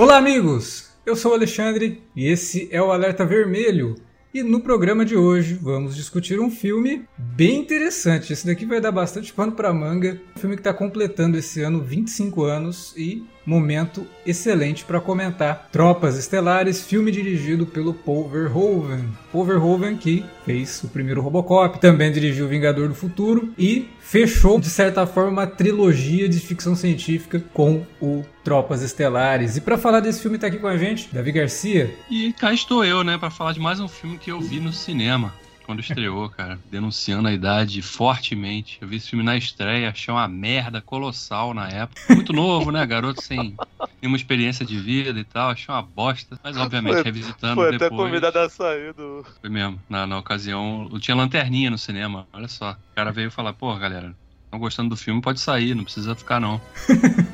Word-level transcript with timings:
Olá, 0.00 0.16
amigos! 0.16 0.88
Eu 1.04 1.14
sou 1.14 1.32
o 1.32 1.34
Alexandre 1.34 2.02
e 2.16 2.26
esse 2.26 2.70
é 2.72 2.80
o 2.80 2.90
Alerta 2.90 3.22
Vermelho. 3.26 3.96
E 4.32 4.42
no 4.42 4.62
programa 4.62 5.04
de 5.04 5.14
hoje 5.14 5.58
vamos 5.60 5.94
discutir 5.94 6.40
um 6.40 6.50
filme 6.50 7.04
bem 7.18 7.58
interessante. 7.58 8.32
Esse 8.32 8.46
daqui 8.46 8.64
vai 8.64 8.80
dar 8.80 8.92
bastante 8.92 9.30
pano 9.30 9.52
para 9.52 9.74
manga. 9.74 10.18
Um 10.34 10.40
filme 10.40 10.56
que 10.56 10.60
está 10.60 10.72
completando 10.72 11.36
esse 11.36 11.60
ano 11.60 11.82
25 11.82 12.44
anos 12.44 12.94
e 12.96 13.26
momento 13.44 14.06
excelente 14.24 14.86
para 14.86 15.02
comentar. 15.02 15.68
Tropas 15.70 16.16
Estelares, 16.16 16.80
filme 16.80 17.10
dirigido 17.10 17.66
pelo 17.66 17.92
Paul 17.92 18.26
Verhoeven. 18.26 19.04
Paul 19.30 19.44
Verhoeven 19.44 19.98
que 19.98 20.24
fez 20.46 20.82
o 20.82 20.88
primeiro 20.88 21.20
Robocop, 21.20 21.78
também 21.78 22.10
dirigiu 22.10 22.48
Vingador 22.48 22.88
do 22.88 22.94
Futuro 22.94 23.52
e 23.58 23.86
fechou, 24.10 24.58
de 24.58 24.68
certa 24.68 25.06
forma, 25.06 25.30
uma 25.30 25.46
trilogia 25.46 26.28
de 26.28 26.40
ficção 26.40 26.74
científica 26.74 27.40
com 27.54 27.86
o 28.02 28.24
Tropas 28.42 28.82
Estelares. 28.82 29.56
E 29.56 29.60
para 29.60 29.78
falar 29.78 30.00
desse 30.00 30.20
filme 30.20 30.36
tá 30.36 30.48
aqui 30.48 30.58
com 30.58 30.66
a 30.66 30.76
gente, 30.76 31.08
Davi 31.12 31.30
Garcia. 31.30 31.94
E 32.10 32.32
cá 32.32 32.52
estou 32.52 32.84
eu, 32.84 33.04
né, 33.04 33.16
para 33.16 33.30
falar 33.30 33.52
de 33.52 33.60
mais 33.60 33.78
um 33.78 33.86
filme 33.86 34.18
que 34.18 34.32
eu 34.32 34.40
vi 34.40 34.58
no 34.58 34.72
cinema 34.72 35.32
quando 35.70 35.78
estreou, 35.78 36.28
cara, 36.28 36.58
denunciando 36.68 37.28
a 37.28 37.32
idade 37.32 37.80
fortemente. 37.80 38.76
Eu 38.80 38.88
vi 38.88 38.96
esse 38.96 39.08
filme 39.08 39.24
na 39.24 39.36
estreia, 39.36 39.90
achei 39.90 40.12
uma 40.12 40.26
merda 40.26 40.80
colossal 40.80 41.54
na 41.54 41.68
época. 41.68 42.12
Muito 42.12 42.32
novo, 42.32 42.72
né? 42.72 42.84
Garoto 42.84 43.22
sem 43.22 43.56
nenhuma 44.02 44.16
experiência 44.16 44.66
de 44.66 44.80
vida 44.80 45.16
e 45.16 45.22
tal, 45.22 45.50
achei 45.50 45.72
uma 45.72 45.80
bosta. 45.80 46.36
Mas, 46.42 46.56
obviamente, 46.56 46.94
foi, 46.94 47.02
revisitando 47.04 47.54
foi 47.54 47.70
depois... 47.70 47.78
Foi 47.78 47.86
até 47.86 47.96
convidado 47.96 48.38
a 48.40 48.48
sair 48.48 48.92
do... 48.94 49.24
Foi 49.40 49.48
mesmo. 49.48 49.80
Na, 49.88 50.08
na 50.08 50.18
ocasião, 50.18 50.88
eu 50.92 50.98
tinha 50.98 51.16
lanterninha 51.16 51.70
no 51.70 51.78
cinema, 51.78 52.26
olha 52.32 52.48
só. 52.48 52.72
O 52.72 52.94
cara 52.96 53.12
veio 53.12 53.30
falar, 53.30 53.52
pô, 53.52 53.72
galera, 53.76 54.12
estão 54.46 54.58
gostando 54.58 54.88
do 54.88 54.96
filme, 54.96 55.22
pode 55.22 55.38
sair, 55.38 55.76
não 55.76 55.84
precisa 55.84 56.16
ficar 56.16 56.40
não. 56.40 56.60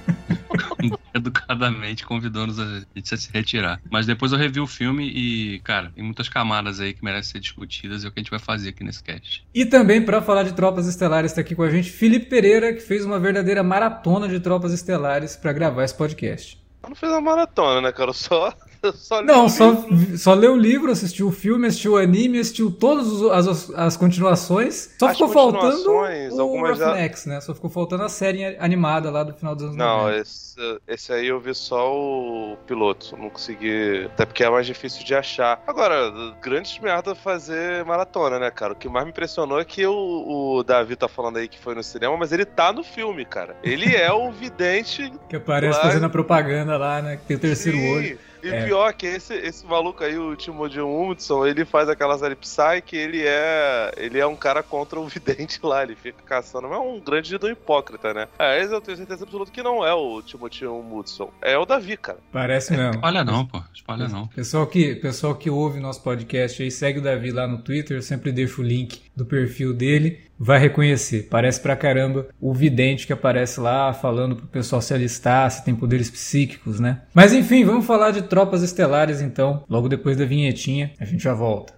educadamente 1.14 2.04
convidando-nos 2.04 2.60
a 2.60 2.82
gente 2.94 3.14
a 3.14 3.16
se 3.16 3.30
retirar. 3.32 3.80
Mas 3.90 4.06
depois 4.06 4.32
eu 4.32 4.38
revi 4.38 4.60
o 4.60 4.66
filme 4.66 5.08
e, 5.08 5.60
cara, 5.60 5.90
tem 5.94 6.04
muitas 6.04 6.28
camadas 6.28 6.80
aí 6.80 6.92
que 6.92 7.04
merecem 7.04 7.32
ser 7.32 7.40
discutidas 7.40 8.02
e 8.02 8.06
é 8.06 8.08
o 8.08 8.12
que 8.12 8.20
a 8.20 8.22
gente 8.22 8.30
vai 8.30 8.38
fazer 8.38 8.70
aqui 8.70 8.84
nesse 8.84 9.02
cast. 9.02 9.46
E 9.54 9.64
também, 9.64 10.02
para 10.02 10.22
falar 10.22 10.42
de 10.42 10.52
Tropas 10.52 10.86
Estelares, 10.86 11.32
está 11.32 11.40
aqui 11.40 11.54
com 11.54 11.62
a 11.62 11.70
gente 11.70 11.90
Felipe 11.90 12.26
Pereira, 12.26 12.72
que 12.72 12.80
fez 12.80 13.04
uma 13.04 13.18
verdadeira 13.18 13.62
maratona 13.62 14.28
de 14.28 14.40
Tropas 14.40 14.72
Estelares 14.72 15.36
para 15.36 15.52
gravar 15.52 15.84
esse 15.84 15.94
podcast. 15.94 16.60
Eu 16.82 16.90
não 16.90 16.96
fez 16.96 17.10
uma 17.10 17.20
maratona, 17.20 17.80
né, 17.80 17.92
cara? 17.92 18.12
Só 18.12 18.54
só 18.92 19.22
não, 19.22 19.48
só, 19.48 19.84
só 20.16 20.34
leu 20.34 20.54
o 20.54 20.56
livro, 20.56 20.90
assistiu 20.90 21.28
o 21.28 21.32
filme, 21.32 21.66
assistiu 21.66 21.92
o 21.92 21.96
anime, 21.96 22.38
assistiu 22.38 22.70
todas 22.70 23.22
as, 23.22 23.70
as 23.70 23.96
continuações. 23.96 24.90
Só 24.98 25.06
as 25.06 25.12
ficou 25.12 25.28
faltando 25.28 25.90
o 25.90 26.60
Roughnex, 26.60 27.26
né? 27.26 27.40
Só 27.40 27.54
ficou 27.54 27.70
faltando 27.70 28.04
a 28.04 28.08
série 28.08 28.56
animada 28.58 29.10
lá 29.10 29.22
do 29.22 29.34
final 29.34 29.54
dos 29.54 29.64
anos 29.64 29.76
Não, 29.76 30.12
esse, 30.12 30.56
esse, 30.86 31.12
aí 31.12 31.26
eu 31.26 31.40
vi 31.40 31.54
só 31.54 31.92
o 31.92 32.56
piloto. 32.66 33.16
Não 33.16 33.30
consegui. 33.30 34.04
Até 34.06 34.26
porque 34.26 34.44
é 34.44 34.50
mais 34.50 34.66
difícil 34.66 35.04
de 35.04 35.14
achar. 35.14 35.62
Agora, 35.66 36.12
grande 36.42 36.80
merda 36.82 37.14
fazer 37.14 37.84
maratona, 37.84 38.38
né, 38.38 38.50
cara? 38.50 38.72
O 38.72 38.76
que 38.76 38.88
mais 38.88 39.04
me 39.04 39.10
impressionou 39.10 39.60
é 39.60 39.64
que 39.64 39.86
o, 39.86 40.56
o 40.58 40.62
Davi 40.62 40.96
tá 40.96 41.08
falando 41.08 41.38
aí 41.38 41.48
que 41.48 41.58
foi 41.58 41.74
no 41.74 41.82
cinema, 41.82 42.16
mas 42.16 42.32
ele 42.32 42.44
tá 42.44 42.72
no 42.72 42.82
filme, 42.82 43.24
cara. 43.24 43.56
Ele 43.62 43.94
é 43.94 44.12
o 44.12 44.30
vidente. 44.30 45.12
que 45.28 45.36
aparece 45.36 45.78
lá... 45.78 45.84
fazendo 45.84 46.06
a 46.06 46.10
propaganda 46.10 46.76
lá, 46.76 47.02
né? 47.02 47.16
Que 47.16 47.24
tem 47.24 47.36
o 47.36 47.40
terceiro 47.40 47.78
Sim. 47.78 47.94
olho. 47.94 48.18
E 48.46 48.50
é. 48.50 48.64
pior 48.64 48.92
que 48.94 49.06
esse, 49.06 49.34
esse 49.34 49.66
maluco 49.66 50.04
aí, 50.04 50.16
o 50.16 50.36
Timothy 50.36 50.80
Hudson, 50.80 51.44
ele 51.44 51.64
faz 51.64 51.88
aquela 51.88 52.16
série 52.16 52.36
Psy 52.36 52.80
que 52.84 52.96
ele 52.96 53.22
é, 53.24 53.92
ele 53.96 54.20
é 54.20 54.26
um 54.26 54.36
cara 54.36 54.62
contra 54.62 55.00
o 55.00 55.06
vidente 55.08 55.58
lá, 55.62 55.82
ele 55.82 55.96
fica 55.96 56.22
caçando, 56.24 56.68
mas 56.68 56.78
é 56.78 56.80
um 56.80 57.00
grande 57.00 57.36
do 57.38 57.50
hipócrita, 57.50 58.14
né? 58.14 58.28
É, 58.38 58.62
esse 58.62 58.72
eu 58.72 58.80
tenho 58.80 58.96
certeza 58.96 59.24
absoluta 59.24 59.50
que 59.50 59.62
não 59.62 59.84
é 59.84 59.92
o 59.92 60.22
Timothy 60.22 60.66
Hudson, 60.66 61.30
é 61.42 61.58
o 61.58 61.66
Davi, 61.66 61.96
cara. 61.96 62.18
Parece 62.30 62.72
mesmo. 62.72 62.94
Espalha 63.06 63.24
não, 63.24 63.46
pô, 63.46 63.62
espalha 63.74 64.08
não. 64.08 64.28
Pessoal 64.28 64.66
que, 64.66 64.94
pessoal 64.96 65.34
que 65.34 65.50
ouve 65.50 65.80
nosso 65.80 66.02
podcast 66.02 66.62
aí, 66.62 66.70
segue 66.70 67.00
o 67.00 67.02
Davi 67.02 67.30
lá 67.30 67.46
no 67.46 67.58
Twitter, 67.58 67.96
eu 67.96 68.02
sempre 68.02 68.30
deixo 68.30 68.62
o 68.62 68.64
link 68.64 69.02
do 69.14 69.24
perfil 69.24 69.72
dele 69.72 70.25
vai 70.38 70.58
reconhecer. 70.58 71.28
Parece 71.30 71.60
pra 71.60 71.76
caramba 71.76 72.26
o 72.40 72.52
vidente 72.52 73.06
que 73.06 73.12
aparece 73.12 73.60
lá 73.60 73.92
falando 73.92 74.36
pro 74.36 74.46
pessoal 74.46 74.82
se 74.82 74.94
alistar, 74.94 75.50
se 75.50 75.64
tem 75.64 75.74
poderes 75.74 76.10
psíquicos, 76.10 76.80
né? 76.80 77.02
Mas 77.14 77.32
enfim, 77.32 77.64
vamos 77.64 77.86
falar 77.86 78.10
de 78.10 78.22
tropas 78.22 78.62
estelares 78.62 79.20
então. 79.20 79.64
Logo 79.68 79.88
depois 79.88 80.16
da 80.16 80.24
vinhetinha, 80.24 80.92
a 81.00 81.04
gente 81.04 81.22
já 81.22 81.34
volta. 81.34 81.74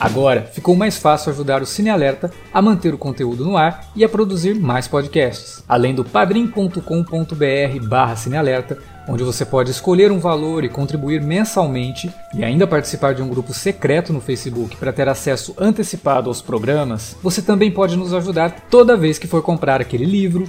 Agora 0.00 0.42
ficou 0.42 0.76
mais 0.76 0.96
fácil 0.96 1.32
ajudar 1.32 1.60
o 1.60 1.66
Cine 1.66 1.90
Alerta 1.90 2.30
a 2.54 2.62
manter 2.62 2.94
o 2.94 2.98
conteúdo 2.98 3.44
no 3.44 3.56
ar 3.56 3.90
e 3.96 4.04
a 4.04 4.08
produzir 4.08 4.54
mais 4.54 4.86
podcasts. 4.86 5.64
Além 5.68 5.92
do 5.92 6.04
padrim.com.br/barra 6.04 8.14
cinealerta, 8.14 8.78
onde 9.08 9.24
você 9.24 9.44
pode 9.44 9.70
escolher 9.70 10.12
um 10.12 10.18
valor 10.18 10.62
e 10.62 10.68
contribuir 10.68 11.22
mensalmente 11.22 12.12
e 12.34 12.44
ainda 12.44 12.66
participar 12.66 13.14
de 13.14 13.22
um 13.22 13.28
grupo 13.28 13.54
secreto 13.54 14.12
no 14.12 14.20
Facebook 14.20 14.76
para 14.76 14.92
ter 14.92 15.08
acesso 15.08 15.54
antecipado 15.58 16.28
aos 16.28 16.42
programas, 16.42 17.16
você 17.22 17.40
também 17.40 17.70
pode 17.70 17.96
nos 17.96 18.12
ajudar 18.12 18.66
toda 18.70 18.96
vez 18.96 19.18
que 19.18 19.26
for 19.26 19.42
comprar 19.42 19.80
aquele 19.80 20.04
livro, 20.04 20.48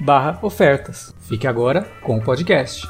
barra 0.00 0.38
ofertas. 0.42 1.14
Fique 1.20 1.46
agora 1.46 1.86
com 2.02 2.18
o 2.18 2.22
podcast. 2.22 2.86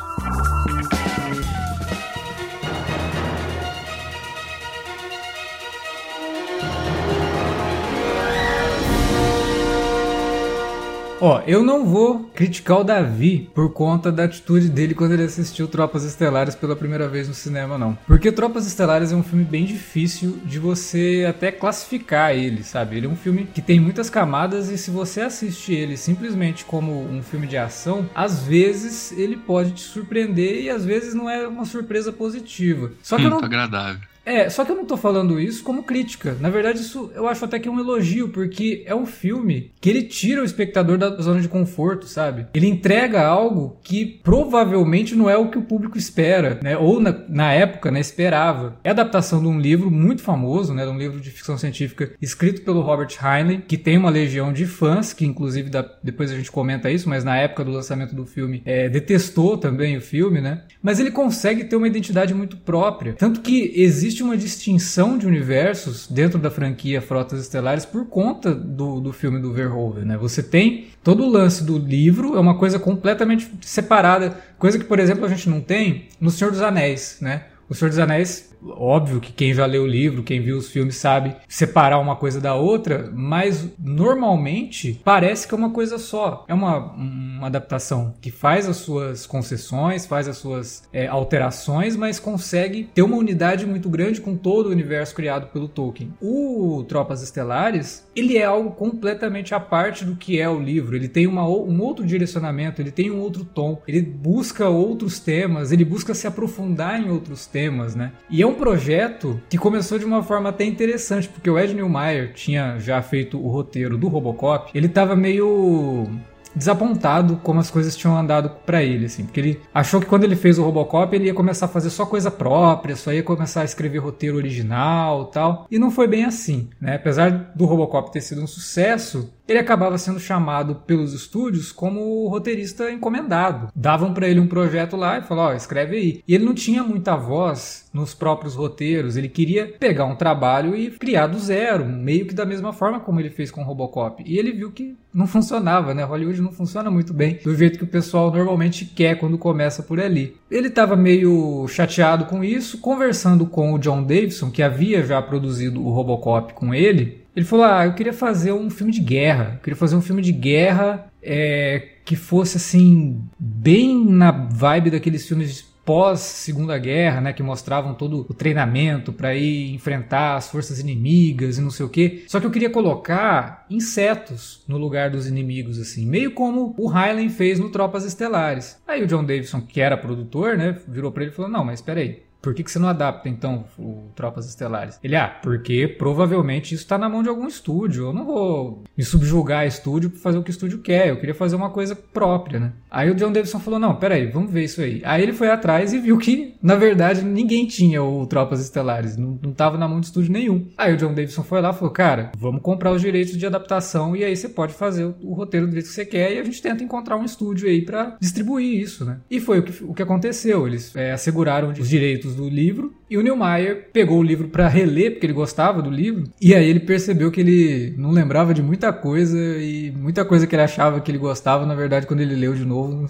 Ó, 11.21 11.43
eu 11.49 11.65
não 11.65 11.85
vou 11.85 12.31
criticar 12.33 12.79
o 12.79 12.85
Davi 12.85 13.51
por 13.53 13.73
conta 13.73 14.13
da 14.13 14.25
atitude 14.25 14.69
dele 14.69 14.95
quando 14.95 15.13
ele 15.13 15.25
assistiu 15.25 15.67
Tropas 15.67 16.05
Estelares 16.05 16.55
pela 16.55 16.77
primeira 16.77 17.09
vez 17.09 17.27
no 17.27 17.35
cinema, 17.35 17.77
não. 17.77 17.99
Porque 18.07 18.31
Tropas 18.31 18.67
Estelares 18.67 19.11
é 19.11 19.17
um 19.17 19.23
filme 19.23 19.45
bem 19.45 19.65
difícil 19.65 20.39
de 20.45 20.61
você 20.61 21.27
até 21.29 21.51
classificar 21.51 22.37
ele, 22.37 22.63
sabe? 22.63 22.97
Ele 22.97 23.07
é 23.07 23.09
um 23.09 23.17
filme 23.17 23.49
que 23.53 23.61
tem 23.61 23.81
muitas 23.81 24.09
camadas 24.09 24.69
e 24.71 24.79
se 24.79 24.93
você 24.93 25.23
assiste 25.23 25.73
ele 25.73 25.97
simplesmente 25.97 26.65
como 26.65 27.03
um 27.03 27.21
filme 27.21 27.49
de 27.49 27.57
ação, 27.57 28.09
às 28.15 28.45
vezes 28.45 29.11
ele 29.11 29.37
pode 29.37 29.73
te 29.73 29.81
surpreender 29.81 30.63
e 30.63 30.71
às 30.71 30.85
vezes 30.85 31.15
não 31.15 31.29
é 31.29 31.49
uma 31.49 31.65
surpresa 31.65 32.13
positiva. 32.13 32.93
Só 33.03 33.17
que 33.17 33.23
hum, 33.23 33.27
eu 33.27 33.31
não... 33.31 33.39
agradável. 33.45 34.01
É, 34.29 34.51
só 34.51 34.63
que 34.63 34.71
eu 34.71 34.77
não 34.77 34.85
tô 34.85 34.97
falando 34.97 35.41
isso 35.41 35.65
como 35.65 35.83
crítica. 35.83 36.37
Na 36.39 36.51
verdade, 36.51 36.81
isso 36.81 37.11
eu 37.15 37.27
acho 37.27 37.45
até 37.47 37.59
que 37.59 37.67
é 37.67 37.71
um 37.71 37.81
elogio, 37.81 38.29
porque 38.29 38.85
é 38.87 38.95
um 38.95 39.07
filme 39.07 39.73
que 39.81 39.89
ele 39.89 40.03
tira 40.03 40.43
o 40.43 40.45
espectador 40.45 40.99
da 40.99 41.17
zona 41.17 41.41
de 41.41 41.49
conforto, 41.49 42.07
sabe? 42.07 42.47
Ele 42.53 42.67
entrega 42.67 43.27
algo 43.27 43.79
que 43.83 44.05
provavelmente 44.23 45.15
não 45.15 45.31
é 45.31 45.37
o 45.37 45.49
que 45.49 45.57
o 45.57 45.63
público 45.63 45.97
espera, 45.97 46.61
né? 46.63 46.77
Ou 46.77 47.01
na, 47.01 47.25
na 47.27 47.53
época, 47.53 47.91
né, 47.91 48.01
esperava. 48.01 48.77
É 48.85 48.91
adaptação 48.91 49.41
de 49.41 49.49
um 49.49 49.59
livro 49.59 49.91
muito 49.91 50.21
famoso, 50.21 50.75
né? 50.75 50.85
De 50.85 50.91
um 50.91 50.99
livro 50.99 51.21
de 51.21 51.31
ficção 51.31 51.57
científica 51.57 52.13
escrito 52.21 52.63
pelo 52.63 52.83
Robert 52.83 53.17
Heinlein, 53.23 53.63
que 53.67 53.79
tem 53.79 53.97
uma 53.97 54.11
legião 54.11 54.53
de 54.53 54.67
fãs, 54.67 55.15
que 55.15 55.25
inclusive 55.25 55.71
dá, 55.71 55.85
depois 56.03 56.31
a 56.31 56.37
gente 56.37 56.53
comenta 56.53 56.91
isso, 56.91 57.09
mas 57.09 57.25
na 57.25 57.39
época 57.39 57.65
do 57.65 57.71
lançamento 57.71 58.15
do 58.15 58.27
filme 58.27 58.63
é, 58.67 58.91
detestou 58.91 59.57
também 59.57 59.97
o 59.97 60.03
filme, 60.03 60.41
né? 60.41 60.65
Mas 60.83 61.01
ele 61.01 61.11
consegue 61.11 61.65
ter 61.65 61.77
uma 61.77 61.89
identidade 61.89 62.35
muito 62.35 62.59
própria. 62.59 63.15
Tanto 63.15 63.41
que 63.41 63.73
existe 63.75 64.18
existe 64.19 64.23
uma 64.23 64.37
distinção 64.37 65.19
de 65.19 65.27
universos 65.27 66.07
dentro 66.09 66.39
da 66.39 66.51
franquia 66.51 67.01
Frotas 67.01 67.41
Estelares 67.41 67.85
por 67.85 68.07
conta 68.07 68.55
do, 68.55 69.01
do 69.01 69.13
filme 69.13 69.41
do 69.41 69.53
Verhoeven, 69.53 70.05
né? 70.05 70.17
Você 70.17 70.43
tem 70.43 70.89
todo 71.03 71.25
o 71.25 71.31
lance 71.31 71.65
do 71.65 71.79
livro, 71.79 72.37
é 72.37 72.41
uma 72.41 72.59
coisa 72.59 72.79
completamente 72.79 73.51
separada, 73.61 74.37
coisa 74.59 74.79
que, 74.79 74.85
por 74.85 74.99
exemplo, 74.99 75.25
a 75.25 75.29
gente 75.29 75.49
não 75.49 75.61
tem 75.61 76.09
no 76.21 76.31
Senhor 76.31 76.51
dos 76.51 76.63
Anéis, 76.63 77.19
né? 77.21 77.45
O 77.69 77.75
Senhor 77.75 77.91
dos 77.91 77.99
Anéis 77.99 78.48
Óbvio 78.63 79.21
que 79.21 79.33
quem 79.33 79.55
já 79.55 79.67
leu 79.67 79.85
o 79.85 79.87
livro, 79.87 80.23
quem 80.23 80.41
viu 80.41 80.59
os 80.59 80.69
filmes 80.69 80.97
sabe 80.97 81.37
separar 81.49 81.99
uma 81.99 82.17
coisa 82.17 82.41
da 82.41 82.55
outra, 82.55 83.11
mas 83.15 83.69
normalmente 83.79 85.01
parece 85.05 85.47
que 85.47 85.55
é 85.55 85.57
uma 85.57 85.71
coisa 85.71 85.99
só. 85.99 86.45
É 86.49 86.55
uma, 86.55 86.93
uma 86.93 87.47
adaptação 87.47 88.15
que 88.21 88.31
faz 88.31 88.69
as 88.69 88.77
suas 88.77 89.27
concessões, 89.27 90.07
faz 90.07 90.29
as 90.29 90.39
suas 90.39 90.89
é, 90.93 91.07
alterações, 91.07 91.97
mas 91.97 92.19
consegue 92.19 92.89
ter 92.95 93.03
uma 93.03 93.17
unidade 93.17 93.67
muito 93.67 93.89
grande 93.89 94.21
com 94.21 94.37
todo 94.37 94.67
o 94.67 94.73
universo 94.73 95.15
criado 95.15 95.49
pelo 95.49 95.69
Tolkien. 95.69 96.13
O 96.21 96.85
Tropas 96.89 97.23
Estelares, 97.23 98.07
ele 98.15 98.37
é 98.37 98.45
algo 98.45 98.73
completamente 98.73 99.55
à 99.55 99.61
parte 99.61 100.05
do 100.05 100.17
que 100.17 100.41
é 100.41 100.49
o 100.49 100.61
livro. 100.61 100.97
Ele 100.97 101.09
tem 101.09 101.27
uma, 101.27 101.47
um 101.47 101.81
outro 101.81 102.05
direcionamento, 102.05 102.81
ele 102.81 102.91
tem 102.91 103.11
um 103.11 103.21
outro 103.21 103.45
tom, 103.45 103.81
ele 103.87 104.01
busca 104.01 104.69
outros 104.69 105.21
temas, 105.21 105.73
ele 105.73 105.85
busca 105.85 106.15
se 106.15 106.27
aprofundar 106.27 107.01
em 107.01 107.11
outros 107.11 107.47
temas, 107.47 107.95
né? 107.95 108.13
E 108.29 108.43
é 108.43 108.48
um 108.49 108.55
projeto 108.55 109.41
que 109.49 109.59
começou 109.59 109.99
de 109.99 110.05
uma 110.05 110.23
forma 110.23 110.49
até 110.49 110.65
interessante, 110.65 111.29
porque 111.29 111.51
o 111.51 111.59
Ed 111.59 111.75
Neumeier 111.75 112.33
tinha 112.33 112.79
já 112.79 113.01
feito 113.03 113.39
o 113.39 113.49
roteiro 113.49 113.97
do 113.97 114.09
Robocop, 114.09 114.71
ele 114.75 114.87
estava 114.87 115.15
meio 115.15 116.07
desapontado 116.55 117.37
como 117.43 117.61
as 117.61 117.71
coisas 117.71 117.97
tinham 117.97 118.17
andado 118.17 118.51
para 118.67 118.83
ele, 118.83 119.07
assim, 119.07 119.25
porque 119.25 119.41
ele 119.41 119.61
achou 119.73 120.01
que 120.01 120.07
quando 120.07 120.25
ele 120.25 120.35
fez 120.35 120.59
o 120.59 120.65
Robocop 120.65 121.15
ele 121.15 121.27
ia 121.27 121.35
começar 121.35 121.67
a 121.67 121.69
fazer 121.69 121.91
só 121.91 122.05
coisa 122.05 122.31
própria, 122.31 122.97
só 122.97 123.13
ia 123.13 123.23
começar 123.23 123.63
a 123.63 123.65
escrever 123.65 123.99
roteiro 123.99 124.37
original, 124.37 125.27
tal, 125.27 125.67
e 125.71 125.79
não 125.79 125.91
foi 125.91 126.09
bem 126.09 126.25
assim, 126.25 126.69
né? 126.81 126.97
Apesar 126.97 127.31
do 127.55 127.65
Robocop 127.65 128.11
ter 128.11 128.21
sido 128.21 128.43
um 128.43 128.47
sucesso, 128.47 129.33
ele 129.49 129.59
acabava 129.59 129.97
sendo 129.97 130.21
chamado 130.21 130.75
pelos 130.87 131.15
estúdios 131.15 131.73
como 131.73 132.29
roteirista 132.29 132.91
encomendado. 132.91 133.73
Davam 133.75 134.13
para 134.13 134.29
ele 134.29 134.39
um 134.39 134.47
projeto 134.47 134.97
lá 134.97 135.19
e 135.19 135.23
falavam, 135.23 135.51
ó, 135.51 135.55
oh, 135.55 135.57
escreve 135.57 135.97
aí. 135.97 136.23
E 136.29 136.35
ele 136.35 136.45
não 136.45 136.55
tinha 136.55 136.85
muita 136.85 137.17
voz 137.17 137.89
nos 137.93 138.15
próprios 138.15 138.55
roteiros, 138.55 139.17
ele 139.17 139.29
queria 139.29 139.67
pegar 139.67 140.05
um 140.05 140.15
trabalho 140.15 140.77
e 140.77 140.91
criar 140.91 141.27
do 141.27 141.39
zero, 141.39 141.85
meio 141.85 142.27
que 142.27 142.35
da 142.35 142.45
mesma 142.45 142.73
forma 142.73 143.01
como 143.01 143.19
ele 143.19 143.31
fez 143.31 143.51
com 143.51 143.63
o 143.63 143.65
Robocop. 143.65 144.23
E 144.25 144.39
ele 144.39 144.53
viu 144.53 144.71
que 144.71 144.95
não 145.13 145.27
funcionava, 145.27 145.95
né? 145.95 146.05
Hollywood 146.05 146.41
não 146.41 146.53
funciona 146.53 146.91
muito 146.91 147.13
bem 147.15 147.41
do 147.43 147.55
jeito 147.57 147.79
que 147.79 147.85
o 147.85 147.89
pessoal 147.89 148.31
normalmente 148.31 148.85
quer 148.85 149.19
quando 149.19 149.39
começa 149.39 149.83
por 149.83 149.99
ali. 149.99 150.37
Ele 150.51 150.69
estava 150.69 150.95
meio 150.95 151.67
chateado 151.69 152.27
com 152.27 152.45
isso, 152.45 152.79
conversando 152.79 153.47
com 153.47 153.73
o 153.73 153.79
John 153.79 154.03
Davidson, 154.03 154.51
que 154.51 154.63
havia 154.63 155.03
já 155.03 155.21
produzido 155.21 155.85
o 155.85 155.91
Robocop 155.91 156.53
com 156.53 156.75
ele, 156.75 157.27
ele 157.39 157.47
falou: 157.47 157.65
Ah, 157.65 157.87
eu 157.87 157.95
queria 157.95 158.13
fazer 158.13 158.53
um 158.53 158.69
filme 158.69 158.93
de 158.93 159.01
guerra. 159.01 159.53
Eu 159.55 159.61
queria 159.61 159.77
fazer 159.77 159.95
um 159.95 160.03
filme 160.03 160.21
de 160.21 160.33
guerra 160.33 161.09
é, 161.23 161.91
que 162.05 162.17
fosse 162.17 162.57
assim, 162.57 163.23
bem 163.39 164.05
na 164.05 164.33
vibe 164.33 164.91
daqueles 164.91 165.27
filmes 165.27 165.69
pós 165.85 166.19
Segunda 166.19 166.77
Guerra, 166.77 167.21
né, 167.21 167.33
que 167.33 167.43
mostravam 167.43 167.95
todo 167.95 168.27
o 168.29 168.35
treinamento 168.35 169.13
para 169.13 169.37
ir 169.37 169.73
enfrentar 169.73 170.35
as 170.35 170.51
forças 170.51 170.81
inimigas 170.81 171.59
e 171.59 171.63
não 171.63 171.71
sei 171.71 171.87
o 171.87 171.89
quê. 171.89 172.25
Só 172.27 172.41
que 172.41 172.47
eu 172.47 172.51
queria 172.51 172.69
colocar 172.69 173.65
insetos 173.71 174.65
no 174.67 174.77
lugar 174.77 175.09
dos 175.09 175.29
inimigos 175.29 175.79
assim, 175.79 176.05
meio 176.05 176.33
como 176.33 176.75
o 176.77 176.89
Hyland 176.89 177.31
fez 177.31 177.61
no 177.61 177.71
Tropas 177.71 178.05
Estelares. 178.05 178.79
Aí 178.87 179.03
o 179.03 179.07
John 179.07 179.25
Davidson, 179.25 179.61
que 179.61 179.81
era 179.81 179.97
produtor, 179.97 180.59
né, 180.59 180.77
virou 180.89 181.13
para 181.13 181.23
ele 181.23 181.33
e 181.33 181.35
falou: 181.35 181.51
"Não, 181.51 181.65
mas 181.65 181.79
espera 181.79 182.01
aí. 182.01 182.28
Por 182.41 182.55
que, 182.55 182.63
que 182.63 182.71
você 182.71 182.79
não 182.79 182.89
adapta, 182.89 183.29
então, 183.29 183.65
o 183.79 184.11
Tropas 184.15 184.49
Estelares? 184.49 184.99
Ele, 185.03 185.17
ah, 185.17 185.29
porque 185.43 185.89
provavelmente 185.89 186.75
isso 186.75 186.85
está 186.85 186.97
na 186.97 187.09
mão 187.09 187.23
de 187.23 187.29
algum 187.29 187.47
estúdio. 187.47 188.07
Eu 188.07 188.13
não 188.13 188.25
vou 188.25 188.85
me 188.97 189.05
subjugar 189.05 189.61
a 189.61 189.67
estúdio 189.67 190.11
para 190.11 190.21
fazer 190.21 190.39
o 190.39 190.43
que 190.43 190.51
o 190.51 190.53
estúdio 190.53 190.79
quer. 190.79 191.09
Eu 191.09 191.19
queria 191.19 191.35
fazer 191.35 191.57
uma 191.57 191.71
coisa 191.71 191.97
própria, 191.97 192.61
né? 192.61 192.73
Aí 192.91 193.11
o 193.11 193.15
John 193.15 193.33
Davidson 193.33 193.59
falou: 193.59 193.81
não, 193.81 193.97
peraí, 193.97 194.27
vamos 194.27 194.53
ver 194.53 194.65
isso 194.65 194.81
aí. 194.81 195.03
Aí 195.05 195.23
ele 195.23 195.33
foi 195.33 195.51
atrás 195.51 195.93
e 195.93 195.99
viu 195.99 196.17
que, 196.19 196.55
na 196.63 196.77
verdade, 196.77 197.25
ninguém 197.25 197.67
tinha 197.67 198.03
o 198.03 198.27
Tropas 198.27 198.61
Estelares. 198.61 199.17
Não, 199.17 199.39
não 199.43 199.53
tava 199.53 199.77
na 199.77 199.89
mão 199.89 200.01
de 200.01 200.07
estúdio 200.07 200.33
nenhum. 200.33 200.69
Aí 200.77 200.95
o 200.95 200.97
John 200.97 201.15
Davidson 201.15 201.43
foi 201.43 201.61
lá 201.61 201.71
e 201.71 201.75
falou: 201.75 201.91
cara, 201.93 202.33
vamos 202.39 202.63
comprar 202.63 202.93
os 202.93 203.03
direitos 203.03 203.37
de 203.37 203.47
adaptação 203.47 204.15
e 204.15 204.25
aí 204.25 204.37
você 204.37 204.49
pode 204.49 204.75
fazer 204.75 205.05
o, 205.05 205.15
o 205.23 205.35
roteiro 205.35 205.67
do 205.67 205.73
jeito 205.73 205.89
que 205.89 205.95
você 205.95 206.05
quer 206.05 206.35
e 206.35 206.39
a 206.39 206.45
gente 206.45 206.63
tenta 206.63 206.85
encontrar 206.85 207.17
um 207.17 207.25
estúdio 207.25 207.69
aí 207.69 207.85
para 207.85 208.17
distribuir 208.21 208.81
isso, 208.81 209.05
né? 209.05 209.19
E 209.31 209.41
foi 209.41 209.59
o 209.59 209.63
que, 209.63 209.85
o 209.85 209.95
que 209.95 210.03
aconteceu. 210.03 210.67
Eles 210.67 210.95
é, 210.95 211.13
asseguraram 211.13 211.71
os 211.71 211.89
direitos 211.89 212.28
do 212.35 212.49
livro 212.49 212.93
e 213.11 213.17
o 213.17 213.23
Neumeier 213.23 213.89
pegou 213.93 214.19
o 214.19 214.23
livro 214.23 214.49
para 214.49 214.69
reler 214.69 215.13
porque 215.13 215.27
ele 215.27 215.33
gostava 215.33 215.81
do 215.81 215.91
livro 215.91 216.25
e 216.41 216.55
aí 216.55 216.69
ele 216.69 216.81
percebeu 216.81 217.31
que 217.31 217.41
ele 217.41 217.95
não 217.97 218.11
lembrava 218.11 218.53
de 218.53 218.63
muita 218.63 218.93
coisa 218.93 219.39
e 219.39 219.91
muita 219.93 220.25
coisa 220.25 220.47
que 220.47 220.55
ele 220.55 220.63
achava 220.63 221.01
que 221.01 221.11
ele 221.11 221.19
gostava, 221.19 221.65
na 221.65 221.75
verdade, 221.75 222.07
quando 222.07 222.21
ele 222.21 222.35
leu 222.35 222.55
de 222.55 222.65
novo, 222.65 223.09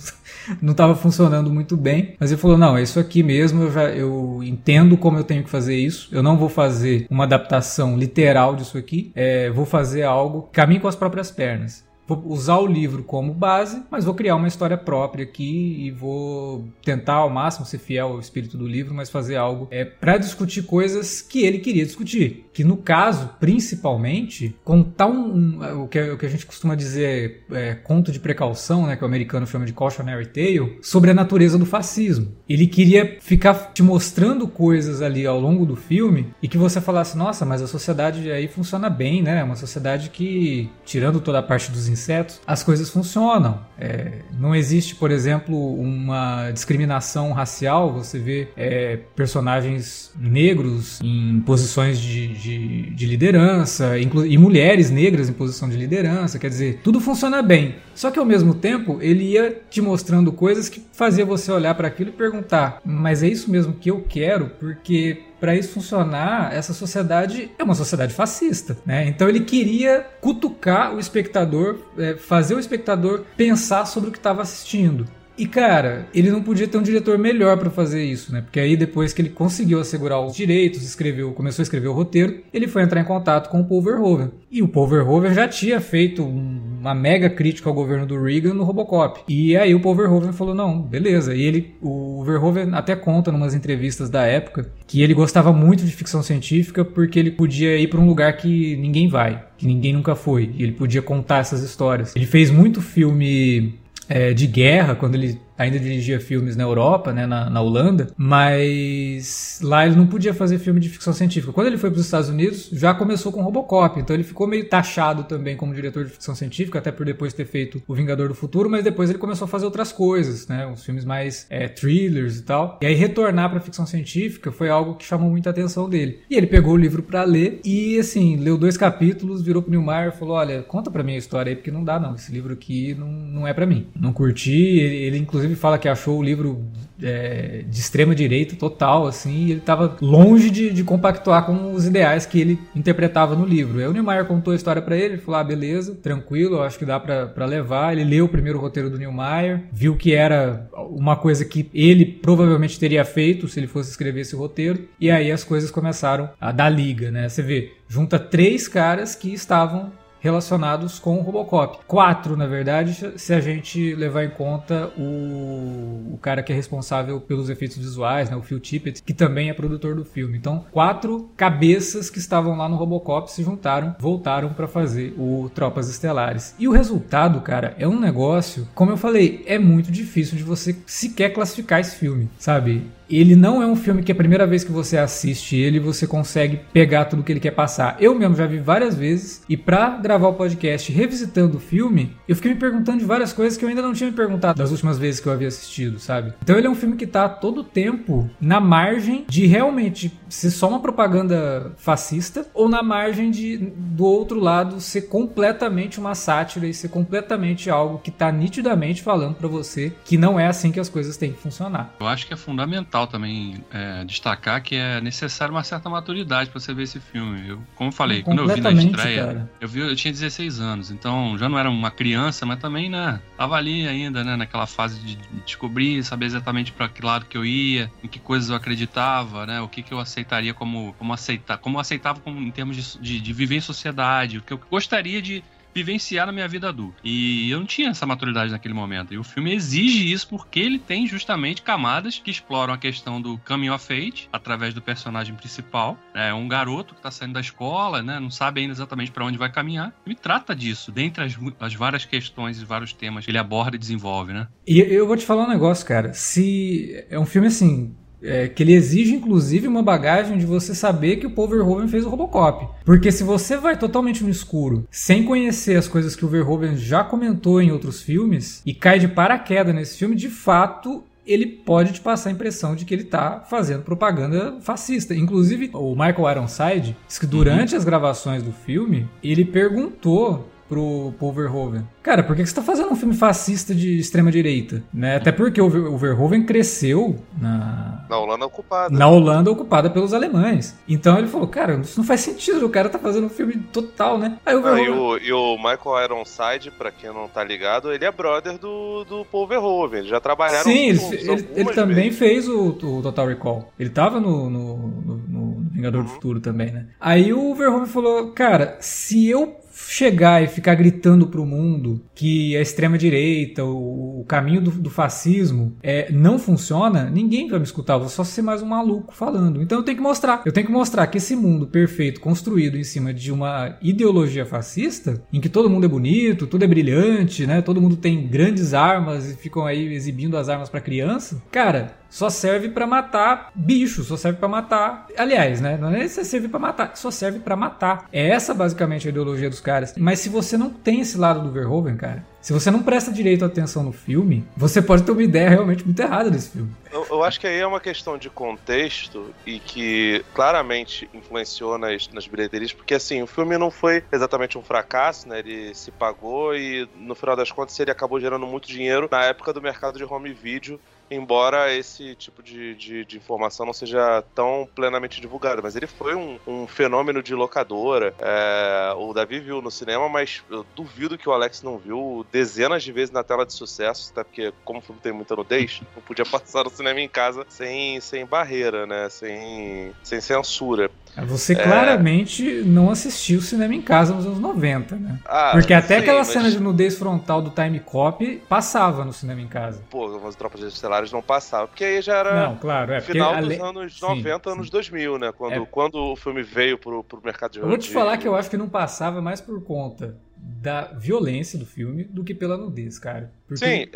não 0.62 0.72
estava 0.72 0.94
funcionando 0.96 1.50
muito 1.50 1.76
bem. 1.76 2.14
Mas 2.18 2.30
ele 2.30 2.40
falou: 2.40 2.56
"Não, 2.56 2.76
é 2.76 2.82
isso 2.82 3.00
aqui 3.00 3.22
mesmo, 3.22 3.64
eu 3.64 3.72
já 3.72 3.84
eu 3.90 4.40
entendo 4.42 4.96
como 4.96 5.18
eu 5.18 5.24
tenho 5.24 5.42
que 5.42 5.50
fazer 5.50 5.76
isso. 5.76 6.08
Eu 6.12 6.22
não 6.22 6.36
vou 6.36 6.48
fazer 6.48 7.06
uma 7.10 7.24
adaptação 7.24 7.96
literal 7.96 8.54
disso 8.54 8.78
aqui, 8.78 9.12
é, 9.14 9.50
vou 9.50 9.64
fazer 9.64 10.02
algo 10.02 10.48
caminho 10.52 10.80
com 10.80 10.88
as 10.88 10.96
próprias 10.96 11.30
pernas 11.30 11.87
vou 12.08 12.32
usar 12.32 12.56
o 12.56 12.66
livro 12.66 13.02
como 13.02 13.34
base, 13.34 13.82
mas 13.90 14.04
vou 14.04 14.14
criar 14.14 14.34
uma 14.36 14.48
história 14.48 14.78
própria 14.78 15.24
aqui 15.24 15.76
e 15.86 15.90
vou 15.90 16.66
tentar 16.82 17.14
ao 17.14 17.28
máximo 17.28 17.66
ser 17.66 17.78
fiel 17.78 18.08
ao 18.08 18.20
espírito 18.20 18.56
do 18.56 18.66
livro, 18.66 18.94
mas 18.94 19.10
fazer 19.10 19.36
algo 19.36 19.68
é 19.70 19.84
para 19.84 20.16
discutir 20.16 20.62
coisas 20.62 21.20
que 21.20 21.44
ele 21.44 21.58
queria 21.58 21.84
discutir. 21.84 22.46
Que 22.52 22.64
no 22.64 22.76
caso, 22.76 23.30
principalmente, 23.38 24.56
contar 24.64 25.06
um, 25.06 25.58
um 25.60 25.82
o, 25.82 25.88
que, 25.88 26.00
o 26.00 26.16
que 26.16 26.26
a 26.26 26.28
gente 26.30 26.46
costuma 26.46 26.74
dizer 26.74 27.44
é, 27.52 27.74
conto 27.74 28.10
de 28.10 28.18
precaução, 28.18 28.86
né, 28.86 28.96
que 28.96 29.02
o 29.02 29.06
americano 29.06 29.46
chama 29.46 29.66
de 29.66 29.72
cautionary 29.72 30.26
tale, 30.26 30.78
sobre 30.82 31.10
a 31.10 31.14
natureza 31.14 31.58
do 31.58 31.66
fascismo. 31.66 32.32
Ele 32.48 32.66
queria 32.66 33.18
ficar 33.20 33.72
te 33.72 33.82
mostrando 33.82 34.48
coisas 34.48 35.02
ali 35.02 35.26
ao 35.26 35.38
longo 35.38 35.66
do 35.66 35.76
filme 35.76 36.32
e 36.42 36.48
que 36.48 36.56
você 36.56 36.80
falasse, 36.80 37.16
nossa, 37.16 37.44
mas 37.44 37.60
a 37.60 37.66
sociedade 37.66 38.30
aí 38.30 38.48
funciona 38.48 38.88
bem, 38.88 39.22
né? 39.22 39.40
É 39.40 39.44
uma 39.44 39.56
sociedade 39.56 40.10
que, 40.10 40.70
tirando 40.84 41.20
toda 41.20 41.38
a 41.38 41.42
parte 41.42 41.70
dos 41.70 41.88
insetos, 41.98 42.40
as 42.46 42.62
coisas 42.62 42.90
funcionam. 42.90 43.60
É, 43.78 44.20
não 44.38 44.54
existe, 44.54 44.94
por 44.94 45.10
exemplo, 45.10 45.74
uma 45.74 46.50
discriminação 46.50 47.32
racial. 47.32 47.92
Você 47.92 48.18
vê 48.18 48.48
é, 48.56 48.98
personagens 49.14 50.12
negros 50.18 51.00
em 51.02 51.40
posições 51.40 51.98
de, 52.00 52.28
de, 52.28 52.90
de 52.90 53.06
liderança 53.06 53.98
e 53.98 54.38
mulheres 54.38 54.90
negras 54.90 55.28
em 55.28 55.32
posição 55.32 55.68
de 55.68 55.76
liderança. 55.76 56.38
Quer 56.38 56.48
dizer, 56.48 56.80
tudo 56.82 57.00
funciona 57.00 57.42
bem. 57.42 57.76
Só 57.94 58.10
que 58.10 58.18
ao 58.18 58.24
mesmo 58.24 58.54
tempo, 58.54 58.98
ele 59.00 59.32
ia 59.32 59.60
te 59.68 59.80
mostrando 59.80 60.32
coisas 60.32 60.68
que 60.68 60.82
fazia 60.92 61.24
você 61.24 61.50
olhar 61.50 61.74
para 61.74 61.88
aquilo 61.88 62.10
e 62.10 62.12
perguntar: 62.12 62.80
mas 62.84 63.22
é 63.22 63.28
isso 63.28 63.50
mesmo 63.50 63.72
que 63.72 63.90
eu 63.90 64.04
quero? 64.08 64.50
Porque 64.58 65.22
para 65.40 65.54
isso 65.54 65.72
funcionar, 65.72 66.52
essa 66.54 66.72
sociedade 66.72 67.50
é 67.58 67.62
uma 67.62 67.74
sociedade 67.74 68.12
fascista, 68.12 68.76
né? 68.84 69.06
Então 69.06 69.28
ele 69.28 69.40
queria 69.40 70.06
cutucar 70.20 70.94
o 70.94 71.00
espectador, 71.00 71.78
é, 71.96 72.14
fazer 72.16 72.54
o 72.54 72.60
espectador 72.60 73.24
pensar 73.36 73.86
sobre 73.86 74.08
o 74.08 74.12
que 74.12 74.18
estava 74.18 74.42
assistindo. 74.42 75.06
E 75.38 75.46
cara, 75.46 76.06
ele 76.12 76.30
não 76.30 76.42
podia 76.42 76.66
ter 76.66 76.76
um 76.76 76.82
diretor 76.82 77.16
melhor 77.16 77.56
para 77.56 77.70
fazer 77.70 78.04
isso, 78.04 78.32
né? 78.32 78.40
Porque 78.40 78.58
aí 78.58 78.76
depois 78.76 79.12
que 79.12 79.22
ele 79.22 79.28
conseguiu 79.28 79.78
assegurar 79.78 80.20
os 80.20 80.34
direitos, 80.34 80.82
escreveu, 80.82 81.32
começou 81.32 81.62
a 81.62 81.64
escrever 81.64 81.86
o 81.86 81.92
roteiro, 81.92 82.42
ele 82.52 82.66
foi 82.66 82.82
entrar 82.82 83.00
em 83.00 83.04
contato 83.04 83.48
com 83.48 83.60
o 83.60 83.64
Paul 83.64 83.80
Verhoeven. 83.80 84.30
E 84.50 84.62
o 84.62 84.68
Paul 84.68 84.88
Verhoeven 84.88 85.32
já 85.32 85.46
tinha 85.46 85.80
feito 85.80 86.24
uma 86.24 86.94
mega 86.94 87.30
crítica 87.30 87.68
ao 87.68 87.74
governo 87.74 88.04
do 88.04 88.20
Reagan 88.20 88.54
no 88.54 88.64
Robocop. 88.64 89.20
E 89.28 89.56
aí 89.56 89.74
o 89.74 89.80
Paul 89.80 89.94
Verhoeven 89.94 90.32
falou: 90.32 90.54
"Não, 90.54 90.82
beleza". 90.82 91.34
E 91.34 91.42
ele 91.42 91.74
o 91.80 92.24
Verhoeven 92.24 92.74
até 92.74 92.96
conta 92.96 93.30
numas 93.30 93.54
entrevistas 93.54 94.10
da 94.10 94.24
época 94.24 94.72
que 94.86 95.02
ele 95.02 95.14
gostava 95.14 95.52
muito 95.52 95.84
de 95.84 95.92
ficção 95.92 96.22
científica 96.22 96.84
porque 96.84 97.18
ele 97.18 97.30
podia 97.30 97.76
ir 97.76 97.88
para 97.88 98.00
um 98.00 98.06
lugar 98.06 98.36
que 98.36 98.76
ninguém 98.76 99.08
vai, 99.08 99.44
que 99.56 99.66
ninguém 99.66 99.92
nunca 99.92 100.16
foi, 100.16 100.50
e 100.56 100.62
ele 100.62 100.72
podia 100.72 101.02
contar 101.02 101.38
essas 101.38 101.62
histórias. 101.62 102.16
Ele 102.16 102.26
fez 102.26 102.50
muito 102.50 102.80
filme 102.80 103.78
é, 104.08 104.32
de 104.32 104.46
guerra, 104.46 104.94
quando 104.94 105.14
ele 105.14 105.40
ainda 105.58 105.78
dirigia 105.78 106.20
filmes 106.20 106.56
na 106.56 106.62
Europa, 106.62 107.12
né, 107.12 107.26
na, 107.26 107.50
na, 107.50 107.60
Holanda, 107.60 108.08
mas 108.16 109.58
lá 109.62 109.84
ele 109.84 109.96
não 109.96 110.06
podia 110.06 110.32
fazer 110.32 110.58
filme 110.58 110.78
de 110.78 110.88
ficção 110.88 111.12
científica. 111.12 111.52
Quando 111.52 111.66
ele 111.66 111.76
foi 111.76 111.90
para 111.90 111.98
os 111.98 112.04
Estados 112.04 112.28
Unidos, 112.28 112.70
já 112.72 112.94
começou 112.94 113.32
com 113.32 113.42
Robocop, 113.42 113.98
então 113.98 114.14
ele 114.14 114.22
ficou 114.22 114.46
meio 114.46 114.68
taxado 114.68 115.24
também 115.24 115.56
como 115.56 115.74
diretor 115.74 116.04
de 116.04 116.10
ficção 116.10 116.34
científica, 116.34 116.78
até 116.78 116.92
por 116.92 117.04
depois 117.04 117.32
ter 117.32 117.44
feito 117.44 117.82
O 117.88 117.94
Vingador 117.94 118.28
do 118.28 118.34
Futuro, 118.34 118.70
mas 118.70 118.84
depois 118.84 119.10
ele 119.10 119.18
começou 119.18 119.46
a 119.46 119.48
fazer 119.48 119.64
outras 119.64 119.90
coisas, 119.90 120.46
né, 120.46 120.66
uns 120.66 120.84
filmes 120.84 121.04
mais 121.04 121.46
é, 121.50 121.66
thrillers 121.66 122.38
e 122.38 122.42
tal. 122.42 122.78
E 122.80 122.86
aí 122.86 122.94
retornar 122.94 123.50
para 123.50 123.60
ficção 123.60 123.84
científica 123.84 124.52
foi 124.52 124.68
algo 124.68 124.94
que 124.94 125.04
chamou 125.04 125.28
muita 125.28 125.50
atenção 125.50 125.88
dele. 125.88 126.20
E 126.30 126.36
ele 126.36 126.46
pegou 126.46 126.74
o 126.74 126.76
livro 126.76 127.02
para 127.02 127.24
ler 127.24 127.60
e 127.64 127.98
assim, 127.98 128.36
leu 128.36 128.56
dois 128.56 128.76
capítulos, 128.76 129.42
virou 129.42 129.62
pro 129.62 129.70
Newmar 129.70 130.08
e 130.08 130.12
falou: 130.12 130.36
"Olha, 130.36 130.62
conta 130.62 130.90
para 130.90 131.02
mim 131.02 131.14
a 131.14 131.18
história 131.18 131.50
aí 131.50 131.56
porque 131.56 131.70
não 131.70 131.82
dá 131.82 131.98
não, 131.98 132.14
esse 132.14 132.30
livro 132.32 132.52
aqui 132.52 132.94
não, 132.94 133.10
não 133.10 133.46
é 133.46 133.52
para 133.52 133.66
mim. 133.66 133.86
Não 133.98 134.12
curti". 134.12 134.78
Ele, 134.78 134.96
ele 134.96 135.18
inclusive 135.18 135.47
inclusive 135.48 135.56
fala 135.56 135.78
que 135.78 135.88
achou 135.88 136.18
o 136.18 136.22
livro 136.22 136.64
é, 137.02 137.64
de 137.68 137.78
extrema 137.78 138.14
direita 138.14 138.56
total, 138.56 139.06
assim, 139.06 139.46
e 139.46 139.50
ele 139.52 139.60
estava 139.60 139.96
longe 140.00 140.50
de, 140.50 140.70
de, 140.70 140.84
compactuar 140.84 141.46
com 141.46 141.72
os 141.72 141.86
ideais 141.86 142.26
que 142.26 142.40
ele 142.40 142.58
interpretava 142.74 143.34
no 143.34 143.44
livro. 143.44 143.78
Aí 143.78 143.86
o 143.86 143.92
Niemeyer 143.92 144.24
contou 144.24 144.52
a 144.52 144.56
história 144.56 144.82
para 144.82 144.96
ele, 144.96 145.14
ele 145.14 145.22
falou: 145.22 145.40
ah, 145.40 145.44
beleza, 145.44 145.94
tranquilo, 145.94 146.60
acho 146.62 146.78
que 146.78 146.84
dá 146.84 146.98
para 146.98 147.46
levar. 147.46 147.92
Ele 147.92 148.04
leu 148.04 148.24
o 148.24 148.28
primeiro 148.28 148.58
roteiro 148.58 148.90
do 148.90 148.98
Niemeyer, 148.98 149.64
viu 149.72 149.96
que 149.96 150.14
era 150.14 150.68
uma 150.90 151.16
coisa 151.16 151.44
que 151.44 151.68
ele 151.72 152.04
provavelmente 152.04 152.78
teria 152.78 153.04
feito 153.04 153.48
se 153.48 153.60
ele 153.60 153.66
fosse 153.66 153.90
escrever 153.90 154.20
esse 154.20 154.34
roteiro, 154.34 154.88
e 155.00 155.10
aí 155.10 155.30
as 155.30 155.44
coisas 155.44 155.70
começaram 155.70 156.30
a 156.40 156.52
dar 156.52 156.68
liga, 156.68 157.10
né? 157.10 157.28
Você 157.28 157.42
vê, 157.42 157.72
junta 157.88 158.18
três 158.18 158.66
caras 158.66 159.14
que 159.14 159.32
estavam 159.32 159.92
relacionados 160.20 160.98
com 160.98 161.18
o 161.18 161.22
Robocop. 161.22 161.78
Quatro, 161.86 162.36
na 162.36 162.46
verdade, 162.46 163.14
se 163.16 163.32
a 163.32 163.40
gente 163.40 163.94
levar 163.94 164.24
em 164.24 164.30
conta 164.30 164.92
o, 164.96 166.14
o 166.14 166.18
cara 166.20 166.42
que 166.42 166.52
é 166.52 166.56
responsável 166.56 167.20
pelos 167.20 167.50
efeitos 167.50 167.76
visuais, 167.76 168.30
né, 168.30 168.36
o 168.36 168.42
Phil 168.42 168.60
Tippett, 168.60 169.02
que 169.02 169.14
também 169.14 169.50
é 169.50 169.54
produtor 169.54 169.94
do 169.94 170.04
filme. 170.04 170.36
Então, 170.36 170.64
quatro 170.70 171.30
cabeças 171.36 172.10
que 172.10 172.18
estavam 172.18 172.56
lá 172.56 172.68
no 172.68 172.76
Robocop 172.76 173.30
se 173.30 173.42
juntaram, 173.42 173.94
voltaram 173.98 174.52
para 174.52 174.68
fazer 174.68 175.14
o 175.18 175.50
Tropas 175.54 175.88
Estelares. 175.88 176.54
E 176.58 176.68
o 176.68 176.72
resultado, 176.72 177.40
cara, 177.40 177.74
é 177.78 177.86
um 177.86 177.98
negócio, 177.98 178.66
como 178.74 178.90
eu 178.90 178.96
falei, 178.96 179.44
é 179.46 179.58
muito 179.58 179.90
difícil 179.90 180.36
de 180.36 180.42
você 180.42 180.76
sequer 180.86 181.30
classificar 181.30 181.80
esse 181.80 181.96
filme, 181.96 182.28
sabe? 182.38 182.82
Ele 183.08 183.34
não 183.34 183.62
é 183.62 183.66
um 183.66 183.76
filme 183.76 184.02
que 184.02 184.12
a 184.12 184.14
primeira 184.14 184.46
vez 184.46 184.62
que 184.62 184.72
você 184.72 184.98
assiste 184.98 185.56
ele, 185.56 185.80
você 185.80 186.06
consegue 186.06 186.60
pegar 186.72 187.06
tudo 187.06 187.22
que 187.22 187.32
ele 187.32 187.40
quer 187.40 187.52
passar. 187.52 187.96
Eu 188.00 188.14
mesmo 188.14 188.36
já 188.36 188.46
vi 188.46 188.58
várias 188.58 188.94
vezes 188.94 189.42
e 189.48 189.56
para 189.56 189.90
gravar 189.96 190.28
o 190.28 190.34
podcast 190.34 190.92
revisitando 190.92 191.56
o 191.56 191.60
filme, 191.60 192.16
eu 192.26 192.36
fiquei 192.36 192.52
me 192.52 192.60
perguntando 192.60 192.98
de 192.98 193.04
várias 193.04 193.32
coisas 193.32 193.58
que 193.58 193.64
eu 193.64 193.68
ainda 193.68 193.82
não 193.82 193.92
tinha 193.92 194.10
me 194.10 194.16
perguntado 194.16 194.58
das 194.58 194.70
últimas 194.70 194.98
vezes 194.98 195.20
que 195.20 195.26
eu 195.26 195.32
havia 195.32 195.48
assistido, 195.48 195.98
sabe? 195.98 196.34
Então 196.42 196.56
ele 196.56 196.66
é 196.66 196.70
um 196.70 196.74
filme 196.74 196.96
que 196.96 197.06
tá 197.06 197.28
todo 197.28 197.64
tempo 197.64 198.28
na 198.40 198.60
margem 198.60 199.24
de 199.28 199.46
realmente 199.46 200.12
ser 200.28 200.50
só 200.50 200.68
uma 200.68 200.80
propaganda 200.80 201.72
fascista 201.76 202.46
ou 202.52 202.68
na 202.68 202.82
margem 202.82 203.30
de 203.30 203.56
do 203.56 204.04
outro 204.04 204.38
lado 204.38 204.80
ser 204.80 205.02
completamente 205.02 205.98
uma 205.98 206.14
sátira 206.14 206.66
e 206.66 206.74
ser 206.74 206.88
completamente 206.88 207.70
algo 207.70 207.98
que 207.98 208.10
tá 208.10 208.30
nitidamente 208.30 209.02
falando 209.02 209.34
para 209.34 209.48
você 209.48 209.92
que 210.04 210.16
não 210.16 210.38
é 210.38 210.46
assim 210.46 210.70
que 210.70 210.80
as 210.80 210.88
coisas 210.88 211.16
têm 211.16 211.32
que 211.32 211.38
funcionar. 211.38 211.94
Eu 212.00 212.06
acho 212.06 212.26
que 212.26 212.34
é 212.34 212.36
fundamental 212.36 212.97
fundamental 212.98 213.06
também 213.06 213.64
é, 213.70 214.04
destacar 214.04 214.62
que 214.62 214.74
é 214.74 215.00
necessário 215.00 215.54
uma 215.54 215.62
certa 215.62 215.88
maturidade 215.88 216.50
para 216.50 216.58
você 216.58 216.74
ver 216.74 216.84
esse 216.84 216.98
filme. 216.98 217.48
Eu, 217.48 217.62
como 217.76 217.88
eu 217.88 217.92
falei, 217.92 218.22
quando 218.22 218.40
eu 218.42 218.48
vi 218.48 218.60
na 218.60 218.72
estreia, 218.72 219.48
eu 219.60 219.68
vi, 219.68 219.80
eu 219.80 219.94
tinha 219.94 220.12
16 220.12 220.60
anos, 220.60 220.90
então 220.90 221.36
já 221.38 221.48
não 221.48 221.58
era 221.58 221.70
uma 221.70 221.90
criança, 221.90 222.44
mas 222.44 222.58
também, 222.58 222.88
né, 222.88 223.20
tava 223.36 223.56
ali 223.56 223.86
ainda, 223.86 224.24
né, 224.24 224.36
naquela 224.36 224.66
fase 224.66 224.98
de 225.00 225.16
descobrir, 225.44 226.02
saber 226.02 226.26
exatamente 226.26 226.72
para 226.72 226.88
que 226.88 227.04
lado 227.04 227.26
que 227.26 227.36
eu 227.36 227.44
ia, 227.44 227.90
em 228.02 228.08
que 228.08 228.18
coisas 228.18 228.50
eu 228.50 228.56
acreditava, 228.56 229.46
né, 229.46 229.60
o 229.60 229.68
que 229.68 229.82
que 229.82 229.92
eu 229.92 230.00
aceitaria 230.00 230.54
como 230.54 230.94
como 230.98 231.12
aceitar, 231.12 231.58
como 231.58 231.76
eu 231.76 231.80
aceitava 231.80 232.20
como, 232.20 232.40
em 232.40 232.50
termos 232.50 232.76
de, 232.76 232.98
de, 232.98 233.20
de 233.20 233.32
viver 233.32 233.56
em 233.56 233.60
sociedade, 233.60 234.38
o 234.38 234.42
que 234.42 234.52
eu 234.52 234.60
gostaria 234.70 235.20
de 235.20 235.44
vivenciar 235.78 236.26
na 236.26 236.32
minha 236.32 236.48
vida 236.48 236.68
adulta. 236.68 236.98
E 237.04 237.50
eu 237.50 237.58
não 237.58 237.66
tinha 237.66 237.90
essa 237.90 238.06
maturidade 238.06 238.50
naquele 238.50 238.74
momento. 238.74 239.14
E 239.14 239.18
o 239.18 239.24
filme 239.24 239.54
exige 239.54 240.12
isso 240.12 240.28
porque 240.28 240.60
ele 240.60 240.78
tem 240.78 241.06
justamente 241.06 241.62
camadas 241.62 242.18
que 242.18 242.30
exploram 242.30 242.74
a 242.74 242.78
questão 242.78 243.20
do 243.20 243.38
coming 243.46 243.70
of 243.70 243.92
age 243.92 244.28
através 244.32 244.74
do 244.74 244.82
personagem 244.82 245.34
principal. 245.34 245.98
É 246.14 246.32
um 246.34 246.48
garoto 246.48 246.94
que 246.94 247.00
está 247.00 247.10
saindo 247.10 247.34
da 247.34 247.40
escola, 247.40 248.02
né? 248.02 248.18
Não 248.18 248.30
sabe 248.30 248.60
ainda 248.60 248.72
exatamente 248.72 249.10
para 249.10 249.24
onde 249.24 249.38
vai 249.38 249.50
caminhar. 249.50 249.92
E 250.06 250.14
trata 250.14 250.54
disso, 250.54 250.90
dentre 250.90 251.24
as, 251.24 251.38
as 251.60 251.74
várias 251.74 252.04
questões 252.04 252.60
e 252.60 252.64
vários 252.64 252.92
temas 252.92 253.24
que 253.24 253.30
ele 253.30 253.38
aborda 253.38 253.76
e 253.76 253.78
desenvolve, 253.78 254.32
né? 254.32 254.48
E 254.66 254.80
eu 254.80 255.06
vou 255.06 255.16
te 255.16 255.24
falar 255.24 255.44
um 255.44 255.48
negócio, 255.48 255.86
cara. 255.86 256.12
Se 256.12 257.04
é 257.08 257.18
um 257.18 257.26
filme 257.26 257.48
assim, 257.48 257.94
é, 258.22 258.48
que 258.48 258.62
ele 258.62 258.74
exige, 258.74 259.14
inclusive, 259.14 259.68
uma 259.68 259.82
bagagem 259.82 260.38
de 260.38 260.46
você 260.46 260.74
saber 260.74 261.16
que 261.16 261.26
o 261.26 261.30
Paul 261.30 261.48
Verhoeven 261.48 261.88
fez 261.88 262.04
o 262.04 262.08
Robocop. 262.08 262.68
Porque 262.84 263.12
se 263.12 263.22
você 263.22 263.56
vai 263.56 263.78
totalmente 263.78 264.24
no 264.24 264.30
escuro, 264.30 264.86
sem 264.90 265.24
conhecer 265.24 265.76
as 265.76 265.88
coisas 265.88 266.16
que 266.16 266.24
o 266.24 266.28
Verhoeven 266.28 266.76
já 266.76 267.04
comentou 267.04 267.60
em 267.60 267.70
outros 267.70 268.02
filmes, 268.02 268.62
e 268.64 268.74
cai 268.74 268.98
de 268.98 269.08
paraquedas 269.08 269.74
nesse 269.74 269.98
filme, 269.98 270.16
de 270.16 270.28
fato, 270.28 271.04
ele 271.26 271.46
pode 271.46 271.92
te 271.92 272.00
passar 272.00 272.30
a 272.30 272.32
impressão 272.32 272.74
de 272.74 272.84
que 272.84 272.94
ele 272.94 273.02
está 273.02 273.40
fazendo 273.48 273.82
propaganda 273.82 274.56
fascista. 274.60 275.14
Inclusive, 275.14 275.70
o 275.74 275.90
Michael 275.90 276.30
Ironside 276.30 276.96
disse 277.06 277.20
que 277.20 277.26
durante 277.26 277.72
uhum. 277.72 277.78
as 277.78 277.84
gravações 277.84 278.42
do 278.42 278.50
filme, 278.50 279.06
ele 279.22 279.44
perguntou 279.44 280.48
pro 280.68 281.12
Paul 281.18 281.32
Verhoeven. 281.32 281.82
Cara, 282.02 282.22
por 282.22 282.36
que 282.36 282.44
você 282.44 282.54
tá 282.54 282.62
fazendo 282.62 282.90
um 282.90 282.96
filme 282.96 283.14
fascista 283.14 283.74
de 283.74 283.98
extrema 283.98 284.30
direita? 284.30 284.82
Né? 284.92 285.16
Até 285.16 285.32
porque 285.32 285.60
o 285.60 285.96
Verhoeven 285.96 286.44
cresceu 286.44 287.18
na... 287.40 288.04
Na 288.08 288.18
Holanda 288.18 288.46
ocupada. 288.46 288.96
Na 288.96 289.08
Holanda 289.08 289.50
ocupada 289.50 289.90
pelos 289.90 290.14
alemães. 290.14 290.76
Então 290.88 291.18
ele 291.18 291.26
falou, 291.26 291.48
cara, 291.48 291.74
isso 291.76 291.98
não 291.98 292.06
faz 292.06 292.20
sentido, 292.20 292.64
o 292.66 292.70
cara 292.70 292.88
tá 292.88 292.98
fazendo 292.98 293.26
um 293.26 293.30
filme 293.30 293.56
total, 293.72 294.18
né? 294.18 294.38
Aí 294.44 294.54
o 294.54 294.62
Verhoeven... 294.62 294.92
ah, 294.92 294.96
e, 294.96 294.98
o, 294.98 295.18
e 295.18 295.32
o 295.32 295.56
Michael 295.56 296.04
Ironside, 296.04 296.70
pra 296.70 296.90
quem 296.90 297.12
não 297.12 297.28
tá 297.28 297.42
ligado, 297.44 297.92
ele 297.92 298.04
é 298.04 298.12
brother 298.12 298.58
do, 298.58 299.04
do 299.04 299.24
Paul 299.24 299.46
Verhoeven, 299.46 299.98
eles 300.00 300.10
já 300.10 300.20
trabalharam 300.20 300.64
Sim, 300.64 300.94
juntos, 300.94 301.12
ele, 301.12 301.30
ele, 301.30 301.48
ele 301.54 301.72
também 301.72 302.10
fez 302.10 302.48
o, 302.48 302.68
o, 302.68 303.02
Total 303.02 303.26
Recall. 303.26 303.72
Ele 303.78 303.90
tava 303.90 304.20
no, 304.20 304.48
no, 304.48 304.76
no, 304.76 305.16
no 305.16 305.70
Vingador 305.70 306.00
uhum. 306.00 306.06
do 306.06 306.12
Futuro 306.12 306.40
também, 306.40 306.72
né? 306.72 306.86
Aí 307.00 307.32
o 307.32 307.54
Verhoeven 307.54 307.86
falou, 307.86 308.32
cara, 308.32 308.76
se 308.80 309.28
eu 309.28 309.56
chegar 309.88 310.42
e 310.42 310.46
ficar 310.46 310.74
gritando 310.74 311.26
pro 311.28 311.46
mundo 311.46 312.04
que 312.14 312.54
a 312.54 312.60
extrema-direita, 312.60 313.64
o, 313.64 314.20
o, 314.20 314.24
caminho 314.24 314.60
do, 314.60 314.70
do 314.70 314.90
fascismo 314.90 315.76
é, 315.82 316.12
não 316.12 316.38
funciona, 316.38 317.08
ninguém 317.08 317.48
vai 317.48 317.58
me 317.58 317.64
escutar. 317.64 317.94
Eu 317.94 318.00
vou 318.00 318.08
só 318.10 318.22
ser 318.22 318.42
mais 318.42 318.60
um 318.60 318.66
maluco 318.66 319.14
falando. 319.14 319.62
Então 319.62 319.78
eu 319.78 319.82
tenho 319.82 319.96
que 319.96 320.02
mostrar. 320.02 320.42
Eu 320.44 320.52
tenho 320.52 320.66
que 320.66 320.72
mostrar 320.72 321.06
que 321.06 321.16
esse 321.16 321.34
mundo 321.34 321.66
perfeito, 321.66 322.20
construído 322.20 322.76
em 322.76 322.84
cima 322.84 323.14
de 323.14 323.32
uma 323.32 323.78
ideologia 323.80 324.44
fascista, 324.44 325.22
em 325.32 325.40
que 325.40 325.48
todo 325.48 325.70
mundo 325.70 325.86
é 325.86 325.88
bonito, 325.88 326.46
tudo 326.46 326.64
é 326.64 326.68
brilhante, 326.68 327.46
né? 327.46 327.62
Todo 327.62 327.80
mundo 327.80 327.96
tem 327.96 328.26
grandes 328.26 328.74
armas 328.74 329.30
e 329.30 329.36
ficam 329.36 329.64
aí 329.64 329.94
exibindo 329.94 330.36
as 330.36 330.50
armas 330.50 330.68
para 330.68 330.82
criança. 330.82 331.42
Cara, 331.50 331.96
só 332.08 332.30
serve 332.30 332.68
para 332.70 332.86
matar 332.86 333.50
bicho, 333.54 334.02
só 334.02 334.16
serve 334.16 334.38
para 334.38 334.48
matar. 334.48 335.06
Aliás, 335.16 335.60
né? 335.60 335.76
Não 335.76 335.88
é 335.88 335.98
nem 335.98 336.08
se 336.08 336.24
serve 336.24 336.48
para 336.48 336.58
matar, 336.58 336.96
só 336.96 337.10
serve 337.10 337.38
para 337.38 337.56
matar. 337.56 338.06
É 338.12 338.28
essa 338.28 338.54
basicamente 338.54 339.06
a 339.06 339.10
ideologia 339.10 339.50
dos 339.50 339.60
caras. 339.60 339.94
Mas 339.96 340.20
se 340.20 340.28
você 340.28 340.56
não 340.56 340.70
tem 340.70 341.00
esse 341.00 341.18
lado 341.18 341.40
do 341.42 341.50
Verhoeven, 341.50 341.96
cara, 341.96 342.24
se 342.40 342.52
você 342.52 342.70
não 342.70 342.82
presta 342.82 343.12
direito 343.12 343.44
atenção 343.44 343.82
no 343.82 343.92
filme, 343.92 344.46
você 344.56 344.80
pode 344.80 345.02
ter 345.02 345.12
uma 345.12 345.22
ideia 345.22 345.50
realmente 345.50 345.84
muito 345.84 346.00
errada 346.00 346.30
desse 346.30 346.50
filme. 346.50 346.70
Eu, 346.90 347.06
eu 347.10 347.22
acho 347.22 347.38
que 347.38 347.46
aí 347.46 347.58
é 347.58 347.66
uma 347.66 347.80
questão 347.80 348.16
de 348.16 348.30
contexto 348.30 349.34
e 349.44 349.58
que 349.58 350.24
claramente 350.34 351.10
influenciou 351.12 351.76
nas, 351.76 352.08
nas 352.08 352.26
bilheterias, 352.26 352.72
porque 352.72 352.94
assim, 352.94 353.20
o 353.22 353.26
filme 353.26 353.58
não 353.58 353.70
foi 353.70 354.02
exatamente 354.10 354.56
um 354.56 354.62
fracasso, 354.62 355.28
né? 355.28 355.40
Ele 355.40 355.74
se 355.74 355.90
pagou 355.90 356.54
e 356.54 356.88
no 356.96 357.14
final 357.14 357.36
das 357.36 357.52
contas 357.52 357.78
ele 357.78 357.90
acabou 357.90 358.18
gerando 358.18 358.46
muito 358.46 358.68
dinheiro 358.68 359.08
na 359.10 359.24
época 359.24 359.52
do 359.52 359.60
mercado 359.60 359.98
de 359.98 360.04
home 360.04 360.32
video 360.32 360.80
embora 361.10 361.74
esse 361.74 362.14
tipo 362.14 362.42
de, 362.42 362.74
de, 362.74 363.04
de, 363.04 363.16
informação 363.16 363.66
não 363.66 363.72
seja 363.72 364.22
tão 364.34 364.68
plenamente 364.74 365.20
divulgado, 365.20 365.62
mas 365.62 365.76
ele 365.76 365.86
foi 365.86 366.14
um, 366.14 366.38
um 366.46 366.66
fenômeno 366.66 367.22
de 367.22 367.34
locadora. 367.34 368.14
É, 368.18 368.92
o 368.96 369.12
Davi 369.12 369.40
viu 369.40 369.60
no 369.62 369.70
cinema, 369.70 370.08
mas 370.08 370.42
eu 370.50 370.64
duvido 370.74 371.18
que 371.18 371.28
o 371.28 371.32
Alex 371.32 371.62
não 371.62 371.78
viu 371.78 372.26
dezenas 372.30 372.82
de 372.82 372.92
vezes 372.92 373.10
na 373.10 373.24
tela 373.24 373.46
de 373.46 373.52
sucesso, 373.52 374.10
até 374.12 374.24
porque, 374.24 374.52
como 374.64 374.78
o 374.78 374.82
filme 374.82 375.00
tem 375.00 375.12
muita 375.12 375.34
nudez, 375.36 375.80
não 375.94 376.02
podia 376.02 376.24
passar 376.26 376.64
no 376.64 376.70
cinema 376.70 377.00
em 377.00 377.08
casa 377.08 377.44
sem, 377.48 378.00
sem 378.00 378.26
barreira, 378.26 378.86
né? 378.86 379.08
Sem, 379.08 379.92
sem 380.02 380.20
censura. 380.20 380.90
Você 381.26 381.52
é... 381.52 381.56
claramente 381.56 382.62
não 382.64 382.90
assistiu 382.90 383.40
cinema 383.40 383.74
em 383.74 383.82
casa 383.82 384.14
nos 384.14 384.26
anos 384.26 384.38
90, 384.38 384.96
né? 384.96 385.18
Ah, 385.24 385.50
Porque 385.52 385.74
até 385.74 385.96
sim, 385.96 386.02
aquela 386.02 386.18
mas... 386.18 386.28
cena 386.28 386.50
de 386.50 386.60
nudez 386.60 386.98
frontal 386.98 387.42
do 387.42 387.50
Time 387.50 387.80
Cop 387.80 388.42
passava 388.48 389.04
no 389.04 389.12
cinema 389.12 389.40
em 389.40 389.48
casa. 389.48 389.82
Pô, 389.90 390.26
as 390.26 390.36
tropas 390.36 390.60
estelares 390.62 391.10
não 391.10 391.22
passavam. 391.22 391.68
Porque 391.68 391.84
aí 391.84 392.02
já 392.02 392.16
era 392.18 392.48
não, 392.48 392.56
claro, 392.56 392.92
é, 392.92 393.00
final 393.00 393.36
dos 393.36 393.44
ale... 393.44 393.60
anos 393.60 394.00
90, 394.00 394.22
sim, 394.22 394.52
anos 394.52 394.66
sim. 394.66 394.72
2000, 394.72 395.18
né? 395.18 395.32
Quando, 395.32 395.62
é... 395.62 395.66
quando 395.66 395.94
o 395.96 396.16
filme 396.16 396.42
veio 396.42 396.78
pro, 396.78 397.02
pro 397.02 397.20
mercado 397.22 397.52
de 397.52 397.58
Eu 397.58 397.68
vou 397.68 397.78
te 397.78 397.90
falar 397.90 398.16
que 398.16 398.26
eu 398.26 398.34
acho 398.34 398.48
que 398.48 398.56
não 398.56 398.68
passava 398.68 399.20
mais 399.20 399.40
por 399.40 399.62
conta 399.62 400.16
da 400.36 400.84
violência 400.84 401.58
do 401.58 401.66
filme 401.66 402.04
do 402.04 402.22
que 402.24 402.34
pela 402.34 402.56
nudez, 402.56 402.98
cara. 402.98 403.32
Porque... 403.46 403.64
Sim, 403.64 403.86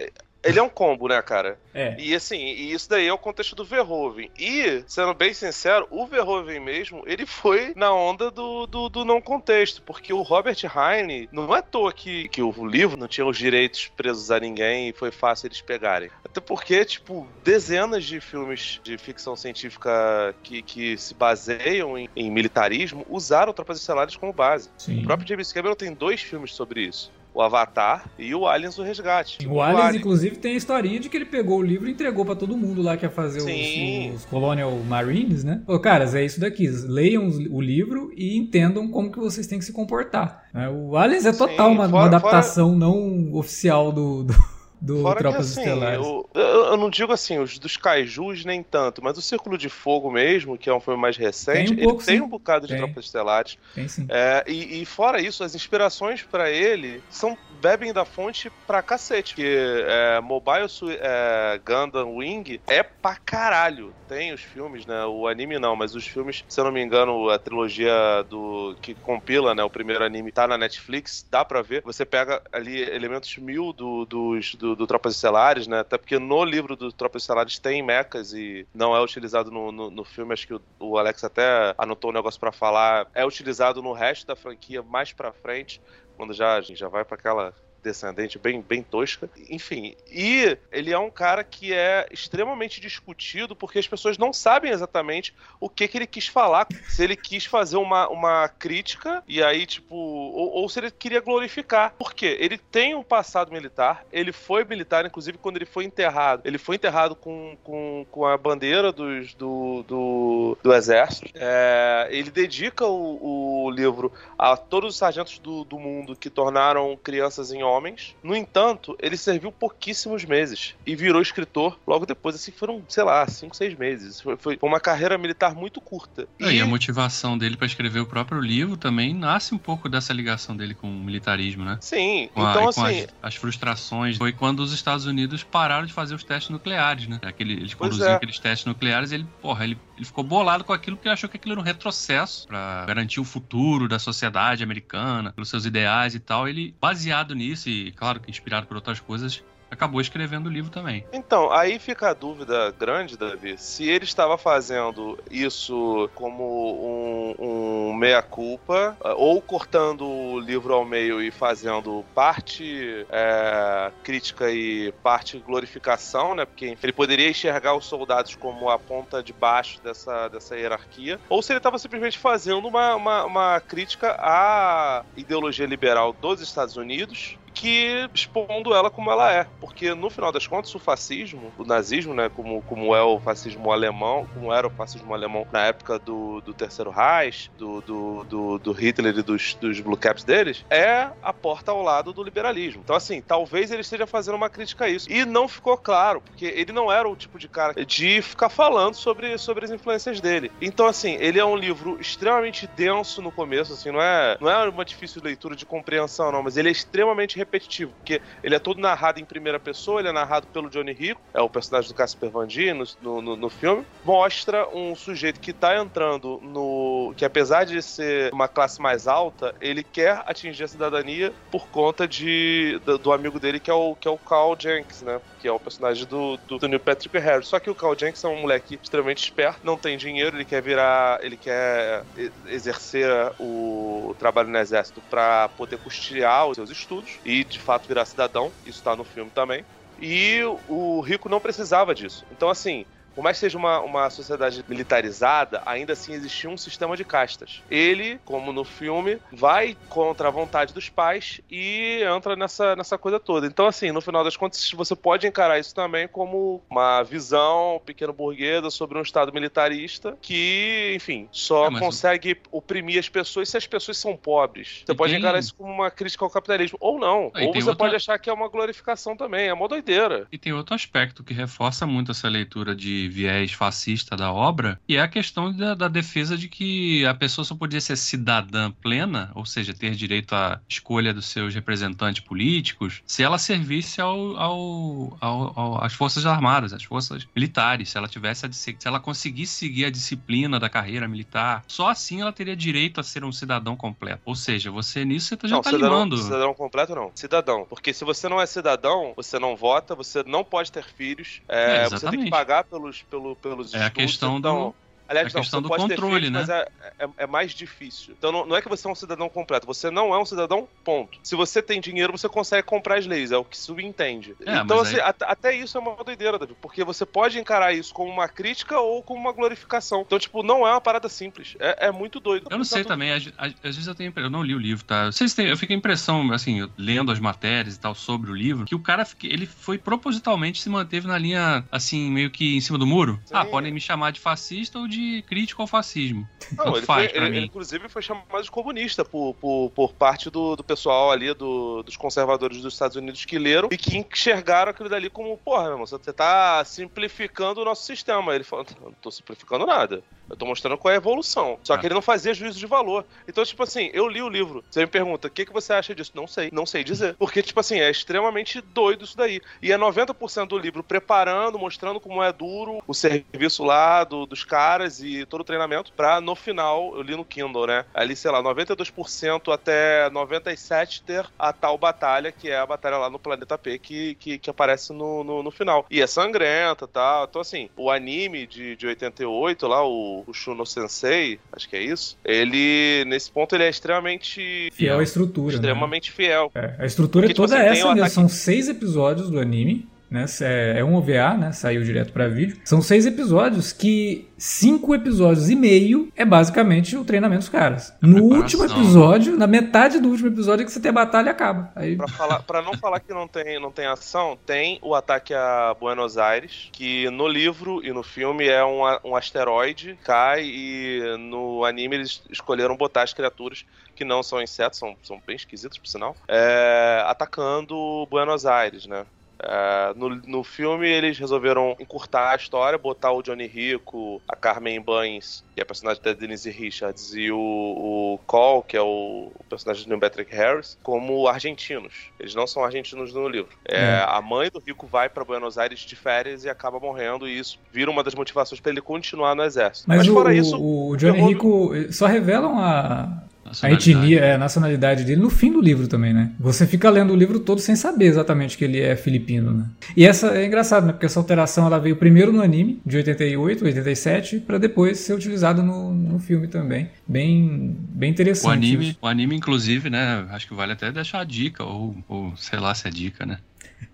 ele 0.43 0.59
é 0.59 0.63
um 0.63 0.69
combo, 0.69 1.09
né, 1.09 1.21
cara? 1.23 1.59
É. 1.73 1.95
E 1.99 2.15
assim, 2.15 2.39
e 2.39 2.73
isso 2.73 2.89
daí 2.89 3.07
é 3.07 3.13
o 3.13 3.19
contexto 3.19 3.55
do 3.55 3.65
Verhoeven. 3.65 4.31
E, 4.39 4.83
sendo 4.87 5.15
bem 5.15 5.33
sincero, 5.33 5.87
o 5.91 6.07
Verhoeven 6.07 6.61
mesmo, 6.61 7.03
ele 7.07 7.25
foi 7.25 7.73
na 7.77 7.93
onda 7.93 8.31
do, 8.31 8.67
do, 8.67 8.89
do 8.89 9.05
não 9.05 9.21
contexto, 9.21 9.83
porque 9.83 10.13
o 10.13 10.23
Robert 10.23 10.57
Heine, 10.65 11.29
não 11.33 11.55
é 11.55 11.61
à 11.61 11.63
toa 11.63 11.93
que, 11.93 12.29
que 12.29 12.43
o 12.43 12.67
livro 12.67 12.97
não 12.97 13.07
tinha 13.07 13.27
os 13.27 13.37
direitos 13.37 13.89
presos 13.97 14.31
a 14.31 14.41
ninguém 14.41 14.89
e 14.89 14.93
foi 14.93 15.11
fácil 15.11 15.47
eles 15.47 15.61
pegarem. 15.61 16.11
Até 16.25 16.41
porque, 16.41 16.85
tipo, 16.85 17.27
dezenas 17.45 18.05
de 18.05 18.21
filmes 18.21 18.81
de 18.83 18.99
ficção 18.99 19.37
científica 19.37 20.35
que, 20.43 20.63
que 20.63 20.97
se 20.99 21.15
baseiam 21.15 21.97
em, 21.97 22.09
em 22.17 22.31
militarismo 22.31 23.07
usaram 23.09 23.53
Tropas 23.53 23.79
Estelares 23.79 24.17
como 24.17 24.33
base. 24.33 24.71
Sim. 24.77 25.01
O 25.01 25.05
próprio 25.05 25.29
James 25.29 25.53
Cameron 25.53 25.75
tem 25.75 25.93
dois 25.93 26.21
filmes 26.21 26.53
sobre 26.55 26.83
isso. 26.83 27.13
O 27.35 27.41
Avatar 27.41 28.11
e 28.19 28.35
o 28.35 28.47
Aliens 28.47 28.79
o 28.79 28.83
Resgate. 28.83 29.47
O, 29.47 29.55
o 29.55 29.63
Aliens, 29.63 29.85
Alien. 29.85 30.01
inclusive, 30.01 30.37
tem 30.37 30.55
a 30.55 30.57
historinha 30.57 31.01
de 31.01 31.09
que 31.09 31.17
ele 31.17 31.25
pegou 31.25 31.59
o 31.59 31.63
livro 31.63 31.89
e 31.89 31.93
entregou 31.93 32.25
para 32.25 32.37
todo 32.37 32.57
mundo 32.57 32.83
lá 32.83 32.97
que 32.97 33.05
ia 33.05 33.11
fazer 33.11 33.39
os, 33.39 34.17
os, 34.17 34.25
Colonial 34.27 34.73
Marines, 34.89 35.45
né? 35.45 35.63
Ô, 35.67 35.79
caras, 35.79 36.15
é 36.15 36.25
isso 36.25 36.41
daqui. 36.41 36.69
Leiam 36.69 37.27
o 37.51 37.61
livro 37.61 38.13
e 38.17 38.37
entendam 38.37 38.89
como 38.89 39.11
que 39.11 39.19
vocês 39.19 39.47
têm 39.47 39.59
que 39.59 39.65
se 39.65 39.73
comportar. 39.73 40.45
É, 40.55 40.69
o 40.69 40.97
Aliens 40.97 41.27
é 41.27 41.33
total 41.33 41.71
Sim, 41.71 41.77
uma, 41.77 41.89
fora, 41.89 42.03
uma, 42.03 42.07
adaptação 42.07 42.69
fora... 42.69 42.79
não 42.79 43.35
oficial 43.35 43.91
do... 43.91 44.25
do 44.25 44.62
do 44.83 45.01
Fora 45.01 45.21
Tropas 45.21 45.55
que, 45.55 45.61
assim, 45.61 45.71
Estelares. 45.71 46.05
Eu, 46.05 46.29
eu, 46.35 46.77
não 46.77 46.91
digo 46.91 47.13
assim, 47.13 47.39
os 47.39 47.57
dos 47.57 47.77
Kaijus 47.77 48.45
nem 48.45 48.65
tanto, 48.65 49.03
mas 49.03 49.17
o 49.17 49.23
Círculo 49.23 49.57
de 49.57 49.69
Fogo 49.69 50.11
mesmo, 50.11 50.59
que 50.59 50.69
é 50.69 50.75
um 50.75 50.81
filme 50.81 51.01
mais 51.01 51.17
recente, 51.17 51.75
tem 51.75 51.85
um 51.85 51.89
pouco, 51.89 52.03
ele 52.03 52.07
tem 52.07 52.21
um 52.21 52.29
bocado 52.29 52.67
de 52.67 52.75
tem. 52.75 52.83
Tropas 52.83 53.05
Estelares. 53.05 53.57
Tem 53.75 53.87
sim. 53.87 54.07
É, 54.09 54.43
e, 54.47 54.83
e, 54.83 54.85
fora 54.85 55.21
isso, 55.21 55.45
as 55.45 55.55
inspirações 55.55 56.23
para 56.23 56.51
ele 56.51 57.01
são 57.09 57.39
bebem 57.61 57.93
da 57.93 58.05
fonte 58.05 58.51
pra 58.67 58.83
cacete. 58.83 59.37
Que 59.37 59.57
é, 59.87 60.21
Mobile 60.21 60.67
é, 61.01 61.61
Gundam 61.65 62.17
Wing 62.17 62.61
é 62.67 62.83
pra 62.83 63.15
caralho. 63.15 63.95
Tem 64.09 64.33
os 64.33 64.43
filmes, 64.43 64.85
né? 64.85 65.05
O 65.05 65.29
anime 65.29 65.59
não, 65.61 65.77
mas 65.77 65.95
os 65.95 66.07
filmes, 66.07 66.45
se 66.49 66.61
eu 66.61 66.65
não 66.65 66.73
me 66.73 66.83
engano, 66.83 67.31
a 67.31 67.39
trilogia 67.39 67.93
do 68.29 68.77
que 68.83 68.95
compila, 68.95 69.55
né? 69.55 69.63
O 69.63 69.71
primeiro 69.71 70.05
anime 70.05 70.33
tá 70.33 70.47
na 70.47 70.59
Netflix, 70.59 71.25
dá 71.31 71.45
pra 71.45 71.63
ver. 71.63 71.83
Você 71.85 72.05
pega 72.05 72.43
ali 72.53 72.83
elementos 72.83 73.37
mil 73.39 73.73
do, 73.73 74.05
dos, 74.05 74.55
do, 74.57 74.72
do 74.77 74.87
Tropas 74.87 75.15
Estelares, 75.15 75.67
né? 75.67 75.81
Até 75.81 75.99
porque 75.99 76.19
no 76.19 76.45
livro 76.45 76.77
do 76.77 76.93
Tropas 76.93 77.23
Estelares 77.23 77.59
tem 77.59 77.83
mechas 77.83 78.33
e 78.33 78.67
não 78.75 78.95
é 78.95 79.01
utilizado 79.01 79.51
no, 79.51 79.73
no, 79.73 79.91
no 79.91 80.05
filme. 80.05 80.33
Acho 80.33 80.47
que 80.47 80.55
o, 80.55 80.61
o, 80.79 80.99
Alex 80.99 81.25
até 81.25 81.75
anotou 81.79 82.11
um 82.11 82.15
negócio 82.15 82.41
para 82.41 82.53
falar. 82.53 83.07
É 83.15 83.25
utilizado 83.25 83.83
no 83.83 83.93
resto 83.93 84.27
da 84.27 84.37
franquia 84.37 84.83
mais 84.83 85.13
pra 85.13 85.33
frente 85.33 85.81
quando 86.17 86.33
já 86.33 86.61
já 86.61 86.89
vai 86.89 87.05
para 87.05 87.17
aquela 87.17 87.55
descendente 87.83 88.39
bem, 88.39 88.61
bem 88.61 88.83
tosca. 88.83 89.29
Enfim, 89.51 89.95
e 90.11 90.57
ele 90.71 90.93
é 90.93 90.99
um 90.99 91.11
cara 91.11 91.43
que 91.43 91.73
é 91.73 92.07
extremamente 92.11 92.81
discutido 92.81 93.57
porque 93.57 93.79
as 93.79 93.87
pessoas 93.87 94.17
não 94.17 94.33
sabem 94.33 94.71
exatamente 94.71 95.35
o 95.61 95.69
que, 95.69 95.89
que 95.89 95.99
ele 95.99 96.07
quis 96.07 96.27
falar. 96.27 96.67
Se 96.89 97.03
ele 97.03 97.17
quis 97.17 97.45
fazer 97.45 97.77
uma, 97.77 98.09
uma 98.09 98.49
crítica 98.49 99.23
e 99.27 99.43
aí, 99.43 99.67
tipo, 99.67 99.95
ou, 99.95 100.51
ou 100.53 100.69
se 100.69 100.79
ele 100.79 100.91
queria 100.91 101.21
glorificar. 101.21 101.95
Por 101.99 102.15
quê? 102.15 102.37
Ele 102.41 102.57
tem 102.59 102.95
um 102.95 103.03
passado 103.03 103.53
militar, 103.53 104.05
ele 104.13 104.33
foi 104.33 104.65
militar, 104.65 105.05
inclusive 105.05 105.39
quando 105.39 105.57
ele 105.57 105.67
foi 105.67 105.85
enterrado. 105.85 106.43
Ele 106.45 106.59
foi 106.59 106.77
enterrado 106.77 107.17
com, 107.17 107.57
com, 107.63 108.07
com 108.11 108.27
a 108.27 108.37
bandeira 108.37 108.93
dos, 108.93 109.35
do, 109.35 109.83
do, 109.83 110.59
do 110.63 110.73
exército. 110.73 111.31
É, 111.35 112.09
ele 112.11 112.31
dedica 112.31 112.87
o, 112.87 113.65
o 113.65 113.71
livro 113.71 114.13
a 114.39 114.57
todos 114.57 114.91
os 114.91 114.97
sargentos 114.97 115.39
do, 115.39 115.65
do 115.65 115.79
mundo 115.79 116.17
que 116.17 116.31
tornaram 116.31 116.97
crianças 116.97 117.53
em 117.53 117.63
homens. 117.73 118.15
No 118.23 118.35
entanto, 118.37 118.97
ele 119.01 119.17
serviu 119.17 119.51
pouquíssimos 119.51 120.25
meses 120.25 120.75
e 120.87 120.95
virou 120.95 121.21
escritor 121.21 121.79
logo 121.87 122.07
depois. 122.07 122.35
Assim, 122.35 122.53
foram, 122.53 122.83
sei 122.89 123.05
lá, 123.05 123.27
cinco, 123.27 123.57
seis 123.57 123.75
meses. 123.75 124.21
Foi, 124.21 124.37
foi 124.37 124.59
uma 124.63 124.81
carreira 124.81 125.17
militar 125.17 125.55
muito 125.55 125.81
curta. 125.81 126.27
E... 126.39 126.45
e 126.45 126.61
a 126.61 126.67
motivação 126.67 127.37
dele 127.37 127.57
para 127.57 127.67
escrever 127.67 128.01
o 128.01 128.07
próprio 128.07 128.41
livro 128.41 128.77
também 128.77 129.15
nasce 129.15 129.55
um 129.55 129.59
pouco 129.59 129.89
dessa 129.89 130.13
ligação 130.13 130.57
dele 130.57 130.75
com 130.75 130.89
o 130.89 131.05
militarismo, 131.05 131.65
né? 131.65 131.79
Sim. 131.81 132.29
Com 132.35 132.49
então, 132.49 132.67
a, 132.67 132.69
assim. 132.69 133.03
As, 133.03 133.09
as, 133.23 133.35
frustrações. 133.37 134.17
Foi 134.17 134.33
quando 134.33 134.61
os 134.61 134.73
Estados 134.73 135.07
Unidos 135.07 135.43
pararam 135.43 135.87
de 135.87 135.93
fazer 135.93 136.15
os 136.15 136.25
testes 136.25 136.51
nucleares, 136.51 137.07
né? 137.07 137.19
Aquele, 137.23 137.55
eles 137.55 137.75
conduziam 137.75 138.11
é. 138.11 138.15
aqueles 138.15 138.39
testes 138.39 138.67
nucleares 138.67 139.13
ele, 139.13 139.27
porra, 139.41 139.65
ele, 139.65 139.79
ele 139.97 140.05
ficou 140.05 140.25
bolado 140.25 140.65
com 140.65 140.73
aquilo 140.73 140.97
porque 140.97 141.09
achou 141.09 141.29
que 141.29 141.37
aquilo 141.37 141.53
era 141.53 141.61
um 141.61 141.65
retrocesso 141.65 142.47
para 142.47 142.85
garantir 142.87 143.21
o 143.21 143.25
futuro 143.25 143.89
da 143.89 143.99
sociedade 143.99 144.63
americana, 144.63 145.33
pelos 145.33 145.49
seus 145.49 145.65
ideais 145.65 146.15
e 146.15 146.21
tal. 146.21 146.49
Ele, 146.49 146.75
baseado 146.81 147.35
nisso, 147.35 147.62
e 147.71 147.93
claro 147.93 148.21
que 148.21 148.31
inspirado 148.31 148.67
por 148.67 148.77
outras 148.77 149.01
coisas, 149.01 149.43
acabou 149.73 150.01
escrevendo 150.01 150.47
o 150.47 150.51
livro 150.51 150.71
também. 150.71 151.05
Então, 151.13 151.51
aí 151.51 151.79
fica 151.79 152.11
a 152.11 152.15
dúvida 152.15 152.71
grande, 152.79 153.17
Davi, 153.17 153.57
se 153.57 153.89
ele 153.89 154.05
estava 154.05 154.37
fazendo 154.37 155.19
isso 155.31 156.11
como 156.15 157.35
um, 157.39 157.89
um 157.89 157.95
meia-culpa, 157.95 158.97
eh, 159.03 159.15
ou 159.17 159.41
cortando 159.41 160.07
o 160.07 160.39
livro 160.39 160.75
ao 160.75 160.85
meio 160.85 161.23
e 161.23 161.31
fazendo 161.31 162.05
parte 162.15 163.07
é, 163.11 163.91
crítica 164.03 164.51
e 164.51 164.93
parte 165.03 165.39
glorificação, 165.39 166.35
né? 166.35 166.45
Porque 166.45 166.77
ele 166.83 166.93
poderia 166.93 167.31
enxergar 167.31 167.75
os 167.75 167.87
soldados 167.87 168.35
como 168.35 168.69
a 168.69 168.79
ponta 168.79 169.23
de 169.23 169.33
baixo 169.33 169.81
dessa, 169.83 170.29
dessa 170.29 170.57
hierarquia, 170.57 171.19
ou 171.31 171.41
se 171.41 171.53
ele 171.53 171.59
estava 171.59 171.79
simplesmente 171.79 172.19
fazendo 172.19 172.69
uma, 172.69 172.95
uma, 172.95 173.25
uma 173.25 173.61
crítica 173.61 174.17
à 174.19 175.03
ideologia 175.17 175.67
liberal 175.67 176.13
dos 176.13 176.41
Estados 176.41 176.77
Unidos 176.77 177.39
que 177.63 178.11
expondo 178.13 178.75
ela 178.75 178.91
como 178.91 179.09
ela 179.09 179.33
é. 179.33 179.47
Porque 179.61 179.95
no 179.95 180.11
final 180.11 180.33
das 180.33 180.49
contas, 180.49 180.75
o 180.75 180.81
fascismo, 180.81 181.53
o 181.57 181.65
nazismo, 181.65 182.13
né, 182.13 182.29
como, 182.29 182.61
como 182.63 182.93
é 182.93 183.03
o 183.03 183.21
fascismo 183.21 183.71
alemão, 183.71 184.27
como 184.35 184.53
era 184.53 184.67
o 184.67 184.71
fascismo 184.71 185.15
alemão 185.15 185.47
na 185.53 185.67
época 185.67 185.97
do, 185.97 186.41
do 186.41 186.53
Terceiro 186.53 186.91
Reich, 186.91 187.53
do, 187.57 187.81
do, 187.81 188.25
do, 188.25 188.59
do 188.59 188.73
Hitler 188.73 189.17
e 189.17 189.23
dos, 189.23 189.55
dos 189.55 189.79
Blue 189.79 189.97
Caps 189.97 190.25
deles, 190.25 190.65
é 190.69 191.09
a 191.23 191.33
porta 191.33 191.71
ao 191.71 191.83
lado 191.83 192.13
do 192.13 192.25
liberalismo. 192.25 192.83
Então, 192.83 192.97
assim, 192.97 193.21
talvez 193.21 193.71
ele 193.71 193.83
esteja 193.83 194.09
fazendo 194.09 194.35
uma 194.35 194.51
crítica 194.51 194.87
a 194.87 194.89
isso. 194.89 195.09
E 195.09 195.25
não 195.25 195.47
ficou 195.47 195.79
claro, 195.79 196.21
porque 196.21 196.47
ele 196.47 196.73
não 196.73 196.91
era 196.91 197.09
o 197.09 197.15
tipo 197.15 197.39
de 197.39 197.47
cara 197.47 197.85
de 197.85 198.21
ficar 198.23 198.49
falando 198.49 198.97
sobre, 198.97 199.39
sobre 199.39 199.67
as 199.67 199.71
influências 199.71 200.21
dele. 200.21 200.51
Então, 200.61 200.87
assim, 200.87 201.17
ele 201.21 201.39
é 201.39 201.45
um 201.45 201.57
livro 201.57 201.97
extremamente 202.01 202.67
denso 202.67 203.23
no 203.23 203.31
começo, 203.31 203.73
assim, 203.73 203.93
não 203.93 204.03
é, 204.03 204.37
não 204.41 204.51
é 204.51 204.69
uma 204.69 204.85
difícil 204.85 205.23
leitura 205.23 205.55
de 205.55 205.65
compreensão, 205.65 206.33
não, 206.33 206.43
mas 206.43 206.57
ele 206.57 206.69
é 206.69 206.73
extremamente 206.73 207.39
repetitivo, 207.53 207.93
porque 207.93 208.23
ele 208.43 208.55
é 208.55 208.59
todo 208.59 208.81
narrado 208.81 209.21
em 209.21 209.25
primeira 209.25 209.61
pessoa, 209.61 210.01
ele 210.01 210.09
é 210.09 210.13
narrado 210.13 210.47
pelo 210.47 210.71
Johnny 210.71 210.93
Rico, 210.93 211.21
é 211.35 211.41
o 211.43 211.51
personagem 211.51 211.91
do 211.91 211.95
Casper 211.95 212.31
Van 212.31 212.47
Dien 212.47 212.73
no, 212.73 213.21
no, 213.21 213.37
no, 213.37 213.51
filme, 213.51 213.85
mostra 214.05 214.67
um 214.75 214.95
sujeito 214.97 215.39
que 215.39 215.53
tá 215.53 215.77
entrando 215.77 216.41
no... 216.43 217.13
que 217.17 217.25
apesar 217.25 217.65
de 217.65 217.83
ser 217.83 218.33
uma 218.33 218.49
classe 218.49 218.81
mais 218.81 219.07
alta, 219.07 219.55
ele 219.61 219.83
quer 219.83 220.23
atingir 220.27 220.65
a 220.65 220.69
cidadania 220.69 221.33
por 221.51 221.69
conta 221.69 222.09
de, 222.09 222.81
do, 222.87 222.97
do 222.97 223.13
amigo 223.13 223.39
dele 223.39 223.61
que 223.61 223.71
é 223.71 223.75
o, 223.75 223.95
que 223.95 224.09
é 224.09 224.11
o 224.11 224.17
Carl 224.17 224.57
Jenks, 224.59 225.03
né? 225.03 225.21
Que 225.43 225.49
é 225.49 225.53
o 225.53 225.59
personagem 225.59 226.07
do, 226.07 226.37
do, 226.47 226.57
do 226.57 226.69
Neil 226.69 226.79
Patrick 226.79 227.19
Harris. 227.19 227.49
Só 227.49 227.59
que 227.59 227.69
o 227.69 227.75
Carl 227.75 227.99
Jenks 227.99 228.23
é 228.23 228.29
um 228.29 228.43
moleque 228.43 228.79
extremamente 228.81 229.25
esperto, 229.25 229.59
não 229.65 229.77
tem 229.77 229.97
dinheiro, 229.97 230.37
ele 230.37 230.45
quer 230.45 230.63
virar, 230.63 231.19
ele 231.21 231.37
quer 231.37 232.05
exercer 232.47 233.11
o, 233.41 234.15
trabalho 234.21 234.49
no 234.49 234.59
exército 234.59 235.03
para 235.11 235.49
poder 235.49 235.79
custear 235.79 236.47
os 236.47 236.55
seus 236.55 236.71
estudos 236.71 237.19
e 237.25 237.43
de 237.43 237.59
fato 237.59 237.89
virar 237.89 238.05
cidadão, 238.05 238.53
isso 238.65 238.79
está 238.79 238.95
no 238.95 239.03
filme 239.03 239.33
também. 239.35 239.65
E 240.01 240.41
o 240.69 241.01
rico 241.01 241.29
não 241.29 241.41
precisava 241.41 241.93
disso. 241.93 242.25
Então, 242.31 242.49
assim, 242.49 242.87
por 243.15 243.23
mais 243.23 243.37
que 243.37 243.41
seja 243.41 243.59
uma, 243.59 243.81
uma 243.81 244.11
sociedade 244.11 244.65
militarizada, 244.69 245.63
ainda 245.67 245.93
assim 245.93 246.13
existia 246.13 246.49
um 246.49 246.57
sistema 246.57 246.97
de 246.97 247.05
castas. 247.05 247.63
Ele, 247.71 248.19
como 248.25 248.53
no 248.53 248.65
filme, 248.65 249.19
vai 249.33 249.77
contra 249.89 250.29
a 250.29 250.31
vontade 250.31 250.73
dos 250.73 250.89
pais 250.89 251.41
e 251.51 252.01
entra 252.03 252.37
nessa, 252.37 252.75
nessa 252.77 252.97
coisa 252.97 253.21
toda. 253.21 253.47
Então, 253.47 253.67
assim, 253.67 253.93
no 253.93 254.01
final 254.01 254.25
das 254.25 254.37
contas, 254.37 254.71
você 254.73 254.95
pode 254.95 255.27
encarar 255.27 255.59
isso 255.59 255.75
também 255.75 256.09
como 256.09 256.63
uma 256.71 257.03
visão 257.03 257.81
pequeno 257.85 258.13
burguesa 258.13 258.71
sobre 258.71 258.99
um 258.99 259.03
Estado 259.03 259.33
militarista 259.33 260.17
que, 260.21 260.93
enfim, 260.97 261.29
só 261.31 261.69
é, 261.69 261.79
consegue 261.79 262.37
oprimir 262.51 262.99
as 262.99 263.09
pessoas 263.09 263.49
se 263.49 263.57
as 263.57 263.67
pessoas 263.67 263.99
são 263.99 264.17
pobres. 264.17 264.83
Você 264.85 264.93
e 264.93 264.95
pode 264.95 265.13
tem... 265.13 265.21
encarar 265.21 265.39
isso 265.39 265.55
como 265.55 265.73
uma 265.73 265.91
crítica 265.91 266.25
ao 266.25 266.31
capitalismo. 266.31 266.79
Ou 266.81 266.99
não. 266.99 267.31
Ah, 267.35 267.45
Ou 267.45 267.53
você 267.53 267.69
outra... 267.69 267.77
pode 267.77 267.97
achar 267.97 268.19
que 268.19 268.31
é 268.31 268.33
uma 268.33 268.49
glorificação 268.49 269.17
também. 269.17 269.49
É 269.49 269.55
uma 269.55 269.69
doideira. 269.69 270.27
E 270.31 270.39
tem 270.39 270.53
outro 270.53 270.75
aspecto 270.75 271.23
que 271.23 271.35
reforça 271.35 271.87
muito 271.87 272.11
essa 272.11 272.29
leitura 272.29 272.75
de 272.75 273.02
viés 273.09 273.53
fascista 273.53 274.17
da 274.17 274.33
obra, 274.33 274.81
e 274.89 274.97
é 274.97 275.01
a 275.01 275.09
questão 275.09 275.53
da, 275.53 275.75
da, 275.75 275.89
defesa 275.89 276.37
de 276.37 276.49
que 276.49 277.05
a 277.07 277.15
pessoa 277.15 277.45
só 277.45 277.55
podia 277.55 277.81
ser 277.81 277.97
cidadã 277.97 278.71
plena, 278.71 279.31
ou 279.35 279.45
seja, 279.45 279.75
ter 279.75 279.95
direito 279.95 280.35
à 280.35 280.61
escolha 280.69 281.13
dos 281.13 281.27
seus 281.27 281.55
representantes 281.55 282.23
políticos, 282.23 283.03
se 283.07 283.23
ela 283.23 283.39
servisse 283.39 284.01
ao, 284.01 284.37
ao, 284.37 285.17
ao, 285.21 285.59
ao 285.59 285.85
às 285.85 285.93
forças 285.93 286.27
armadas, 286.27 286.73
às 286.73 286.85
forças 286.85 287.27
militares, 287.35 287.91
se 287.91 287.99
ela 287.99 288.09
tivesse 288.09 288.47
a, 288.47 288.53
se 288.53 288.77
ela 288.85 289.01
conseguisse 289.01 289.55
seguir 289.55 289.85
a 289.85 289.91
disciplina 289.91 290.59
da 290.59 290.69
carreira 290.69 291.09
militar, 291.09 291.65
só 291.67 291.89
assim 291.89 292.21
ela 292.21 292.33
teria 292.33 292.57
direito 292.57 293.01
a 293.01 293.03
ser 293.03 293.25
um 293.25 293.33
cidadão 293.33 293.77
completo. 293.77 294.23
Ou 294.25 294.35
seja, 294.35 294.71
você 294.71 295.05
nisso 295.05 295.37
você 295.41 295.49
já 295.49 295.59
está 295.59 295.71
limando. 295.71 296.17
Cidadão 296.17 296.55
completo 296.55 296.95
não, 296.95 297.11
cidadão, 297.15 297.67
porque 297.69 297.93
se 297.93 298.05
você 298.05 298.29
não 298.29 298.41
é 298.41 298.47
cidadão, 298.47 299.13
você 299.17 299.39
não 299.39 299.57
vota, 299.57 299.95
você 299.95 300.23
não 300.25 300.45
pode 300.45 300.71
ter 300.71 300.85
filhos, 300.85 301.43
é, 301.49 301.85
é, 301.85 301.89
você 301.89 302.09
tem 302.09 302.25
que 302.25 302.31
pagar 302.31 302.65
pelos, 302.93 303.03
pelo, 303.03 303.37
pelos 303.37 303.75
É 303.75 303.85
a 303.85 303.91
questão 303.91 304.39
então, 304.39 304.69
do 304.71 304.75
Aliás, 305.09 305.29
A 305.35 305.39
não, 305.39 305.43
questão 305.43 305.63
do 305.63 305.69
controle, 305.69 306.31
né? 306.31 306.39
mas 306.41 306.49
é, 306.49 306.67
é- 306.99 307.09
é 307.19 307.27
mais 307.27 307.53
difícil. 307.53 308.15
Então 308.17 308.33
não, 308.33 308.47
não 308.47 308.57
é 308.57 308.63
que 308.63 308.69
você 308.69 308.87
é 308.87 308.91
um 308.91 308.95
cidadão 308.95 309.29
completo, 309.29 309.67
você 309.67 309.91
não 309.91 310.15
é 310.15 310.19
um 310.19 310.25
cidadão, 310.25 310.69
ponto. 310.85 311.19
Se 311.23 311.35
você 311.37 311.61
tem 311.63 311.81
dinheiro, 311.81 312.13
você 312.17 312.29
consegue 312.29 312.67
comprar 312.67 312.99
as 312.99 313.07
leis, 313.07 313.31
é 313.33 313.37
o 313.37 313.45
que 313.45 313.57
subentende. 313.59 314.35
É, 314.47 314.57
então, 314.59 314.81
assim, 314.81 314.97
aí- 314.97 315.01
at- 315.03 315.23
até 315.23 315.55
isso 315.55 315.77
é 315.77 315.81
uma 315.81 315.97
doideira, 316.05 316.39
Davi, 316.39 316.55
porque 316.61 316.85
você 316.85 317.05
pode 317.05 317.39
encarar 317.39 317.73
isso 317.73 317.93
como 317.93 318.11
uma 318.11 318.29
crítica 318.29 318.79
ou 318.81 319.03
como 319.03 319.21
uma 319.21 319.33
glorificação. 319.33 320.03
Então, 320.03 320.19
tipo, 320.19 320.43
não 320.43 320.67
é 320.67 320.71
uma 320.71 320.81
parada 320.81 321.09
simples. 321.09 321.55
É, 321.59 321.87
é 321.89 321.91
muito 321.93 322.21
doido. 322.21 322.47
Eu 322.51 322.59
não 322.59 322.65
sei 322.65 322.79
Tanto- 322.79 322.89
também, 322.89 323.13
às, 323.13 323.29
às- 323.39 323.53
vezes 323.63 323.87
eu 323.87 323.95
tenho 323.95 324.13
eu 324.17 324.31
não 324.31 324.43
li 324.43 324.55
o 324.55 324.59
livro, 324.59 324.85
tá? 324.85 325.07
Vocês 325.11 325.35
têm, 325.35 325.47
eu 325.47 325.57
fico 325.57 325.73
a 325.73 325.77
impressão, 325.77 326.33
assim, 326.33 326.61
eu 326.61 326.71
lendo 326.77 327.11
as 327.11 327.19
matérias 327.19 327.75
e 327.77 327.81
tal 327.81 327.95
sobre 327.95 328.31
o 328.31 328.35
livro, 328.35 328.65
que 328.67 328.75
o 328.75 328.79
cara 328.83 329.07
ele 329.25 329.47
foi 329.47 329.79
propositalmente 329.79 330.61
se 330.61 330.69
manteve 330.69 331.07
na 331.07 331.17
linha 331.19 331.65
assim, 331.71 332.11
meio 332.11 332.31
que 332.31 332.57
em 332.57 332.61
cima 332.61 332.79
do 332.79 332.87
muro. 332.87 333.19
Sim. 333.25 333.35
Ah, 333.35 333.45
podem 333.45 333.73
me 333.73 333.81
chamar 333.81 334.11
de 334.13 334.21
fascista 334.21 334.79
ou 334.79 334.87
de 334.87 334.92
crítico 335.29 335.63
ao 335.63 335.69
fascismo. 335.69 336.29
Não, 336.53 336.77
ele, 336.77 336.85
faz 336.87 337.11
foi, 337.11 337.21
ele- 337.21 337.31
mim. 337.31 337.45
inclusive 337.45 337.89
foi 337.89 338.03
chamado 338.03 338.43
de 338.43 338.51
comunista 338.51 339.05
por, 339.05 339.35
por, 339.35 339.71
por 339.75 339.93
parte 339.93 340.29
do, 340.31 340.57
do 340.57 340.65
pessoal 340.65 341.11
ali, 341.11 341.33
do- 341.35 341.83
dos 341.83 341.97
conservadores 341.97 342.61
dos 342.61 342.73
Estados 342.75 342.97
Unidos 342.97 343.25
que 343.25 343.39
leram 343.39 343.69
e 343.71 343.77
que 343.77 343.97
enxergaram 343.97 344.71
aquilo 344.71 344.89
dali 344.89 345.09
como, 345.11 345.37
porra, 345.39 345.63
meu 345.65 345.73
irmão, 345.73 345.87
você 345.87 346.13
tá 346.13 346.65
simplificando 346.65 347.61
o 347.61 347.65
nosso 347.65 347.85
sistema. 347.85 348.35
Ele 348.35 348.45
falou, 348.45 348.67
não 348.83 348.93
tô 348.93 349.11
simplificando 349.11 349.67
nada. 349.67 350.03
Eu 350.29 350.37
tô 350.37 350.47
mostrando 350.47 350.79
qual 350.79 350.91
é 350.91 350.95
a 350.95 350.99
evolução. 350.99 351.59
Só 351.63 351.75
Ah. 351.75 351.79
que 351.79 351.87
ele 351.87 351.95
não 351.95 352.01
fazia 352.03 352.33
juízo 352.33 352.59
de 352.59 352.67
valor. 352.67 353.05
Então, 353.29 353.45
tipo 353.45 353.63
assim, 353.63 353.91
eu 353.93 354.09
li 354.09 354.23
o 354.23 354.29
livro. 354.29 354.65
Você 354.71 354.81
me 354.81 354.87
pergunta, 354.87 355.29
o 355.29 355.31
que, 355.31 355.45
que 355.45 355.53
você 355.53 355.73
acha 355.73 355.95
disso? 355.95 356.13
Não 356.15 356.27
sei. 356.27 356.49
Não 356.53 356.65
sei 356.65 356.83
dizer. 356.83 357.15
Porque, 357.19 357.43
tipo 357.43 357.61
assim, 357.61 357.79
é 357.81 357.91
extremamente 357.91 358.61
doido 358.61 359.05
isso 359.05 359.17
daí. 359.17 359.41
E 359.61 359.71
é 359.73 359.77
90% 359.79 360.47
do 360.49 360.59
livro 360.59 360.83
preparando, 360.83 361.59
mostrando 361.59 362.01
como 362.01 362.23
é 362.23 362.33
duro 362.33 362.83
o 362.87 362.95
serviço 362.95 363.63
lá 363.65 364.05
do- 364.05 364.25
dos 364.27 364.43
caras 364.45 364.82
e 365.03 365.25
todo 365.27 365.41
o 365.41 365.45
treinamento 365.45 365.93
pra 365.93 366.21
no 366.21 366.35
final, 366.35 366.95
eu 366.97 367.03
li 367.03 367.17
no 367.17 367.25
Kindle, 367.25 367.67
né? 367.67 367.85
Ali, 367.95 368.15
sei 368.17 368.31
lá, 368.31 368.43
92% 368.43 369.53
até 369.53 370.09
97% 370.11 371.03
ter 371.05 371.27
a 371.39 371.53
tal 371.53 371.77
batalha, 371.79 372.33
que 372.33 372.49
é 372.51 372.59
a 372.59 372.67
batalha 372.67 372.97
lá 372.97 373.11
no 373.11 373.19
planeta 373.19 373.57
P 373.59 373.79
que, 373.79 374.15
que, 374.17 374.39
que 374.39 374.51
aparece 374.51 374.93
no, 374.93 375.23
no, 375.25 375.43
no 375.43 375.51
final. 375.51 375.87
E 375.91 376.01
é 376.01 376.07
sangrenta 376.07 376.85
e 376.85 376.89
tal. 376.89 377.25
Então, 377.25 377.41
assim, 377.41 377.69
o 377.77 377.91
anime 377.91 378.47
de, 378.47 378.77
de 378.77 378.87
88 378.87 379.67
lá, 379.67 379.85
o, 379.87 380.25
o 380.27 380.33
Shuno 380.33 380.65
Sensei, 380.67 381.39
acho 381.53 381.69
que 381.69 381.77
é 381.77 381.83
isso, 381.83 382.17
ele, 382.25 383.05
nesse 383.07 383.31
ponto, 383.31 383.55
ele 383.55 383.65
é 383.65 383.69
extremamente... 383.69 384.69
Fiel 384.73 384.99
à 384.99 385.03
estrutura. 385.03 385.53
né? 385.53 385.55
Extremamente 385.57 386.13
fiel. 386.13 386.51
É, 386.55 386.77
a 386.79 386.87
estrutura 386.87 387.27
Porque, 387.27 387.33
é 387.33 387.35
toda 387.37 387.55
tipo 387.57 387.69
assim, 387.71 387.79
essa 387.79 387.87
mesmo. 387.89 388.01
ataque- 388.01 388.15
São 388.15 388.29
seis 388.29 388.69
episódios 388.69 389.31
do 389.31 389.39
anime. 389.39 389.89
Né? 390.13 390.27
É, 390.43 390.81
é 390.81 390.85
um 390.85 390.95
OVA, 390.95 391.35
né? 391.39 391.53
Saiu 391.53 391.83
direto 391.83 392.13
pra 392.13 392.29
vídeo. 392.29 392.59
São 392.65 392.83
seis 392.83 393.07
episódios 393.07 393.73
que 393.73 394.29
cinco 394.37 394.95
episódios 394.95 395.49
e 395.49 395.57
meio 395.57 396.13
é 396.15 396.25
basicamente 396.25 396.97
o 396.97 397.05
treinamento 397.05 397.41
dos 397.41 397.49
caras. 397.49 397.95
No 398.03 398.23
último 398.25 398.65
episódio, 398.65 399.39
na 399.39 399.47
metade 399.47 399.99
do 399.99 400.11
último 400.11 400.29
episódio, 400.29 400.63
é 400.63 400.67
que 400.67 400.71
você 400.71 400.81
tem 400.81 400.91
a 400.91 400.93
batalha 400.93 401.29
e 401.29 401.31
acaba. 401.31 401.73
Aí 401.75 401.97
Pra, 401.97 402.09
falar, 402.09 402.43
pra 402.43 402.61
não 402.61 402.77
falar 402.77 403.01
que 403.01 403.15
não 403.15 403.27
tem, 403.27 403.59
não 403.59 403.73
tem 403.73 403.87
ação, 403.87 404.37
tem 404.45 404.79
o 404.83 404.95
ataque 404.95 405.33
a 405.33 405.75
Buenos 405.81 406.19
Aires, 406.19 406.69
que 406.73 407.09
no 407.09 407.27
livro 407.27 407.83
e 407.83 407.91
no 407.91 408.03
filme 408.03 408.47
é 408.47 408.63
um, 408.63 408.83
um 409.05 409.17
asteroide, 409.17 409.99
cai 410.05 410.43
e 410.45 411.17
no 411.19 411.65
anime 411.65 411.97
eles 411.97 412.23
escolheram 412.29 412.77
botar 412.77 413.03
as 413.03 413.15
criaturas 413.15 413.65
que 413.95 414.05
não 414.05 414.23
são 414.23 414.43
insetos, 414.43 414.79
são, 414.79 414.95
são 415.03 415.23
bem 415.27 415.37
esquisitos 415.37 415.79
por 415.79 415.87
sinal, 415.87 416.17
é, 416.29 417.03
atacando 417.07 418.07
Buenos 418.11 418.45
Aires, 418.45 418.87
né? 418.87 419.07
É, 419.39 419.93
no, 419.97 420.09
no 420.09 420.45
filme 420.45 420.89
eles 420.89 421.19
resolveram 421.19 421.77
encurtar 421.81 422.33
a 422.33 422.37
história, 422.37 422.79
botar 422.79 423.13
o 423.13 423.23
Johnny 423.23 423.47
Rico, 423.47 424.23
a 424.29 424.37
Carmen 424.37 424.81
Baines, 424.81 425.45
que 425.55 425.61
é 425.61 425.63
a 425.63 425.67
personagem 425.67 426.03
da 426.03 426.13
Denise 426.13 426.51
Richards, 426.51 427.13
e 427.15 427.31
o, 427.31 427.39
o 427.39 428.21
Cole, 428.27 428.63
que 428.67 428.77
é 428.77 428.83
o, 428.83 429.33
o 429.35 429.45
personagem 429.49 429.89
do 429.89 429.99
Patrick 429.99 430.35
Harris, 430.35 430.79
como 430.83 431.27
argentinos. 431.27 432.11
Eles 432.19 432.35
não 432.35 432.47
são 432.47 432.65
argentinos 432.65 433.13
no 433.13 433.29
livro. 433.29 433.51
É, 433.65 433.83
É. 433.83 434.05
A 434.07 434.21
mãe 434.23 434.49
do 434.51 434.61
Rico 434.61 434.87
vai 434.87 435.09
pra 435.09 435.25
Buenos 435.25 435.59
Aires 435.59 435.81
de 435.81 435.97
férias 435.97 436.45
e 436.45 436.49
acaba 436.49 436.79
morrendo, 436.79 437.29
e 437.29 437.39
isso 437.39 437.59
vira 437.73 437.91
uma 437.91 438.03
das 438.03 438.15
motivações 438.15 438.61
pra 438.61 438.71
ele 438.71 438.81
continuar 438.81 439.35
no 439.35 439.43
exército. 439.43 439.89
Mas, 439.89 440.07
o, 440.07 440.15
fora 440.15 440.35
isso, 440.35 440.57
o 440.61 440.97
Johnny 440.97 441.21
Rico 441.21 441.71
só 441.93 442.07
revelam 442.07 442.59
a, 442.59 443.22
a 443.61 443.71
etnia, 443.71 444.21
é, 444.21 444.35
a 444.35 444.39
nacionalidade 444.39 445.05
dele 445.05 445.21
no 445.21 445.31
fim 445.31 445.53
do 445.53 445.61
livro 445.61 445.89
também, 445.89 446.13
né? 446.13 446.33
Você 446.39 446.67
fica 446.67 446.89
lendo 446.89 447.13
o 447.13 447.17
livro 447.17 447.41
todo 447.41 447.61
sem 447.61 447.77
saber 447.77 448.07
exatamente 448.07 448.57
que 448.57 448.65
ele 448.65 448.81
é 448.81 448.97
filipino, 448.97 449.53
né? 449.53 449.67
E 449.97 450.07
essa 450.07 450.29
é 450.29 450.47
engraçado, 450.47 450.87
né? 450.87 450.93
Porque 450.93 451.07
essa 451.07 451.19
alteração 451.19 451.67
ela 451.67 451.79
veio 451.79 451.97
primeiro 451.97 452.33
no 452.33 452.43
anime, 452.43 452.81
de 452.85 452.97
88, 452.97 453.65
87, 453.65 454.41
pra 454.41 454.59
depois 454.59 454.99
ser 454.99 455.15
utilizada 455.15 455.63
no, 455.63 455.93
no 455.93 456.19
filme 456.19 456.49
também. 456.49 456.89
Bem, 457.07 457.77
bem 457.79 458.11
interessante. 458.11 458.47
O 458.47 458.53
anime, 458.53 458.89
isso. 458.91 458.99
o 459.03 459.07
anime, 459.07 459.37
inclusive, 459.37 459.91
né? 459.91 460.25
Acho 460.31 460.47
que 460.49 460.55
vale 460.55 460.73
até 460.73 460.91
deixar 460.91 461.21
a 461.21 461.25
dica, 461.25 461.65
ou, 461.65 461.97
ou 462.09 462.37
sei 462.37 462.59
lá 462.59 462.75
se 462.75 462.87
é 462.89 462.91
dica, 462.91 463.27
né? 463.27 463.39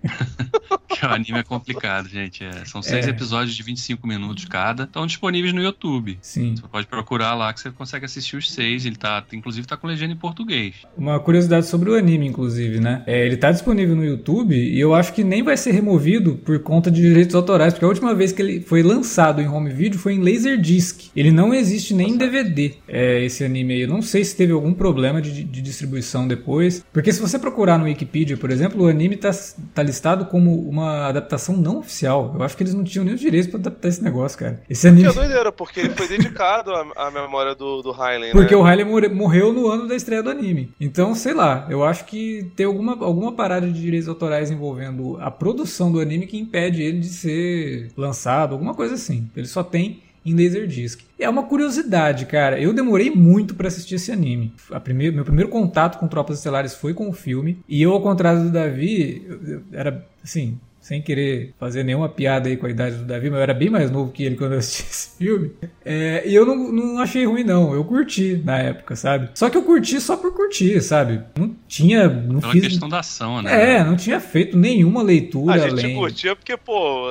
que 0.89 1.05
o 1.07 1.09
anime 1.11 1.39
é 1.39 1.43
complicado, 1.43 2.09
gente. 2.09 2.45
é, 2.45 2.65
são 2.65 2.83
seis 2.83 3.07
É. 3.07 3.11
episódios 3.11 3.55
de 3.55 3.63
25 3.63 4.07
minutos 4.07 4.45
cada. 4.45 4.85
Estão 4.85 5.07
disponíveis 5.07 5.53
no 5.53 5.63
YouTube. 5.63 6.19
Sim. 6.21 6.55
Você 6.57 6.63
pode 6.69 6.87
procurar 6.87 7.35
lá 7.35 7.53
que 7.53 7.61
você 7.61 7.71
consegue 7.71 8.05
assistir 8.05 8.37
os 8.37 8.51
seis. 8.51 8.85
Ele 8.85 8.97
tá, 8.97 9.25
inclusive, 9.33 9.67
tá 9.67 9.77
com 9.77 9.87
legenda 9.87 10.13
em 10.13 10.17
português. 10.17 10.75
Uma 10.97 11.19
curiosidade 11.21 11.67
sobre 11.67 11.91
o 11.91 11.95
anime, 11.95 12.27
inclusive, 12.27 12.81
né? 12.81 13.03
É, 13.07 13.25
ele 13.27 13.37
tá 13.37 13.51
disponível 13.53 13.95
no 13.95 14.05
YouTube 14.05 14.55
e 14.55 14.79
eu 14.79 14.95
acho 14.95 15.13
que 15.13 15.23
nem 15.25 15.43
vai 15.43 15.57
ser 15.57 15.73
removido 15.73 16.37
por 16.37 16.59
conta 16.61 16.91
de 16.91 17.01
direitos 17.01 17.35
autorais, 17.35 17.73
porque 17.75 17.85
a 17.85 17.89
última 17.89 18.15
vez 18.15 18.33
que 18.33 18.43
ele 18.43 18.61
foi 18.61 18.83
lançado 18.83 19.41
em 19.41 19.49
home 19.49 19.71
video 19.71 19.99
foi 19.99 20.15
em 20.15 20.19
Laserdisc. 20.23 21.11
Ele 21.15 21.31
não 21.31 21.53
existe 21.55 21.95
nem 21.95 22.11
em 22.11 22.17
DVD, 22.17 22.75
é, 22.89 23.25
esse 23.25 23.45
anime 23.45 23.75
aí. 23.75 23.81
Eu 23.83 23.89
não 23.89 24.03
sei 24.03 24.25
se 24.25 24.37
teve 24.37 24.53
algum 24.53 24.73
problema 24.73 25.21
de, 25.23 25.45
de 25.45 25.63
distribuição 25.63 26.27
depois, 26.27 26.85
porque 26.93 27.13
se 27.13 27.21
você 27.21 27.39
procurar 27.39 27.79
no 27.79 27.85
Wikipedia, 27.85 28.37
por 28.37 28.51
exemplo, 28.51 28.85
o 28.85 28.89
anime 28.89 29.17
tá, 29.17 29.31
tá 29.79 29.83
listado 29.85 30.27
como 30.27 30.61
uma 30.69 31.07
adaptação 31.09 31.57
não 31.57 31.79
oficial. 31.79 32.33
Eu 32.35 32.43
acho 32.43 32.57
que 32.57 32.63
eles 32.65 32.75
não 32.75 32.83
tinham 32.85 33.05
nem 33.05 33.15
os 33.15 33.21
direitos 33.21 33.49
pra 33.51 33.61
adaptar 33.61 33.89
esse 33.89 34.03
negócio, 34.03 34.39
cara. 34.39 34.61
Esse 34.69 34.83
Que 34.83 34.89
anime... 34.89 35.09
é 35.09 35.13
doideira, 35.13 35.53
porque 35.53 35.81
ele 35.81 35.91
foi 35.91 36.09
dedicado 36.09 36.73
à, 36.73 36.87
à 36.97 37.11
memória 37.11 37.55
do, 37.55 37.81
do 37.83 37.91
Heinlein, 37.91 38.33
Porque 38.33 38.55
né? 38.57 38.61
o 38.61 38.87
morre- 38.87 39.09
morreu 39.09 39.53
no 39.53 39.69
ano 39.69 39.87
da 39.87 39.95
estreia 39.95 40.23
do 40.23 40.31
anime. 40.31 40.73
Então, 40.81 41.15
sei 41.15 41.33
lá, 41.35 41.67
eu 41.71 41.85
acho 41.85 42.05
que 42.07 42.51
tem 42.57 42.67
alguma, 42.67 42.93
alguma 43.05 43.33
parada 43.33 43.67
de 43.71 43.81
direitos 43.81 44.09
autorais 44.09 44.51
envolvendo 44.51 45.17
a 45.21 45.31
produção 45.31 45.93
do 45.93 46.01
anime 46.01 46.27
que 46.27 46.39
impede 46.39 46.83
ele 46.83 46.99
de 47.01 47.09
ser 47.09 47.91
lançado, 47.97 48.53
alguma 48.53 48.75
coisa 48.75 48.95
assim. 48.95 49.31
Ele 49.37 49.47
só 49.47 49.63
tem 49.63 50.01
em 50.31 50.35
Laserdisc. 50.35 51.01
É 51.19 51.29
uma 51.29 51.43
curiosidade, 51.45 52.27
cara. 52.27 52.61
Eu 52.61 52.73
demorei 52.73 53.11
muito 53.11 53.55
pra 53.55 53.69
assistir 53.69 53.97
esse 53.97 54.13
anime. 54.13 54.53
Meu 55.15 55.25
primeiro 55.25 55.51
contato 55.51 55.99
com 55.99 56.07
Tropas 56.09 56.39
Estelares 56.39 56.75
foi 56.75 56.95
com 56.95 57.09
o 57.09 57.13
filme. 57.13 57.59
E 57.69 57.83
eu, 57.83 57.93
ao 57.93 58.01
contrário 58.01 58.43
do 58.45 58.51
Davi, 58.51 59.25
eu- 59.29 59.41
eu 59.55 59.63
era 59.73 60.07
assim. 60.23 60.59
Sem 60.89 61.03
querer 61.03 61.53
fazer 61.61 61.83
nenhuma 61.83 62.09
piada 62.09 62.49
aí 62.49 62.57
com 62.57 62.65
a 62.65 62.71
idade 62.71 62.97
do 62.97 63.05
Davi, 63.05 63.29
mas 63.29 63.37
eu 63.37 63.43
era 63.43 63.53
bem 63.53 63.69
mais 63.69 63.91
novo 63.91 64.11
que 64.11 64.23
ele 64.25 64.37
quando 64.37 64.53
eu 64.55 64.59
assisti 64.59 64.85
esse 64.91 65.19
filme. 65.19 65.53
É, 65.85 66.23
e 66.27 66.35
eu 66.35 66.47
não, 66.47 66.57
não 66.73 66.99
achei 66.99 67.27
ruim, 67.27 67.45
não. 67.45 67.75
Eu 67.75 67.85
curti 67.85 68.41
na 68.43 68.57
época, 68.59 68.97
sabe? 68.97 69.29
Só 69.35 69.51
que 69.51 69.59
eu 69.59 69.63
curti 69.65 70.01
só 70.01 70.17
por 70.17 70.33
curtir, 70.35 70.81
sabe? 70.81 71.21
Não 71.39 71.55
tinha. 71.69 72.09
Não 72.09 72.41
Pela 72.41 72.53
fiz. 72.55 72.63
questão 72.69 72.89
da 72.89 73.01
ação, 73.01 73.43
né? 73.43 73.75
É, 73.77 73.85
não 73.85 73.97
tinha 73.97 74.19
feito 74.19 74.57
nenhuma 74.57 75.03
leitura 75.03 75.53
A 75.57 75.59
gente 75.59 75.73
além. 75.85 75.95
curtia 75.95 76.35
porque, 76.35 76.57
pô, 76.57 77.07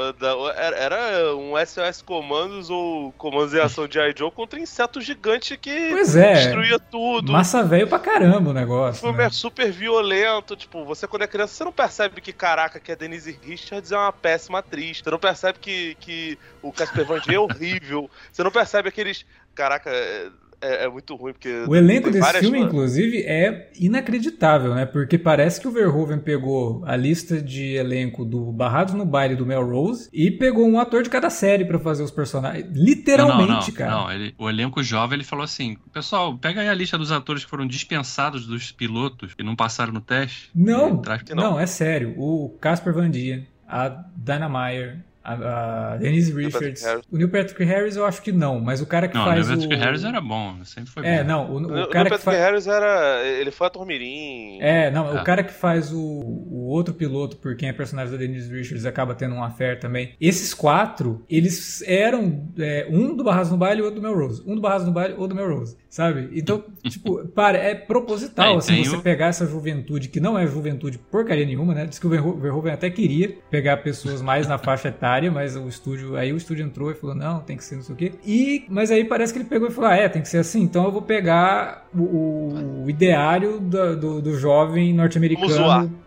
era, 0.55 1.35
um 1.35 1.53
SOS 1.63 2.01
Comandos 2.01 2.71
ou 2.71 3.11
Comandos 3.11 3.53
em 3.53 3.59
Ação 3.59 3.87
de 3.87 3.99
I. 3.99 4.13
Joe 4.17 4.31
contra 4.31 4.59
inseto 4.59 4.99
gigante 4.99 5.55
que 5.55 5.89
Pois 5.91 6.15
é. 6.15 6.33
destruía 6.33 6.79
tudo. 6.79 7.31
Massa 7.31 7.63
velho 7.63 7.87
pra 7.87 7.99
caramba 7.99 8.47
o 8.49 8.51
O 8.51 8.53
negócio. 8.55 9.01
filme 9.01 9.19
né? 9.19 9.25
é 9.25 9.29
super 9.29 9.71
violento, 9.71 10.55
tipo, 10.55 10.83
você 10.83 11.05
quando 11.07 11.21
é 11.21 11.27
criança, 11.27 11.53
você 11.53 11.63
não 11.63 11.71
percebe 11.71 12.19
que, 12.21 12.33
caraca, 12.33 12.79
que 12.79 12.91
a 12.91 12.95
Denise 12.95 13.37
Richards 13.67 13.91
é 13.91 13.97
uma 13.97 14.11
péssima 14.13 14.59
atriz. 14.59 14.99
Você 15.03 15.09
não 15.11 15.19
percebe 15.19 15.59
que, 15.59 15.95
que 15.99 16.37
o 16.61 16.71
Casper 16.71 17.05
Van 17.05 17.19
Dien 17.19 17.35
é 17.35 17.39
horrível. 17.39 18.09
Você 18.31 18.43
não 18.43 18.51
percebe 18.51 18.87
aqueles... 18.89 19.25
Caraca, 19.53 19.89
é, 19.89 20.29
é- 20.61 20.85
é 20.85 20.89
muito 20.89 21.15
ruim, 21.15 21.33
porque... 21.33 21.65
O 21.67 21.75
elenco 21.75 22.09
desse 22.11 22.39
filme, 22.39 22.59
inclusive, 22.59 23.23
é 23.23 23.71
inacreditável, 23.79 24.73
né? 24.75 24.85
Porque 24.85 25.17
parece 25.17 25.59
que 25.59 25.67
o 25.67 25.71
Verhoeven 25.71 26.19
pegou 26.19 26.83
a 26.85 26.95
lista 26.95 27.41
de 27.41 27.73
elenco 27.75 28.23
do 28.23 28.51
Barrados 28.51 28.93
no 28.93 29.05
Baile 29.05 29.35
do 29.35 29.45
Melrose 29.45 30.09
e 30.13 30.29
pegou 30.31 30.67
um 30.67 30.79
ator 30.79 31.03
de 31.03 31.09
cada 31.09 31.29
série 31.29 31.65
pra 31.65 31.79
fazer 31.79 32.03
os 32.03 32.11
personagens. 32.11 32.67
Literalmente, 32.71 33.49
não, 33.49 33.59
não, 33.59 33.71
cara. 33.71 33.91
Não, 33.91 34.11
ele- 34.11 34.35
o 34.37 34.49
elenco 34.49 34.81
jovem 34.83 35.17
ele 35.17 35.23
falou 35.23 35.43
assim: 35.43 35.75
pessoal, 35.93 36.37
pega 36.37 36.61
aí 36.61 36.69
a 36.69 36.73
lista 36.73 36.97
dos 36.97 37.11
atores 37.11 37.43
que 37.43 37.49
foram 37.49 37.65
dispensados 37.67 38.45
dos 38.45 38.71
pilotos 38.71 39.33
e 39.37 39.43
não 39.43 39.55
passaram 39.55 39.91
no 39.93 40.01
teste. 40.01 40.49
Não, 40.55 40.97
traz- 41.01 41.23
que 41.23 41.33
não, 41.35 41.51
não. 41.53 41.59
é 41.59 41.65
sério. 41.65 42.13
O 42.17 42.55
Casper 42.61 42.93
Van 42.93 43.09
Dien, 43.09 43.45
a 43.69 44.05
Dana 44.23 44.49
Meyer, 44.49 45.03
A, 45.27 45.93
a 45.93 45.97
Denise 45.97 46.31
Richards. 46.33 46.83
O 47.11 47.17
Neil 47.17 47.29
Patrick 47.29 47.61
Harris 47.63 47.95
eu 47.97 48.05
acho 48.05 48.21
que 48.21 48.31
não, 48.31 48.59
mas 48.61 48.81
o 48.81 48.85
cara 48.85 49.07
que 49.09 49.15
Não, 49.15 49.23
o 49.23 49.25
faz 49.25 49.47
Patrick 49.49 49.75
o... 49.75 49.77
Harris 49.77 50.03
era 50.05 50.21
bom, 50.21 50.55
sempre 50.63 50.89
foi 50.89 51.05
É, 51.05 51.21
bom. 51.21 51.27
não, 51.27 51.51
o, 51.51 51.53
o 51.61 51.65
O, 51.65 51.67
cara 51.67 51.81
o 51.81 51.87
que 51.87 51.93
Patrick 52.09 52.23
faz... 52.23 52.37
Harris 52.39 52.67
era. 52.67 53.21
Ele 53.25 53.51
foi 53.51 53.67
ator 53.67 53.85
mirim. 53.85 54.59
É, 54.61 54.89
não, 54.89 55.13
o 55.15 55.17
Ah. 55.17 55.23
cara 55.23 55.43
que 55.43 55.51
faz 55.53 55.91
o, 55.91 55.99
o 55.99 56.67
outro 56.69 56.93
piloto, 56.93 57.35
por 57.37 57.55
quem 57.55 57.67
é 57.69 57.73
personagem 57.73 58.11
da 58.11 58.17
Denise 58.17 58.49
Richards, 58.53 58.85
acaba 58.85 59.13
tendo 59.15 59.35
um 59.35 59.43
affair 59.43 59.79
também. 59.79 60.13
Esses 60.21 60.53
quatro, 60.53 61.25
eles 61.29 61.81
eram 61.85 62.47
é, 62.57 62.87
um 62.89 63.15
do 63.15 63.23
Barras 63.23 63.51
no 63.51 63.57
Baile 63.57 63.81
e 63.81 63.83
outro 63.83 63.99
do 63.99 64.07
Melrose. 64.07 64.41
Um 64.45 64.55
do 64.55 64.61
Barras 64.61 64.85
no 64.85 64.91
Baile 64.91 65.15
ou 65.17 65.27
do 65.27 65.35
Melrose, 65.35 65.75
sabe? 65.89 66.29
Então, 66.33 66.63
tipo, 66.87 67.27
para, 67.29 67.57
é 67.57 67.75
proposital, 67.75 68.51
É, 68.51 68.55
e 68.55 68.57
assim, 68.57 68.83
você 68.83 68.95
o- 68.95 69.01
pegar 69.01 69.27
essa 69.27 69.45
juventude, 69.45 70.07
que 70.09 70.19
não 70.19 70.37
é 70.37 70.45
juventude 70.47 70.97
porcaria 70.97 71.45
nenhuma, 71.45 71.73
né? 71.73 71.85
Diz 71.85 71.99
que 71.99 72.07
o 72.07 72.09
Verho- 72.09 72.37
Verhoeven 72.37 72.71
até 72.73 72.89
queria 72.89 73.35
pegar 73.49 73.77
pessoas 73.77 74.21
mais 74.21 74.47
na 74.47 74.57
faixa 74.57 74.89
etária, 74.89 75.16
mas 75.31 75.55
o 75.55 75.67
estúdio, 75.67 76.15
aí 76.15 76.31
o 76.31 76.37
estúdio 76.37 76.65
entrou 76.65 76.91
e 76.91 76.93
falou, 76.95 77.15
não, 77.15 77.39
tem 77.39 77.57
que 77.57 77.63
ser 77.63 77.75
não 77.75 77.83
sei 77.83 77.93
o 77.93 77.97
quê. 77.97 78.11
E, 78.25 78.65
mas 78.69 78.91
aí 78.91 79.03
parece 79.03 79.33
que 79.33 79.39
ele 79.39 79.47
pegou 79.49 79.67
e 79.67 79.71
falou, 79.71 79.89
ah, 79.89 79.95
é, 79.95 80.07
tem 80.07 80.21
que 80.21 80.27
ser 80.29 80.37
assim, 80.37 80.61
então 80.61 80.85
eu 80.85 80.91
vou 80.91 81.01
pegar 81.01 81.85
o, 81.93 82.01
o- 82.01 82.83
o 82.85 82.89
ideário 82.89 83.59
da- 83.59 83.93
do, 83.95 84.21
do 84.21 84.37
jovem 84.37 84.93
norte-americano 84.93 85.47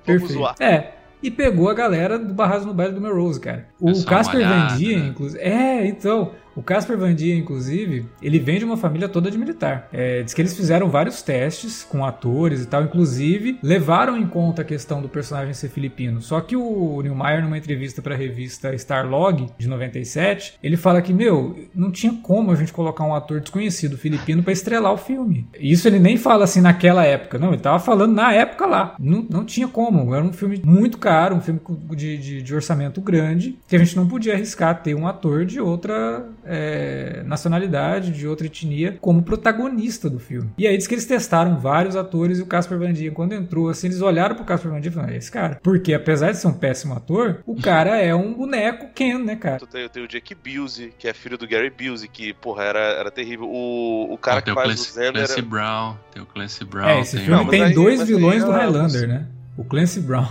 perfeito. 0.04 0.32
É. 0.60 0.92
E 1.22 1.30
pegou 1.30 1.68
a 1.68 1.74
galera 1.74 2.18
do 2.18 2.32
Barraso 2.32 2.66
no 2.66 2.72
Baile 2.72 2.94
do 2.94 3.00
Melrose, 3.00 3.38
cara. 3.38 3.66
O 3.78 3.86
Pessoal 3.86 4.06
Casper 4.06 4.40
Van 4.48 4.76
Dien, 4.78 4.98
né? 5.00 5.06
inclusive. 5.08 5.42
É, 5.42 5.86
então. 5.86 6.30
O 6.54 6.62
Casper 6.62 6.98
Van 6.98 7.14
Dien, 7.14 7.38
inclusive, 7.38 8.06
ele 8.22 8.38
vem 8.38 8.58
de 8.58 8.64
uma 8.64 8.76
família 8.76 9.08
toda 9.08 9.30
de 9.30 9.38
militar. 9.38 9.88
É, 9.92 10.22
diz 10.22 10.34
que 10.34 10.40
eles 10.40 10.56
fizeram 10.56 10.88
vários 10.88 11.22
testes 11.22 11.84
com 11.84 12.04
atores 12.04 12.62
e 12.62 12.66
tal, 12.66 12.82
inclusive 12.82 13.58
levaram 13.62 14.16
em 14.16 14.26
conta 14.26 14.62
a 14.62 14.64
questão 14.64 15.00
do 15.00 15.08
personagem 15.08 15.54
ser 15.54 15.68
filipino. 15.68 16.20
Só 16.20 16.40
que 16.40 16.56
o 16.56 17.00
Neil 17.02 17.14
Meyer, 17.14 17.42
numa 17.42 17.58
entrevista 17.58 18.02
para 18.02 18.14
a 18.14 18.18
revista 18.18 18.74
Starlog, 18.74 19.48
de 19.58 19.68
97, 19.68 20.54
ele 20.62 20.76
fala 20.76 21.02
que, 21.02 21.12
meu, 21.12 21.56
não 21.74 21.90
tinha 21.90 22.12
como 22.22 22.50
a 22.50 22.54
gente 22.54 22.72
colocar 22.72 23.04
um 23.04 23.14
ator 23.14 23.40
desconhecido 23.40 23.96
filipino 23.96 24.42
para 24.42 24.52
estrelar 24.52 24.92
o 24.92 24.98
filme. 24.98 25.46
Isso 25.58 25.86
ele 25.88 25.98
nem 25.98 26.16
fala 26.16 26.44
assim 26.44 26.60
naquela 26.60 27.04
época, 27.04 27.38
não, 27.38 27.52
ele 27.52 27.62
tava 27.62 27.78
falando 27.78 28.14
na 28.14 28.32
época 28.32 28.66
lá. 28.66 28.94
Não, 28.98 29.26
não 29.28 29.44
tinha 29.44 29.68
como, 29.68 30.14
era 30.14 30.24
um 30.24 30.32
filme 30.32 30.60
muito 30.64 30.98
caro, 30.98 31.36
um 31.36 31.40
filme 31.40 31.60
de, 31.96 32.18
de, 32.18 32.42
de 32.42 32.54
orçamento 32.54 33.00
grande, 33.00 33.58
que 33.68 33.76
a 33.76 33.78
gente 33.78 33.96
não 33.96 34.06
podia 34.06 34.34
arriscar 34.34 34.82
ter 34.82 34.94
um 34.94 35.06
ator 35.06 35.44
de 35.44 35.60
outra 35.60 36.28
é, 36.50 37.22
nacionalidade, 37.24 38.10
de 38.10 38.26
outra 38.26 38.46
etnia, 38.46 38.96
como 39.00 39.22
protagonista 39.22 40.10
do 40.10 40.18
filme. 40.18 40.50
E 40.58 40.66
aí 40.66 40.76
diz 40.76 40.86
que 40.86 40.94
eles 40.94 41.06
testaram 41.06 41.58
vários 41.58 41.94
atores 41.96 42.38
e 42.38 42.42
o 42.42 42.46
Casper 42.46 42.78
Van 42.78 42.92
Dien, 42.92 43.12
quando 43.12 43.32
entrou, 43.32 43.68
assim, 43.68 43.86
eles 43.86 44.02
olharam 44.02 44.34
pro 44.34 44.44
Casper 44.44 44.70
Van 44.70 44.80
Dien 44.80 44.90
e 44.90 44.94
falaram, 44.94 45.14
é 45.14 45.16
esse 45.16 45.30
cara. 45.30 45.60
Porque 45.62 45.94
apesar 45.94 46.32
de 46.32 46.38
ser 46.38 46.48
um 46.48 46.52
péssimo 46.52 46.94
ator, 46.94 47.38
o 47.46 47.54
cara 47.54 47.96
é 47.98 48.14
um 48.14 48.34
boneco 48.34 48.88
Ken, 48.94 49.18
né, 49.18 49.36
cara? 49.36 49.60
Tem, 49.70 49.88
tem 49.88 50.02
o 50.04 50.08
Jake 50.08 50.34
Busey, 50.34 50.92
que 50.98 51.06
é 51.06 51.14
filho 51.14 51.38
do 51.38 51.46
Gary 51.46 51.70
Busey, 51.70 52.08
que, 52.08 52.32
porra, 52.34 52.64
era, 52.64 52.80
era 52.80 53.10
terrível. 53.10 53.46
O, 53.48 54.12
o 54.12 54.18
cara 54.18 54.40
que 54.40 54.46
tem 54.46 54.52
o 54.52 54.56
faz 54.56 54.66
Clancy, 54.90 55.08
o. 55.08 55.12
Clancy 55.12 55.42
Brown, 55.42 55.96
tem 56.12 56.22
o 56.22 56.26
Clancy 56.26 56.64
Brown. 56.64 56.88
É, 56.88 57.00
esse 57.00 57.16
tem 57.16 57.26
filme 57.26 57.50
tem 57.50 57.62
aí- 57.62 57.74
dois 57.74 58.00
mas 58.00 58.08
aí 58.08 58.14
vilões 58.14 58.44
do 58.44 58.50
é- 58.52 58.56
Highlander, 58.56 59.08
né? 59.08 59.26
O 59.56 59.64
Clancy 59.64 60.00
Brown 60.00 60.26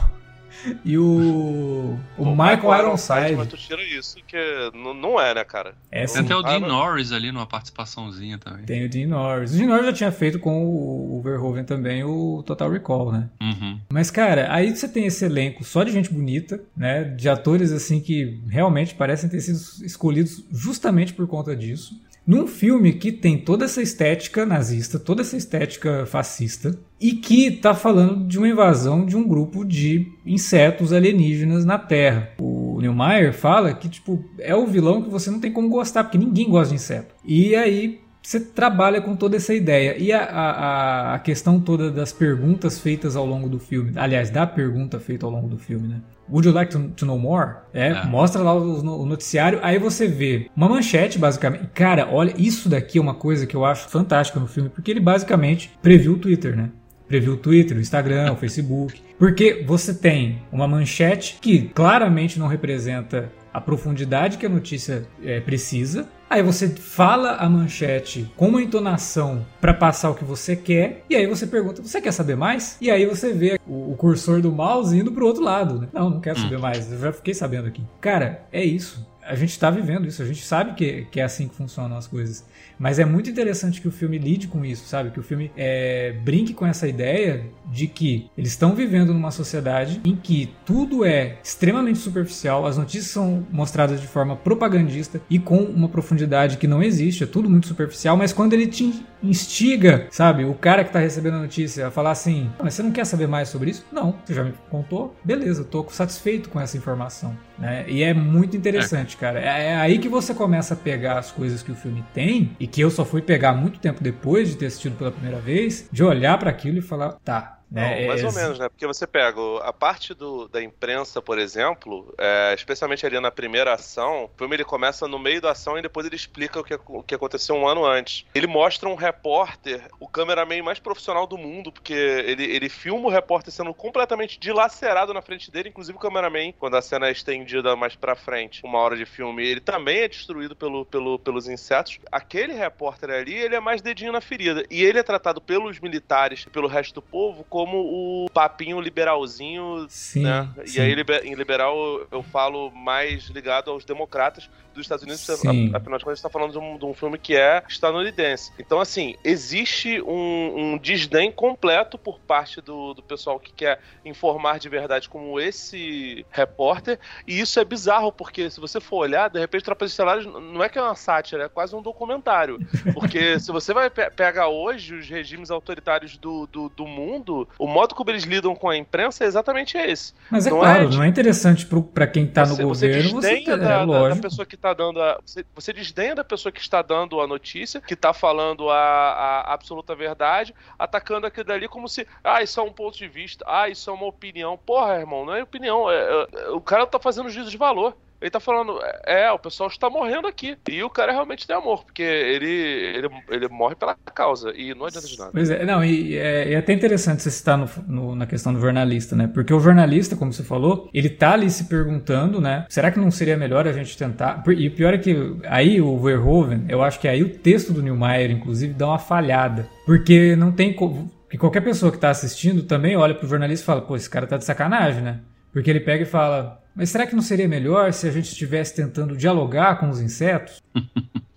e 0.84 0.98
o, 0.98 1.98
o 2.18 2.26
Michael 2.26 2.80
Ironside. 2.80 3.36
Mas 3.36 3.48
tu 3.48 3.58
tira 3.58 3.84
isso, 3.84 4.18
que 4.28 4.38
não, 4.74 4.94
não 4.94 5.20
é, 5.20 5.34
né, 5.34 5.44
cara? 5.44 5.74
É 5.92 6.06
Tem 6.06 6.22
até 6.22 6.36
o 6.36 6.42
Dean 6.42 6.60
Norris 6.60 7.12
ali 7.12 7.32
numa 7.32 7.46
participaçãozinha 7.46 8.38
também. 8.38 8.66
Tem 8.66 8.86
o 8.86 8.90
Dean 8.90 9.08
Norris. 9.08 9.54
O 9.54 9.58
Dean 9.58 9.68
Norris 9.68 9.86
já 9.86 9.94
tinha 9.94 10.12
feito 10.12 10.40
com 10.40 10.66
o 10.66 11.10
o 11.20 11.22
Verhoeven 11.22 11.64
também 11.64 12.04
o 12.04 12.42
Total 12.44 12.70
Recall, 12.70 13.12
né? 13.12 13.30
Uhum. 13.42 13.80
Mas, 13.92 14.10
cara, 14.10 14.54
aí 14.54 14.76
você 14.76 14.88
tem 14.88 15.06
esse 15.06 15.26
elenco 15.26 15.64
só 15.64 15.84
de 15.84 15.92
gente 15.92 16.12
bonita, 16.12 16.62
né? 16.76 17.04
De 17.04 17.28
atores, 17.30 17.72
assim, 17.72 18.00
que 18.00 18.40
realmente 18.48 18.96
parecem 18.96 19.30
ter 19.30 19.42
sido 19.42 19.86
escolhidos 19.86 20.44
justamente 20.52 21.14
por 21.14 21.28
conta 21.28 21.56
disso. 21.56 22.00
Num 22.26 22.46
filme 22.46 22.94
que 22.94 23.12
tem 23.12 23.38
toda 23.38 23.66
essa 23.66 23.82
estética 23.82 24.46
nazista, 24.46 25.00
toda 25.00 25.22
essa 25.22 25.36
estética 25.36 26.06
fascista, 26.06 26.78
e 27.02 27.14
que 27.14 27.50
tá 27.50 27.74
falando 27.74 28.28
de 28.28 28.38
uma 28.38 28.48
invasão 28.48 29.06
de 29.06 29.18
um 29.18 29.28
grupo 29.28 29.66
de 29.66 30.12
insetos 30.26 30.94
alienígenas 30.94 31.66
na 31.66 31.80
Terra. 31.80 32.32
O 32.40 32.80
Neil 32.80 32.94
Meyer 32.94 33.34
fala 33.34 33.74
que, 33.74 33.90
tipo, 33.90 34.24
é 34.38 34.56
o 34.56 34.68
vilão 34.68 35.02
que 35.02 35.10
você 35.10 35.32
não 35.32 35.40
tem 35.40 35.52
como 35.52 35.70
gostar, 35.70 36.04
porque 36.04 36.18
ninguém 36.18 36.50
gosta 36.50 36.70
de 36.70 36.76
inseto. 36.76 37.16
E 37.26 37.56
aí 37.56 38.00
você 38.22 38.40
trabalha 38.40 39.02
com 39.02 39.16
toda 39.16 39.38
essa 39.38 39.54
ideia. 39.54 39.96
E 39.98 40.12
a, 40.12 40.24
a, 40.24 41.14
a 41.16 41.20
questão 41.20 41.60
toda 41.60 41.90
das 41.90 42.12
perguntas 42.12 42.80
feitas 42.80 43.16
ao 43.16 43.26
longo 43.26 43.48
do 43.50 43.60
filme, 43.60 43.94
aliás, 43.96 44.30
da 44.30 44.46
pergunta 44.46 45.00
feita 45.00 45.26
ao 45.26 45.32
longo 45.32 45.48
do 45.48 45.58
filme, 45.58 45.88
né? 45.88 46.02
Would 46.30 46.48
you 46.48 46.54
like 46.54 46.72
to, 46.72 46.90
to 46.96 47.06
know 47.06 47.18
more? 47.18 47.56
É, 47.74 47.88
É. 47.88 48.06
mostra 48.06 48.44
lá 48.44 48.54
o, 48.54 48.82
o 48.82 49.06
noticiário, 49.06 49.60
aí 49.64 49.80
você 49.80 50.08
vê 50.08 50.48
uma 50.56 50.70
manchete, 50.70 51.18
basicamente. 51.18 51.68
Cara, 51.74 52.08
olha, 52.12 52.34
isso 52.38 52.70
daqui 52.70 53.00
é 53.00 53.02
uma 53.02 53.16
coisa 53.16 53.48
que 53.48 53.56
eu 53.56 53.66
acho 53.66 53.90
fantástica 53.90 54.40
no 54.40 54.46
filme, 54.48 54.70
porque 54.70 54.92
ele 54.92 55.00
basicamente 55.00 55.72
previu 55.82 56.14
o 56.14 56.18
Twitter, 56.18 56.56
né? 56.56 56.70
Previu 57.08 57.34
o 57.34 57.38
Twitter, 57.38 57.76
o 57.76 57.82
Instagram, 57.82 58.32
o 58.32 58.36
Facebook. 58.36 59.02
Porque 59.18 59.64
você 59.66 59.92
tem 59.92 60.44
uma 60.52 60.68
manchete 60.68 61.40
que 61.42 61.64
claramente 61.70 62.38
não 62.38 62.46
representa 62.46 63.32
a 63.52 63.60
profundidade 63.60 64.38
que 64.38 64.46
a 64.46 64.50
notícia 64.50 65.08
é, 65.24 65.40
precisa. 65.40 66.08
Aí 66.30 66.44
você 66.44 66.70
fala 66.70 67.32
a 67.38 67.50
manchete 67.50 68.32
com 68.38 68.50
uma 68.50 68.62
entonação 68.62 69.44
para 69.60 69.74
passar 69.74 70.12
o 70.12 70.16
que 70.16 70.24
você 70.24 70.56
quer, 70.56 71.04
e 71.10 71.16
aí 71.16 71.26
você 71.26 71.48
pergunta: 71.48 71.82
você 71.82 72.00
quer 72.00 72.12
saber 72.12 72.36
mais? 72.36 72.78
E 72.80 72.92
aí 72.92 73.06
você 73.08 73.34
vê 73.34 73.60
o, 73.68 73.94
o 73.94 73.96
cursor 73.98 74.40
do 74.40 74.52
mouse 74.52 74.96
indo 74.96 75.12
pro 75.12 75.26
outro 75.26 75.44
lado, 75.44 75.82
né? 75.82 75.88
Não, 75.92 76.10
não 76.10 76.22
quero 76.22 76.40
saber 76.40 76.60
mais, 76.60 76.92
eu 76.92 77.00
já 77.00 77.12
fiquei 77.12 77.34
sabendo 77.34 77.68
aqui. 77.68 77.82
Cara, 78.00 78.46
é 78.52 78.64
isso. 78.64 79.08
A 79.24 79.36
gente 79.36 79.60
tá 79.60 79.72
vivendo 79.72 80.08
isso, 80.08 80.22
a 80.22 80.26
gente 80.26 80.44
sabe 80.46 80.74
que, 80.74 81.08
que 81.12 81.20
é 81.20 81.24
assim 81.24 81.48
que 81.48 81.56
funcionam 81.56 81.98
as 81.98 82.08
coisas. 82.08 82.46
Mas 82.80 82.98
é 82.98 83.06
muito 83.06 83.30
interessante 83.30 83.82
que 83.82 83.88
o 83.88 83.92
filme 83.92 84.18
lide 84.18 84.48
com 84.48 84.64
isso, 84.64 84.86
sabe? 84.88 85.12
Que 85.12 85.20
o 85.20 85.24
filme 85.24 85.52
é, 85.58 86.16
brinque 86.24 86.54
com 86.54 86.66
essa 86.66 86.88
ideia 86.88 87.44
de 87.72 87.88
que 87.88 88.30
eles 88.38 88.52
estão 88.52 88.74
vivendo 88.74 89.14
numa 89.14 89.32
sociedade 89.32 90.02
em 90.04 90.16
que 90.16 90.50
tudo 90.66 91.04
é 91.04 91.38
extremamente 91.44 92.00
superficial, 92.00 92.66
as 92.66 92.78
notícias 92.78 93.12
são 93.12 93.46
mostradas 93.52 94.00
de 94.00 94.08
forma 94.08 94.36
propagandista 94.36 95.22
e 95.30 95.38
com 95.38 95.58
uma 95.58 95.90
profundidade 95.90 96.58
que 96.58 96.68
não 96.68 96.82
existe, 96.82 97.24
é 97.24 97.28
tudo 97.28 97.50
muito 97.50 97.68
superficial, 97.68 98.16
mas 98.16 98.32
quando 98.32 98.54
ele 98.54 98.68
te 98.68 99.04
instiga, 99.22 100.08
sabe, 100.10 100.46
o 100.46 100.54
cara 100.54 100.84
que 100.84 100.92
tá 100.92 101.00
recebendo 101.00 101.36
a 101.36 101.40
notícia 101.40 101.88
a 101.88 101.92
falar 101.92 102.12
assim: 102.12 102.50
"Ah, 102.58 102.64
mas 102.64 102.74
você 102.74 102.84
não 102.84 102.92
quer 102.92 103.06
saber 103.06 103.28
mais 103.28 103.50
sobre 103.50 103.72
isso? 103.72 103.86
Não, 103.92 104.16
você 104.24 104.34
já 104.34 104.44
me 104.44 104.54
contou? 104.70 105.16
Beleza, 105.24 105.62
eu 105.62 105.66
tô 105.66 105.86
satisfeito 105.90 106.50
com 106.50 106.60
essa 106.60 106.78
informação. 106.78 107.36
Né? 107.58 107.86
E 107.88 108.04
é 108.04 108.14
muito 108.14 108.56
interessante, 108.56 109.18
cara. 109.18 109.40
É, 109.40 109.68
é 109.68 109.76
aí 109.76 110.00
que 110.00 110.08
você 110.08 110.34
começa 110.34 110.74
a 110.74 110.78
pegar 110.78 111.20
as 111.20 111.32
coisas 111.32 111.62
que 111.62 111.72
o 111.72 111.76
filme 111.76 112.04
tem 112.14 112.56
e 112.60 112.66
que 112.72 112.82
eu 112.82 112.90
só 112.90 113.04
fui 113.06 113.22
pegar 113.22 113.54
muito 113.54 113.80
tempo 113.80 114.04
depois 114.04 114.50
de 114.50 114.58
ter 114.58 114.68
assistido 114.68 114.98
pela 114.98 115.12
primeira 115.12 115.40
vez, 115.40 115.88
de 115.92 116.04
olhar 116.04 116.38
para 116.38 116.50
aquilo 116.50 116.78
e 116.78 116.82
falar, 116.82 117.14
tá. 117.24 117.59
Né? 117.72 118.02
Não, 118.02 118.08
mais 118.08 118.24
é, 118.24 118.26
ou 118.26 118.34
menos, 118.34 118.58
né? 118.58 118.68
Porque 118.68 118.88
você 118.88 119.06
pega 119.06 119.40
a 119.62 119.72
parte 119.72 120.14
do, 120.14 120.48
da 120.48 120.62
imprensa, 120.62 121.22
por 121.22 121.38
exemplo, 121.38 122.14
é, 122.18 122.54
especialmente 122.56 123.06
ali 123.06 123.20
na 123.20 123.30
primeira 123.30 123.74
ação, 123.74 124.26
o 124.26 124.38
filme 124.38 124.56
ele 124.56 124.66
começa 124.66 125.08
no 125.08 125.20
meio 125.20 125.40
da 125.40 125.52
ação 125.52 125.78
e 125.78 125.82
depois 125.82 126.06
ele 126.06 126.16
explica 126.16 126.60
o 126.60 126.64
que, 126.64 126.74
o 126.88 127.04
que 127.04 127.14
aconteceu 127.14 127.56
um 127.56 127.68
ano 127.68 127.86
antes. 127.86 128.26
Ele 128.34 128.48
mostra 128.48 128.90
um 128.90 128.96
repórter, 128.96 129.88
o 130.00 130.08
cameraman 130.08 130.64
mais 130.64 130.80
profissional 130.80 131.28
do 131.28 131.38
mundo, 131.38 131.72
porque 131.72 131.94
ele, 131.94 132.44
ele 132.44 132.70
filma 132.70 133.08
o 133.08 133.12
repórter 133.12 133.54
sendo 133.54 133.74
completamente 133.74 134.40
dilacerado 134.40 135.14
na 135.14 135.22
frente 135.22 135.52
dele, 135.52 135.70
inclusive 135.70 135.96
o 135.96 136.02
cameraman, 136.02 136.52
quando 136.54 136.76
a 136.76 136.82
cena 136.82 137.08
é 137.08 137.12
estendida 137.12 137.76
mais 137.76 137.96
pra 137.96 138.16
frente, 138.16 138.62
uma 138.64 138.80
hora 138.80 138.98
de 138.98 139.06
filme, 139.06 139.46
ele 139.46 139.62
também 139.62 140.00
é 140.00 140.08
destruído 140.08 140.56
pelo, 140.56 140.86
pelo, 140.86 141.20
pelos 141.20 141.48
insetos. 141.48 142.00
Aquele 142.12 142.54
repórter 142.54 143.12
ali, 143.12 143.36
ele 143.36 143.56
é 143.56 143.60
mais 143.60 143.82
dedinho 143.82 144.12
na 144.12 144.22
ferida. 144.22 144.66
E 144.72 144.84
ele 144.84 144.98
é 144.98 145.04
tratado 145.04 145.40
pelos 145.40 145.80
militares 145.80 146.46
e 146.48 146.50
pelo 146.50 146.68
resto 146.68 146.96
do 146.96 147.02
povo 147.02 147.44
como 147.44 147.59
o 147.68 148.28
papinho 148.34 148.80
liberalzinho, 148.80 149.86
Sim, 149.90 150.24
né? 150.24 150.50
sim. 150.66 150.80
E 150.80 150.82
aí 150.82 150.96
em 151.24 151.34
liberal 151.36 151.76
eu- 152.12 152.24
falo 152.30 152.70
mais 152.72 153.24
ligado 153.30 153.72
aos 153.72 153.84
democratas 153.86 154.50
dos 154.74 154.84
Estados 154.86 155.04
Unidos, 155.04 155.22
Sim. 155.22 155.72
afinal 155.74 155.98
de 155.98 156.06
contas 156.06 156.20
está 156.20 156.30
falando 156.30 156.52
de 156.52 156.60
um, 156.60 156.78
de 156.78 156.86
um 156.86 156.94
filme 156.94 157.18
que 157.18 157.36
é 157.36 157.64
estadunidense. 157.68 158.52
Então, 158.60 158.80
assim, 158.80 159.16
existe 159.24 160.00
um, 160.04 160.74
um 160.74 160.78
desdém 160.78 161.32
completo 161.32 161.98
por 161.98 162.20
parte 162.20 162.62
do, 162.62 162.94
do 162.94 163.02
pessoal 163.02 163.40
que 163.40 163.52
quer 163.52 163.80
informar 164.06 164.60
de 164.60 164.70
verdade, 164.70 165.10
como 165.10 165.40
esse 165.40 166.24
repórter, 166.30 167.00
e 167.28 167.40
isso 167.40 167.60
é 167.60 167.66
bizarro, 167.66 168.12
porque 168.12 168.50
se 168.52 168.60
você 168.60 168.80
for 168.80 168.98
olhar, 168.98 169.28
de 169.30 169.40
repente 169.40 169.64
Tropas 169.64 169.90
Estelares 169.90 170.26
não 170.28 170.64
é 170.64 170.70
que 170.70 170.78
é 170.78 170.82
uma 170.82 170.96
sátira, 170.96 171.46
é 171.46 171.50
quase 171.50 171.76
um 171.76 171.82
documentário. 171.82 172.60
Porque 172.94 173.40
se 173.40 173.52
você 173.52 173.74
vai 173.74 173.90
pe 173.90 174.10
pegar 174.12 174.50
hoje 174.50 174.96
os 174.96 175.10
regimes 175.10 175.50
autoritários 175.50 176.18
do, 176.18 176.46
do, 176.48 176.70
do 176.70 176.86
mundo, 176.86 177.49
o 177.58 177.68
modo 177.68 177.96
como 177.96 178.10
eles 178.10 178.24
lidam 178.24 178.56
com 178.56 178.70
a 178.70 178.78
imprensa 178.78 179.24
é 179.24 179.28
exatamente 179.28 179.78
esse. 179.78 180.14
Mas 180.30 180.46
é 180.46 180.50
não 180.50 180.60
claro, 180.60 180.84
é 180.84 180.88
de- 180.88 180.98
não 180.98 181.04
é 181.04 181.08
interessante 181.08 181.66
pro, 181.66 181.82
pra 181.84 182.06
quem 182.08 182.28
tá 182.28 182.46
você, 182.46 182.62
no 182.62 182.68
você 182.70 182.88
governo, 182.88 183.10
você 183.12 183.30
desdenha 183.36 183.54
é 183.56 183.58
da, 183.58 183.68
da- 183.68 183.78
da 183.80 183.84
lógico. 183.86 184.22
pessoa 184.22 184.46
que 184.46 184.58
tá 184.58 184.74
dando 184.74 185.02
a. 185.02 185.20
Você, 185.26 185.46
você 185.56 185.74
desdenha 185.74 186.16
da 186.16 186.24
pessoa 186.24 186.52
que 186.52 186.62
está 186.62 186.82
dando 186.82 187.20
a 187.22 187.28
notícia, 187.28 187.82
que 187.82 187.96
tá 187.96 188.14
falando 188.14 188.70
a, 188.70 188.78
a 188.78 189.54
absoluta 189.54 189.96
verdade, 189.96 190.54
atacando 190.78 191.26
aquilo 191.28 191.46
dali 191.46 191.68
como 191.68 191.88
se. 191.88 192.06
Ah, 192.24 192.42
isso 192.44 192.60
é 192.60 192.64
um 192.64 192.72
ponto 192.72 192.98
de 192.98 193.08
vista, 193.08 193.44
ah, 193.48 193.68
isso 193.70 193.90
é 193.90 193.94
uma 193.94 194.06
opinião. 194.06 194.58
Porra, 194.58 194.96
irmão, 195.00 195.26
não 195.26 195.34
é 195.36 195.44
opinião. 195.44 195.90
é- 195.90 196.28
é- 196.34 196.50
o 196.50 196.62
cara 196.62 196.86
tá 196.86 197.00
fazendo 197.00 197.30
juízo 197.30 197.50
de 197.52 197.58
valor. 197.58 197.96
Ele 198.22 198.30
tá 198.30 198.40
falando, 198.40 198.80
é, 199.06 199.32
o 199.32 199.40
pessoal 199.40 199.70
está 199.70 199.90
morrendo 199.90 200.28
aqui. 200.28 200.58
E 200.70 200.84
o 200.84 200.90
cara 200.90 201.12
realmente 201.12 201.48
tem 201.48 201.56
amor, 201.56 201.84
porque 201.86 202.04
ele, 202.04 202.50
ele, 202.50 203.10
ele 203.30 203.48
morre 203.48 203.76
pela 203.76 203.96
causa 203.96 204.52
e 204.56 204.74
não 204.76 204.86
adianta 204.86 205.08
de 205.08 205.18
nada. 205.18 205.32
Pois 205.32 205.50
é, 205.50 205.66
não, 205.66 205.84
e 205.84 206.18
é, 206.18 206.54
é 206.54 206.58
até 206.58 206.74
interessante 206.74 207.22
você 207.22 207.32
citar 207.32 207.58
no, 207.58 207.70
no, 207.88 208.16
na 208.16 208.26
questão 208.26 208.54
do 208.54 208.60
jornalista, 208.60 209.16
né? 209.16 209.30
Porque 209.34 209.54
o 209.54 209.60
jornalista, 209.60 210.16
como 210.16 210.34
você 210.34 210.44
falou, 210.44 210.90
ele 210.94 211.10
tá 211.10 211.34
ali 211.34 211.50
se 211.50 211.66
perguntando, 211.66 212.42
né? 212.42 212.66
Será 212.70 212.92
que 212.92 213.00
não 213.00 213.12
seria 213.12 213.38
melhor 213.38 213.68
a 213.68 213.74
gente 213.74 213.98
tentar. 213.98 214.44
E 214.48 214.68
o 214.68 214.72
pior 214.72 214.94
é 214.94 214.98
que 214.98 215.38
aí 215.46 215.82
o 215.82 215.98
Verhoeven, 215.98 216.66
eu 216.68 216.84
acho 216.84 217.00
que 217.00 217.08
aí 217.08 217.24
o 217.24 217.38
texto 217.38 217.72
do 217.72 217.82
Neumeier, 217.82 218.32
inclusive, 218.32 218.74
dá 218.74 218.88
uma 218.88 219.00
falhada. 219.00 219.68
Porque 219.86 220.36
não 220.36 220.52
tem. 220.52 220.74
Porque 220.74 221.38
qualquer 221.38 221.62
pessoa 221.62 221.92
que 221.92 221.98
tá 221.98 222.10
assistindo 222.10 222.64
também 222.64 222.98
olha 222.98 223.16
pro 223.16 223.28
jornalista 223.28 223.64
e 223.64 223.66
fala, 223.66 223.82
pô, 223.82 223.96
esse 223.96 224.10
cara 224.10 224.28
tá 224.28 224.38
de 224.38 224.46
sacanagem, 224.46 225.02
né? 225.02 225.20
Porque 225.52 225.70
ele 225.70 225.80
pega 225.80 226.04
e 226.04 226.06
fala: 226.06 226.62
Mas 226.80 226.92
será 226.92 227.06
que 227.06 227.14
não 227.14 227.22
seria 227.22 227.46
melhor 227.46 227.92
se 227.92 228.08
a 228.08 228.12
gente 228.12 228.32
estivesse 228.32 228.74
tentando 228.74 229.18
dialogar 229.18 229.78
com 229.82 229.90
os 229.90 230.00
insetos? 230.00 230.64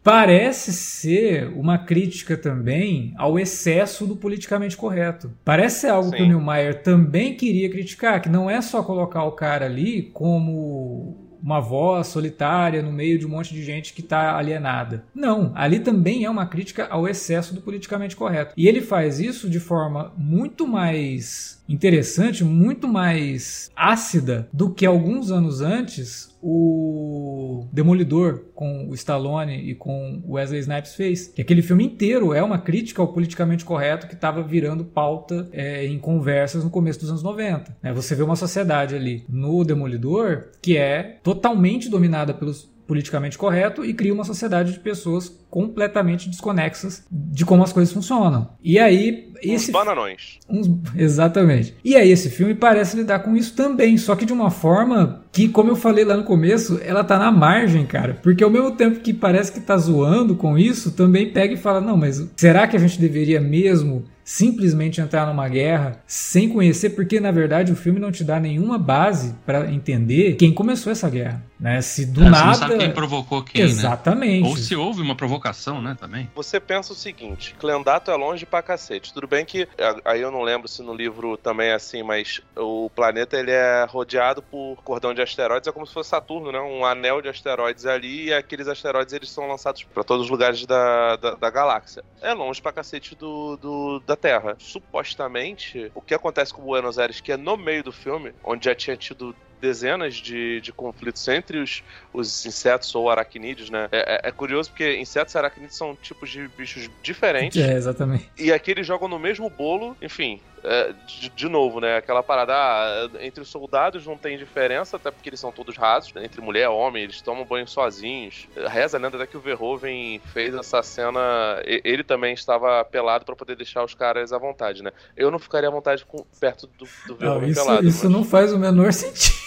Parece 0.00 0.72
ser 0.72 1.48
uma 1.48 1.78
crítica 1.78 2.36
também 2.36 3.12
ao 3.16 3.38
excesso 3.40 4.06
do 4.06 4.14
politicamente 4.14 4.76
correto. 4.76 5.32
Parece 5.44 5.80
ser 5.80 5.88
algo 5.88 6.10
Sim. 6.10 6.16
que 6.16 6.22
o 6.22 6.28
Neumeier 6.28 6.82
também 6.82 7.34
queria 7.34 7.68
criticar, 7.68 8.22
que 8.22 8.28
não 8.28 8.48
é 8.48 8.62
só 8.62 8.84
colocar 8.84 9.24
o 9.24 9.32
cara 9.32 9.66
ali 9.66 10.10
como 10.12 11.21
uma 11.42 11.60
voz 11.60 12.06
solitária 12.06 12.82
no 12.82 12.92
meio 12.92 13.18
de 13.18 13.26
um 13.26 13.30
monte 13.30 13.52
de 13.52 13.62
gente 13.62 13.92
que 13.92 14.00
está 14.00 14.36
alienada. 14.36 15.04
Não, 15.14 15.52
ali 15.54 15.80
também 15.80 16.24
é 16.24 16.30
uma 16.30 16.46
crítica 16.46 16.86
ao 16.88 17.08
excesso 17.08 17.54
do 17.54 17.60
politicamente 17.60 18.16
correto. 18.16 18.54
E 18.56 18.68
ele 18.68 18.80
faz 18.80 19.18
isso 19.18 19.50
de 19.50 19.58
forma 19.58 20.12
muito 20.16 20.66
mais 20.66 21.62
interessante, 21.68 22.44
muito 22.44 22.86
mais 22.86 23.70
ácida 23.74 24.48
do 24.52 24.70
que 24.70 24.86
alguns 24.86 25.30
anos 25.30 25.60
antes 25.60 26.31
o 26.42 27.68
Demolidor 27.72 28.46
com 28.54 28.88
o 28.88 28.94
Stallone 28.94 29.70
e 29.70 29.74
com 29.74 30.22
o 30.26 30.32
Wesley 30.32 30.60
Snipes 30.60 30.94
fez. 30.94 31.28
Que 31.28 31.42
aquele 31.42 31.62
filme 31.62 31.84
inteiro 31.84 32.34
é 32.34 32.42
uma 32.42 32.58
crítica 32.58 33.00
ao 33.00 33.08
politicamente 33.08 33.64
correto 33.64 34.08
que 34.08 34.14
estava 34.14 34.42
virando 34.42 34.84
pauta 34.84 35.48
é, 35.52 35.86
em 35.86 35.98
conversas 35.98 36.64
no 36.64 36.70
começo 36.70 37.00
dos 37.00 37.10
anos 37.10 37.22
90. 37.22 37.76
É, 37.82 37.92
você 37.92 38.14
vê 38.14 38.22
uma 38.22 38.36
sociedade 38.36 38.94
ali 38.94 39.24
no 39.28 39.64
Demolidor 39.64 40.48
que 40.60 40.76
é 40.76 41.18
totalmente 41.22 41.88
dominada 41.88 42.34
pelos 42.34 42.72
politicamente 42.86 43.38
correto 43.38 43.84
e 43.84 43.94
cria 43.94 44.12
uma 44.12 44.24
sociedade 44.24 44.72
de 44.72 44.80
pessoas 44.80 45.28
completamente 45.48 46.28
desconexas 46.28 47.06
de 47.10 47.44
como 47.44 47.62
as 47.62 47.72
coisas 47.72 47.92
funcionam. 47.92 48.50
E 48.62 48.78
aí 48.78 49.32
esse 49.40 49.70
uns 49.70 49.72
bananões. 49.72 50.38
Uns, 50.48 50.68
exatamente. 50.94 51.74
E 51.84 51.96
aí 51.96 52.10
esse 52.10 52.28
filme 52.28 52.54
parece 52.54 52.96
lidar 52.96 53.20
com 53.20 53.36
isso 53.36 53.54
também, 53.54 53.96
só 53.96 54.14
que 54.14 54.26
de 54.26 54.32
uma 54.32 54.50
forma 54.50 55.21
que, 55.32 55.48
como 55.48 55.70
eu 55.70 55.76
falei 55.76 56.04
lá 56.04 56.16
no 56.16 56.24
começo, 56.24 56.78
ela 56.84 57.02
tá 57.02 57.18
na 57.18 57.32
margem, 57.32 57.86
cara. 57.86 58.18
Porque 58.22 58.44
ao 58.44 58.50
mesmo 58.50 58.72
tempo 58.72 59.00
que 59.00 59.14
parece 59.14 59.50
que 59.50 59.60
tá 59.60 59.76
zoando 59.78 60.36
com 60.36 60.58
isso, 60.58 60.92
também 60.92 61.32
pega 61.32 61.54
e 61.54 61.56
fala: 61.56 61.80
"Não, 61.80 61.96
mas 61.96 62.24
será 62.36 62.66
que 62.68 62.76
a 62.76 62.78
gente 62.78 63.00
deveria 63.00 63.40
mesmo 63.40 64.04
simplesmente 64.24 65.00
entrar 65.00 65.26
numa 65.26 65.48
guerra 65.48 66.02
sem 66.06 66.48
conhecer, 66.48 66.90
porque 66.90 67.20
na 67.20 67.30
verdade 67.30 67.72
o 67.72 67.76
filme 67.76 67.98
não 67.98 68.12
te 68.12 68.24
dá 68.24 68.38
nenhuma 68.38 68.78
base 68.78 69.34
para 69.44 69.70
entender 69.70 70.36
quem 70.36 70.52
começou 70.52 70.92
essa 70.92 71.08
guerra. 71.10 71.42
Né? 71.62 71.80
Se 71.80 72.04
do 72.04 72.24
é, 72.24 72.28
nada. 72.28 72.36
Você 72.38 72.46
não 72.46 72.54
sabe 72.54 72.78
quem 72.78 72.90
provocou 72.90 73.42
quem. 73.42 73.62
Né? 73.62 73.70
Exatamente. 73.70 74.42
Né? 74.42 74.48
Ou 74.48 74.56
se 74.56 74.74
houve 74.74 75.00
uma 75.00 75.14
provocação, 75.14 75.80
né? 75.80 75.96
Também. 75.98 76.28
Você 76.34 76.58
pensa 76.58 76.92
o 76.92 76.96
seguinte: 76.96 77.54
Clendato 77.56 78.10
é 78.10 78.16
longe 78.16 78.44
pra 78.44 78.60
cacete. 78.62 79.14
Tudo 79.14 79.28
bem 79.28 79.44
que. 79.44 79.68
Aí 80.04 80.20
eu 80.20 80.32
não 80.32 80.42
lembro 80.42 80.66
se 80.66 80.82
no 80.82 80.92
livro 80.92 81.36
também 81.36 81.68
é 81.68 81.74
assim, 81.74 82.02
mas 82.02 82.40
o 82.56 82.90
planeta 82.90 83.38
ele 83.38 83.52
é 83.52 83.86
rodeado 83.88 84.42
por 84.42 84.76
cordão 84.82 85.14
de 85.14 85.21
asteroides. 85.22 85.68
É 85.68 85.72
como 85.72 85.86
se 85.86 85.92
fosse 85.92 86.10
Saturno, 86.10 86.52
né? 86.52 86.60
Um 86.60 86.84
anel 86.84 87.22
de 87.22 87.28
asteroides 87.28 87.86
ali. 87.86 88.26
E 88.26 88.34
aqueles 88.34 88.68
asteroides 88.68 89.12
eles 89.12 89.30
são 89.30 89.46
lançados 89.46 89.84
para 89.84 90.04
todos 90.04 90.24
os 90.24 90.30
lugares 90.30 90.64
da, 90.66 91.16
da, 91.16 91.34
da, 91.34 91.50
galáxia. 91.50 92.04
É 92.20 92.32
longe 92.32 92.60
pra 92.60 92.72
cacete 92.72 93.14
do, 93.14 93.56
do, 93.56 94.00
da 94.00 94.16
Terra. 94.16 94.56
Supostamente, 94.58 95.90
o 95.94 96.00
que 96.00 96.14
acontece 96.14 96.52
com 96.52 96.62
Buenos 96.62 96.98
Aires, 96.98 97.20
que 97.20 97.32
é 97.32 97.36
no 97.36 97.56
meio 97.56 97.82
do 97.82 97.92
filme, 97.92 98.32
onde 98.44 98.66
já 98.66 98.74
tinha 98.74 98.96
tido 98.96 99.34
dezenas 99.62 100.16
de, 100.16 100.60
de 100.60 100.72
conflitos 100.72 101.26
entre 101.28 101.58
os, 101.58 101.84
os 102.12 102.44
insetos 102.44 102.92
ou 102.96 103.08
aracnídeos, 103.08 103.70
né? 103.70 103.88
É, 103.92 104.16
é, 104.16 104.28
é, 104.28 104.32
curioso 104.32 104.70
porque 104.70 104.96
insetos 104.96 105.32
e 105.34 105.38
aracnídeos 105.38 105.76
são 105.76 105.94
tipos 105.94 106.28
de 106.30 106.48
bichos 106.48 106.90
diferentes. 107.00 107.62
É, 107.62 107.74
exatamente. 107.74 108.28
E 108.36 108.52
aqui 108.52 108.72
eles 108.72 108.84
jogam 108.84 109.06
no 109.06 109.20
mesmo 109.20 109.48
bolo, 109.48 109.96
enfim. 110.02 110.40
É, 110.64 110.94
de, 111.06 111.28
de, 111.30 111.48
novo, 111.48 111.80
né? 111.80 111.96
Aquela 111.96 112.22
parada, 112.22 112.54
ah, 112.54 113.10
entre 113.20 113.42
os 113.42 113.48
soldados 113.48 114.06
não 114.06 114.16
tem 114.16 114.38
diferença, 114.38 114.96
até 114.96 115.10
porque 115.10 115.28
eles 115.28 115.40
são 115.40 115.50
todos 115.50 115.76
rasos, 115.76 116.12
né? 116.12 116.24
entre 116.24 116.40
mulher 116.40 116.64
e 116.64 116.68
homem, 116.68 117.02
eles 117.02 117.20
tomam 117.20 117.44
banho 117.44 117.66
sozinhos. 117.66 118.48
Reza 118.68 118.96
a 118.96 119.00
lenda 119.00 119.16
até 119.16 119.26
que 119.26 119.36
o 119.36 119.40
Verhoeven 119.40 120.20
fez 120.32 120.54
essa 120.54 120.80
cena, 120.82 121.20
ele 121.64 122.04
também 122.04 122.32
estava 122.32 122.84
pelado 122.84 123.24
para 123.24 123.34
poder 123.34 123.56
deixar 123.56 123.84
os 123.84 123.94
caras 123.94 124.32
à 124.32 124.38
vontade, 124.38 124.82
né? 124.84 124.92
Eu 125.16 125.30
não 125.30 125.38
ficaria 125.38 125.68
à 125.68 125.72
vontade 125.72 126.04
com, 126.04 126.24
perto 126.38 126.68
do, 126.78 126.86
do 127.06 127.16
Verhoeven 127.16 127.40
não, 127.40 127.48
isso, 127.50 127.64
pelado. 127.64 127.88
Isso 127.88 128.04
mas... 128.04 128.12
não 128.12 128.24
faz 128.24 128.52
o 128.52 128.58
menor 128.58 128.92
sentido. 128.92 129.42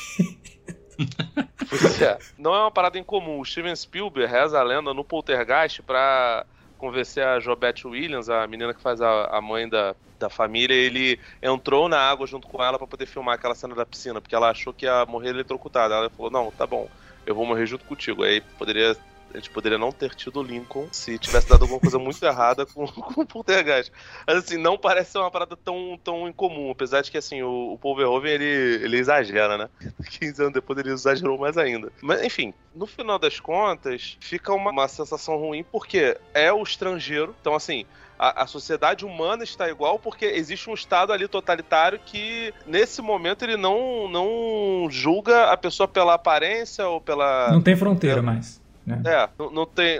é. 2.02 2.18
Não 2.38 2.54
é 2.54 2.60
uma 2.60 2.72
parada 2.72 3.00
incomum. 3.00 3.40
O 3.40 3.46
Steven 3.46 3.76
Spielberg 3.76 4.32
reza 4.32 4.60
a 4.60 4.64
lenda 4.64 4.94
no 4.94 5.04
Poltergeist 5.04 5.82
pra 5.82 6.46
convencer 6.86 7.26
a 7.26 7.40
Jobette 7.40 7.88
Williams, 7.88 8.30
a 8.30 8.46
menina 8.46 8.74
que 8.74 8.82
faz 8.82 9.02
a, 9.02 9.26
a 9.26 9.42
mãe 9.42 9.68
da, 9.68 9.96
da 10.20 10.30
família, 10.30 10.76
ele 10.76 11.20
entrou 11.42 11.90
na 11.90 11.98
água 12.00 12.28
junto 12.28 12.48
com 12.48 12.64
ela 12.64 12.78
para 12.78 12.88
poder 12.88 13.08
filmar 13.08 13.36
aquela 13.36 13.56
cena 13.56 13.74
da 13.74 13.86
piscina, 13.86 14.22
porque 14.22 14.36
ela 14.36 14.52
achou 14.52 14.72
que 14.72 14.86
ia 14.86 15.06
morrer 15.08 15.30
eletrocutada. 15.30 15.96
Ela 15.96 16.10
falou: 16.12 16.32
Não, 16.32 16.52
tá 16.52 16.68
bom, 16.68 16.88
eu 17.26 17.34
vou 17.34 17.46
morrer 17.46 17.66
junto 17.66 17.86
contigo. 17.86 18.24
Aí 18.24 18.40
poderia 18.40 18.96
a 19.36 19.40
gente 19.40 19.50
poderia 19.50 19.78
não 19.78 19.92
ter 19.92 20.16
tido 20.16 20.40
o 20.40 20.44
Lincoln 20.44 20.88
se 20.92 21.20
tivesse 21.20 21.50
dado 21.50 21.64
alguma 21.64 21.80
coisa 21.80 22.00
muito 22.00 22.22
errada 22.26 22.66
com, 22.66 22.88
com 22.88 23.22
o 23.22 23.26
Poltergeist. 23.26 23.92
Assim, 24.26 24.58
não 24.58 24.78
parece 24.78 25.12
ser 25.12 25.18
uma 25.18 25.30
parada 25.30 25.56
tão, 25.56 26.00
tão 26.04 26.28
incomum, 26.28 26.72
apesar 26.72 27.02
de 27.02 27.12
que 27.12 27.18
assim, 27.18 27.42
o, 27.42 27.74
o 27.74 27.78
Paul 27.78 27.96
Verhoeven, 27.98 28.32
ele, 28.32 28.84
ele 28.84 28.98
exagera, 28.98 29.58
né? 29.58 29.70
15 30.20 30.42
anos 30.42 30.54
depois 30.54 30.80
ele 30.80 30.92
exagerou 30.92 31.38
mais 31.38 31.58
ainda. 31.58 31.92
Mas 32.02 32.24
enfim, 32.24 32.54
no 32.74 32.88
final 32.88 33.20
das 33.20 33.40
contas, 33.40 34.18
fica 34.20 34.54
uma, 34.54 34.72
uma 34.72 34.88
sensação 34.88 35.38
ruim 35.38 35.64
porque 35.64 36.18
é 36.34 36.52
o 36.52 36.64
estrangeiro, 36.64 37.36
então 37.42 37.54
assim, 37.54 37.86
a, 38.18 38.44
a, 38.44 38.48
sociedade 38.48 39.06
humana 39.06 39.44
está 39.44 39.70
igual 39.70 40.00
porque 40.00 40.26
existe 40.26 40.70
um 40.70 40.74
Estado 40.74 41.12
ali 41.12 41.28
totalitário 41.28 42.00
que, 42.04 42.54
nesse 42.66 43.02
momento, 43.02 43.44
ele 43.44 43.58
não, 43.58 44.08
não 44.10 44.88
julga 44.90 45.52
a 45.52 45.58
pessoa 45.58 45.88
pela 45.88 46.14
aparência 46.14 46.88
ou 46.88 47.02
pela. 47.02 47.52
Não 47.52 47.62
tem 47.62 47.76
fronteira 47.76 48.22
mais. 48.22 48.62
Né? 48.86 49.02
É, 49.06 49.30
não, 49.38 49.50
não, 49.50 49.66
tem. 49.66 50.00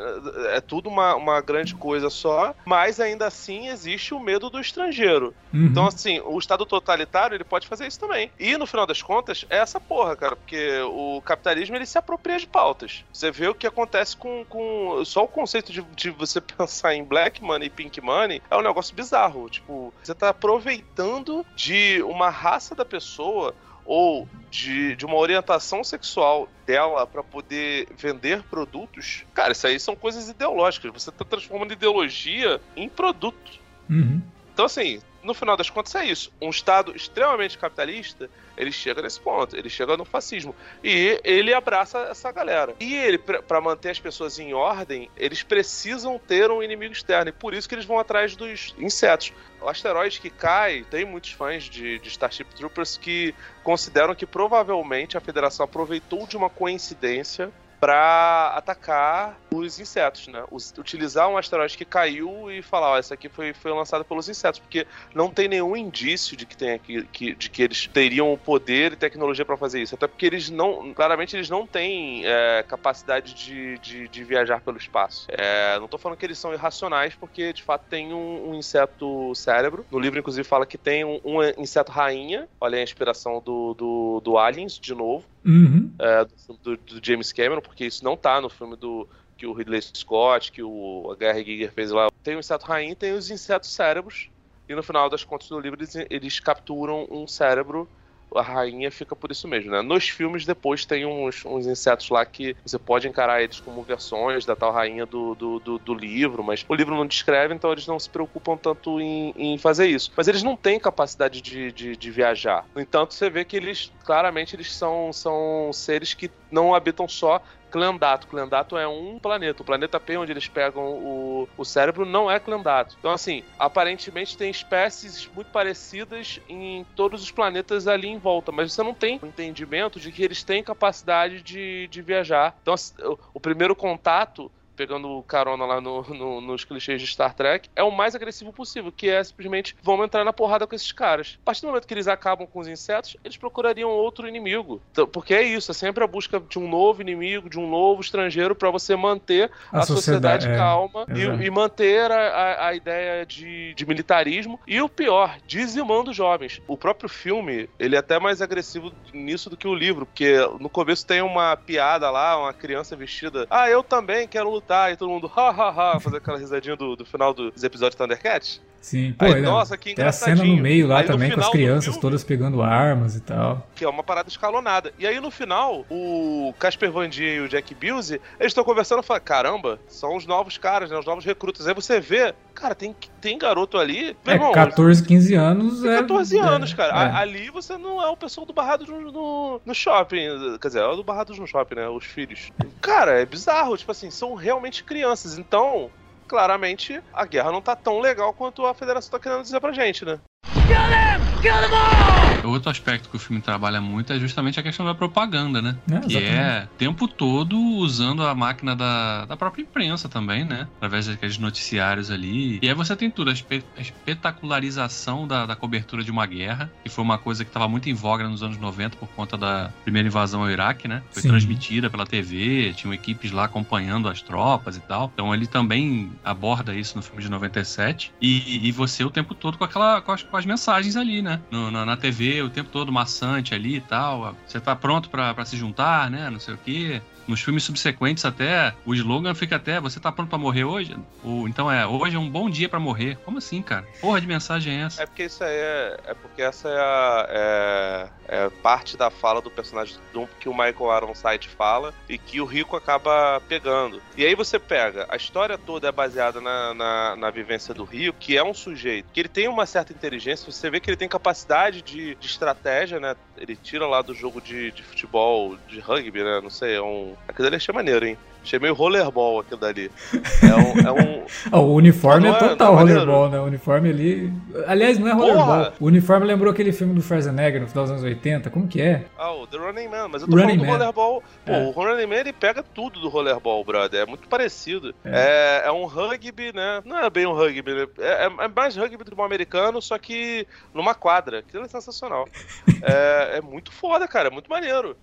É 0.54 0.62
tudo 0.62 0.90
uma, 0.90 1.16
uma 1.16 1.42
grande 1.42 1.74
coisa 1.76 2.10
só, 2.10 2.54
mas 2.66 3.00
ainda 3.00 3.26
assim 3.26 3.68
existe 3.68 4.14
o 4.14 4.20
medo 4.20 4.50
do 4.50 4.60
estrangeiro. 4.60 5.34
Uhum. 5.54 5.66
Então, 5.66 5.88
assim, 5.88 6.20
o 6.22 6.38
Estado 6.38 6.66
totalitário 6.66 7.36
ele 7.36 7.44
pode 7.44 7.68
fazer 7.68 7.88
isso 7.88 8.00
também. 8.00 8.32
E 8.40 8.56
no 8.58 8.68
final 8.68 8.86
das 8.86 9.02
contas, 9.02 9.46
é 9.50 9.58
essa 9.58 9.80
porra, 9.80 10.16
cara, 10.16 10.36
porque 10.36 10.80
o 10.82 11.22
capitalismo 11.22 11.76
ele 11.76 11.86
se 11.86 11.98
apropria 11.98 12.38
de 12.38 12.46
pautas. 12.46 13.04
Você 13.12 13.32
vê 13.32 13.48
o 13.48 13.56
que 13.56 13.66
acontece 13.66 14.16
com. 14.16 14.46
com 14.48 15.04
só 15.04 15.24
o 15.24 15.28
conceito 15.28 15.72
de, 15.72 15.82
de 15.96 16.12
você 16.12 16.40
pensar 16.42 16.94
em 16.94 17.04
black 17.04 17.44
money 17.44 17.68
e 17.68 17.72
pink 17.72 18.00
money 18.02 18.42
é 18.50 18.56
um 18.56 18.62
negócio 18.62 18.96
bizarro. 18.96 19.50
Tipo, 19.50 19.94
você 20.04 20.14
tá 20.14 20.30
aproveitando 20.30 21.46
de 21.56 22.04
uma 22.04 22.30
raça 22.30 22.76
da 22.76 22.86
pessoa 22.86 23.56
ou 23.86 24.28
de, 24.50 24.96
de 24.96 25.06
uma 25.06 25.16
orientação 25.16 25.84
sexual 25.84 26.50
dela 26.66 27.06
para 27.06 27.22
poder 27.22 27.88
vender 27.96 28.42
produtos, 28.44 29.24
cara, 29.34 29.52
isso 29.52 29.68
aí 29.68 29.80
são 29.80 29.96
coisas 29.96 30.30
ideológicas. 30.30 30.92
Você 30.92 31.10
está 31.10 31.24
transformando 31.24 31.74
ideologia 31.74 32.60
em 32.76 32.90
produto. 32.90 33.60
Uhum. 33.90 34.22
Então, 34.54 34.66
assim, 34.66 35.02
no 35.22 35.34
final 35.34 35.58
das 35.58 35.70
contas 35.70 35.94
é 35.96 36.06
isso. 36.06 36.32
Um 36.42 36.50
Estado 36.50 36.96
extremamente 36.96 37.58
capitalista, 37.58 38.30
ele 38.58 38.72
chega 38.72 39.02
nesse 39.02 39.20
ponto, 39.20 39.56
ele 39.56 39.70
chega 39.70 39.98
no 39.98 40.06
fascismo. 40.06 40.56
E 40.84 41.20
ele 41.24 41.54
abraça 41.54 42.00
essa 42.10 42.32
galera. 42.32 42.76
E 42.80 42.96
ele, 42.96 43.18
para 43.18 43.62
manter 43.62 43.90
as 43.90 44.00
pessoas 44.00 44.40
em 44.40 44.54
ordem, 44.54 45.10
eles 45.18 45.44
precisam 45.44 46.20
ter 46.20 46.50
um 46.52 46.64
inimigo 46.64 46.94
externo. 46.94 47.30
E 47.30 47.34
por 47.34 47.54
isso 47.54 47.68
que 47.68 47.76
eles 47.76 47.86
vão 47.86 48.00
atrás 48.00 48.36
dos 48.36 48.76
insetos. 48.78 49.34
O 49.62 49.68
asteroide 49.68 50.22
que 50.22 50.30
cai, 50.30 50.86
tem 50.90 51.06
muitos 51.06 51.32
fãs 51.32 51.64
de, 51.64 52.00
de 52.00 52.08
Starship 52.10 52.46
Troopers 52.56 52.98
que 52.98 53.34
consideram 53.64 54.14
que 54.14 54.26
provavelmente 54.26 55.18
a 55.18 55.22
Federação 55.22 55.64
aproveitou 55.64 56.28
de 56.28 56.38
uma 56.38 56.50
coincidência 56.50 57.52
para 57.86 58.54
atacar 58.56 59.40
os 59.54 59.80
insetos, 59.80 60.28
né? 60.28 60.44
utilizar 60.76 61.30
um 61.30 61.38
asteroide 61.38 61.78
que 61.78 61.86
caiu 61.86 62.50
e 62.50 62.64
falar, 62.64 62.94
ó, 62.94 62.98
essa 62.98 63.14
aqui 63.14 63.30
foi, 63.30 63.54
foi 63.54 63.72
lançada 63.72 64.04
pelos 64.04 64.28
insetos, 64.28 64.60
porque 64.60 64.88
não 65.14 65.30
tem 65.30 65.48
nenhum 65.48 65.78
indício 65.78 66.36
de 66.36 66.48
que, 66.48 66.58
tem 66.58 66.72
aqui, 66.72 67.04
que, 67.12 67.36
de 67.36 67.48
que 67.48 67.62
eles 67.62 67.86
teriam 67.86 68.34
o 68.34 68.40
poder 68.40 68.94
e 68.94 68.96
tecnologia 68.96 69.46
para 69.46 69.56
fazer 69.56 69.84
isso. 69.84 69.94
Até 69.94 70.08
porque 70.08 70.26
eles 70.26 70.50
não, 70.50 70.96
claramente 70.96 71.36
eles 71.36 71.48
não 71.48 71.68
têm 71.68 72.26
é, 72.26 72.66
capacidade 72.68 73.36
de, 73.36 73.78
de, 73.78 74.08
de, 74.08 74.24
viajar 74.24 74.62
pelo 74.62 74.80
espaço. 74.80 75.28
É, 75.30 75.78
não 75.78 75.88
tô 75.88 76.00
falando 76.00 76.18
que 76.18 76.26
eles 76.26 76.40
são 76.40 76.52
irracionais, 76.56 77.14
porque 77.14 77.54
de 77.54 77.62
fato 77.62 77.86
tem 77.88 78.16
um, 78.16 78.50
um 78.50 78.56
inseto 78.56 79.36
cérebro. 79.36 79.86
No 79.92 80.00
livro, 80.00 80.18
inclusive, 80.18 80.48
fala 80.48 80.66
que 80.66 80.80
tem 80.80 81.06
um, 81.06 81.22
um 81.24 81.44
inseto 81.62 81.92
rainha. 81.92 82.50
Olha 82.60 82.80
a 82.80 82.82
inspiração 82.82 83.40
do, 83.46 83.76
do, 83.76 84.22
do 84.22 84.40
Aliens, 84.40 84.80
de 84.80 84.96
novo. 84.96 85.24
Uhum. 85.46 85.92
é, 86.00 86.26
do, 86.64 86.76
do, 86.76 87.00
James 87.04 87.32
Cameron, 87.32 87.62
porque 87.62 87.75
isso 87.84 88.04
não 88.04 88.16
tá 88.16 88.40
no 88.40 88.50
filme 88.50 88.76
do 88.76 89.08
que 89.38 89.46
o 89.46 89.54
Ridley 89.54 89.82
Scott, 89.82 90.52
que 90.52 90.64
o 90.64 91.12
H.R. 91.12 91.44
Giger 91.44 91.72
fez 91.72 91.92
lá. 91.92 92.08
Tem 92.24 92.36
o 92.36 92.40
inseto 92.40 92.66
rainha 92.66 92.96
tem 92.96 93.12
os 93.12 93.30
insetos 93.30 93.70
cérebros. 93.74 94.30
E 94.68 94.74
no 94.74 94.82
final 94.82 95.10
das 95.10 95.24
contas 95.24 95.50
do 95.50 95.60
livro 95.60 95.80
eles, 95.80 95.96
eles 96.10 96.40
capturam 96.40 97.08
um 97.12 97.28
cérebro 97.28 97.88
a 98.34 98.42
rainha 98.42 98.92
fica 98.92 99.16
por 99.16 99.32
isso 99.32 99.48
mesmo, 99.48 99.72
né? 99.72 99.82
Nos 99.82 100.10
filmes, 100.10 100.46
depois 100.46 100.86
tem 100.86 101.06
uns, 101.06 101.46
uns 101.46 101.68
insetos 101.68 102.10
lá 102.10 102.26
que 102.26 102.56
você 102.66 102.78
pode 102.78 103.08
encarar 103.08 103.42
eles 103.42 103.60
como 103.60 103.82
versões 103.82 104.46
da 104.46 104.56
tal 104.56 104.72
rainha 104.72 105.06
do, 105.06 105.36
do, 105.36 105.60
do, 105.60 105.78
do 105.80 105.94
livro, 105.94 106.44
mas 106.44 106.66
o 106.68 106.74
livro 106.74 106.96
não 106.96 107.06
descreve, 107.06 107.54
então 107.54 107.72
eles 107.72 107.88
não 107.88 108.00
se 108.00 108.10
preocupam 108.10 108.58
tanto 108.58 109.00
em, 109.00 109.34
em 109.38 109.58
fazer 109.58 109.88
isso. 109.88 110.12
Mas 110.16 110.28
eles 110.28 110.44
não 110.44 110.56
têm 110.56 110.80
capacidade 110.80 111.42
de, 111.42 111.72
de, 111.72 111.96
de, 111.96 112.12
viajar. 112.12 112.66
No 112.74 112.82
entanto, 112.82 113.14
você 113.14 113.30
vê 113.30 113.46
que 113.46 113.56
eles, 113.56 113.92
claramente, 114.04 114.56
eles 114.56 114.74
são, 114.74 115.12
são 115.12 115.72
seres 115.74 116.14
que 116.14 116.30
não 116.52 116.74
habitam 116.74 117.08
só 117.08 117.42
Clendato. 117.76 118.28
Clendato 118.28 118.78
é 118.78 118.88
um 118.88 119.20
planeta. 119.20 119.62
O 119.62 119.66
planeta 119.66 120.00
P, 120.00 120.16
onde 120.16 120.32
eles 120.32 120.48
pegam 120.48 120.94
o, 120.94 121.50
o 121.58 121.66
cérebro, 121.66 122.06
não 122.06 122.32
é 122.32 122.40
Clendato. 122.40 122.96
Então, 122.98 123.12
assim, 123.12 123.44
aparentemente 123.60 124.38
tem 124.38 124.50
espécies 124.50 125.30
muito 125.36 125.52
parecidas 125.52 126.40
em 126.48 126.86
todos 126.96 127.22
os 127.22 127.32
planetas 127.32 127.86
ali 127.86 128.08
em 128.08 128.18
volta, 128.18 128.50
mas 128.50 128.72
você 128.72 128.82
não 128.82 128.94
tem 128.94 129.20
entendimento 129.22 130.00
de 130.00 130.10
que 130.10 130.24
eles 130.24 130.42
têm 130.42 130.64
capacidade 130.64 131.42
de, 131.42 131.90
de 131.90 132.02
viajar. 132.02 132.58
Então, 132.62 132.76
o, 133.04 133.18
o 133.34 133.40
primeiro 133.42 133.76
contato 133.76 134.50
pegando 134.76 135.24
carona 135.24 135.66
lá 135.66 135.82
no, 135.82 136.02
no, 136.04 136.42
nos 136.42 136.64
clichês 136.64 137.02
de 137.02 137.08
Star 137.08 137.34
Trek, 137.34 137.70
é 137.76 137.84
o 137.84 137.92
mais 137.92 138.16
agressivo 138.16 138.52
possível, 138.52 138.92
que 138.92 139.10
é 139.10 139.24
simplesmente 139.24 139.76
vamos 139.82 140.06
entrar 140.06 140.24
na 140.24 140.34
porrada 140.34 140.68
com 140.68 140.76
esses 140.76 140.92
caras. 140.92 141.38
A 141.42 141.46
partir 141.46 141.62
do 141.62 141.68
momento 141.68 141.88
que 141.88 141.94
eles 141.94 142.08
acabam 142.08 142.48
com 142.48 142.60
os 142.60 142.68
insetos, 142.68 143.18
eles 143.24 143.38
procurariam 143.38 143.90
outro 143.90 144.28
inimigo. 144.28 144.82
Então, 144.92 145.08
porque 145.08 145.34
é 145.34 145.44
isso, 145.44 145.72
é 145.72 145.74
sempre 145.74 146.04
a 146.04 146.08
busca 146.08 146.40
de 146.40 146.60
um 146.60 146.68
novo 146.68 147.02
inimigo, 147.02 147.50
de 147.50 147.60
um 147.60 147.70
novo 147.70 148.02
estrangeiro, 148.02 148.56
para 148.56 148.70
você 148.70 148.96
manter 148.96 149.50
a, 149.72 149.80
a 149.80 149.82
sociedade, 149.84 150.44
sociedade 150.44 150.48
é, 150.50 150.58
calma 150.58 151.06
e, 151.10 151.46
e, 151.46 151.50
manter 151.50 152.12
a, 152.12 152.68
a, 152.68 152.76
ideia 152.76 153.26
de, 153.26 153.74
de, 153.74 153.86
militarismo. 153.86 154.60
E 154.68 154.82
o 154.82 154.90
pior, 154.90 155.38
dizimando 155.46 156.14
jovens. 156.14 156.62
O 156.68 156.78
próprio 156.78 157.10
filme, 157.10 157.70
ele 157.80 157.96
é 157.96 158.00
até 158.00 158.20
mais 158.20 158.42
agressivo 158.42 158.92
nisso 159.14 159.50
do 159.50 159.58
que 159.58 159.68
o 159.68 159.74
livro, 159.74 160.06
porque 160.06 160.38
no 160.60 160.70
começo 160.70 161.06
tem 161.06 161.22
uma 161.22 161.56
piada 161.56 162.10
lá, 162.10 162.38
uma 162.38 162.54
criança 162.54 162.96
vestida. 162.96 163.48
Ah, 163.50 163.70
eu 163.70 163.84
também 163.84 164.28
quero 164.28 164.50
lutar 164.50 164.65
lutar 164.66 164.92
e 164.92 164.98
todo 164.98 165.10
mundo, 165.10 165.32
ha, 165.36 165.50
ha, 165.50 165.70
ha, 165.96 166.00
fazer 166.00 166.18
aquela 166.18 166.40
risadinha 166.40 166.76
do, 166.76 166.96
do 166.96 167.06
final 167.06 167.34
dos 167.34 167.64
episódios 167.64 167.96
de 167.96 167.98
Thundercats. 167.98 168.62
Sim, 168.86 169.16
pô, 169.18 169.26
Aí, 169.26 169.42
nossa, 169.42 169.76
que 169.76 169.96
Tem 169.96 170.06
a 170.06 170.12
cena 170.12 170.44
no 170.44 170.58
meio 170.58 170.86
lá 170.86 171.00
aí, 171.00 171.08
também 171.08 171.32
com 171.32 171.40
as 171.40 171.50
crianças 171.50 171.86
filme, 171.86 172.02
todas 172.02 172.24
pegando 172.24 172.62
armas 172.62 173.16
e 173.16 173.20
tal. 173.20 173.66
Que 173.74 173.84
é 173.84 173.90
uma 173.90 174.04
parada 174.04 174.30
escalonada. 174.30 174.94
E 175.00 175.08
aí 175.08 175.20
no 175.20 175.32
final, 175.32 175.84
o 175.90 176.54
Casper 176.60 176.92
Van 176.92 177.10
Dien 177.10 177.38
e 177.38 177.40
o 177.40 177.50
Jack 177.50 177.74
Busey, 177.74 178.22
eles 178.40 178.52
estão 178.52 178.64
conversando 178.64 179.02
e 179.02 179.04
falam, 179.04 179.24
caramba, 179.26 179.80
são 179.88 180.16
os 180.16 180.28
novos 180.28 180.60
caras, 180.60 180.92
né, 180.92 181.00
os 181.00 181.06
novos 181.08 181.26
recrutas. 181.26 181.68
Aí 181.68 181.74
você 181.74 182.00
vê, 182.00 182.36
cara, 182.54 182.76
tem, 182.76 182.96
tem 183.20 183.40
garoto 183.40 183.80
ali... 183.80 184.16
É, 184.24 184.34
irmão, 184.34 184.52
14, 184.52 185.04
15 185.04 185.34
anos 185.34 185.84
é... 185.84 186.02
14 186.02 186.38
anos, 186.38 186.74
cara. 186.76 187.06
É. 187.06 187.12
Ali 187.16 187.50
você 187.50 187.80
não 187.80 188.00
é 188.00 188.08
o 188.08 188.16
pessoal 188.16 188.46
do 188.46 188.54
Barrados 188.54 188.88
no, 188.88 189.12
no, 189.12 189.62
no, 189.66 189.74
shopping, 189.74 190.28
quer 190.62 190.68
dizer, 190.68 190.82
é 190.82 190.86
o 190.86 190.96
do 190.96 191.04
Barrados 191.04 191.40
no 191.40 191.48
shopping, 191.48 191.74
né, 191.74 191.90
os 191.90 192.06
filhos. 192.06 192.52
Cara, 192.82 193.20
é 193.20 193.26
bizarro, 193.26 193.76
tipo 193.76 193.92
assim, 193.92 194.12
são 194.12 194.36
realmente 194.36 194.84
crianças. 194.84 195.40
Então, 195.40 195.90
claramente 196.28 197.02
a 197.14 197.26
guerra 197.26 197.52
não 197.52 197.62
tá 197.62 197.76
tão 197.76 198.00
legal 198.00 198.34
quanto 198.34 198.66
a 198.66 198.74
federação 198.74 199.12
tá 199.12 199.20
querendo 199.20 199.44
dizer 199.44 199.60
pra 199.60 199.72
gente, 199.72 200.06
né? 200.06 200.20
Kill 200.68 200.90
them! 200.90 201.22
Kill 201.42 201.62
them 201.62 201.74
all! 201.74 202.16
Outro 202.46 202.70
aspecto 202.70 203.10
que 203.10 203.16
o 203.16 203.20
filme 203.20 203.42
trabalha 203.42 203.82
muito 203.82 204.14
é 204.14 204.20
justamente 204.20 204.60
a 204.60 204.64
questão 204.64 204.86
da 204.86 204.94
propaganda, 204.94 205.62
né? 205.62 205.76
É, 205.92 206.00
que 206.00 206.18
é 206.18 206.68
o 206.72 206.78
tempo 206.78 207.08
todo 207.08 207.60
usando 207.60 208.24
a 208.24 208.36
máquina 208.36 208.76
da, 208.76 209.26
da 209.26 209.36
própria 209.36 209.64
imprensa 209.64 210.08
também, 210.08 210.44
né? 210.44 210.68
Através 210.78 211.08
daqueles 211.08 211.38
noticiários 211.38 212.12
ali. 212.12 212.60
E 212.62 212.68
aí 212.68 212.74
você 212.74 212.96
tem 212.96 213.10
tudo, 213.10 213.30
a, 213.30 213.34
espe 213.34 213.64
a 213.78 213.82
espetacularização 213.82 215.28
da, 215.28 215.46
da, 215.46 215.56
cobertura 215.56 216.04
de 216.04 216.12
uma 216.12 216.26
guerra, 216.26 216.72
que 216.84 216.90
foi 216.90 217.04
uma 217.04 217.18
coisa 217.18 217.44
que 217.44 217.50
estava 217.50 217.68
muito 217.68 217.90
em 217.90 217.94
voga 217.94 218.28
nos 218.28 218.44
anos 218.44 218.58
90 218.58 218.98
por 218.98 219.10
conta 219.10 219.38
da 219.38 219.72
primeira 219.84 220.08
invasão 220.08 220.42
ao 220.42 220.50
Iraque, 220.50 220.88
né? 220.88 221.02
Foi 221.12 221.22
Sim. 221.22 221.30
transmitida 221.30 221.90
pela 221.90 222.06
TV, 222.06 222.74
tinham 222.76 222.94
equipes 222.94 223.32
lá 223.32 223.46
acompanhando 223.46 224.08
as 224.08 224.22
tropas 224.22 224.78
e 224.78 224.82
tal. 224.82 225.12
Então 225.14 225.34
ele 225.34 225.48
também 225.48 226.12
aborda 226.24 226.76
isso 226.76 226.96
no 226.96 227.02
filme 227.02 227.22
de 227.22 227.30
97. 227.30 228.14
E, 228.22 228.68
e 228.68 228.72
você 228.72 229.04
o 229.04 229.10
tempo 229.10 229.34
todo 229.34 229.58
com 229.58 229.64
aquela 229.64 230.02
com 230.02 230.12
as, 230.12 230.24
com 230.24 230.38
as 230.38 230.46
mensagens 230.56 230.96
ali, 230.96 231.22
né? 231.22 231.42
No, 231.52 231.70
na, 231.70 231.86
na 231.86 231.98
TV 231.98 232.42
o 232.42 232.50
tempo 232.50 232.70
todo 232.72 232.92
maçante 232.92 233.54
ali 233.54 233.76
e 233.76 233.82
tal. 233.82 234.36
Você 234.48 234.60
tá 234.60 234.76
pronto 234.76 235.10
para 235.10 235.46
se 235.46 235.58
juntar, 235.58 236.10
né? 236.10 236.30
Não 236.30 236.40
sei 236.40 236.54
o 236.54 236.58
quê. 236.58 237.02
Nos 237.28 237.42
filmes 237.42 237.64
subsequentes 237.64 238.24
até, 238.24 238.74
o 238.86 238.94
slogan 238.94 239.34
fica 239.34 239.56
até, 239.56 239.80
você 239.80 240.00
tá 240.00 240.12
pronto 240.12 240.30
pra 240.30 240.38
morrer 240.38 240.64
hoje? 240.64 240.96
Ou 241.24 241.48
então 241.48 241.72
é, 241.72 241.86
hoje 241.86 242.16
é 242.16 242.20
um 242.20 242.30
bom 242.30 242.50
dia 242.50 242.70
para 242.70 242.80
morrer. 242.80 243.18
Como 243.26 243.40
assim, 243.40 243.62
cara? 243.62 243.86
Porra 244.00 244.22
de 244.22 244.28
mensagem 244.28 244.82
é 244.82 244.86
essa? 244.86 245.04
É 245.04 245.06
porque 245.06 245.24
isso 245.24 245.44
aí 245.44 245.56
é, 245.56 246.00
é 246.06 246.14
porque 246.14 246.42
essa 246.42 246.70
é, 246.70 246.80
a, 246.80 247.28
é, 247.30 248.10
é 248.28 248.50
parte 248.62 248.96
da 248.96 249.10
fala 249.10 249.42
do 249.42 249.50
personagem 249.50 249.96
do 250.14 250.28
que 250.40 250.48
o 250.48 250.54
Michael 250.54 250.98
Ironside 250.98 251.50
fala 251.50 251.94
e 252.08 252.18
que 252.18 252.40
o 252.40 252.46
Rico 252.46 252.76
acaba 252.76 253.42
pegando. 253.48 254.02
E 254.16 254.26
aí 254.26 254.36
você 254.36 254.60
pega, 254.60 255.06
a 255.10 255.16
história 255.16 255.58
toda 255.58 255.88
é 255.88 255.92
baseada 255.92 256.40
na, 256.40 256.74
na, 256.74 257.16
na 257.16 257.30
vivência 257.32 257.74
do 257.74 257.84
Rico, 257.84 258.18
que 258.20 258.38
é 258.38 258.44
um 258.44 258.54
sujeito 258.54 259.08
que 259.12 259.20
ele 259.20 259.30
tem 259.30 259.48
uma 259.48 259.66
certa 259.66 259.94
inteligência, 259.94 260.52
você 260.52 260.70
vê 260.70 260.80
que 260.80 260.90
ele 260.90 260.98
tem 260.98 261.10
capacidade 261.10 261.82
de, 261.82 262.16
de 262.16 262.28
estratégia, 262.28 263.00
né? 263.00 263.16
Ele 263.38 263.56
tira 263.56 263.86
lá 263.88 264.02
do 264.02 264.14
jogo 264.14 264.42
de, 264.42 264.72
de 264.72 264.84
futebol, 264.84 265.58
de 265.68 265.80
rugby, 265.80 266.24
né? 266.24 266.40
Não 266.42 266.50
sei, 266.50 266.76
é 266.76 266.82
um 266.82 267.16
Aquilo 267.28 267.48
ali 267.48 267.58
achei 267.58 267.74
maneiro, 267.74 268.06
hein? 268.06 268.18
Achei 268.46 268.60
meio 268.60 268.76
rollerball 268.76 269.40
aquilo 269.40 269.60
dali. 269.60 269.92
É 270.14 270.56
um. 270.56 270.88
É 270.88 270.92
um... 270.92 271.26
o 271.60 271.74
uniforme 271.74 272.28
é, 272.28 272.30
é 272.30 272.34
total 272.34 272.74
é 272.74 272.78
rollerball, 272.78 273.30
né? 273.30 273.40
O 273.40 273.46
uniforme 273.46 273.90
ali. 273.90 274.34
Aliás, 274.68 275.00
não 275.00 275.08
é 275.08 275.14
rollerball. 275.14 275.46
Porra. 275.46 275.74
O 275.80 275.86
uniforme 275.88 276.28
lembrou 276.28 276.52
aquele 276.52 276.72
filme 276.72 276.94
do 276.94 277.02
Schwarzenegger 277.02 277.60
no 277.60 277.68
final 277.68 277.86
dos 277.86 277.92
anos 277.92 278.04
80. 278.04 278.52
Como 278.52 278.68
que 278.68 278.80
é? 278.80 279.06
Ah, 279.18 279.34
o 279.34 279.48
The 279.48 279.58
Running 279.58 279.88
Man. 279.88 280.10
Mas 280.10 280.22
eu 280.22 280.28
tô 280.28 280.36
Running 280.36 280.60
falando 280.60 280.60
Man. 280.60 280.66
do 280.66 280.72
rollerball. 280.72 281.24
Pô, 281.44 281.52
é. 281.52 281.66
o 281.66 281.72
Running 281.72 282.06
Man 282.06 282.16
ele 282.18 282.34
pega 282.34 282.62
tudo 282.62 283.00
do 283.00 283.10
rollerball, 283.10 283.64
brother. 283.64 284.02
É 284.02 284.06
muito 284.06 284.28
parecido. 284.28 284.94
É, 285.04 285.64
é, 285.64 285.68
é 285.68 285.72
um 285.72 285.86
rugby, 285.86 286.54
né? 286.54 286.84
Não 286.86 287.00
é 287.00 287.10
bem 287.10 287.26
um 287.26 287.34
rugby, 287.34 287.74
né? 287.74 287.88
É, 287.98 288.26
é 288.26 288.48
mais 288.48 288.76
rugby 288.76 288.98
do 288.98 289.06
futebol 289.06 289.26
americano, 289.26 289.82
só 289.82 289.98
que 289.98 290.46
numa 290.72 290.94
quadra. 290.94 291.40
Aquilo 291.40 291.66
é 291.66 291.68
sensacional. 291.68 292.30
é, 292.84 293.42
muito 293.42 293.72
foda, 293.72 294.08
cara. 294.08 294.28
É 294.28 294.32
muito 294.32 294.52
maneiro. 294.52 294.96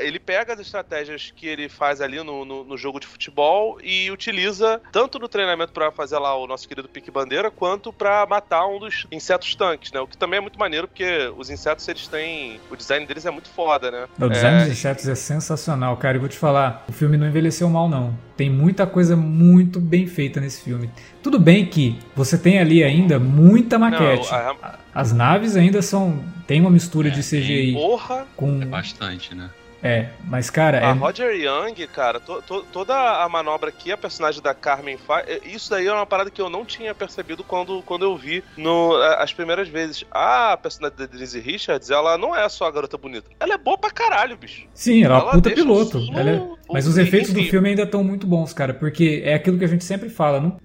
Ele 0.00 0.18
pega 0.18 0.54
as 0.54 0.60
estratégias 0.60 1.30
que 1.36 1.46
ele 1.46 1.68
faz 1.68 2.00
ali 2.00 2.22
no, 2.22 2.46
no, 2.46 2.64
no 2.64 2.76
jogo 2.78 2.85
de 3.00 3.06
futebol 3.06 3.78
e 3.82 4.10
utiliza 4.10 4.80
tanto 4.92 5.18
no 5.18 5.28
treinamento 5.28 5.72
para 5.72 5.90
fazer 5.90 6.18
lá 6.18 6.36
o 6.36 6.46
nosso 6.46 6.68
querido 6.68 6.88
pique 6.88 7.10
bandeira, 7.10 7.50
quanto 7.50 7.92
para 7.92 8.24
matar 8.26 8.66
um 8.66 8.78
dos 8.78 9.06
insetos 9.10 9.54
tanques, 9.54 9.92
né? 9.92 10.00
O 10.00 10.06
que 10.06 10.16
também 10.16 10.38
é 10.38 10.40
muito 10.40 10.58
maneiro, 10.58 10.88
porque 10.88 11.32
os 11.36 11.50
insetos 11.50 11.86
eles 11.88 12.06
têm. 12.08 12.60
O 12.70 12.76
design 12.76 13.06
deles 13.06 13.26
é 13.26 13.30
muito 13.30 13.48
foda, 13.48 13.90
né? 13.90 14.06
O 14.18 14.28
design 14.28 14.58
é... 14.58 14.60
dos 14.64 14.72
insetos 14.72 15.08
é 15.08 15.14
sensacional, 15.14 15.96
cara. 15.96 16.16
E 16.16 16.20
vou 16.20 16.28
te 16.28 16.38
falar, 16.38 16.84
o 16.88 16.92
filme 16.92 17.16
não 17.16 17.26
envelheceu 17.26 17.68
mal, 17.68 17.88
não. 17.88 18.16
Tem 18.36 18.50
muita 18.50 18.86
coisa 18.86 19.16
muito 19.16 19.80
bem 19.80 20.06
feita 20.06 20.40
nesse 20.40 20.62
filme. 20.62 20.90
Tudo 21.22 21.38
bem 21.38 21.66
que 21.66 21.98
você 22.14 22.36
tem 22.36 22.58
ali 22.58 22.84
ainda 22.84 23.18
muita 23.18 23.78
maquete. 23.78 24.30
Não, 24.30 24.38
a... 24.38 24.78
As 24.94 25.12
naves 25.12 25.56
ainda 25.56 25.82
são. 25.82 26.24
Tem 26.46 26.60
uma 26.60 26.70
mistura 26.70 27.08
é, 27.08 27.10
de 27.10 27.20
CGI. 27.20 27.74
Porra! 27.74 28.26
Com... 28.36 28.62
É 28.62 28.64
bastante, 28.64 29.34
né? 29.34 29.50
É, 29.82 30.08
mas 30.24 30.50
cara. 30.50 30.86
A 30.86 30.90
é... 30.90 30.92
Roger 30.92 31.34
Young, 31.34 31.86
cara, 31.88 32.20
to, 32.20 32.42
to, 32.42 32.66
toda 32.72 32.94
a 32.94 33.28
manobra 33.28 33.70
que 33.70 33.92
a 33.92 33.96
personagem 33.96 34.42
da 34.42 34.54
Carmen 34.54 34.96
faz, 34.96 35.28
é, 35.28 35.40
isso 35.44 35.70
daí 35.70 35.86
é 35.86 35.92
uma 35.92 36.06
parada 36.06 36.30
que 36.30 36.40
eu 36.40 36.50
não 36.50 36.64
tinha 36.64 36.94
percebido 36.94 37.44
quando, 37.44 37.82
quando 37.82 38.04
eu 38.04 38.16
vi 38.16 38.42
no, 38.56 38.96
as 39.18 39.32
primeiras 39.32 39.68
vezes. 39.68 40.04
A 40.10 40.56
personagem 40.56 40.96
da 40.98 41.06
Denise 41.06 41.38
Richards, 41.40 41.90
ela 41.90 42.16
não 42.18 42.34
é 42.34 42.48
só 42.48 42.66
a 42.66 42.70
garota 42.70 42.96
bonita. 42.96 43.28
Ela 43.38 43.54
é 43.54 43.58
boa 43.58 43.78
pra 43.78 43.90
caralho, 43.90 44.36
bicho. 44.36 44.66
Sim, 44.74 45.04
ela, 45.04 45.18
é 45.18 45.22
uma 45.22 45.32
puta 45.32 45.50
piloto. 45.50 45.98
É... 45.98 46.56
Mas 46.72 46.86
os 46.86 46.98
efeitos 46.98 47.32
do 47.32 47.42
filme 47.44 47.70
ainda 47.70 47.82
estão 47.82 48.02
muito 48.02 48.26
bons, 48.26 48.52
cara, 48.52 48.74
porque 48.74 49.22
é 49.24 49.34
aquilo 49.34 49.58
que 49.58 49.64
a 49.64 49.68
gente 49.68 49.84
sempre 49.84 50.08
fala. 50.08 50.40
Não... 50.40 50.56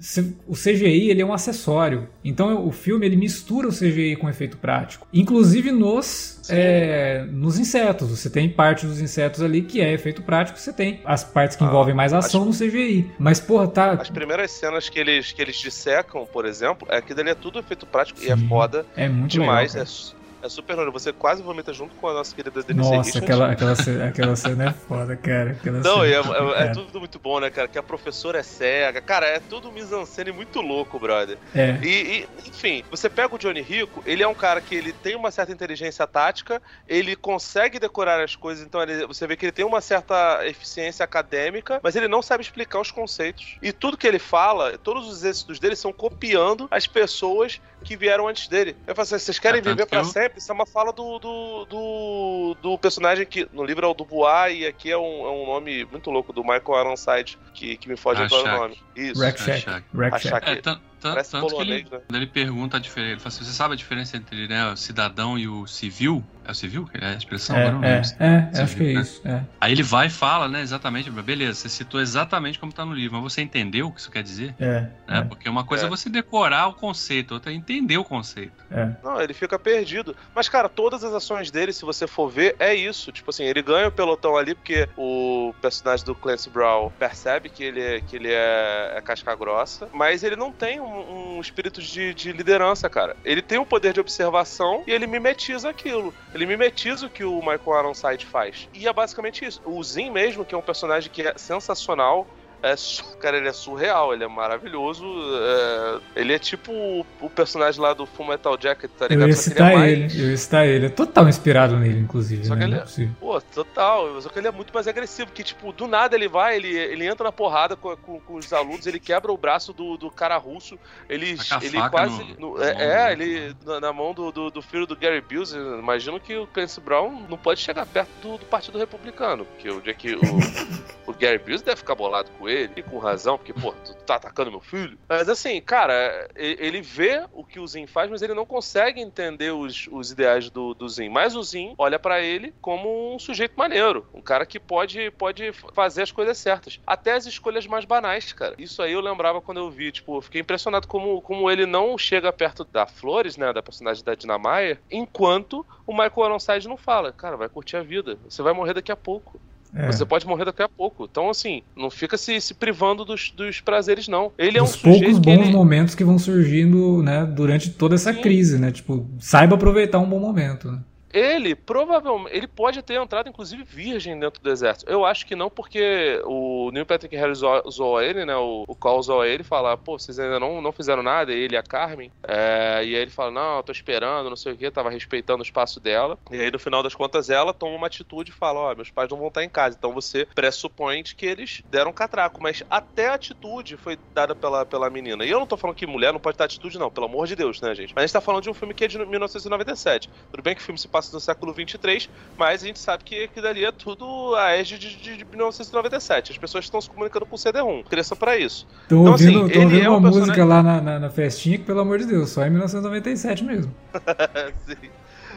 o 0.48 0.56
CGI 0.56 1.10
ele 1.10 1.22
é 1.22 1.26
um 1.26 1.34
acessório. 1.34 2.10
Então 2.24 2.66
o 2.66 2.72
filme 2.72 3.06
ele 3.06 3.16
mistura 3.16 3.68
o 3.68 3.72
CGI 3.72 4.16
com 4.16 4.30
efeito 4.30 4.58
prático. 4.58 5.08
Inclusive 5.14 5.72
nos 5.72 6.42
é, 6.50 7.26
nos 7.32 7.60
insetos. 7.60 8.10
Você 8.10 8.30
tem 8.30 8.50
parte 8.50 8.86
dos 8.86 9.01
insetos 9.02 9.42
ali 9.42 9.62
que 9.62 9.82
é 9.82 9.92
efeito 9.92 10.22
prático, 10.22 10.60
você 10.60 10.72
tem 10.72 11.02
as 11.06 11.24
partes 11.24 11.58
que 11.58 11.64
ah, 11.64 11.68
envolvem 11.68 11.94
mais 11.94 12.14
ação 12.14 12.48
as, 12.48 12.60
no 12.60 12.68
CGI. 12.68 13.12
Mas, 13.18 13.40
porra, 13.40 13.68
tá. 13.68 13.92
As 13.94 14.10
primeiras 14.10 14.52
cenas 14.52 14.90
que 14.90 15.00
eles, 15.00 15.32
que 15.32 15.42
eles 15.42 15.58
dissecam, 15.58 16.26
por 16.26 16.46
exemplo, 16.46 16.88
é 16.90 17.02
que 17.02 17.14
dali 17.14 17.30
é 17.30 17.36
tudo 17.36 17.60
efeito 17.60 17.86
prático 17.86 18.20
Sim, 18.20 18.28
e 18.28 18.32
é 18.32 18.38
foda 18.38 18.86
é 18.96 19.10
muito 19.10 19.32
demais. 19.32 19.74
Legal, 19.74 19.88
é 20.18 20.21
É 20.42 20.50
super 20.50 20.74
irônico. 20.74 21.00
Você 21.00 21.14
quase 21.14 21.42
vomita 21.42 21.74
junto 21.74 21.96
com 21.96 22.08
a 22.08 22.14
nossa 22.14 22.36
querida 22.36 22.62
Denise 22.64 22.90
Nossa, 22.90 23.20
aquela, 23.20 23.52
aquela, 23.52 23.76
cena, 23.76 24.08
aquela 24.08 24.36
cena 24.36 24.70
é 24.70 24.74
foda, 24.74 25.16
cara. 25.16 25.52
Aquela 25.52 25.80
Não, 25.80 26.02
cena, 26.02 26.08
é, 26.08 26.64
é, 26.64 26.64
é, 26.64 26.68
tudo 26.70 27.00
muito 27.00 27.20
bom, 27.20 27.40
né, 27.40 27.50
cara? 27.50 27.68
Que 27.68 27.78
a 27.78 27.84
professora 27.84 28.40
é 28.40 28.44
cega. 28.44 29.02
Cara, 29.02 29.26
é 29.26 29.40
tudo 29.40 29.72
mise-en-scène 29.72 30.32
muito 30.32 30.62
louco, 30.62 31.00
brother. 31.00 31.38
É. 31.56 31.78
E, 31.82 31.88
e, 31.88 32.30
enfim, 32.48 32.84
você 32.90 33.10
pega 33.10 33.36
o 33.36 33.38
Johnny 33.38 33.62
Rico, 33.62 34.04
ele 34.06 34.24
é 34.24 34.28
um 34.28 34.34
cara 34.34 34.62
que 34.62 34.76
ele 34.76 34.94
tem 34.94 35.16
uma 35.16 35.32
certa 35.32 35.52
inteligência 35.52 36.06
tática, 36.08 36.62
ele 36.88 37.16
consegue 37.16 37.80
decorar 37.80 38.22
as 38.22 38.36
coisas, 38.36 38.66
então 38.66 38.82
ele, 38.82 39.06
você 39.06 39.28
vê 39.28 39.36
que 39.36 39.46
ele 39.46 39.52
tem 39.52 39.66
uma 39.66 39.82
certa 39.82 40.46
eficiência 40.46 41.04
acadêmica, 41.04 41.80
mas 41.84 41.96
ele 41.96 42.08
não 42.08 42.22
sabe 42.22 42.44
explicar 42.44 42.80
os 42.80 42.92
conceitos. 42.92 43.58
E 43.62 43.72
tudo 43.72 43.98
que 43.98 44.08
ele 44.08 44.20
fala, 44.20 44.78
todos 44.78 45.08
os 45.08 45.24
êxitos 45.24 45.60
dele 45.60 45.76
são 45.76 45.92
copiando 45.94 46.68
as 46.72 46.88
pessoas 46.88 47.62
que 47.84 47.96
vieram 47.96 48.28
antes 48.28 48.48
dele. 48.48 48.76
Eu 48.86 48.96
falo 48.96 49.04
assim, 49.04 49.18
vocês 49.18 49.40
querem 49.40 49.60
É, 49.60 49.64
tanto 49.64 49.76
viver 49.76 49.86
que 49.86 49.90
pra 49.90 50.04
Isso 50.36 50.52
é 50.52 50.56
uma 50.56 50.66
fala 50.66 50.92
do, 50.94 51.20
do, 51.20 51.66
do, 51.66 52.58
do 52.62 52.78
personagem 52.78 53.26
que 53.26 53.48
no 53.54 53.64
livro 53.64 53.86
é 53.86 53.90
o 53.90 53.94
Dubois 53.94 54.58
e 54.58 54.66
aqui 54.66 54.92
é 54.92 54.98
um, 54.98 55.26
é 55.26 55.30
um 55.32 55.46
nome 55.46 55.86
muito 55.86 56.10
louco 56.10 56.32
do 56.34 56.42
Michael 56.44 56.82
Ironside, 56.82 57.38
que, 57.54 57.78
que 57.78 57.88
me 57.90 57.96
foge 57.98 58.22
agora 58.24 58.56
o 58.56 58.60
nome. 58.60 58.78
Isso. 58.96 59.22
Rack 59.22 59.40
Shack. 59.42 59.62
Shack. 59.62 59.86
Rack 59.94 60.16
Achar 60.16 60.30
Shack. 60.44 60.62
que- 60.62 60.70
É, 60.70 60.78
tan- 61.02 61.10
tan- 61.10 61.14
Parece 61.16 61.32
tanto 61.32 61.56
que 61.56 61.62
ele, 61.62 61.84
né? 61.84 62.00
quando 62.08 62.16
ele 62.16 62.28
pergunta 62.28 62.78
a 62.78 62.80
diferença, 62.80 63.12
ele 63.14 63.20
fala 63.20 63.28
assim, 63.36 63.44
você 63.44 63.52
sabe 63.52 63.74
a 63.74 63.78
diferença 63.78 64.18
entre 64.18 64.48
né, 64.48 64.72
o 64.72 64.78
cidadão 64.78 65.38
e 65.38 65.48
o 65.48 65.66
civil? 65.68 66.24
É 66.46 66.52
o 66.52 66.56
civil? 66.56 66.88
É 66.94 67.06
a 67.08 67.14
expressão? 67.14 67.56
Agora 67.56 67.76
eu 67.76 67.80
não 67.80 67.84
É, 67.88 67.96
lembro. 67.96 68.10
é, 68.20 68.26
é, 68.26 68.50
Você 68.56 68.62
acho 68.62 68.76
que 68.76 68.84
é 68.84 68.94
né? 68.94 69.02
isso. 69.02 69.22
É. 69.28 69.44
Aí 69.60 69.72
ele 69.72 69.84
vai 69.84 70.08
e 70.08 70.10
fala, 70.10 70.48
né, 70.48 70.62
exatamente, 70.62 71.10
beleza, 71.10 71.54
você 71.60 71.70
citou 71.70 72.00
exatamente 72.02 72.58
como 72.60 72.72
tá 72.72 72.86
no 72.86 72.94
livro, 72.94 73.20
mas 73.22 73.34
você 73.34 73.42
entendeu 73.42 73.88
o 73.88 73.92
que 73.92 74.00
isso 74.00 74.12
quer 74.12 74.24
dizer? 74.24 74.56
É, 74.60 74.88
Né? 75.08 75.22
Porque 75.28 75.48
uma 75.50 75.64
coisa 75.64 75.86
é. 75.86 75.88
É. 75.88 75.90
você 75.90 76.10
decorar 76.10 76.68
o 76.68 76.74
conceito, 76.74 77.34
outra 77.34 77.52
é 77.52 77.56
entender 77.56 77.98
o 77.98 78.04
conceito. 78.04 78.54
é, 78.72 78.82
é. 78.82 78.98
Não, 79.04 79.22
ele 79.22 79.34
fica 79.34 79.58
perdido. 79.60 80.16
Mas, 80.36 80.48
cara, 80.50 80.68
todas 80.70 81.04
as 81.04 81.14
ações 81.14 81.52
dele, 81.52 81.74
se 81.74 81.84
você 81.86 82.08
for 82.08 82.30
ver, 82.30 82.56
é 82.60 82.74
isso. 82.74 83.12
Tipo 83.12 83.30
assim, 83.30 83.44
ele 83.44 83.62
ganha 83.62 83.88
o 83.88 83.92
pelotão 83.92 84.36
ali 84.38 84.56
porque 84.56 84.88
o 84.98 85.54
personagem 85.62 86.06
do 86.06 86.16
Clancy 86.16 86.50
Brown 86.50 86.92
percebe 86.98 87.50
que 87.50 87.64
ele 87.64 87.82
é, 87.82 88.02
que 88.02 88.16
ele 88.16 88.30
é, 88.32 88.94
é 88.96 89.02
casca 89.02 89.36
grossa, 89.36 89.88
mas 89.94 90.24
ele 90.24 90.36
não 90.36 90.52
tem 90.52 90.80
um, 90.80 90.91
um 90.92 91.40
espírito 91.42 91.82
de, 91.82 92.14
de 92.14 92.32
liderança, 92.32 92.90
cara. 92.90 93.16
Ele 93.24 93.42
tem 93.42 93.58
um 93.58 93.66
poder 93.66 93.94
de 93.94 94.00
observação 94.00 94.84
e 94.86 94.92
ele 94.92 95.08
mimetiza 95.08 95.70
aquilo. 95.70 96.14
Ele 96.34 96.46
mimetiza 96.46 97.06
o 97.06 97.10
que 97.10 97.24
o 97.24 97.40
Michael 97.40 97.80
Ironside 97.80 98.26
faz. 98.26 98.70
E 98.74 98.88
é 98.88 98.94
basicamente 98.94 99.46
isso. 99.46 99.62
O 99.66 99.84
Zin 99.84 100.10
mesmo, 100.10 100.46
que 100.46 100.54
é 100.54 100.58
um 100.58 100.62
personagem 100.62 101.12
que 101.12 101.22
é 101.22 101.34
sensacional, 101.38 102.28
é, 102.64 102.76
cara, 103.20 103.38
ele 103.38 103.48
é 103.48 103.54
surreal, 103.54 104.14
ele 104.14 104.24
é 104.24 104.28
maravilhoso. 104.28 105.04
é, 105.06 106.00
ele 106.16 106.34
é 106.34 106.40
tipo 106.40 106.72
o, 106.72 107.06
o 107.22 107.30
personagem 107.30 107.82
lá 107.82 107.94
do 107.94 108.06
Full 108.06 108.28
Metal 108.28 108.58
Jacket, 108.60 108.92
tá 108.98 109.06
Eu 109.06 109.10
ligado? 109.10 109.30
ia 109.30 109.36
Só 109.36 109.42
que 109.44 109.50
ele 109.50 109.54
citar 109.56 109.72
é 109.72 109.76
mais- 109.76 109.92
ele, 109.92 110.24
eu 110.26 110.30
ia 110.32 110.38
citar 110.38 110.68
ele. 110.68 110.86
É 110.86 110.90
total 110.90 111.28
inspirado 111.30 111.78
nele, 111.78 112.00
inclusive. 112.00 112.46
Só 112.46 112.54
né? 112.56 112.60
que 112.62 112.66
ele 112.68 112.76
é- 112.76 112.78
é 112.78 112.82
possível. 112.82 113.16
Pô, 113.20 113.42
total. 113.42 114.22
Só 114.22 114.30
que 114.30 114.40
ele 114.40 114.48
é 114.48 114.52
muito 114.52 114.74
mais 114.74 114.88
agressivo. 114.88 115.32
Que, 115.32 115.44
tipo, 115.44 115.72
do 115.74 115.88
nada 115.88 116.16
ele 116.16 116.28
vai, 116.28 116.56
ele, 116.56 116.70
ele 116.70 117.06
entra 117.06 117.24
na 117.24 117.32
porrada 117.32 117.76
com, 117.76 117.96
com, 117.98 118.20
com 118.20 118.36
os 118.36 118.52
alunos, 118.54 118.86
ele 118.88 119.00
quebra 119.00 119.32
o 119.32 119.38
braço 119.38 119.74
do, 119.74 119.98
do 119.98 120.10
cara 120.12 120.38
russo. 120.38 120.78
Ele, 121.10 121.38
ele 121.62 121.90
quase. 121.90 122.24
no- 122.38 122.56
no- 122.56 122.62
é, 122.64 122.72
é, 123.12 123.16
do- 123.16 123.22
ele. 123.24 123.56
Na, 123.66 123.80
na 123.80 123.94
mão 123.94 124.14
do, 124.14 124.32
do, 124.32 124.50
do 124.52 124.62
filho 124.62 124.86
do 124.86 124.96
Gary 124.96 125.22
Busey. 125.22 125.60
Imagino 125.60 126.20
que 126.20 126.36
o 126.36 126.48
Clancy 126.48 126.80
Brown 126.82 127.26
não 127.30 127.38
pode 127.38 127.60
chegar 127.60 127.86
perto 127.86 128.10
do, 128.22 128.38
do 128.38 128.46
Partido 128.46 128.78
Republicano. 128.78 129.46
Porque 129.46 129.70
o 129.70 129.82
dia 129.82 129.94
que 129.94 130.14
o, 130.16 130.20
o 131.08 131.14
Gary 131.14 131.38
Busey 131.40 131.64
deve 131.66 131.78
ficar 131.78 131.96
bolado 131.96 132.30
com 132.38 132.48
ele, 132.48 132.51
e 132.52 132.84
com 132.84 132.98
razão, 132.98 133.38
porque, 133.38 133.54
pô, 133.54 133.72
tu 133.72 133.94
tá 134.06 134.16
atacando 134.16 134.52
meu 134.52 134.62
filho. 134.62 134.98
Mas 135.08 135.30
assim, 135.30 135.60
cara, 135.62 136.28
ele 136.36 136.82
vê 136.82 137.26
o 137.32 137.44
que 137.44 137.60
o 137.60 137.68
Zin 137.68 137.88
faz, 137.88 138.10
mas 138.10 138.22
ele 138.22 138.34
não 138.34 138.46
consegue 138.46 139.02
entender 139.02 139.52
os, 139.52 139.88
os 139.92 140.12
ideais 140.12 140.50
do, 140.50 140.74
do 140.74 140.88
Zin. 140.88 141.10
Mas 141.10 141.36
o 141.36 141.44
Zin 141.44 141.74
olha 141.78 142.00
pra 142.00 142.22
ele 142.22 142.54
como 142.62 143.16
um 143.16 143.20
sujeito 143.20 143.54
maneiro, 143.58 144.08
um 144.14 144.22
cara 144.22 144.46
que 144.46 144.60
pode, 144.60 145.12
pode 145.12 145.52
fazer 145.74 146.04
as 146.04 146.12
coisas 146.12 146.38
certas. 146.38 146.80
Até 146.86 147.14
as 147.14 147.26
escolhas 147.26 147.66
mais 147.68 147.86
banais, 147.86 148.34
cara. 148.34 148.56
Isso 148.58 148.82
aí 148.82 148.94
eu 148.94 149.02
lembrava 149.02 149.42
quando 149.42 149.60
eu 149.60 149.70
vi, 149.70 149.92
tipo, 149.92 150.18
eu 150.18 150.22
fiquei 150.22 150.42
impressionado 150.42 150.88
como, 150.88 151.22
como 151.22 151.50
ele 151.50 151.66
não 151.66 151.98
chega 151.98 152.32
perto 152.32 152.66
da 152.66 152.86
Flores, 152.86 153.38
né, 153.38 153.54
da 153.54 153.64
personagem 153.64 154.04
da 154.04 154.16
Dina 154.16 154.38
Maia, 154.38 154.82
enquanto 154.90 155.66
o 155.86 155.94
Michael 155.94 156.26
Ironside 156.26 156.68
não 156.68 156.78
fala, 156.78 157.12
cara, 157.12 157.38
vai 157.38 157.50
curtir 157.50 157.78
a 157.78 157.84
vida, 157.84 158.18
você 158.24 158.42
vai 158.42 158.54
morrer 158.54 158.74
daqui 158.74 158.92
a 158.92 158.96
pouco. 158.96 159.40
É. 159.74 159.92
Você 159.92 160.06
pode 160.06 160.28
morrer 160.28 160.46
daqui 160.46 160.62
a 160.62 160.70
pouco. 160.70 161.08
Então, 161.10 161.30
assim, 161.30 161.64
não 161.76 161.90
fica 161.90 162.18
se, 162.18 162.40
se 162.42 162.54
privando 162.54 163.06
dos, 163.06 163.32
dos 163.32 163.62
prazeres, 163.62 164.08
não. 164.08 164.32
Ele 164.38 164.58
é 164.58 164.62
um 164.62 164.66
Os 164.66 164.76
poucos 164.76 165.00
sujeito 165.00 165.22
que 165.22 165.36
bons 165.36 165.46
ele... 165.46 165.52
momentos 165.54 165.96
que 165.96 166.04
vão 166.04 166.20
surgindo, 166.20 167.02
né, 167.02 167.26
durante 167.26 167.70
toda 167.70 167.96
essa 167.96 168.14
Sim. 168.14 168.22
crise, 168.22 168.60
né? 168.60 168.72
Tipo, 168.72 169.08
saiba 169.20 169.56
aproveitar 169.56 170.00
um 170.00 170.10
bom 170.10 170.20
momento, 170.20 170.72
né? 170.72 170.80
Ele 171.14 171.56
provavelmente. 171.56 172.36
Ele 172.36 172.48
pode 172.48 172.82
ter 172.82 173.02
entrado, 173.02 173.30
inclusive, 173.30 173.64
virgem 173.64 174.20
dentro 174.20 174.42
do 174.42 174.50
exército. 174.50 174.90
Eu 174.92 175.06
acho 175.06 175.26
que 175.26 175.36
não, 175.36 175.50
porque 175.50 176.22
o 176.26 176.72
Neil 176.72 176.86
Patrick 176.86 177.16
Harris 177.16 177.40
zoa 177.40 178.04
ele, 178.04 178.26
né? 178.26 178.36
O, 178.36 178.64
o 178.68 178.76
Call 178.76 179.02
ele 179.26 179.42
e 179.42 179.46
fala: 179.46 179.78
pô, 179.78 179.98
vocês 179.98 180.20
ainda 180.20 180.40
não, 180.40 180.62
não 180.62 180.72
fizeram 180.72 181.04
nada, 181.04 181.32
ele 181.32 181.56
e 181.56 181.58
a 181.58 181.64
Carmen. 181.64 182.12
É, 182.24 182.82
e 182.84 182.96
aí 182.96 183.02
ele 183.02 183.12
fala: 183.12 183.32
não, 183.32 183.58
eu 183.58 183.64
tô 183.64 183.72
esperando, 183.72 184.30
não 184.30 184.36
sei 184.36 184.54
o 184.54 184.58
que, 184.58 184.70
tava 184.72 184.90
respeitando 184.90 185.40
o 185.40 185.46
espaço 185.46 185.80
dela. 185.80 186.18
E 186.32 186.40
aí, 186.40 186.52
no 186.52 186.60
final 186.60 186.84
das 186.84 186.96
contas, 186.96 187.30
ela 187.30 187.54
toma 187.54 187.76
uma 187.76 187.88
atitude 187.88 188.32
e 188.32 188.34
fala: 188.34 188.60
ó, 188.60 188.76
meus 188.76 188.90
pais 188.90 189.10
não 189.10 189.18
vão 189.18 189.28
estar 189.28 189.44
em 189.44 189.50
casa. 189.50 189.76
Então 189.78 189.94
você 189.94 190.26
pressupõe 190.34 191.04
que 191.04 191.26
eles 191.26 191.64
deram 191.70 191.92
catraco. 191.92 192.42
Mas 192.42 192.64
até 192.70 193.08
a 193.08 193.16
atitude 193.16 193.78
foi 193.78 193.98
dada 194.14 194.36
pela, 194.36 194.66
pela 194.66 194.90
menina. 194.90 195.26
E 195.26 195.30
eu 195.30 195.40
não 195.40 195.48
tô 195.48 195.58
falando 195.58 195.76
que 195.76 195.88
mulher 195.88 196.14
não 196.14 196.20
pode 196.20 196.38
dar 196.38 196.46
atitude, 196.46 196.78
não, 196.78 196.92
pelo 196.92 197.08
amor 197.08 197.28
de 197.28 197.36
Deus, 197.36 197.62
né, 197.62 197.74
gente? 197.74 197.94
Mas 197.96 198.04
a 198.04 198.08
gente 198.08 198.14
tá 198.14 198.22
falando 198.22 198.44
de 198.44 198.50
um 198.50 198.54
filme 198.54 198.74
que 198.74 198.86
é 198.86 198.88
de 198.88 198.98
1997. 198.98 200.10
Tudo 200.32 200.44
bem 200.44 200.56
que 200.56 200.62
o 200.62 200.64
filme 200.64 200.78
se 200.78 200.88
passa 200.88 201.01
no 201.12 201.20
século 201.20 201.54
23, 201.54 202.10
mas 202.38 202.64
a 202.64 202.68
gente 202.68 202.80
sabe 202.80 203.04
que 203.04 203.30
ali 203.46 203.64
é 203.64 203.72
tudo 203.72 204.36
a 204.36 204.52
égide 204.52 204.96
de, 204.96 205.18
de 205.18 205.26
1997. 205.26 206.34
As 206.34 206.38
pessoas 206.38 206.66
estão 206.66 206.82
se 206.82 206.90
comunicando 206.90 207.26
com 207.26 207.36
o 207.36 207.38
CD-ROM. 207.38 207.84
Cresça 207.84 208.16
pra 208.16 208.38
isso. 208.38 208.68
Tô 208.90 209.02
Então, 209.02 209.12
ouvindo, 209.14 209.46
assim, 209.46 209.64
ouvindo 209.64 209.86
é 209.86 209.90
uma 209.90 209.98
um 209.98 210.02
música 210.02 210.26
personagem- 210.28 210.46
lá 210.48 210.62
na, 210.64 210.82
na, 210.82 211.00
na 211.00 211.10
festinha 211.10 211.58
que, 211.58 211.64
pelo 211.64 211.80
amor 211.80 212.00
de 212.00 212.06
Deus, 212.06 212.30
só 212.30 212.46
em 212.46 212.50
1997 212.50 213.44
mesmo. 213.44 213.74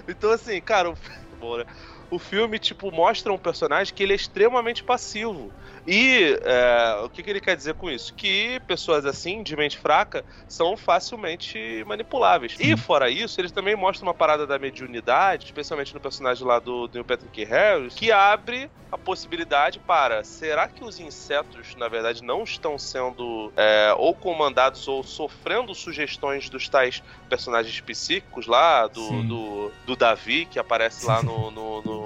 Então, 0.09 0.31
assim, 0.31 0.61
cara, 0.61 0.91
o... 0.91 0.95
Bom, 1.41 1.59
né? 1.59 1.65
o 2.11 2.19
filme, 2.19 2.59
tipo, 2.59 2.91
mostra 2.93 3.33
um 3.33 3.39
personagem 3.39 3.93
que 3.93 4.03
ele 4.03 4.13
é 4.13 4.17
extremamente 4.17 4.85
passivo. 4.85 5.51
E 5.87 6.39
é, 6.43 7.01
o 7.05 7.09
que, 7.09 7.23
que 7.23 7.31
ele 7.31 7.41
quer 7.41 7.57
dizer 7.57 7.75
com 7.75 7.91
isso? 7.91 8.15
Que 8.15 8.61
pessoas 8.67 9.05
assim, 9.05 9.43
de 9.43 9.57
mente 9.57 9.77
fraca, 9.77 10.25
são 10.49 10.77
facilmente 10.77 11.85
manipuláveis. 11.87 12.57
E 12.59 12.77
fora 12.77 13.11
isso, 13.11 13.41
eles 13.41 13.53
também 13.53 13.77
mostram 13.77 14.09
uma 14.09 14.15
parada 14.15 14.47
da 14.47 14.59
mediunidade, 14.59 15.47
especialmente 15.47 15.93
no 15.93 16.01
personagem 16.01 16.47
lá 16.47 16.59
do 16.59 16.89
Neil 16.93 17.05
Patrick 17.05 17.45
Harris, 17.45 17.95
que 17.95 18.11
abre 18.11 18.71
a 18.91 18.99
possibilidade 18.99 19.81
para 19.81 20.23
será 20.23 20.69
que 20.69 20.85
os 20.85 21.01
insetos, 21.01 21.75
na 21.75 21.89
verdade, 21.89 22.23
não 22.23 22.45
estão 22.45 22.79
sendo 22.79 23.53
é, 23.57 23.93
ou 23.99 24.15
comandados 24.15 24.87
ou 24.87 25.03
sofrendo 25.03 25.75
sugestões 25.75 26.49
dos 26.49 26.69
tais 26.69 27.03
personagens 27.29 27.81
psíquicos 27.81 28.47
lá, 28.47 28.87
do, 28.87 29.23
do, 29.25 29.73
do 29.85 29.97
Davi, 29.97 30.47
que 30.47 30.61
aparece 30.61 31.07
lá 31.07 31.23
no, 31.23 31.51
no, 31.51 31.83
no, 31.83 32.04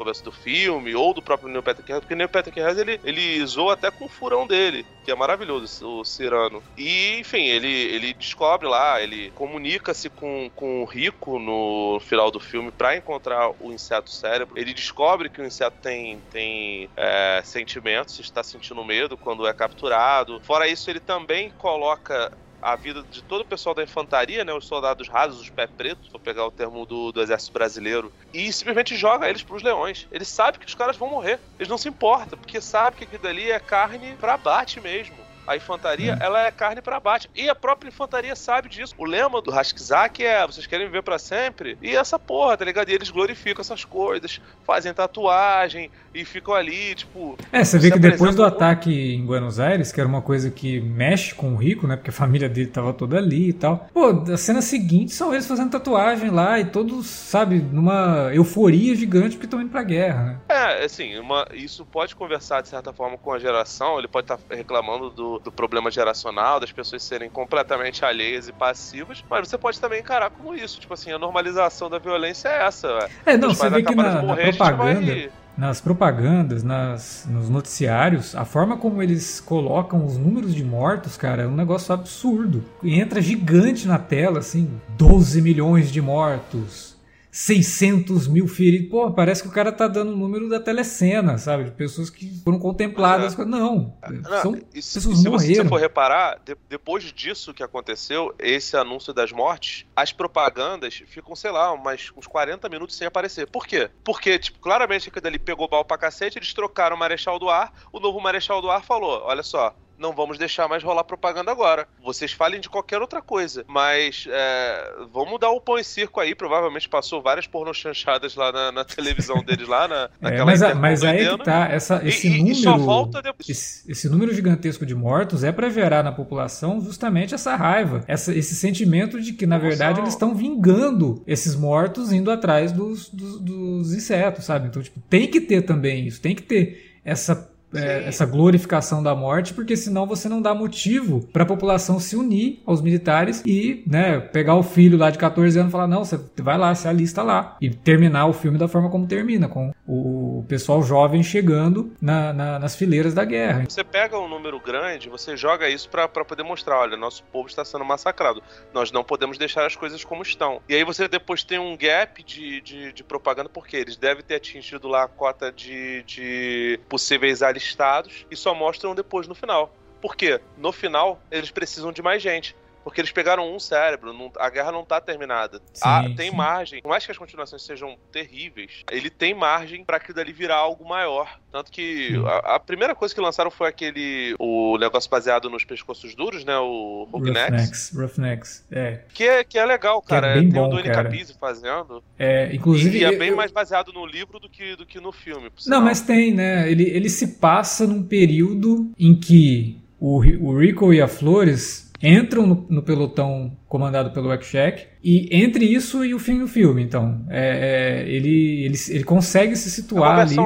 começo 0.00 0.24
do 0.24 0.32
filme, 0.32 0.94
ou 0.94 1.12
do 1.12 1.20
próprio 1.20 1.50
Neil 1.50 1.62
Patrick 1.62 1.86
Harris, 1.86 2.00
porque 2.00 2.14
o 2.14 2.16
Neil 2.16 2.28
Patrick 2.28 2.58
Harris 2.58 2.78
ele, 2.78 2.98
ele 3.04 3.44
zoa 3.44 3.74
até 3.74 3.90
com 3.90 4.06
o 4.06 4.08
furão 4.08 4.46
dele, 4.46 4.86
que 5.04 5.10
é 5.10 5.14
maravilhoso, 5.14 5.86
o 5.86 6.04
Cirano. 6.06 6.62
E, 6.74 7.18
enfim, 7.18 7.44
ele, 7.44 7.68
ele 7.68 8.14
descobre 8.14 8.66
lá, 8.66 9.02
ele 9.02 9.30
comunica-se 9.32 10.08
com, 10.08 10.50
com 10.56 10.80
o 10.82 10.86
Rico 10.86 11.38
no 11.38 12.00
final 12.00 12.30
do 12.30 12.40
filme 12.40 12.70
para 12.70 12.96
encontrar 12.96 13.50
o 13.60 13.70
inseto 13.72 14.08
cérebro. 14.08 14.58
Ele 14.58 14.72
descobre 14.72 15.28
que 15.28 15.42
o 15.42 15.44
inseto 15.44 15.76
tem, 15.82 16.18
tem 16.30 16.88
é, 16.96 17.42
sentimentos, 17.44 18.18
está 18.20 18.42
sentindo 18.42 18.82
medo 18.82 19.18
quando 19.18 19.46
é 19.46 19.52
capturado. 19.52 20.40
Fora 20.40 20.66
isso, 20.66 20.88
ele 20.88 21.00
também 21.00 21.50
coloca 21.58 22.32
a 22.60 22.76
vida 22.76 23.04
de 23.10 23.22
todo 23.22 23.42
o 23.42 23.44
pessoal 23.44 23.74
da 23.74 23.82
infantaria, 23.82 24.44
né, 24.44 24.52
os 24.52 24.66
soldados 24.66 25.08
rasos, 25.08 25.40
os 25.40 25.50
pé 25.50 25.66
pretos, 25.66 26.08
vou 26.10 26.20
pegar 26.20 26.44
o 26.44 26.50
termo 26.50 26.84
do, 26.86 27.12
do 27.12 27.22
exército 27.22 27.52
brasileiro, 27.52 28.12
e 28.32 28.52
simplesmente 28.52 28.96
joga 28.96 29.28
eles 29.28 29.42
pros 29.42 29.62
leões. 29.62 30.06
Ele 30.10 30.24
sabe 30.24 30.58
que 30.58 30.66
os 30.66 30.74
caras 30.74 30.96
vão 30.96 31.10
morrer. 31.10 31.40
Eles 31.58 31.68
não 31.68 31.78
se 31.78 31.88
importam, 31.88 32.38
porque 32.38 32.60
sabe 32.60 32.96
que 32.96 33.04
aquilo 33.04 33.22
dali 33.22 33.50
é 33.50 33.58
carne 33.58 34.16
pra 34.16 34.36
bate 34.36 34.80
mesmo. 34.80 35.29
A 35.50 35.56
infantaria, 35.56 36.16
ela 36.20 36.46
é 36.46 36.50
carne 36.52 36.80
pra 36.80 37.00
bate. 37.00 37.28
E 37.34 37.48
a 37.48 37.56
própria 37.56 37.88
infantaria 37.88 38.36
sabe 38.36 38.68
disso. 38.68 38.94
O 38.96 39.04
lema 39.04 39.42
do 39.42 39.50
Hashkizak 39.50 40.24
é: 40.24 40.46
vocês 40.46 40.64
querem 40.64 40.86
viver 40.86 41.02
pra 41.02 41.18
sempre? 41.18 41.76
E 41.82 41.96
essa 41.96 42.20
porra, 42.20 42.56
tá 42.56 42.64
ligado? 42.64 42.88
E 42.88 42.94
eles 42.94 43.10
glorificam 43.10 43.60
essas 43.60 43.84
coisas, 43.84 44.40
fazem 44.64 44.94
tatuagem 44.94 45.90
e 46.14 46.24
ficam 46.24 46.54
ali, 46.54 46.94
tipo. 46.94 47.36
É, 47.50 47.64
você 47.64 47.80
vê 47.80 47.90
que 47.90 47.98
depois 47.98 48.36
do 48.36 48.44
ataque 48.44 48.92
em 48.92 49.26
Buenos 49.26 49.58
Aires, 49.58 49.90
que 49.90 49.98
era 49.98 50.08
uma 50.08 50.22
coisa 50.22 50.52
que 50.52 50.80
mexe 50.80 51.34
com 51.34 51.52
o 51.54 51.56
Rico, 51.56 51.84
né? 51.84 51.96
Porque 51.96 52.10
a 52.10 52.12
família 52.20 52.48
dele 52.48 52.68
tava 52.68 52.92
toda 52.92 53.18
ali 53.18 53.48
e 53.48 53.52
tal. 53.52 53.88
Pô, 53.92 54.22
a 54.32 54.36
cena 54.36 54.62
seguinte 54.62 55.12
são 55.12 55.32
eles 55.34 55.48
fazendo 55.48 55.72
tatuagem 55.72 56.30
lá 56.30 56.60
e 56.60 56.64
todos, 56.64 57.08
sabe, 57.08 57.58
numa 57.58 58.30
euforia 58.32 58.94
gigante 58.94 59.30
porque 59.34 59.46
estão 59.46 59.60
indo 59.60 59.70
pra 59.70 59.82
guerra, 59.82 60.22
né? 60.22 60.40
É, 60.48 60.84
assim, 60.84 61.18
uma, 61.18 61.44
isso 61.52 61.84
pode 61.84 62.14
conversar 62.14 62.60
de 62.60 62.68
certa 62.68 62.92
forma 62.92 63.18
com 63.18 63.32
a 63.32 63.38
geração. 63.40 63.98
Ele 63.98 64.06
pode 64.06 64.30
estar 64.30 64.38
reclamando 64.48 65.10
do, 65.10 65.39
do 65.42 65.52
problema 65.52 65.90
geracional, 65.90 66.60
das 66.60 66.72
pessoas 66.72 67.02
serem 67.02 67.30
completamente 67.30 68.04
alheias 68.04 68.48
e 68.48 68.52
passivas, 68.52 69.24
mas 69.28 69.48
você 69.48 69.58
pode 69.58 69.80
também 69.80 70.00
encarar 70.00 70.30
como 70.30 70.54
isso. 70.54 70.80
Tipo 70.80 70.94
assim, 70.94 71.12
a 71.12 71.18
normalização 71.18 71.90
da 71.90 71.98
violência 71.98 72.48
é 72.48 72.66
essa. 72.66 73.08
É, 73.26 73.36
não, 73.36 73.54
você 73.54 73.68
vê 73.68 73.82
que 73.82 73.94
na, 73.94 74.22
morrer, 74.22 74.46
na 74.46 74.52
propaganda. 74.52 75.06
Vai... 75.06 75.30
Nas 75.58 75.80
propagandas, 75.80 76.62
nas, 76.62 77.26
nos 77.28 77.50
noticiários, 77.50 78.34
a 78.34 78.46
forma 78.46 78.78
como 78.78 79.02
eles 79.02 79.40
colocam 79.40 80.06
os 80.06 80.16
números 80.16 80.54
de 80.54 80.64
mortos, 80.64 81.18
cara, 81.18 81.42
é 81.42 81.46
um 81.46 81.54
negócio 81.54 81.92
absurdo. 81.92 82.64
Entra 82.82 83.20
gigante 83.20 83.86
na 83.86 83.98
tela, 83.98 84.38
assim, 84.38 84.70
12 84.96 85.42
milhões 85.42 85.92
de 85.92 86.00
mortos, 86.00 86.89
600 87.30 88.26
mil 88.26 88.48
feridos. 88.48 88.90
Pô, 88.90 89.10
parece 89.12 89.42
que 89.42 89.48
o 89.48 89.52
cara 89.52 89.70
tá 89.70 89.86
dando 89.86 90.12
o 90.12 90.16
número 90.16 90.48
da 90.48 90.58
telecena, 90.58 91.38
sabe? 91.38 91.64
De 91.64 91.70
pessoas 91.70 92.10
que 92.10 92.28
foram 92.42 92.58
contempladas. 92.58 93.38
É. 93.38 93.44
Não, 93.44 93.94
não, 94.00 94.42
são 94.42 94.54
isso, 94.74 94.94
pessoas 94.94 95.18
se 95.18 95.28
morreram. 95.28 95.54
Se 95.54 95.62
você 95.62 95.68
for 95.68 95.80
reparar, 95.80 96.40
de, 96.44 96.56
depois 96.68 97.04
disso 97.12 97.54
que 97.54 97.62
aconteceu, 97.62 98.34
esse 98.38 98.76
anúncio 98.76 99.12
das 99.12 99.30
mortes, 99.32 99.86
as 99.94 100.12
propagandas 100.12 101.02
ficam, 101.06 101.36
sei 101.36 101.50
lá, 101.50 101.72
umas, 101.72 102.10
uns 102.16 102.26
40 102.26 102.68
minutos 102.68 102.96
sem 102.96 103.06
aparecer. 103.06 103.46
Por 103.46 103.66
quê? 103.66 103.90
Porque, 104.02 104.38
tipo, 104.38 104.58
claramente 104.58 105.08
aquilo 105.08 105.26
ali 105.26 105.38
pegou 105.38 105.68
bal 105.68 105.84
pra 105.84 105.98
cacete, 105.98 106.38
eles 106.38 106.52
trocaram 106.52 106.96
o 106.96 106.98
Marechal 106.98 107.38
do 107.38 107.48
Ar, 107.48 107.72
o 107.92 108.00
novo 108.00 108.20
Marechal 108.20 108.60
do 108.60 108.70
Ar 108.70 108.84
falou, 108.84 109.22
olha 109.24 109.42
só, 109.42 109.74
não 110.00 110.12
vamos 110.12 110.38
deixar 110.38 110.66
mais 110.66 110.82
rolar 110.82 111.04
propaganda 111.04 111.52
agora. 111.52 111.86
Vocês 112.02 112.32
falem 112.32 112.58
de 112.58 112.68
qualquer 112.68 113.00
outra 113.00 113.20
coisa. 113.20 113.64
Mas 113.68 114.26
é, 114.28 114.92
vamos 115.12 115.38
dar 115.38 115.50
o 115.50 115.60
pão 115.60 115.78
e 115.78 115.84
circo 115.84 116.18
aí. 116.18 116.34
Provavelmente 116.34 116.88
passou 116.88 117.22
várias 117.22 117.46
pornochanchadas 117.46 118.34
lá 118.34 118.50
na, 118.50 118.72
na 118.72 118.84
televisão 118.84 119.44
deles 119.44 119.68
lá, 119.68 119.86
na, 119.86 120.04
é, 120.20 120.30
naquela 120.30 120.42
é, 120.42 120.44
Mas, 120.44 120.62
a, 120.62 120.74
mas 120.74 121.04
aí 121.04 121.26
é 121.26 121.36
que 121.36 121.44
tá. 121.44 121.68
Essa, 121.68 122.00
esse 122.02 122.28
e, 122.28 122.38
número. 122.38 122.56
E 122.56 122.62
só 122.62 122.78
volta 122.78 123.20
depois. 123.20 123.48
Esse, 123.48 123.92
esse, 123.92 124.08
número 124.08 124.32
gigantesco 124.34 124.86
de 124.86 124.94
mortos 124.94 125.44
é 125.44 125.52
para 125.52 125.68
gerar 125.68 126.02
na 126.02 126.12
população 126.12 126.80
justamente 126.80 127.34
essa 127.34 127.54
raiva. 127.54 128.02
Essa, 128.08 128.34
esse 128.34 128.54
sentimento 128.54 129.20
de 129.20 129.34
que, 129.34 129.46
na 129.46 129.58
verdade, 129.58 130.00
eles 130.00 130.14
estão 130.14 130.34
vingando 130.34 131.22
esses 131.26 131.54
mortos 131.54 132.10
indo 132.10 132.30
atrás 132.30 132.72
dos, 132.72 133.10
dos, 133.10 133.38
dos 133.40 133.94
insetos, 133.94 134.46
sabe? 134.46 134.68
Então, 134.68 134.82
tipo, 134.82 134.98
tem 135.10 135.26
que 135.26 135.40
ter 135.40 135.62
também 135.62 136.06
isso, 136.06 136.20
tem 136.20 136.34
que 136.34 136.42
ter 136.42 136.90
essa 137.04 137.49
é, 137.74 138.04
essa 138.06 138.26
glorificação 138.26 139.02
da 139.02 139.14
morte, 139.14 139.54
porque 139.54 139.76
senão 139.76 140.06
você 140.06 140.28
não 140.28 140.42
dá 140.42 140.54
motivo 140.54 141.26
para 141.32 141.44
a 141.44 141.46
população 141.46 142.00
se 142.00 142.16
unir 142.16 142.62
aos 142.66 142.82
militares 142.82 143.42
e, 143.46 143.82
né, 143.86 144.18
pegar 144.20 144.56
o 144.56 144.62
filho 144.62 144.98
lá 144.98 145.10
de 145.10 145.18
14 145.18 145.58
anos 145.58 145.70
e 145.70 145.72
falar: 145.72 145.86
não, 145.86 146.04
você 146.04 146.18
vai 146.38 146.58
lá, 146.58 146.74
se 146.74 146.88
alista 146.88 147.22
lá. 147.22 147.56
E 147.60 147.70
terminar 147.70 148.26
o 148.26 148.32
filme 148.32 148.58
da 148.58 148.68
forma 148.68 148.90
como 148.90 149.06
termina, 149.06 149.48
com 149.48 149.72
o 149.86 150.44
pessoal 150.48 150.82
jovem 150.82 151.22
chegando 151.22 151.92
na, 152.00 152.32
na, 152.32 152.58
nas 152.58 152.76
fileiras 152.76 153.14
da 153.14 153.24
guerra. 153.24 153.64
Você 153.68 153.84
pega 153.84 154.18
um 154.18 154.28
número 154.28 154.58
grande, 154.60 155.08
você 155.08 155.36
joga 155.36 155.68
isso 155.68 155.88
para 155.88 156.08
poder 156.08 156.42
mostrar: 156.42 156.80
olha, 156.80 156.96
nosso 156.96 157.22
povo 157.24 157.48
está 157.48 157.64
sendo 157.64 157.84
massacrado. 157.84 158.42
Nós 158.72 158.90
não 158.90 159.04
podemos 159.04 159.38
deixar 159.38 159.66
as 159.66 159.76
coisas 159.76 160.04
como 160.04 160.22
estão. 160.22 160.60
E 160.68 160.74
aí 160.74 160.84
você 160.84 161.06
depois 161.08 161.44
tem 161.44 161.58
um 161.58 161.76
gap 161.76 162.22
de, 162.22 162.60
de, 162.60 162.92
de 162.92 163.04
propaganda, 163.04 163.48
porque 163.48 163.76
eles 163.76 163.96
devem 163.96 164.24
ter 164.24 164.36
atingido 164.36 164.88
lá 164.88 165.04
a 165.04 165.08
cota 165.08 165.52
de, 165.52 166.02
de 166.04 166.80
possíveis 166.88 167.42
alistas 167.42 167.59
listados 167.64 168.26
e 168.30 168.36
só 168.36 168.54
mostram 168.54 168.94
depois 168.94 169.28
no 169.28 169.34
final. 169.34 169.74
Por 170.00 170.16
quê? 170.16 170.40
No 170.56 170.72
final, 170.72 171.20
eles 171.30 171.50
precisam 171.50 171.92
de 171.92 172.02
mais 172.02 172.22
gente. 172.22 172.56
Porque 172.82 173.00
eles 173.00 173.12
pegaram 173.12 173.54
um 173.54 173.58
cérebro, 173.58 174.12
não, 174.12 174.32
a 174.38 174.48
guerra 174.48 174.72
não 174.72 174.84
tá 174.84 175.00
terminada. 175.00 175.60
Sim, 175.72 175.82
ah, 175.84 176.04
tem 176.16 176.30
sim. 176.30 176.36
margem. 176.36 176.82
Por 176.82 176.88
mais 176.88 177.04
que 177.04 177.12
as 177.12 177.18
continuações 177.18 177.62
sejam 177.62 177.96
terríveis, 178.10 178.82
ele 178.90 179.10
tem 179.10 179.34
margem 179.34 179.84
para 179.84 179.96
aquilo 179.98 180.16
dali 180.16 180.32
virar 180.32 180.56
algo 180.56 180.88
maior. 180.88 181.38
Tanto 181.52 181.70
que 181.70 182.14
a, 182.26 182.56
a, 182.56 182.60
primeira 182.60 182.94
coisa 182.94 183.14
que 183.14 183.20
lançaram 183.20 183.50
foi 183.50 183.68
aquele. 183.68 184.34
O 184.38 184.78
negócio 184.78 185.10
baseado 185.10 185.50
nos 185.50 185.64
pescoços 185.64 186.14
duros, 186.14 186.44
né? 186.44 186.56
O 186.58 187.08
Roughnecks. 187.12 187.92
Roughnecks, 187.94 188.66
é. 188.70 189.00
Que 189.12 189.24
é, 189.24 189.44
que 189.44 189.58
é 189.58 189.64
legal, 189.64 190.00
cara. 190.00 190.28
É 190.28 190.34
bem 190.34 190.48
tem 190.48 190.60
bom, 190.60 190.68
o 190.68 190.70
Dwayne 190.70 190.90
Capizzi 190.90 191.34
fazendo. 191.38 192.02
É, 192.18 192.54
inclusive. 192.54 192.98
E, 192.98 193.00
e 193.02 193.04
é 193.04 193.16
bem 193.16 193.30
eu... 193.30 193.36
mais 193.36 193.50
baseado 193.50 193.92
no 193.92 194.06
livro 194.06 194.38
do 194.38 194.48
que, 194.48 194.76
do 194.76 194.86
que 194.86 195.00
no 195.00 195.12
filme. 195.12 195.50
Não, 195.66 195.80
mas 195.80 196.00
tem, 196.00 196.32
né? 196.32 196.70
Ele, 196.70 196.84
ele 196.84 197.08
se 197.08 197.38
passa 197.38 197.86
num 197.86 198.02
período 198.02 198.90
em 198.98 199.14
que 199.14 199.80
o, 199.98 200.18
o 200.18 200.58
Rico 200.58 200.94
e 200.94 201.00
a 201.00 201.08
Flores 201.08 201.89
entram 202.02 202.46
no, 202.46 202.66
no 202.68 202.82
pelotão 202.82 203.56
comandado 203.70 204.10
pelo 204.10 204.28
Wakshak 204.28 204.88
e 205.02 205.28
entre 205.30 205.64
isso 205.64 206.04
e 206.04 206.12
o 206.12 206.18
fim 206.18 206.40
do 206.40 206.48
filme, 206.48 206.82
então, 206.82 207.24
é, 207.30 208.02
é, 208.02 208.08
ele, 208.10 208.64
ele, 208.64 208.76
ele 208.88 209.04
consegue 209.04 209.54
se 209.54 209.70
situar 209.70 210.18
é 210.18 210.22
ali. 210.22 210.36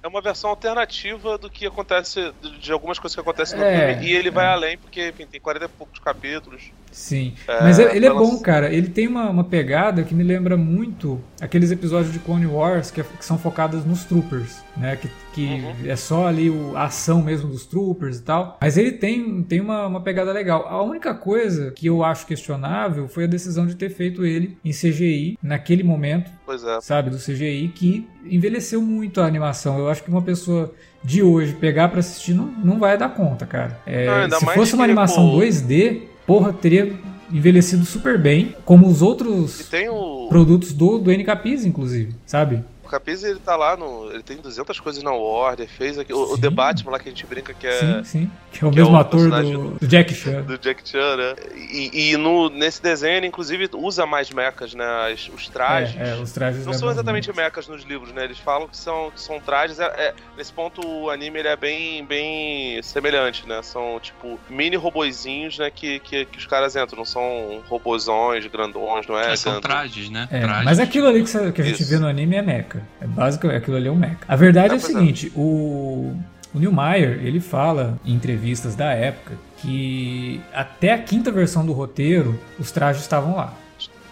É 0.00 0.06
uma 0.06 0.22
versão 0.22 0.48
alternativa 0.48 1.36
do 1.36 1.50
que 1.50 1.66
acontece, 1.66 2.32
de 2.60 2.72
algumas 2.72 2.98
coisas 2.98 3.14
que 3.14 3.20
acontecem 3.20 3.58
no 3.58 3.64
é, 3.64 3.94
filme. 3.94 4.06
E 4.06 4.14
ele 4.14 4.30
vai 4.30 4.46
é. 4.46 4.48
além, 4.48 4.78
porque 4.78 5.08
enfim, 5.08 5.26
tem 5.26 5.40
40 5.40 5.64
e 5.64 5.68
poucos 5.68 5.98
capítulos. 5.98 6.70
Sim, 6.90 7.34
é, 7.46 7.62
mas 7.62 7.78
ele 7.78 8.06
é 8.06 8.10
bom, 8.10 8.38
cara. 8.38 8.72
Ele 8.72 8.88
tem 8.88 9.06
uma, 9.06 9.28
uma 9.28 9.44
pegada 9.44 10.02
que 10.02 10.14
me 10.14 10.22
lembra 10.22 10.56
muito 10.56 11.20
aqueles 11.40 11.70
episódios 11.70 12.12
de 12.12 12.18
Clone 12.20 12.46
Wars 12.46 12.90
que, 12.90 13.02
que 13.02 13.24
são 13.24 13.36
focados 13.36 13.84
nos 13.84 14.04
troopers, 14.04 14.62
né? 14.74 14.96
Que, 14.96 15.10
que 15.34 15.46
uhum. 15.46 15.74
é 15.84 15.96
só 15.96 16.26
ali 16.26 16.48
o, 16.48 16.74
a 16.76 16.84
ação 16.84 17.20
mesmo 17.20 17.50
dos 17.50 17.66
troopers 17.66 18.18
e 18.18 18.22
tal. 18.22 18.56
Mas 18.60 18.78
ele 18.78 18.92
tem, 18.92 19.42
tem 19.42 19.60
uma, 19.60 19.86
uma 19.86 20.00
pegada 20.00 20.32
legal. 20.32 20.66
A 20.66 20.82
única 20.82 21.12
coisa 21.12 21.72
que 21.72 21.86
eu 21.86 22.02
acho 22.02 22.24
questionável 22.24 22.67
foi 23.08 23.24
a 23.24 23.26
decisão 23.26 23.66
de 23.66 23.74
ter 23.76 23.90
feito 23.90 24.24
ele 24.24 24.56
em 24.64 24.70
CGI 24.70 25.38
naquele 25.42 25.82
momento, 25.82 26.30
é. 26.48 26.80
sabe, 26.80 27.10
do 27.10 27.16
CGI, 27.16 27.72
que 27.74 28.08
envelheceu 28.24 28.80
muito 28.82 29.20
a 29.20 29.26
animação. 29.26 29.78
Eu 29.78 29.88
acho 29.88 30.02
que 30.02 30.10
uma 30.10 30.22
pessoa 30.22 30.72
de 31.02 31.22
hoje 31.22 31.54
pegar 31.54 31.88
para 31.88 32.00
assistir 32.00 32.34
não, 32.34 32.46
não 32.46 32.78
vai 32.78 32.96
dar 32.98 33.10
conta, 33.10 33.46
cara. 33.46 33.80
É, 33.86 34.26
não, 34.26 34.38
se 34.38 34.46
fosse 34.46 34.74
uma 34.74 34.84
animação 34.84 35.30
pô... 35.30 35.38
2D, 35.38 36.02
porra, 36.26 36.52
teria 36.52 36.92
envelhecido 37.32 37.84
super 37.84 38.18
bem, 38.18 38.54
como 38.64 38.86
os 38.88 39.02
outros 39.02 39.68
o... 39.90 40.28
produtos 40.28 40.72
do, 40.72 40.98
do 40.98 41.10
NKPs, 41.10 41.64
inclusive, 41.64 42.14
sabe? 42.24 42.64
O 42.88 42.90
Capiz, 42.90 43.22
ele 43.22 43.38
tá 43.38 43.54
lá 43.54 43.76
no. 43.76 44.10
Ele 44.10 44.22
tem 44.22 44.38
200 44.38 44.80
coisas 44.80 45.02
na 45.02 45.12
Warner, 45.12 45.68
fez 45.68 45.98
aqui. 45.98 46.10
O, 46.10 46.32
o 46.32 46.50
Batman 46.50 46.92
lá 46.92 46.98
que 46.98 47.10
a 47.10 47.12
gente 47.12 47.26
brinca 47.26 47.52
que 47.52 47.66
é. 47.66 47.80
Sim, 47.80 48.04
sim. 48.04 48.30
Que 48.50 48.64
é 48.64 48.66
o 48.66 48.72
mesmo 48.72 48.94
é 48.94 48.98
o 48.98 49.00
ator 49.00 49.28
do, 49.28 49.70
do, 49.72 49.86
Jack 49.86 50.14
Chan. 50.14 50.40
Do 50.40 50.56
Jack 50.56 50.88
Chan, 50.88 51.16
né? 51.16 51.34
E, 51.54 52.12
e, 52.12 52.16
no, 52.16 52.48
nesse 52.48 52.82
desenho, 52.82 53.18
ele, 53.18 53.26
inclusive, 53.26 53.68
usa 53.74 54.06
mais 54.06 54.30
mechas, 54.30 54.72
né? 54.72 54.86
As, 55.12 55.28
os 55.28 55.48
trajes. 55.48 56.00
É, 56.00 56.12
é, 56.12 56.14
os 56.14 56.32
trajes 56.32 56.64
não 56.64 56.72
são 56.72 56.90
exatamente 56.90 57.30
mechas 57.36 57.68
nos 57.68 57.84
livros, 57.84 58.10
né? 58.14 58.24
Eles 58.24 58.38
falam 58.38 58.66
que 58.66 58.76
são, 58.76 59.10
que 59.10 59.20
são 59.20 59.38
trajes. 59.38 59.78
É, 59.78 59.84
é, 59.84 60.14
nesse 60.34 60.50
ponto, 60.50 60.80
o 60.80 61.10
anime 61.10 61.40
ele 61.40 61.48
é 61.48 61.56
bem, 61.56 62.02
bem 62.06 62.82
semelhante, 62.82 63.46
né? 63.46 63.60
São, 63.62 64.00
tipo, 64.00 64.40
mini 64.48 64.76
robozinhos, 64.76 65.58
né? 65.58 65.70
Que, 65.70 66.00
que, 66.00 66.24
que 66.24 66.38
os 66.38 66.46
caras 66.46 66.74
entram. 66.74 66.96
Não 66.96 67.04
são 67.04 67.62
robozões, 67.68 68.46
grandões, 68.46 69.06
não 69.06 69.18
é? 69.18 69.36
são 69.36 69.60
trajes, 69.60 70.08
né? 70.08 70.26
É, 70.30 70.40
trajes. 70.40 70.64
Mas 70.64 70.80
aquilo 70.80 71.06
ali 71.06 71.22
que, 71.22 71.52
que 71.52 71.60
a 71.60 71.64
gente 71.64 71.82
Isso. 71.82 71.90
vê 71.90 71.98
no 71.98 72.06
anime 72.06 72.34
é 72.36 72.42
mecha. 72.78 72.86
É 73.00 73.06
básico, 73.06 73.48
aquilo 73.48 73.76
ali 73.76 73.88
é 73.88 73.90
um 73.90 73.96
mecha. 73.96 74.18
A 74.26 74.36
verdade 74.36 74.74
é, 74.74 74.76
é 74.76 74.78
o 74.78 74.80
seguinte, 74.80 75.32
o, 75.34 76.14
o 76.54 76.58
Neil 76.58 76.72
Meyer, 76.72 77.20
ele 77.22 77.40
fala 77.40 77.98
em 78.04 78.14
entrevistas 78.14 78.74
da 78.74 78.92
época 78.92 79.34
que 79.58 80.40
até 80.52 80.92
a 80.92 80.98
quinta 80.98 81.30
versão 81.30 81.64
do 81.66 81.72
roteiro, 81.72 82.38
os 82.58 82.70
trajes 82.70 83.02
estavam 83.02 83.36
lá. 83.36 83.54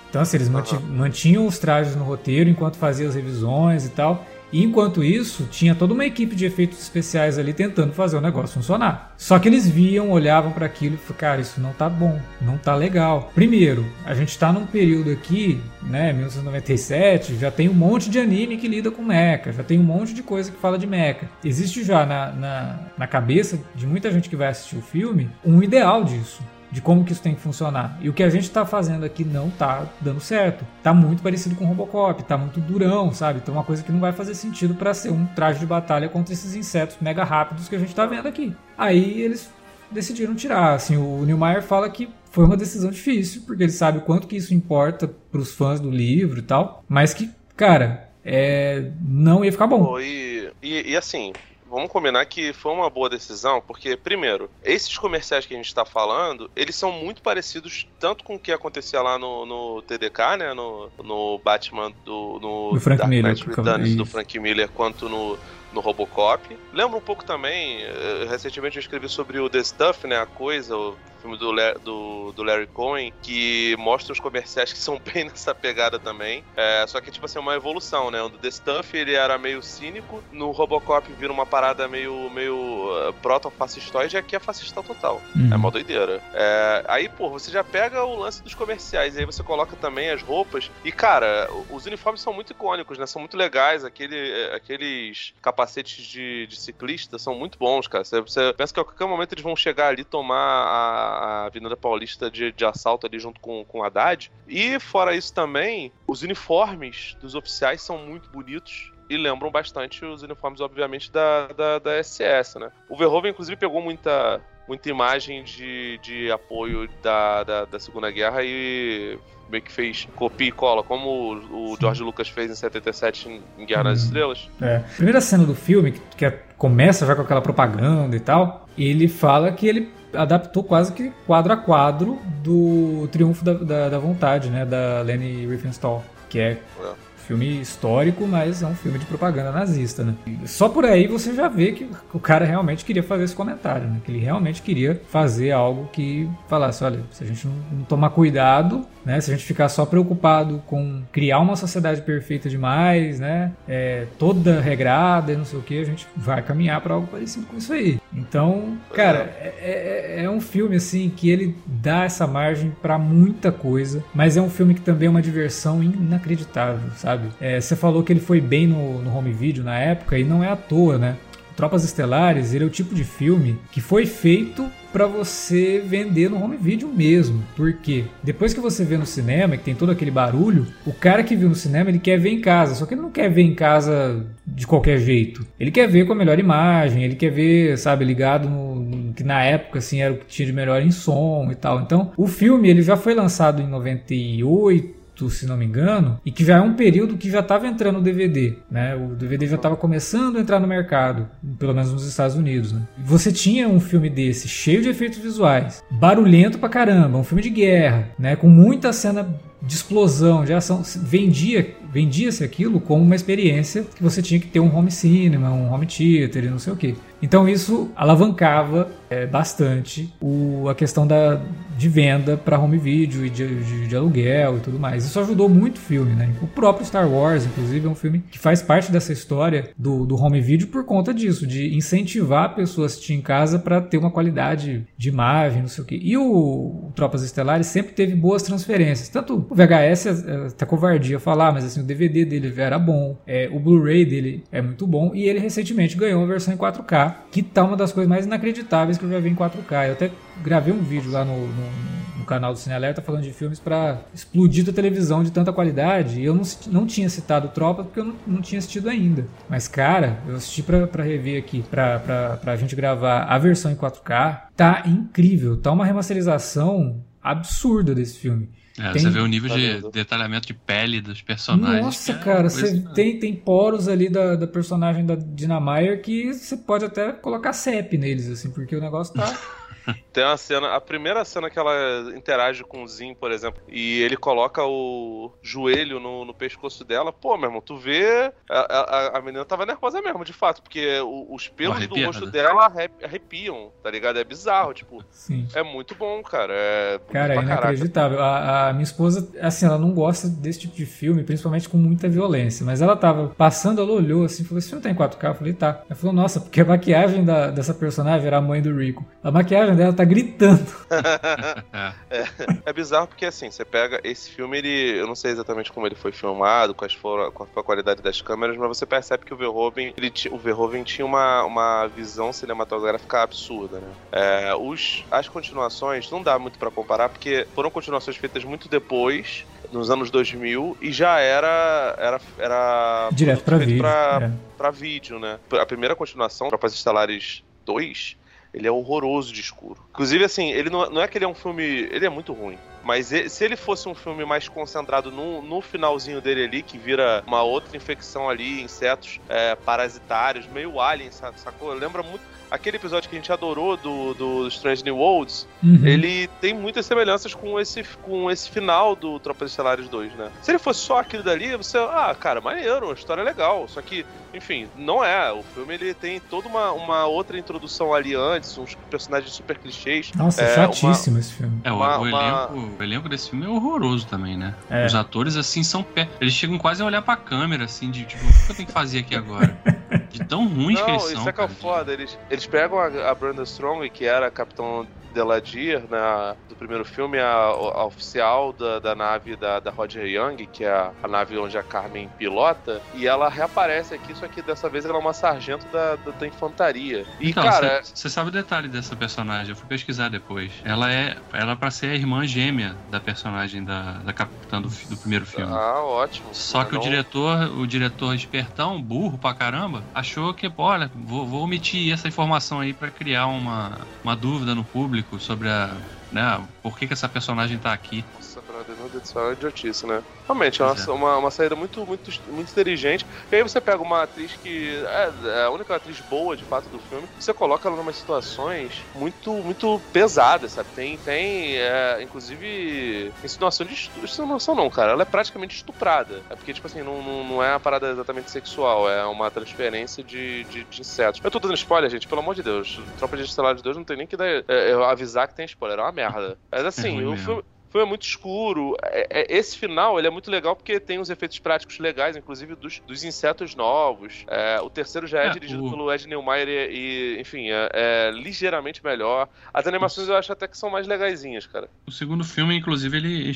Então, 0.08 0.22
assim, 0.22 0.36
eles 0.36 0.48
mantinham 0.48 1.46
os 1.46 1.58
trajes 1.58 1.94
no 1.94 2.04
roteiro 2.04 2.48
enquanto 2.48 2.76
faziam 2.76 3.08
as 3.08 3.14
revisões 3.14 3.84
e 3.84 3.90
tal. 3.90 4.24
E 4.56 4.62
enquanto 4.62 5.04
isso, 5.04 5.46
tinha 5.50 5.74
toda 5.74 5.92
uma 5.92 6.06
equipe 6.06 6.34
de 6.34 6.46
efeitos 6.46 6.80
especiais 6.80 7.38
ali 7.38 7.52
tentando 7.52 7.92
fazer 7.92 8.16
o 8.16 8.22
negócio 8.22 8.54
funcionar. 8.54 9.12
Só 9.18 9.38
que 9.38 9.46
eles 9.46 9.68
viam, 9.68 10.10
olhavam 10.10 10.50
para 10.50 10.64
aquilo 10.64 10.94
e 10.94 10.96
falaram, 10.96 11.18
cara, 11.18 11.40
isso 11.42 11.60
não 11.60 11.74
tá 11.74 11.90
bom, 11.90 12.18
não 12.40 12.56
tá 12.56 12.74
legal. 12.74 13.30
Primeiro, 13.34 13.84
a 14.02 14.14
gente 14.14 14.38
tá 14.38 14.50
num 14.50 14.64
período 14.64 15.10
aqui, 15.10 15.60
né, 15.82 16.10
1997, 16.14 17.36
já 17.36 17.50
tem 17.50 17.68
um 17.68 17.74
monte 17.74 18.08
de 18.08 18.18
anime 18.18 18.56
que 18.56 18.66
lida 18.66 18.90
com 18.90 19.02
mecha, 19.02 19.52
já 19.52 19.62
tem 19.62 19.78
um 19.78 19.82
monte 19.82 20.14
de 20.14 20.22
coisa 20.22 20.50
que 20.50 20.56
fala 20.56 20.78
de 20.78 20.86
mecha. 20.86 21.28
Existe 21.44 21.84
já 21.84 22.06
na, 22.06 22.32
na, 22.32 22.78
na 22.96 23.06
cabeça 23.06 23.60
de 23.74 23.86
muita 23.86 24.10
gente 24.10 24.30
que 24.30 24.36
vai 24.36 24.48
assistir 24.48 24.78
o 24.78 24.80
filme 24.80 25.28
um 25.44 25.62
ideal 25.62 26.02
disso 26.02 26.40
de 26.76 26.82
como 26.82 27.06
que 27.06 27.12
isso 27.12 27.22
tem 27.22 27.34
que 27.34 27.40
funcionar. 27.40 27.98
E 28.02 28.08
o 28.10 28.12
que 28.12 28.22
a 28.22 28.28
gente 28.28 28.42
está 28.42 28.66
fazendo 28.66 29.02
aqui 29.02 29.24
não 29.24 29.48
está 29.48 29.86
dando 29.98 30.20
certo. 30.20 30.62
Tá 30.82 30.92
muito 30.92 31.22
parecido 31.22 31.54
com 31.54 31.64
Robocop, 31.64 32.22
tá 32.24 32.36
muito 32.36 32.60
durão, 32.60 33.14
sabe? 33.14 33.40
Então 33.42 33.54
uma 33.54 33.64
coisa 33.64 33.82
que 33.82 33.90
não 33.90 33.98
vai 33.98 34.12
fazer 34.12 34.34
sentido 34.34 34.74
para 34.74 34.92
ser 34.92 35.08
um 35.08 35.24
traje 35.24 35.58
de 35.58 35.64
batalha 35.64 36.06
contra 36.06 36.34
esses 36.34 36.54
insetos 36.54 36.98
mega 37.00 37.24
rápidos 37.24 37.66
que 37.66 37.74
a 37.74 37.78
gente 37.78 37.88
está 37.88 38.04
vendo 38.04 38.28
aqui. 38.28 38.54
Aí 38.76 39.22
eles 39.22 39.50
decidiram 39.90 40.34
tirar. 40.34 40.74
Assim, 40.74 40.98
o 40.98 41.24
Neil 41.24 41.62
fala 41.62 41.88
que 41.88 42.10
foi 42.30 42.44
uma 42.44 42.58
decisão 42.58 42.90
difícil, 42.90 43.44
porque 43.46 43.62
ele 43.62 43.72
sabe 43.72 43.96
o 43.96 44.02
quanto 44.02 44.26
que 44.26 44.36
isso 44.36 44.52
importa 44.52 45.08
para 45.08 45.40
os 45.40 45.54
fãs 45.54 45.80
do 45.80 45.90
livro 45.90 46.40
e 46.40 46.42
tal, 46.42 46.84
mas 46.86 47.14
que, 47.14 47.30
cara, 47.56 48.10
é, 48.22 48.90
não 49.00 49.42
ia 49.42 49.50
ficar 49.50 49.66
bom. 49.66 49.98
E, 49.98 50.50
e, 50.62 50.90
e 50.90 50.94
assim, 50.94 51.32
vamos 51.70 51.90
combinar 51.90 52.24
que 52.26 52.52
foi 52.52 52.72
uma 52.72 52.88
boa 52.88 53.08
decisão, 53.08 53.60
porque, 53.60 53.96
primeiro, 53.96 54.50
esses 54.62 54.96
comerciais 54.96 55.46
que 55.46 55.54
a 55.54 55.56
gente 55.56 55.66
está 55.66 55.84
falando, 55.84 56.50
eles 56.54 56.76
são 56.76 56.92
muito 56.92 57.22
parecidos 57.22 57.86
tanto 57.98 58.24
com 58.24 58.36
o 58.36 58.38
que 58.38 58.52
acontecia 58.52 59.00
lá 59.02 59.18
no, 59.18 59.46
no 59.46 59.82
TDK, 59.82 60.36
né? 60.38 60.54
No, 60.54 60.90
no 61.02 61.38
Batman 61.38 61.92
do. 62.04 62.38
No 62.40 62.70
do 62.74 62.80
Frank 62.80 62.98
Dark 62.98 63.10
Miller. 63.10 63.36
Returns, 63.36 63.96
do 63.96 64.06
Frank 64.06 64.38
Miller, 64.38 64.68
quanto 64.68 65.08
no, 65.08 65.38
no 65.72 65.80
Robocop. 65.80 66.56
Lembra 66.72 66.96
um 66.96 67.02
pouco 67.02 67.24
também, 67.24 67.82
eh, 67.82 68.26
recentemente 68.28 68.76
eu 68.76 68.80
escrevi 68.80 69.08
sobre 69.08 69.38
o 69.38 69.48
The 69.48 69.62
Stuff, 69.62 70.06
né? 70.06 70.18
A 70.18 70.26
coisa, 70.26 70.76
o 70.76 70.96
filme 71.26 71.36
do, 71.36 71.52
do, 71.80 72.32
do, 72.32 72.42
Larry 72.44 72.68
Cohen, 72.68 73.12
que 73.20 73.74
mostra 73.78 74.12
os 74.12 74.20
comerciais 74.20 74.72
que 74.72 74.78
são 74.78 75.00
bem 75.12 75.24
nessa 75.24 75.54
pegada 75.54 75.98
também. 75.98 76.44
É, 76.56 76.84
só 76.86 77.00
que, 77.00 77.10
tipo 77.10 77.26
assim, 77.26 77.38
é 77.38 77.40
uma 77.40 77.56
evolução, 77.56 78.10
né? 78.10 78.22
O 78.22 78.30
The 78.30 78.50
Stuff, 78.50 78.96
ele 78.96 79.14
era 79.14 79.36
meio 79.36 79.62
cínico, 79.62 80.22
no 80.30 80.50
Robocop 80.52 81.10
vira 81.12 81.32
uma 81.32 81.44
parada 81.44 81.88
meio, 81.88 82.30
meio 82.30 82.56
uh, 82.56 83.12
proto-fascistoide, 83.14 84.16
e 84.16 84.18
aqui 84.18 84.36
é 84.36 84.38
fascista 84.38 84.82
total. 84.82 85.20
Uhum. 85.34 85.52
É 85.52 85.56
uma 85.56 85.70
doideira. 85.70 86.22
É, 86.32 86.84
aí, 86.86 87.08
pô, 87.08 87.28
você 87.28 87.50
já 87.50 87.64
pega 87.64 88.04
o 88.04 88.16
lance 88.16 88.42
dos 88.42 88.54
comerciais, 88.54 89.16
aí 89.16 89.24
você 89.24 89.42
coloca 89.42 89.74
também 89.76 90.10
as 90.10 90.22
roupas, 90.22 90.70
e, 90.84 90.92
cara, 90.92 91.48
os 91.70 91.86
uniformes 91.86 92.20
são 92.20 92.32
muito 92.32 92.52
icônicos, 92.52 92.98
né? 92.98 93.06
São 93.06 93.20
muito 93.20 93.36
legais, 93.36 93.84
aquele, 93.84 94.16
é, 94.16 94.54
aqueles 94.54 95.34
capacetes 95.42 96.04
de, 96.04 96.46
de 96.46 96.56
ciclista 96.56 97.18
são 97.18 97.34
muito 97.34 97.58
bons, 97.58 97.88
cara. 97.88 98.04
Você, 98.04 98.20
você 98.20 98.52
pensa 98.52 98.72
que 98.72 98.80
a 98.80 98.84
qualquer 98.84 99.06
momento 99.06 99.32
eles 99.32 99.42
vão 99.42 99.56
chegar 99.56 99.88
ali 99.88 100.04
tomar 100.04 100.36
a 100.36 101.15
a 101.16 101.46
Avenida 101.46 101.76
Paulista 101.76 102.30
de, 102.30 102.52
de 102.52 102.64
assalto 102.64 103.06
ali 103.06 103.18
junto 103.18 103.40
com, 103.40 103.64
com 103.64 103.82
Haddad. 103.82 104.30
E 104.48 104.78
fora 104.78 105.14
isso 105.14 105.32
também, 105.32 105.92
os 106.06 106.22
uniformes 106.22 107.16
dos 107.20 107.34
oficiais 107.34 107.82
são 107.82 107.98
muito 107.98 108.28
bonitos 108.30 108.92
e 109.08 109.16
lembram 109.16 109.50
bastante 109.50 110.04
os 110.04 110.22
uniformes, 110.22 110.60
obviamente, 110.60 111.10
da, 111.12 111.48
da, 111.48 111.78
da 111.78 112.02
SS, 112.02 112.58
né? 112.58 112.70
O 112.88 112.96
Verhoeven, 112.96 113.30
inclusive, 113.30 113.56
pegou 113.56 113.80
muita, 113.80 114.40
muita 114.68 114.88
imagem 114.90 115.44
de, 115.44 115.98
de 116.02 116.30
apoio 116.30 116.88
da, 117.02 117.44
da, 117.44 117.64
da 117.64 117.80
Segunda 117.80 118.10
Guerra 118.10 118.42
e 118.42 119.18
meio 119.48 119.62
que 119.62 119.70
fez 119.70 120.08
copia 120.16 120.48
e 120.48 120.52
cola, 120.52 120.82
como 120.82 121.08
o, 121.08 121.72
o 121.72 121.76
George 121.80 122.02
Lucas 122.02 122.28
fez 122.28 122.50
em 122.50 122.54
77 122.54 123.40
em 123.58 123.64
Guerra 123.64 123.84
nas 123.84 124.00
uhum. 124.00 124.06
Estrelas. 124.06 124.50
É. 124.60 124.78
Primeira 124.96 125.20
cena 125.20 125.44
do 125.44 125.54
filme, 125.54 125.92
que, 125.92 126.00
que 126.16 126.24
é, 126.24 126.42
começa 126.58 127.06
já 127.06 127.14
com 127.14 127.22
aquela 127.22 127.40
propaganda 127.40 128.16
e 128.16 128.20
tal, 128.20 128.66
ele 128.76 129.06
fala 129.06 129.52
que 129.52 129.68
ele 129.68 129.88
adaptou 130.12 130.62
quase 130.62 130.92
que 130.92 131.12
quadro 131.26 131.52
a 131.52 131.56
quadro 131.56 132.18
do 132.42 133.08
Triunfo 133.12 133.44
da, 133.44 133.54
da, 133.54 133.88
da 133.88 133.98
Vontade, 133.98 134.50
né? 134.50 134.64
Da 134.64 135.02
Leni 135.02 135.46
Riefenstahl, 135.46 136.04
que 136.28 136.38
é, 136.38 136.52
é 136.52 136.92
filme 137.26 137.60
histórico, 137.60 138.26
mas 138.26 138.62
é 138.62 138.66
um 138.66 138.74
filme 138.74 138.98
de 138.98 139.04
propaganda 139.04 139.50
nazista, 139.50 140.04
né? 140.04 140.14
Só 140.44 140.68
por 140.68 140.84
aí 140.84 141.06
você 141.06 141.34
já 141.34 141.48
vê 141.48 141.72
que 141.72 141.88
o 142.12 142.20
cara 142.20 142.44
realmente 142.44 142.84
queria 142.84 143.02
fazer 143.02 143.24
esse 143.24 143.34
comentário, 143.34 143.88
né? 143.88 144.00
Que 144.04 144.12
ele 144.12 144.20
realmente 144.20 144.62
queria 144.62 145.00
fazer 145.08 145.50
algo 145.50 145.88
que 145.92 146.28
falasse, 146.48 146.84
olha, 146.84 147.00
se 147.10 147.24
a 147.24 147.26
gente 147.26 147.46
não, 147.46 147.84
tomar 147.84 148.10
cuidado, 148.10 148.86
né? 149.04 149.20
Se 149.20 149.30
a 149.30 149.34
gente 149.34 149.46
ficar 149.46 149.68
só 149.68 149.84
preocupado 149.84 150.62
com 150.66 151.02
criar 151.12 151.40
uma 151.40 151.56
sociedade 151.56 152.02
perfeita 152.02 152.48
demais, 152.48 153.18
né? 153.18 153.52
É, 153.68 154.06
toda 154.18 154.60
regrada 154.60 155.32
e 155.32 155.36
não 155.36 155.44
sei 155.44 155.58
o 155.58 155.62
que, 155.62 155.80
a 155.80 155.84
gente 155.84 156.06
vai 156.16 156.42
caminhar 156.42 156.80
para 156.80 156.94
algo 156.94 157.06
parecido 157.06 157.46
com 157.46 157.56
isso 157.56 157.72
aí. 157.72 157.98
Então, 158.14 158.78
cara, 158.94 159.34
é, 159.40 160.16
é, 160.18 160.24
é 160.24 160.30
um 160.30 160.40
filme 160.40 160.76
assim 160.76 161.10
que 161.10 161.28
ele 161.28 161.56
dá 161.66 162.04
essa 162.04 162.26
margem 162.26 162.72
para 162.82 162.98
muita 162.98 163.50
coisa, 163.50 164.02
mas 164.14 164.36
é 164.36 164.40
um 164.40 164.50
filme 164.50 164.74
que 164.74 164.80
também 164.80 165.06
é 165.06 165.10
uma 165.10 165.22
diversão 165.22 165.82
inacreditável, 165.82 166.90
sabe? 166.96 167.15
Sabe? 167.16 167.28
É, 167.40 167.60
você 167.60 167.74
falou 167.74 168.02
que 168.02 168.12
ele 168.12 168.20
foi 168.20 168.40
bem 168.40 168.66
no, 168.66 169.02
no 169.02 169.16
home 169.16 169.32
video 169.32 169.64
na 169.64 169.78
época 169.78 170.18
e 170.18 170.24
não 170.24 170.44
é 170.44 170.48
à 170.48 170.56
toa, 170.56 170.98
né? 170.98 171.16
Tropas 171.56 171.84
Estelares, 171.84 172.52
ele 172.52 172.64
é 172.64 172.66
o 172.66 172.70
tipo 172.70 172.94
de 172.94 173.02
filme 173.02 173.58
que 173.72 173.80
foi 173.80 174.04
feito 174.04 174.70
para 174.92 175.06
você 175.06 175.82
vender 175.84 176.28
no 176.28 176.42
home 176.42 176.58
video 176.58 176.86
mesmo. 176.86 177.42
Porque 177.56 178.04
depois 178.22 178.52
que 178.52 178.60
você 178.60 178.84
vê 178.84 178.98
no 178.98 179.06
cinema, 179.06 179.56
que 179.56 179.64
tem 179.64 179.74
todo 179.74 179.90
aquele 179.90 180.10
barulho, 180.10 180.66
o 180.84 180.92
cara 180.92 181.24
que 181.24 181.34
viu 181.34 181.48
no 181.48 181.54
cinema, 181.54 181.88
ele 181.88 181.98
quer 181.98 182.18
ver 182.18 182.28
em 182.28 182.42
casa. 182.42 182.74
Só 182.74 182.84
que 182.84 182.92
ele 182.92 183.00
não 183.00 183.10
quer 183.10 183.30
ver 183.30 183.40
em 183.40 183.54
casa 183.54 184.26
de 184.46 184.66
qualquer 184.66 184.98
jeito. 184.98 185.46
Ele 185.58 185.70
quer 185.70 185.88
ver 185.88 186.06
com 186.06 186.12
a 186.12 186.16
melhor 186.16 186.38
imagem, 186.38 187.02
ele 187.02 187.16
quer 187.16 187.30
ver, 187.30 187.78
sabe, 187.78 188.04
ligado 188.04 188.50
no, 188.50 188.74
no 188.74 189.14
que 189.14 189.24
na 189.24 189.42
época 189.42 189.78
assim 189.78 190.02
era 190.02 190.12
o 190.12 190.18
que 190.18 190.26
tinha 190.26 190.44
de 190.44 190.52
melhor 190.52 190.82
em 190.82 190.90
som 190.90 191.48
e 191.50 191.54
tal. 191.54 191.80
Então, 191.80 192.12
o 192.18 192.26
filme 192.26 192.68
ele 192.68 192.82
já 192.82 192.98
foi 192.98 193.14
lançado 193.14 193.62
em 193.62 193.66
98 193.66 194.95
se 195.30 195.46
não 195.46 195.56
me 195.56 195.64
engano, 195.64 196.20
e 196.24 196.30
que 196.30 196.44
já 196.44 196.58
é 196.58 196.60
um 196.60 196.74
período 196.74 197.16
que 197.16 197.30
já 197.30 197.40
estava 197.40 197.66
entrando 197.66 197.98
o 197.98 198.02
DVD, 198.02 198.54
né? 198.70 198.94
O 198.94 199.14
DVD 199.14 199.46
já 199.46 199.56
estava 199.56 199.76
começando 199.76 200.36
a 200.36 200.40
entrar 200.40 200.60
no 200.60 200.66
mercado, 200.66 201.28
pelo 201.58 201.74
menos 201.74 201.92
nos 201.92 202.06
Estados 202.06 202.36
Unidos, 202.36 202.72
né? 202.72 202.82
Você 203.04 203.32
tinha 203.32 203.68
um 203.68 203.80
filme 203.80 204.10
desse, 204.10 204.48
cheio 204.48 204.82
de 204.82 204.88
efeitos 204.88 205.18
visuais, 205.18 205.82
barulhento 205.90 206.58
pra 206.58 206.68
caramba, 206.68 207.18
um 207.18 207.24
filme 207.24 207.42
de 207.42 207.50
guerra, 207.50 208.08
né? 208.18 208.36
Com 208.36 208.48
muita 208.48 208.92
cena 208.92 209.26
de 209.62 209.74
explosão, 209.74 210.44
de 210.44 210.52
ação, 210.52 210.82
vendia 211.02 211.74
vendia-se 211.96 212.44
aquilo 212.44 212.78
como 212.78 213.02
uma 213.02 213.14
experiência 213.14 213.84
que 213.94 214.02
você 214.02 214.20
tinha 214.20 214.38
que 214.38 214.48
ter 214.48 214.60
um 214.60 214.76
home 214.76 214.90
cinema, 214.90 215.50
um 215.50 215.72
home 215.72 215.86
theater 215.86 216.44
e 216.44 216.50
não 216.50 216.58
sei 216.58 216.72
o 216.72 216.76
que. 216.76 216.94
Então 217.22 217.48
isso 217.48 217.90
alavancava 217.96 218.90
é, 219.10 219.26
bastante 219.26 220.12
o, 220.20 220.68
a 220.68 220.74
questão 220.74 221.06
da, 221.06 221.40
de 221.76 221.88
venda 221.88 222.36
para 222.36 222.58
home 222.58 222.78
video 222.78 223.24
e 223.24 223.30
de, 223.30 223.62
de, 223.62 223.88
de, 223.88 223.96
aluguel 223.96 224.58
e 224.58 224.60
tudo 224.60 224.78
mais. 224.78 225.04
Isso 225.04 225.18
ajudou 225.20 225.48
muito 225.48 225.76
o 225.76 225.80
filme, 225.80 226.14
né? 226.14 226.30
O 226.42 226.46
próprio 226.46 226.86
Star 226.86 227.08
Wars, 227.08 227.44
inclusive, 227.44 227.86
é 227.86 227.90
um 227.90 227.94
filme 227.94 228.24
que 228.30 228.38
faz 228.38 228.62
parte 228.62 228.90
dessa 228.90 229.12
história 229.12 229.70
do, 229.76 230.06
do 230.06 230.16
home 230.16 230.40
video 230.40 230.68
por 230.68 230.84
conta 230.84 231.12
disso, 231.12 231.46
de 231.46 231.74
incentivar 231.74 232.44
a 232.44 232.48
pessoa 232.48 232.84
a 232.84 232.86
assistir 232.86 233.14
em 233.14 233.20
casa 233.20 233.58
para 233.58 233.80
ter 233.80 233.98
uma 233.98 234.10
qualidade 234.10 234.86
de 234.96 235.08
imagem, 235.08 235.60
não 235.60 235.68
sei 235.68 235.84
o 235.84 235.86
que. 235.86 235.96
E 235.96 236.16
o, 236.16 236.90
Tropas 236.94 237.22
Estelares 237.22 237.66
sempre 237.66 237.92
teve 237.92 238.14
boas 238.14 238.42
transferências. 238.42 239.08
Tanto 239.08 239.46
o 239.48 239.54
VHS 239.54 240.06
é, 240.06 240.46
é 240.60 240.66
covardia 240.66 241.18
falar, 241.18 241.52
mas 241.52 241.64
assim, 241.64 241.80
o 241.80 241.84
DVD 241.84 242.24
dele 242.24 242.52
era 242.56 242.78
bom, 242.78 243.16
é, 243.26 243.48
o 243.52 243.58
Blu-ray 243.58 244.04
dele 244.04 244.44
é 244.50 244.60
muito 244.60 244.86
bom 244.86 245.12
e 245.14 245.24
ele 245.28 245.38
recentemente 245.38 245.96
ganhou 245.96 246.20
uma 246.20 246.26
versão 246.26 246.52
em 246.52 246.56
4K, 246.56 247.14
que 247.30 247.42
tá 247.42 247.64
uma 247.64 247.76
das 247.76 247.92
coisas 247.92 248.08
mais 248.08 248.26
inacreditáveis 248.26 248.95
que 248.98 249.04
eu 249.04 249.22
vi 249.22 249.28
em 249.28 249.34
4K. 249.34 249.86
Eu 249.88 249.92
até 249.92 250.10
gravei 250.42 250.72
um 250.72 250.82
vídeo 250.82 251.10
lá 251.10 251.24
no, 251.24 251.46
no, 251.46 252.18
no 252.18 252.24
canal 252.24 252.52
do 252.52 252.58
Cine 252.58 252.74
Alerta 252.74 253.02
falando 253.02 253.22
de 253.22 253.32
filmes 253.32 253.58
para 253.58 254.00
explodir 254.14 254.68
a 254.68 254.72
televisão 254.72 255.22
de 255.22 255.30
tanta 255.30 255.52
qualidade. 255.52 256.20
E 256.20 256.24
eu 256.24 256.34
não, 256.34 256.42
não 256.68 256.86
tinha 256.86 257.08
citado 257.08 257.48
Tropa 257.48 257.84
porque 257.84 258.00
eu 258.00 258.04
não, 258.04 258.14
não 258.26 258.40
tinha 258.40 258.58
assistido 258.58 258.88
ainda. 258.88 259.26
Mas, 259.48 259.68
cara, 259.68 260.18
eu 260.26 260.36
assisti 260.36 260.62
para 260.62 261.02
rever 261.02 261.38
aqui, 261.38 261.62
pra, 261.70 261.98
pra, 261.98 262.36
pra 262.36 262.56
gente 262.56 262.76
gravar 262.76 263.24
a 263.24 263.38
versão 263.38 263.70
em 263.70 263.76
4K. 263.76 264.42
Tá 264.56 264.82
incrível, 264.86 265.56
tá 265.56 265.72
uma 265.72 265.84
remasterização 265.84 267.02
absurda 267.22 267.94
desse 267.94 268.18
filme. 268.18 268.48
É, 268.78 268.92
tem... 268.92 269.02
Você 269.02 269.10
vê 269.10 269.20
o 269.20 269.26
nível 269.26 269.54
de 269.56 269.90
detalhamento 269.90 270.46
de 270.46 270.54
pele 270.54 271.00
dos 271.00 271.22
personagens. 271.22 271.84
Nossa, 271.84 272.12
é 272.12 272.18
cara, 272.18 272.48
você 272.48 272.80
tem, 272.94 273.18
tem 273.18 273.34
poros 273.34 273.88
ali 273.88 274.08
da, 274.08 274.36
da 274.36 274.46
personagem 274.46 275.04
da 275.04 275.14
Dina 275.14 275.60
Meyer 275.60 276.02
que 276.02 276.32
você 276.32 276.56
pode 276.56 276.84
até 276.84 277.12
colocar 277.12 277.52
CEP 277.52 277.96
neles, 277.96 278.28
assim, 278.28 278.50
porque 278.50 278.76
o 278.76 278.80
negócio 278.80 279.14
tá. 279.14 279.26
Tem 280.12 280.24
uma 280.24 280.36
cena, 280.36 280.74
a 280.74 280.80
primeira 280.80 281.24
cena 281.24 281.50
que 281.50 281.58
ela 281.58 281.74
interage 282.16 282.64
com 282.64 282.82
o 282.82 282.88
Zin, 282.88 283.14
por 283.14 283.30
exemplo, 283.30 283.62
e 283.68 284.00
ele 284.02 284.16
coloca 284.16 284.64
o 284.64 285.32
joelho 285.42 286.00
no, 286.00 286.24
no 286.24 286.34
pescoço 286.34 286.84
dela, 286.84 287.12
pô, 287.12 287.36
meu 287.36 287.48
irmão, 287.48 287.60
tu 287.60 287.76
vê. 287.76 288.32
A, 288.48 288.58
a, 288.58 289.18
a 289.18 289.20
menina 289.20 289.44
tava 289.44 289.66
nervosa 289.66 290.00
mesmo, 290.00 290.24
de 290.24 290.32
fato, 290.32 290.62
porque 290.62 291.00
o, 291.00 291.34
os 291.34 291.48
pelos 291.48 291.76
Arrepia, 291.76 292.02
do 292.02 292.06
rosto 292.06 292.26
né? 292.26 292.32
dela 292.32 292.72
arrepiam, 293.02 293.70
tá 293.82 293.90
ligado? 293.90 294.18
É 294.18 294.24
bizarro, 294.24 294.72
tipo. 294.74 295.04
Sim. 295.10 295.46
É 295.54 295.62
muito 295.62 295.94
bom, 295.94 296.22
cara. 296.22 296.52
É 296.54 297.00
cara, 297.12 297.34
é 297.34 297.42
inacreditável. 297.42 298.20
A, 298.22 298.68
a, 298.68 298.72
minha 298.72 298.84
esposa, 298.84 299.28
assim, 299.40 299.66
ela 299.66 299.78
não 299.78 299.92
gosta 299.92 300.28
desse 300.28 300.60
tipo 300.60 300.74
de 300.74 300.86
filme, 300.86 301.24
principalmente 301.24 301.68
com 301.68 301.76
muita 301.76 302.08
violência, 302.08 302.64
mas 302.64 302.80
ela 302.82 302.96
tava 302.96 303.28
passando, 303.28 303.80
ela 303.80 303.92
olhou 303.92 304.24
assim, 304.24 304.44
falou: 304.44 304.58
esse 304.58 304.68
filme 304.68 304.82
tá 304.82 304.90
em 304.90 304.94
4K? 304.94 305.28
Eu 305.28 305.34
falei, 305.34 305.52
tá. 305.52 305.82
Ela 305.88 305.98
falou, 305.98 306.14
nossa, 306.14 306.40
porque 306.40 306.60
a 306.60 306.64
maquiagem 306.64 307.24
da, 307.24 307.50
dessa 307.50 307.74
personagem 307.74 308.26
era 308.26 308.38
a 308.38 308.42
mãe 308.42 308.62
do 308.62 308.76
Rico. 308.76 309.04
A 309.22 309.30
maquiagem 309.30 309.75
dela 309.76 309.92
tá 309.92 310.04
gritando. 310.04 310.66
é, 312.10 312.24
é, 312.64 312.72
bizarro 312.72 313.06
porque 313.06 313.26
assim, 313.26 313.50
você 313.50 313.64
pega 313.64 314.00
esse 314.02 314.30
filme, 314.30 314.58
ele. 314.58 314.98
Eu 314.98 315.06
não 315.06 315.14
sei 315.14 315.30
exatamente 315.30 315.72
como 315.72 315.86
ele 315.86 315.94
foi 315.94 316.12
filmado, 316.12 316.74
quais 316.74 316.94
foram, 316.94 317.30
qual 317.30 317.48
foi 317.52 317.60
a 317.60 317.64
qualidade 317.64 318.02
das 318.02 318.20
câmeras, 318.20 318.56
mas 318.56 318.68
você 318.68 318.86
percebe 318.86 319.24
que 319.24 319.34
o 319.34 319.36
Verhoeven, 319.36 319.94
ele, 319.96 320.12
o 320.30 320.38
Verhoeven 320.38 320.82
tinha 320.82 321.04
uma, 321.04 321.44
uma 321.44 321.86
visão 321.86 322.32
cinematográfica 322.32 323.22
absurda, 323.22 323.78
né? 323.78 323.88
É, 324.12 324.54
os, 324.54 325.04
as 325.10 325.28
continuações 325.28 326.10
não 326.10 326.22
dá 326.22 326.38
muito 326.38 326.58
para 326.58 326.70
comparar, 326.70 327.08
porque 327.08 327.46
foram 327.54 327.70
continuações 327.70 328.16
feitas 328.16 328.44
muito 328.44 328.68
depois, 328.68 329.44
nos 329.72 329.90
anos 329.90 330.10
2000, 330.10 330.76
e 330.80 330.92
já 330.92 331.18
era. 331.20 331.94
era, 331.98 332.20
era 332.38 333.08
Direto 333.12 333.42
pra 333.42 333.58
vídeo. 333.58 333.78
Pra, 333.78 334.18
é. 334.22 334.30
pra 334.56 334.70
vídeo, 334.70 335.18
né? 335.18 335.38
A 335.52 335.66
primeira 335.66 335.94
continuação, 335.94 336.48
Tropas 336.48 336.72
Estelares 336.72 337.42
2, 337.64 338.16
ele 338.56 338.66
é 338.66 338.70
horroroso 338.70 339.34
de 339.34 339.40
escuro. 339.42 339.78
Inclusive, 339.90 340.24
assim, 340.24 340.50
ele 340.50 340.70
não, 340.70 340.88
não 340.88 341.02
é 341.02 341.06
que 341.06 341.18
ele 341.18 341.26
é 341.26 341.28
um 341.28 341.34
filme. 341.34 341.62
Ele 341.62 342.06
é 342.06 342.08
muito 342.08 342.32
ruim. 342.32 342.58
Mas 342.82 343.12
ele, 343.12 343.28
se 343.28 343.44
ele 343.44 343.54
fosse 343.54 343.86
um 343.86 343.94
filme 343.94 344.24
mais 344.24 344.48
concentrado 344.48 345.10
no, 345.10 345.42
no 345.42 345.60
finalzinho 345.60 346.22
dele 346.22 346.44
ali, 346.44 346.62
que 346.62 346.78
vira 346.78 347.22
uma 347.26 347.42
outra 347.42 347.76
infecção 347.76 348.30
ali, 348.30 348.62
insetos 348.62 349.20
é, 349.28 349.54
parasitários, 349.56 350.46
meio 350.46 350.80
alien, 350.80 351.10
sacou? 351.10 351.74
Lembra 351.74 352.02
muito 352.02 352.22
aquele 352.50 352.76
episódio 352.76 353.08
que 353.08 353.16
a 353.16 353.18
gente 353.18 353.32
adorou 353.32 353.76
do, 353.76 354.14
do 354.14 354.48
Strange 354.48 354.84
New 354.84 354.96
Worlds, 354.96 355.46
Uhum. 355.62 355.80
ele 355.86 356.28
tem 356.40 356.54
muitas 356.54 356.86
semelhanças 356.86 357.34
com 357.34 357.58
esse, 357.58 357.82
com 358.02 358.30
esse 358.30 358.48
final 358.50 358.94
do 358.94 359.18
Tropas 359.18 359.50
Estelares 359.50 359.88
2, 359.88 360.12
né? 360.14 360.30
Se 360.42 360.50
ele 360.50 360.58
fosse 360.58 360.80
só 360.80 361.00
aquilo 361.00 361.22
dali, 361.22 361.56
você, 361.56 361.78
ah, 361.78 362.14
cara, 362.18 362.40
maneiro, 362.40 362.86
uma 362.86 362.94
história 362.94 363.22
legal. 363.22 363.66
Só 363.68 363.80
que, 363.82 364.04
enfim, 364.34 364.68
não 364.76 365.02
é. 365.04 365.32
O 365.32 365.42
filme 365.54 365.74
ele 365.74 365.94
tem 365.94 366.20
toda 366.20 366.46
uma, 366.48 366.72
uma 366.72 367.06
outra 367.06 367.38
introdução 367.38 367.92
ali 367.94 368.14
antes, 368.14 368.56
uns 368.58 368.74
personagens 368.90 369.32
super 369.32 369.58
clichês. 369.58 370.12
Nossa, 370.14 370.42
É, 370.42 370.54
chatíssimo 370.54 371.18
esse 371.18 371.32
filme. 371.32 371.58
É, 371.64 371.72
o, 371.72 371.76
Uma- 371.76 371.98
o 371.98 372.02
uma- 372.02 372.08
elenco, 372.52 372.76
o 372.78 372.82
elenco 372.82 373.08
desse 373.08 373.30
filme 373.30 373.46
é 373.46 373.48
horroroso 373.48 374.06
também, 374.06 374.36
né? 374.36 374.54
É. 374.70 374.86
Os 374.86 374.94
atores, 374.94 375.36
assim, 375.36 375.62
são 375.62 375.82
pé. 375.82 376.08
Eles 376.20 376.34
chegam 376.34 376.58
quase 376.58 376.82
a 376.82 376.84
olhar 376.86 377.02
pra 377.02 377.16
câmera, 377.16 377.64
assim, 377.64 377.90
de 377.90 378.04
tipo, 378.04 378.24
o 378.24 378.46
que 378.46 378.52
eu 378.52 378.56
tenho 378.56 378.66
que 378.66 378.72
fazer 378.72 378.98
aqui 379.00 379.14
agora? 379.16 379.56
De 380.18 380.24
tão 380.26 380.46
ruins 380.48 380.80
que 380.80 380.86
Não, 380.86 380.94
eles 380.94 381.04
isso 381.04 381.12
são. 381.14 381.22
é 381.22 381.24
que 381.24 381.28
é 381.30 381.32
cara, 381.32 381.48
de- 381.48 381.54
foda. 381.54 381.92
Eles, 381.92 382.18
eles 382.30 382.46
pegam 382.46 382.78
a, 382.78 383.10
a 383.10 383.14
Brenda 383.14 383.42
Strong, 383.42 383.88
que 383.90 384.04
era 384.04 384.26
a 384.26 384.30
Capitão 384.30 384.86
Deladier 385.14 385.80
né, 385.90 386.36
do 386.48 386.54
primeiro 386.56 386.84
filme, 386.84 387.18
a, 387.18 387.26
a 387.32 387.84
oficial 387.86 388.52
da, 388.52 388.78
da 388.78 388.94
nave 388.94 389.34
da, 389.36 389.58
da 389.60 389.70
Roger 389.70 390.04
Young, 390.06 390.36
que 390.46 390.62
é 390.64 390.70
a, 390.70 390.92
a 391.02 391.08
nave 391.08 391.38
onde 391.38 391.56
a 391.56 391.62
Carmen 391.62 392.08
pilota, 392.18 392.82
e 392.94 393.06
ela 393.06 393.28
reaparece 393.30 393.94
aqui, 393.94 394.14
só 394.14 394.28
que 394.28 394.42
dessa 394.42 394.68
vez 394.68 394.84
ela 394.84 394.96
é 394.96 395.00
uma 395.00 395.14
sargento 395.14 395.66
da, 395.72 395.96
da, 395.96 396.10
da 396.12 396.26
infantaria. 396.26 397.06
E, 397.18 397.30
Então, 397.30 397.42
cara, 397.44 397.80
você 397.82 398.10
sabe 398.10 398.28
o 398.28 398.32
detalhe 398.32 398.68
dessa 398.68 398.94
personagem? 398.94 399.50
Eu 399.50 399.56
fui 399.56 399.66
pesquisar 399.68 400.10
depois. 400.10 400.52
Ela 400.64 400.92
é, 400.92 401.16
ela 401.32 401.52
é 401.52 401.56
pra 401.56 401.70
ser 401.70 401.86
a 401.86 401.94
irmã 401.94 402.26
gêmea 402.26 402.76
da 402.90 403.00
personagem 403.00 403.64
da, 403.64 403.92
da 404.04 404.12
capitã 404.12 404.60
do, 404.60 404.68
do 404.68 404.96
primeiro 404.98 405.24
filme. 405.24 405.50
ah, 405.52 405.80
ótimo. 405.82 406.34
Só 406.34 406.62
que 406.64 406.72
o 406.72 406.74
Não- 406.74 406.80
diretor, 406.82 407.50
o 407.58 407.66
diretor 407.66 408.14
espertão, 408.14 408.80
burro 408.82 409.18
pra 409.18 409.32
caramba, 409.34 409.82
achou 409.94 410.05
que, 410.34 410.48
pô, 410.50 410.64
olha, 410.64 410.90
vou, 410.94 411.28
vou 411.28 411.42
omitir 411.44 411.92
essa 411.92 412.08
informação 412.08 412.60
aí 412.60 412.72
pra 412.74 412.90
criar 412.90 413.26
uma, 413.26 413.90
uma 414.02 414.16
dúvida 414.16 414.54
no 414.54 414.66
público 414.66 415.18
sobre 415.20 415.48
a, 415.50 415.84
né, 416.10 416.22
por 416.62 416.78
que, 416.78 416.86
que 416.86 416.92
essa 416.92 417.08
personagem 417.08 417.58
tá 417.58 417.72
aqui. 417.72 418.10
Brother, 418.56 418.76
meu 418.76 418.88
Deus 418.88 419.02
do 419.02 419.08
céu, 419.08 419.30
é 419.30 419.32
idiotice, 419.32 419.86
né? 419.86 420.02
Realmente, 420.24 420.62
é 420.62 420.64
uma, 420.64 420.74
é. 420.74 420.90
uma, 420.90 421.18
uma 421.18 421.30
saída 421.30 421.54
muito, 421.54 421.84
muito, 421.86 422.10
muito 422.28 422.50
inteligente. 422.50 423.06
E 423.30 423.36
aí 423.36 423.42
você 423.42 423.60
pega 423.60 423.82
uma 423.82 424.02
atriz 424.02 424.34
que 424.36 424.82
é, 424.86 425.40
é 425.40 425.44
a 425.44 425.50
única 425.50 425.76
atriz 425.76 426.00
boa, 426.00 426.36
de 426.36 426.44
fato, 426.44 426.68
do 426.70 426.78
filme, 426.78 427.06
você 427.18 427.34
coloca 427.34 427.68
ela 427.68 427.76
em 427.76 427.80
umas 427.80 427.96
situações 427.96 428.82
muito, 428.94 429.32
muito 429.32 429.80
pesadas, 429.92 430.52
sabe? 430.52 430.70
Tem, 430.74 430.96
tem 430.98 431.58
é, 431.58 432.02
inclusive, 432.02 433.12
insinuação 433.22 433.66
de 433.66 433.74
estupro. 433.74 434.04
Insinuação 434.04 434.54
não, 434.54 434.70
cara. 434.70 434.92
Ela 434.92 435.02
é 435.02 435.06
praticamente 435.06 435.56
estuprada. 435.56 436.22
É 436.30 436.34
porque, 436.34 436.54
tipo 436.54 436.66
assim, 436.66 436.82
não, 436.82 437.02
não, 437.02 437.24
não 437.24 437.42
é 437.44 437.50
uma 437.50 437.60
parada 437.60 437.90
exatamente 437.90 438.30
sexual, 438.30 438.88
é 438.88 439.04
uma 439.04 439.30
transferência 439.30 440.02
de, 440.02 440.44
de, 440.44 440.64
de 440.64 440.80
insetos. 440.80 441.20
Eu 441.22 441.30
tô 441.30 441.38
dando 441.38 441.54
spoiler, 441.54 441.90
gente, 441.90 442.08
pelo 442.08 442.20
amor 442.20 442.34
de 442.34 442.42
Deus. 442.42 442.80
Tropa 442.96 443.16
de 443.16 443.24
Estelar 443.24 443.54
de 443.54 443.62
Deus 443.62 443.76
não 443.76 443.84
tem 443.84 443.96
nem 443.96 444.06
que 444.06 444.16
dar, 444.16 444.26
é, 444.26 444.44
é, 444.48 444.72
avisar 444.72 445.28
que 445.28 445.34
tem 445.34 445.44
spoiler, 445.44 445.78
é 445.78 445.82
uma 445.82 445.92
merda. 445.92 446.38
Mas 446.50 446.64
assim, 446.64 446.94
ruim 447.02 447.14
o 447.14 447.16
filme. 447.16 447.42
É 447.74 447.84
muito 447.84 448.02
escuro. 448.06 448.74
É- 448.82 449.20
é- 449.20 449.36
esse 449.38 449.56
final 449.58 449.98
ele 449.98 450.06
é 450.08 450.10
muito 450.10 450.30
legal 450.30 450.56
porque 450.56 450.80
tem 450.80 450.98
os 450.98 451.10
efeitos 451.10 451.38
práticos 451.38 451.78
legais, 451.78 452.16
inclusive 452.16 452.56
dos, 452.56 452.80
dos 452.86 453.04
insetos 453.04 453.54
novos. 453.54 454.24
É, 454.30 454.60
o 454.60 454.70
terceiro 454.70 455.06
já 455.06 455.20
é, 455.22 455.26
É, 455.26 455.30
dirigido 455.30 455.62
o- 455.66 455.70
pelo 455.70 455.92
Ed 455.92 456.06
Neumeier 456.08 456.48
e, 456.48 457.16
e, 457.16 457.20
enfim, 457.20 457.50
é, 457.50 457.68
é 457.74 458.10
ligeiramente 458.12 458.82
melhor. 458.84 459.28
As 459.52 459.66
animações 459.66 460.08
eu 460.08 460.16
acho 460.16 460.32
até 460.32 460.48
que 460.48 460.56
são 460.56 460.70
mais 460.70 460.86
legaisinhas, 460.86 461.46
cara. 461.46 461.68
O 461.86 461.92
segundo 461.92 462.24
filme, 462.24 462.56
inclusive, 462.56 462.96
ele 462.96 463.32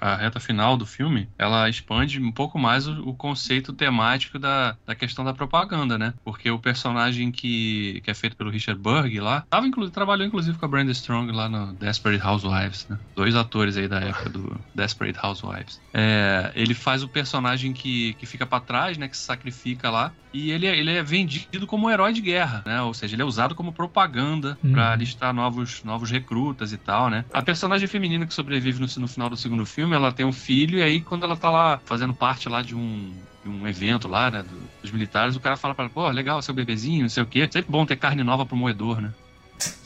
a 0.00 0.16
reta 0.16 0.40
final 0.40 0.76
do 0.76 0.86
filme, 0.86 1.28
ela 1.38 1.68
expande 1.68 2.20
um 2.20 2.32
pouco 2.32 2.58
mais 2.58 2.86
o, 2.88 3.08
o 3.08 3.16
conceito 3.16 3.72
temático 3.72 4.38
da, 4.38 4.76
da 4.86 4.94
questão 4.94 5.24
da 5.24 5.32
propaganda, 5.34 5.96
né? 5.98 6.14
Porque 6.24 6.50
o 6.50 6.58
personagem 6.58 7.30
que, 7.30 8.00
que 8.02 8.10
é 8.10 8.14
feito 8.14 8.36
pelo 8.36 8.50
Richard 8.50 8.80
Berg 8.80 9.20
lá, 9.20 9.44
tava, 9.48 9.66
inclu, 9.66 9.90
trabalhou 9.90 10.26
inclusive 10.26 10.58
com 10.58 10.64
a 10.64 10.68
Brenda 10.68 10.92
Strong 10.92 11.32
lá 11.32 11.48
no 11.48 11.74
Desperate 11.74 12.24
Housewives, 12.24 12.86
né? 12.88 12.98
Dois 13.16 13.34
atores 13.34 13.76
aí 13.76 13.83
da 13.88 14.00
época 14.00 14.28
do 14.30 14.56
Desperate 14.74 15.18
Housewives. 15.22 15.80
É, 15.92 16.50
ele 16.54 16.74
faz 16.74 17.02
o 17.02 17.08
personagem 17.08 17.72
que, 17.72 18.14
que 18.14 18.26
fica 18.26 18.46
pra 18.46 18.60
trás, 18.60 18.96
né? 18.98 19.08
Que 19.08 19.16
se 19.16 19.24
sacrifica 19.24 19.90
lá. 19.90 20.12
E 20.32 20.50
ele, 20.50 20.66
é- 20.66 20.76
ele 20.76 20.90
é 20.90 21.02
vendido 21.02 21.66
como 21.66 21.86
um 21.86 21.90
herói 21.90 22.12
de 22.12 22.20
guerra, 22.20 22.62
né? 22.66 22.82
Ou 22.82 22.92
seja, 22.92 23.14
ele 23.14 23.22
é 23.22 23.24
usado 23.24 23.54
como 23.54 23.72
propaganda 23.72 24.58
Uhum. 24.64 24.72
pra 24.72 24.96
listar 24.96 25.32
novos, 25.32 25.82
novos 25.84 26.10
recrutas 26.10 26.72
e 26.72 26.76
tal, 26.76 27.08
né? 27.08 27.24
A 27.32 27.40
personagem 27.42 27.86
feminina 27.86 28.26
que 28.26 28.34
sobrevive 28.34 28.80
no, 28.80 28.86
no 28.98 29.08
final 29.08 29.30
do 29.30 29.36
segundo 29.36 29.64
filme, 29.64 29.94
ela 29.94 30.10
tem 30.12 30.26
um 30.26 30.32
filho, 30.32 30.78
e 30.78 30.82
aí 30.82 31.00
quando 31.00 31.24
ela 31.24 31.36
tá 31.36 31.50
lá 31.50 31.80
fazendo 31.84 32.12
parte 32.12 32.48
lá 32.48 32.62
de 32.62 32.74
um, 32.74 33.14
um 33.46 33.66
evento 33.68 34.08
lá, 34.08 34.30
né, 34.30 34.42
do- 34.42 34.68
dos 34.82 34.90
militares, 34.90 35.36
o 35.36 35.40
cara 35.40 35.56
fala 35.56 35.74
pra 35.74 35.84
ela, 35.84 35.92
pô, 35.94 36.08
legal, 36.08 36.42
seu 36.42 36.52
bebezinho, 36.54 37.02
não 37.02 37.08
sei 37.08 37.22
o 37.22 37.26
quê. 37.26 37.48
Sempre 37.50 37.70
bom 37.70 37.86
ter 37.86 37.96
carne 37.96 38.22
nova 38.24 38.44
pro 38.44 38.56
moedor, 38.56 39.00
né? 39.00 39.12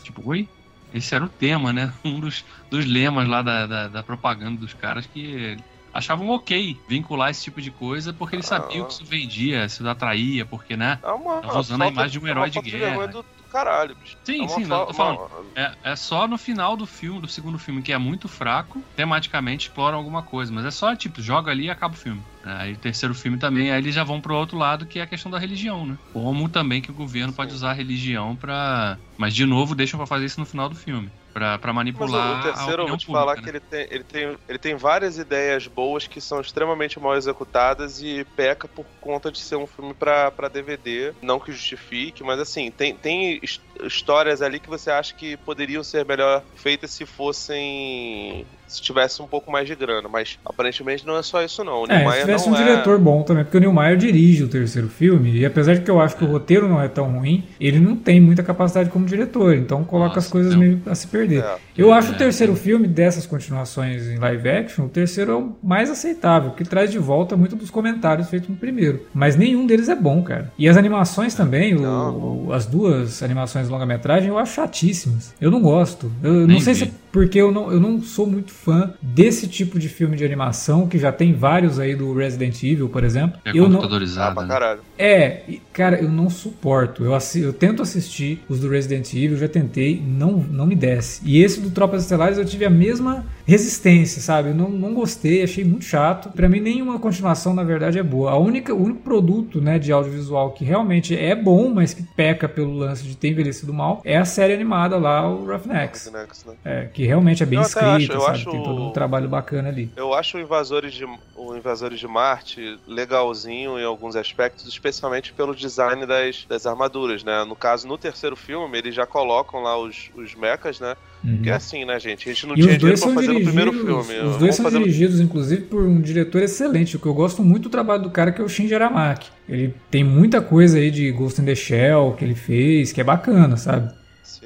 tipo, 0.02 0.22
oi? 0.24 0.48
Esse 0.92 1.14
era 1.14 1.24
o 1.24 1.28
tema, 1.28 1.72
né? 1.72 1.92
Um 2.04 2.20
dos, 2.20 2.44
dos 2.70 2.86
lemas 2.86 3.28
lá 3.28 3.42
da, 3.42 3.66
da, 3.66 3.88
da 3.88 4.02
propaganda 4.02 4.60
dos 4.60 4.74
caras 4.74 5.06
que 5.06 5.56
achavam 5.92 6.28
ok 6.28 6.76
vincular 6.88 7.30
esse 7.30 7.44
tipo 7.44 7.60
de 7.60 7.70
coisa 7.70 8.12
porque 8.12 8.36
eles 8.36 8.46
sabiam 8.46 8.86
que 8.86 8.92
isso 8.92 9.04
vendia, 9.04 9.64
isso 9.64 9.86
atraía, 9.88 10.44
porque, 10.46 10.76
né? 10.76 10.98
É 11.02 11.10
uma. 11.10 11.58
Usando 11.58 11.82
a 11.82 11.88
imagem 11.88 12.18
de 12.20 12.24
um 12.24 12.28
é 12.28 12.30
herói 12.30 12.50
uma 12.50 12.62
de 12.62 12.70
guerra. 12.70 13.06
do 13.08 13.24
caralho, 13.48 13.96
bicho. 13.96 14.16
Sim, 14.24 14.44
É 14.44 14.48
sim, 14.48 14.62
eu 14.62 14.86
tô 14.86 14.94
falando. 14.94 15.18
uma- 15.18 15.28
É, 15.56 15.72
é 15.92 15.96
só 15.96 16.28
no 16.28 16.38
final 16.38 16.76
do 16.76 16.86
filme, 16.86 17.20
do 17.20 17.28
segundo 17.28 17.58
filme, 17.58 17.82
que 17.82 17.92
é 17.92 17.98
muito 17.98 18.28
fraco, 18.28 18.86
tematicamente 18.94 19.66
explora 19.66 19.96
alguma 19.96 20.24
coisa, 20.24 20.52
mas 20.52 20.64
é 20.64 20.70
só, 20.70 20.94
tipo, 20.94 21.20
joga 21.20 21.50
ali 21.50 21.64
e 21.64 21.70
acaba 21.70 21.94
o 21.94 21.98
filme. 21.98 22.24
Aí 22.44 22.74
o 22.74 22.78
terceiro 22.78 23.14
filme 23.14 23.38
também, 23.38 23.70
aí 23.72 23.78
eles 23.78 23.94
já 23.94 24.04
vão 24.04 24.20
pro 24.20 24.36
outro 24.36 24.56
lado, 24.56 24.86
que 24.86 24.98
é 25.00 25.02
a 25.02 25.06
questão 25.06 25.30
da 25.30 25.38
religião, 25.38 25.84
né? 25.86 25.98
Como 26.12 26.48
também 26.48 26.80
que 26.80 26.90
o 26.90 26.94
governo 26.94 27.34
pode 27.34 27.54
usar 27.54 27.70
a 27.70 27.74
religião 27.74 28.36
pra. 28.36 29.00
Mas 29.18 29.34
de 29.34 29.44
novo, 29.46 29.74
deixam 29.74 29.98
pra 29.98 30.06
fazer 30.06 30.26
isso 30.26 30.38
no 30.40 30.46
final 30.46 30.68
do 30.68 30.76
filme. 30.76 31.12
Pra, 31.32 31.58
pra 31.58 31.72
Mas 31.72 31.76
manipular. 31.86 32.40
o, 32.40 32.42
terceiro, 32.42 32.82
eu 32.82 32.88
vou 32.88 32.96
te 32.96 33.06
pública, 33.06 33.20
falar 33.20 33.36
né? 33.36 33.42
que 33.42 33.48
ele 33.48 33.60
tem, 33.60 33.86
ele, 33.90 34.04
tem, 34.04 34.38
ele 34.48 34.58
tem 34.58 34.74
várias 34.74 35.18
ideias 35.18 35.66
boas 35.66 36.06
que 36.06 36.20
são 36.20 36.40
extremamente 36.40 36.98
mal 36.98 37.16
executadas 37.16 38.02
e 38.02 38.24
peca 38.24 38.66
por 38.66 38.84
conta 39.00 39.30
de 39.30 39.38
ser 39.38 39.56
um 39.56 39.66
filme 39.66 39.94
pra, 39.94 40.30
pra 40.30 40.48
DVD. 40.48 41.14
Não 41.22 41.38
que 41.38 41.52
justifique, 41.52 42.24
mas 42.24 42.40
assim, 42.40 42.70
tem, 42.70 42.96
tem 42.96 43.38
his- 43.42 43.60
histórias 43.84 44.42
ali 44.42 44.58
que 44.58 44.68
você 44.68 44.90
acha 44.90 45.14
que 45.14 45.36
poderiam 45.36 45.84
ser 45.84 46.04
melhor 46.04 46.44
feitas 46.56 46.90
se 46.90 47.06
fossem. 47.06 48.46
Se 48.68 48.80
tivesse 48.80 49.20
um 49.22 49.26
pouco 49.26 49.50
mais 49.50 49.66
de 49.66 49.74
grana. 49.74 50.08
Mas 50.08 50.38
aparentemente 50.44 51.06
não 51.06 51.16
é 51.16 51.22
só 51.22 51.42
isso, 51.42 51.64
não. 51.64 51.82
O 51.82 51.86
É, 51.90 52.12
se 52.12 52.20
tivesse 52.20 52.46
não 52.48 52.56
um 52.56 52.60
é- 52.60 52.64
diretor 52.64 52.98
bom 52.98 53.22
também, 53.22 53.42
porque 53.44 53.56
o 53.56 53.60
Neil 53.60 53.72
Meyer 53.72 53.96
dirige 53.96 54.44
o 54.44 54.48
terceiro 54.48 54.88
filme, 54.88 55.38
e 55.38 55.46
apesar 55.46 55.74
de 55.74 55.80
que 55.80 55.90
eu 55.90 56.00
acho 56.00 56.16
que 56.16 56.24
o 56.24 56.28
roteiro 56.28 56.68
não 56.68 56.80
é 56.80 56.88
tão 56.88 57.10
ruim, 57.10 57.44
ele 57.60 57.80
não 57.80 57.96
tem 57.96 58.20
muita 58.20 58.42
capacidade 58.42 58.90
como 58.90 59.06
diretor, 59.06 59.54
então 59.56 59.82
coloca 59.84 60.16
Nossa, 60.16 60.20
as 60.20 60.28
coisas 60.28 60.52
não. 60.52 60.60
meio 60.60 60.80
a 60.86 60.94
se 60.94 61.06
perder. 61.08 61.42
É. 61.42 61.56
Eu 61.76 61.92
acho 61.92 62.12
É, 62.12 62.14
o 62.14 62.18
terceiro 62.18 62.54
filme 62.54 62.86
dessas 62.86 63.26
continuações 63.26 64.06
em 64.08 64.18
live 64.18 64.48
action, 64.48 64.84
o 64.84 64.88
terceiro 64.88 65.32
é 65.32 65.34
o 65.36 65.56
mais 65.62 65.90
aceitável, 65.90 66.50
porque 66.50 66.64
traz 66.64 66.90
de 66.90 66.98
volta 66.98 67.36
muito 67.36 67.56
dos 67.56 67.70
comentários 67.70 68.28
feitos 68.28 68.48
no 68.48 68.56
primeiro. 68.56 69.02
Mas 69.14 69.36
nenhum 69.36 69.66
deles 69.66 69.88
é 69.88 69.94
bom, 69.94 70.22
cara. 70.22 70.52
E 70.58 70.68
as 70.68 70.76
animações 70.76 71.34
também, 71.34 71.74
o- 71.76 72.52
as 72.52 72.66
duas 72.66 73.22
animações 73.22 73.66
de 73.66 73.72
longa-metragem, 73.72 74.28
eu 74.28 74.38
acho 74.38 74.54
chatíssimas. 74.54 75.34
Eu 75.40 75.50
não 75.50 75.60
gosto. 75.60 76.10
Eu 76.22 76.46
não 76.46 76.60
sei 76.60 76.74
vi. 76.74 76.80
se 76.80 76.84
é 76.86 76.90
porque 77.12 77.38
eu 77.40 77.50
não, 77.50 77.70
eu 77.72 77.80
não 77.80 78.00
sou 78.02 78.26
muito 78.26 78.52
fã 78.52 78.92
desse 79.00 79.48
tipo 79.48 79.78
de 79.78 79.88
filme 79.88 80.16
de 80.16 80.24
animação, 80.24 80.86
que 80.86 80.98
já 80.98 81.10
tem 81.12 81.32
vários 81.32 81.78
aí 81.78 81.94
do 81.94 82.12
Resident 82.14 82.62
Evil, 82.62 82.88
por 82.88 83.04
exemplo. 83.04 83.38
É 83.44 83.50
eu 83.50 83.64
não, 83.68 83.78
Ah, 83.78 83.82
computadorizado, 83.82 84.34
pra 84.34 84.42
né? 84.44 84.48
caralho. 84.48 84.80
é, 84.98 85.42
e, 85.48 85.60
cara, 85.72 86.00
eu 86.00 86.08
não 86.10 86.28
suporto. 86.30 87.04
Eu, 87.04 87.14
assi- 87.14 87.40
eu 87.40 87.52
tento 87.52 87.82
assistir 87.82 88.42
os 88.48 88.60
do 88.60 88.68
Resident 88.68 89.12
Evil, 89.14 89.36
já 89.36 89.48
tentei, 89.48 90.02
não, 90.06 90.32
não 90.38 90.66
me 90.66 90.74
desce. 90.74 91.20
E 91.24 91.42
esse 91.42 91.60
do 91.60 91.70
Tropas 91.70 92.02
Estelares 92.02 92.38
eu 92.38 92.44
tive 92.44 92.64
a 92.64 92.70
mesma 92.70 93.24
resistência, 93.46 94.20
sabe? 94.20 94.50
Eu 94.50 94.54
não, 94.54 94.68
não 94.68 94.94
gostei, 94.94 95.42
achei 95.42 95.64
muito 95.64 95.84
chato. 95.84 96.30
Pra 96.30 96.48
mim, 96.48 96.60
nenhuma 96.60 96.98
continuação, 96.98 97.54
na 97.54 97.64
verdade, 97.64 97.98
é 97.98 98.02
boa. 98.02 98.30
A 98.32 98.38
única, 98.38 98.74
o 98.74 98.82
único 98.82 99.00
produto 99.00 99.60
né, 99.60 99.78
de 99.78 99.90
audiovisual 99.90 100.52
que 100.52 100.64
realmente 100.64 101.16
é 101.16 101.34
bom, 101.34 101.72
mas 101.72 101.94
que 101.94 102.02
peca 102.02 102.48
pelo 102.48 102.72
lance 102.74 103.02
de 103.04 103.16
ter 103.16 103.28
envelhecido 103.30 103.72
mal, 103.72 104.00
é 104.04 104.16
a 104.18 104.24
série 104.24 104.52
animada 104.52 104.96
lá, 104.98 105.28
o 105.28 105.46
Roughnecks. 105.46 106.10
Next, 106.12 106.46
né? 106.46 106.54
É, 106.64 106.88
que 106.98 107.06
realmente 107.06 107.44
é 107.44 107.46
bem 107.46 107.60
Eu 107.60 107.64
até 107.64 107.78
acho- 107.80 108.06
sabe? 108.08 108.24
acho 108.26 108.50
Tem 108.50 108.60
todo 108.60 108.82
um 108.82 108.90
trabalho 108.90 109.28
bacana 109.28 109.68
ali. 109.68 109.88
Eu 109.94 110.12
acho 110.12 110.36
o 110.36 110.40
Invasores 110.40 110.92
de, 110.92 111.04
o 111.36 111.54
Invasores 111.56 112.00
de 112.00 112.08
Marte 112.08 112.76
legalzinho 112.88 113.78
em 113.78 113.84
alguns 113.84 114.16
aspectos, 114.16 114.66
especialmente 114.66 115.32
pelo 115.32 115.54
design 115.54 116.04
das, 116.04 116.44
das 116.48 116.66
armaduras, 116.66 117.22
né? 117.22 117.44
No 117.44 117.54
caso, 117.54 117.86
no 117.86 117.96
terceiro 117.96 118.34
filme, 118.34 118.76
eles 118.78 118.96
já 118.96 119.06
colocam 119.06 119.62
lá 119.62 119.78
os, 119.78 120.10
os 120.16 120.34
mechas, 120.34 120.80
né? 120.80 120.96
Uhum. 121.22 121.40
Que 121.42 121.50
é 121.50 121.52
assim, 121.52 121.84
né, 121.84 122.00
gente? 122.00 122.28
A 122.28 122.32
gente 122.32 122.46
não 122.48 122.54
E 122.56 122.62
tinha 122.62 122.76
dinheiro 122.76 123.00
pra 123.00 123.10
fazer 123.14 123.32
no 123.32 123.42
primeiro 123.44 123.72
filme. 123.72 124.18
os 124.28 124.36
dois 124.36 124.56
são 124.56 124.64
fazer 124.64 124.78
dirigidos, 124.80 125.20
inclusive, 125.20 125.62
por 125.62 125.84
um 125.84 126.00
diretor 126.00 126.42
excelente. 126.42 126.96
O 126.96 126.98
que 126.98 127.06
eu 127.06 127.14
gosto 127.14 127.44
muito 127.44 127.64
do 127.64 127.70
trabalho 127.70 128.02
do 128.02 128.10
cara 128.10 128.32
que 128.32 128.40
é 128.40 128.44
o 128.44 128.48
Shinji 128.48 128.74
Aramaki. 128.74 129.30
Ele 129.48 129.72
tem 129.88 130.02
muita 130.02 130.40
coisa 130.40 130.78
aí 130.78 130.90
de 130.90 131.12
Ghost 131.12 131.40
in 131.40 131.44
the 131.44 131.54
Shell 131.54 132.14
que 132.18 132.24
ele 132.24 132.34
fez, 132.34 132.90
que 132.92 133.00
é 133.00 133.04
bacana, 133.04 133.56
sabe? 133.56 133.96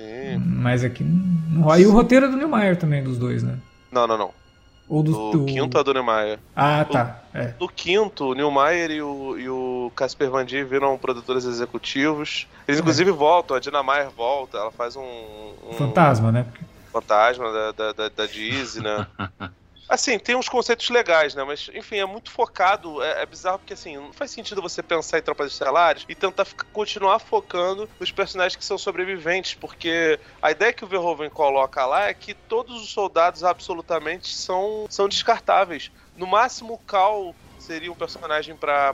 Sim. 0.02 0.38
Mas 0.38 0.82
aqui 0.82 1.04
não 1.04 1.62
rola. 1.62 1.80
E 1.80 1.86
o 1.86 1.92
roteiro 1.92 2.26
é 2.26 2.28
do 2.28 2.48
Meyer 2.48 2.76
também, 2.76 3.02
dos 3.02 3.18
dois, 3.18 3.42
né? 3.42 3.58
Não, 3.90 4.06
não, 4.06 4.18
não. 4.18 4.30
Ou 4.88 5.02
do, 5.02 5.10
No 5.12 5.30
do... 5.32 5.44
quinto 5.46 5.78
é 5.78 5.84
do 5.84 5.94
Niemeyer. 5.94 6.38
Ah, 6.54 6.84
tá. 6.84 7.22
É. 7.32 7.54
No 7.58 7.68
quinto, 7.68 8.32
o 8.32 8.50
Meyer 8.54 8.90
e 8.90 9.00
o, 9.00 9.38
e 9.38 9.48
o 9.48 9.92
Casper 9.94 10.28
Van 10.30 10.44
Dien 10.44 10.64
viram 10.64 10.98
produtores 10.98 11.44
executivos. 11.44 12.46
Eles, 12.66 12.78
É. 12.78 12.82
inclusive, 12.82 13.10
voltam. 13.10 13.56
A 13.56 13.60
Dina 13.60 13.82
Meyer 13.82 14.10
volta. 14.10 14.58
Ela 14.58 14.70
faz 14.72 14.96
um... 14.96 15.00
um 15.70 15.72
Fantasma, 15.74 16.32
né? 16.32 16.46
fantasma 16.92 17.50
da, 17.50 17.72
da, 17.72 17.92
da, 17.92 18.08
da 18.10 18.26
Disney, 18.26 18.82
né? 18.82 19.06
Assim, 19.92 20.18
tem 20.18 20.34
uns 20.34 20.48
conceitos 20.48 20.88
legais, 20.88 21.34
né? 21.34 21.44
Mas, 21.44 21.68
enfim, 21.74 21.96
é 21.98 22.06
muito 22.06 22.30
focado. 22.30 23.02
É, 23.02 23.22
é 23.22 23.26
bizarro 23.26 23.58
porque, 23.58 23.74
assim, 23.74 23.96
não 23.98 24.10
faz 24.14 24.30
sentido 24.30 24.62
você 24.62 24.82
pensar 24.82 25.18
em 25.18 25.22
Tropas 25.22 25.52
Estelares 25.52 26.06
e 26.08 26.14
tentar 26.14 26.46
ficar- 26.46 26.64
continuar 26.72 27.18
focando 27.18 27.90
nos 28.00 28.10
personagens 28.10 28.56
que 28.56 28.64
são 28.64 28.78
sobreviventes, 28.78 29.54
porque 29.54 30.18
a 30.40 30.50
ideia 30.50 30.72
que 30.72 30.82
o 30.82 30.88
Verhoeven 30.88 31.28
coloca 31.28 31.84
lá 31.84 32.04
é 32.08 32.14
que 32.14 32.34
todos 32.34 32.82
os 32.82 32.90
soldados 32.90 33.44
absolutamente 33.44 34.28
são, 34.34 34.86
são 34.88 35.06
descartáveis. 35.06 35.90
No 36.16 36.26
máximo, 36.26 36.72
o 36.72 36.78
Cal 36.78 37.36
seria 37.62 37.90
um 37.90 37.94
personagem 37.94 38.54
pra 38.56 38.92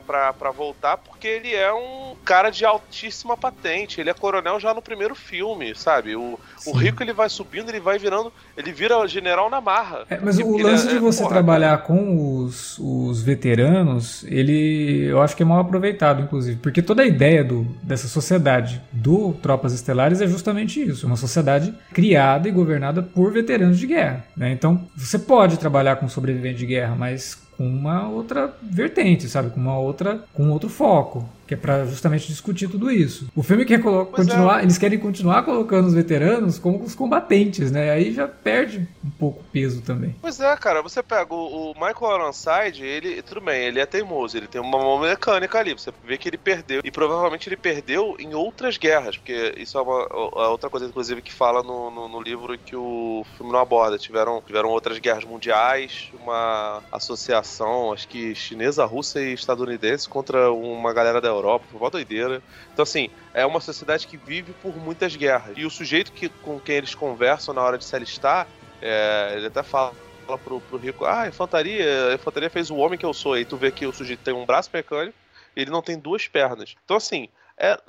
voltar, 0.55 0.99
porque 0.99 1.27
ele 1.27 1.55
é 1.55 1.73
um 1.73 2.15
cara 2.25 2.51
de 2.51 2.65
altíssima 2.65 3.37
patente. 3.37 4.01
Ele 4.01 4.11
é 4.11 4.15
coronel 4.15 4.61
já 4.61 4.75
no 4.75 4.83
primeiro 4.83 5.15
filme, 5.15 5.75
sabe? 5.75 6.15
O, 6.15 6.39
o. 6.67 6.73
Rico 6.73 7.03
ele 7.03 7.13
vai 7.13 7.29
subindo, 7.29 7.71
ele 7.71 7.81
vai 7.81 7.99
virando. 7.99 8.33
Ele 8.57 8.73
vira 8.73 9.07
general 9.09 9.49
na 9.51 9.61
marra. 9.61 10.05
É, 10.11 10.19
mas 10.21 10.39
o 10.39 10.57
lance 10.59 10.87
é- 10.87 10.91
de 10.91 10.97
é 10.97 11.01
você 11.01 11.23
porra, 11.23 11.35
trabalhar 11.35 11.79
com 11.79 12.45
os, 12.45 12.79
os 12.79 13.23
veteranos, 13.23 14.25
ele 14.25 15.07
eu 15.09 15.21
acho 15.23 15.37
que 15.37 15.43
é 15.43 15.47
mal 15.47 15.61
aproveitado, 15.61 16.23
inclusive. 16.23 16.59
Porque 16.61 16.83
toda 16.83 17.03
a 17.03 17.07
ideia 17.07 17.43
do, 17.43 17.63
dessa 17.83 18.09
sociedade 18.09 18.81
do 18.93 19.33
Tropas 19.35 19.73
Estelares 19.73 20.21
é 20.21 20.27
justamente 20.27 20.81
isso: 20.83 21.07
uma 21.07 21.17
sociedade 21.17 21.75
criada 21.93 22.49
e 22.49 22.53
governada 22.53 23.03
por 23.03 23.33
veteranos 23.33 23.79
de 23.79 23.87
guerra. 23.87 24.25
né? 24.37 24.53
Então, 24.53 24.87
você 24.97 25.19
pode 25.19 25.59
trabalhar 25.59 25.97
com 25.97 26.09
sobrevivente 26.09 26.59
de 26.59 26.67
guerra, 26.67 26.95
mas 26.95 27.48
com 27.59 27.69
uma 27.69 28.09
outra 28.09 28.57
vertente, 28.63 29.29
sabe? 29.29 29.51
Com 29.51 29.59
uma 29.59 29.77
outra, 29.77 30.25
com 30.33 30.49
outro 30.51 30.69
foco, 30.69 31.29
que 31.49 31.55
é 31.55 31.57
pra 31.57 31.87
justamente 31.87 32.29
discutir 32.29 32.69
tudo 32.69 32.91
isso. 32.91 33.27
O 33.35 33.43
filme 33.43 33.65
quer 33.65 33.81
é. 33.81 33.83
continuar, 33.83 34.63
eles 34.63 34.79
querem 34.79 34.99
continuar 34.99 35.43
colocando 35.43 35.87
os 35.87 35.95
veteranos 35.95 36.59
como 36.59 36.83
os 36.85 36.95
combatentes, 36.95 37.73
né? 37.73 37.91
Aí 37.91 38.13
já 38.13 38.29
perde 38.29 38.87
um 39.03 39.11
pouco 39.11 39.41
o 39.41 39.45
peso 39.45 39.81
também. 39.81 40.15
Pois 40.21 40.39
é, 40.39 40.55
cara, 40.57 40.83
você 40.83 41.03
pega 41.03 41.35
o, 41.35 41.73
o 41.73 41.75
Michael 41.75 42.21
Ironside, 42.21 42.85
ele, 42.85 43.23
tudo 43.23 43.41
bem, 43.41 43.65
ele 43.65 43.81
é 43.81 43.87
teimoso, 43.87 44.37
ele 44.37 44.47
tem 44.47 44.61
uma 44.61 44.79
mão 44.79 45.01
mecânica 45.01 45.59
ali, 45.59 45.73
você 45.73 45.91
vê 46.05 46.19
que 46.19 46.29
ele 46.29 46.39
perdeu, 46.39 46.83
e 46.85 46.91
provavelmente 46.91 47.49
ele 47.49 47.57
perdeu 47.57 48.15
em 48.19 48.35
outras 48.35 48.77
guerras, 48.77 49.17
porque 49.17 49.55
isso 49.57 49.79
é 49.79 49.81
uma 49.81 50.07
a 50.09 50.49
outra 50.51 50.69
coisa, 50.69 50.87
inclusive, 50.87 51.23
que 51.23 51.33
fala 51.33 51.63
no, 51.63 51.91
no, 51.91 52.09
no 52.09 52.21
livro 52.21 52.59
que 52.59 52.77
o 52.77 53.25
filme 53.37 53.53
não 53.53 53.59
aborda, 53.59 53.99
tiveram, 53.99 54.43
tiveram 54.47 54.69
outras 54.69 54.99
guerras 54.99 55.25
mundiais, 55.25 56.11
uma 56.21 56.83
associação, 56.93 57.48
acho 57.93 58.09
que 58.09 58.35
chinesa, 58.35 58.85
russa 58.85 59.21
e 59.21 59.33
estadunidense 59.33 60.09
contra 60.09 60.53
uma 60.53 60.93
galera 60.93 61.21
da 61.21 61.29
Europa, 61.29 61.67
foi 61.71 61.81
uma 61.81 61.91
doideira. 61.91 62.43
Então, 62.73 62.83
assim, 62.83 63.11
é 63.33 63.45
uma 63.45 63.61
sociedade 63.61 64.07
que 64.07 64.17
vive 64.17 64.53
por 64.63 64.77
muitas 64.77 65.17
guerras, 65.17 65.57
e 65.57 65.65
o 65.65 65.71
sujeito 65.71 66.13
que, 66.13 66.29
com 66.29 66.61
quem 66.61 66.77
eles 66.77 66.95
conversam 66.95 67.55
na 67.55 67.63
hora 67.63 67.79
de 67.79 67.85
se 67.85 67.95
alistar, 67.97 68.47
é, 68.81 69.35
ele 69.37 69.47
até 69.47 69.63
fala 69.63 69.93
fala 70.29 70.39
pro, 70.39 70.61
pro 70.61 70.77
Rico, 70.77 71.07
ah, 71.07 71.27
infantaria, 71.27 72.11
a 72.11 72.15
infantaria 72.15 72.51
fez 72.51 72.71
o 72.71 72.77
homem 72.77 72.99
que 72.99 73.07
eu 73.07 73.15
sou. 73.15 73.33
Aí 73.33 73.47
tu 73.47 73.57
vê 73.57 73.71
que 73.71 73.87
o 73.87 73.93
sujeito 73.93 74.21
tem 74.21 74.35
um 74.35 74.45
braço 74.45 74.69
mecânico 74.73 75.17
e 75.57 75.63
ele 75.63 75.71
não 75.71 75.81
tem 75.81 75.99
duas 75.99 76.29
pernas. 76.29 76.75
Então, 76.85 76.99
assim, 76.99 77.29
é 77.57 77.81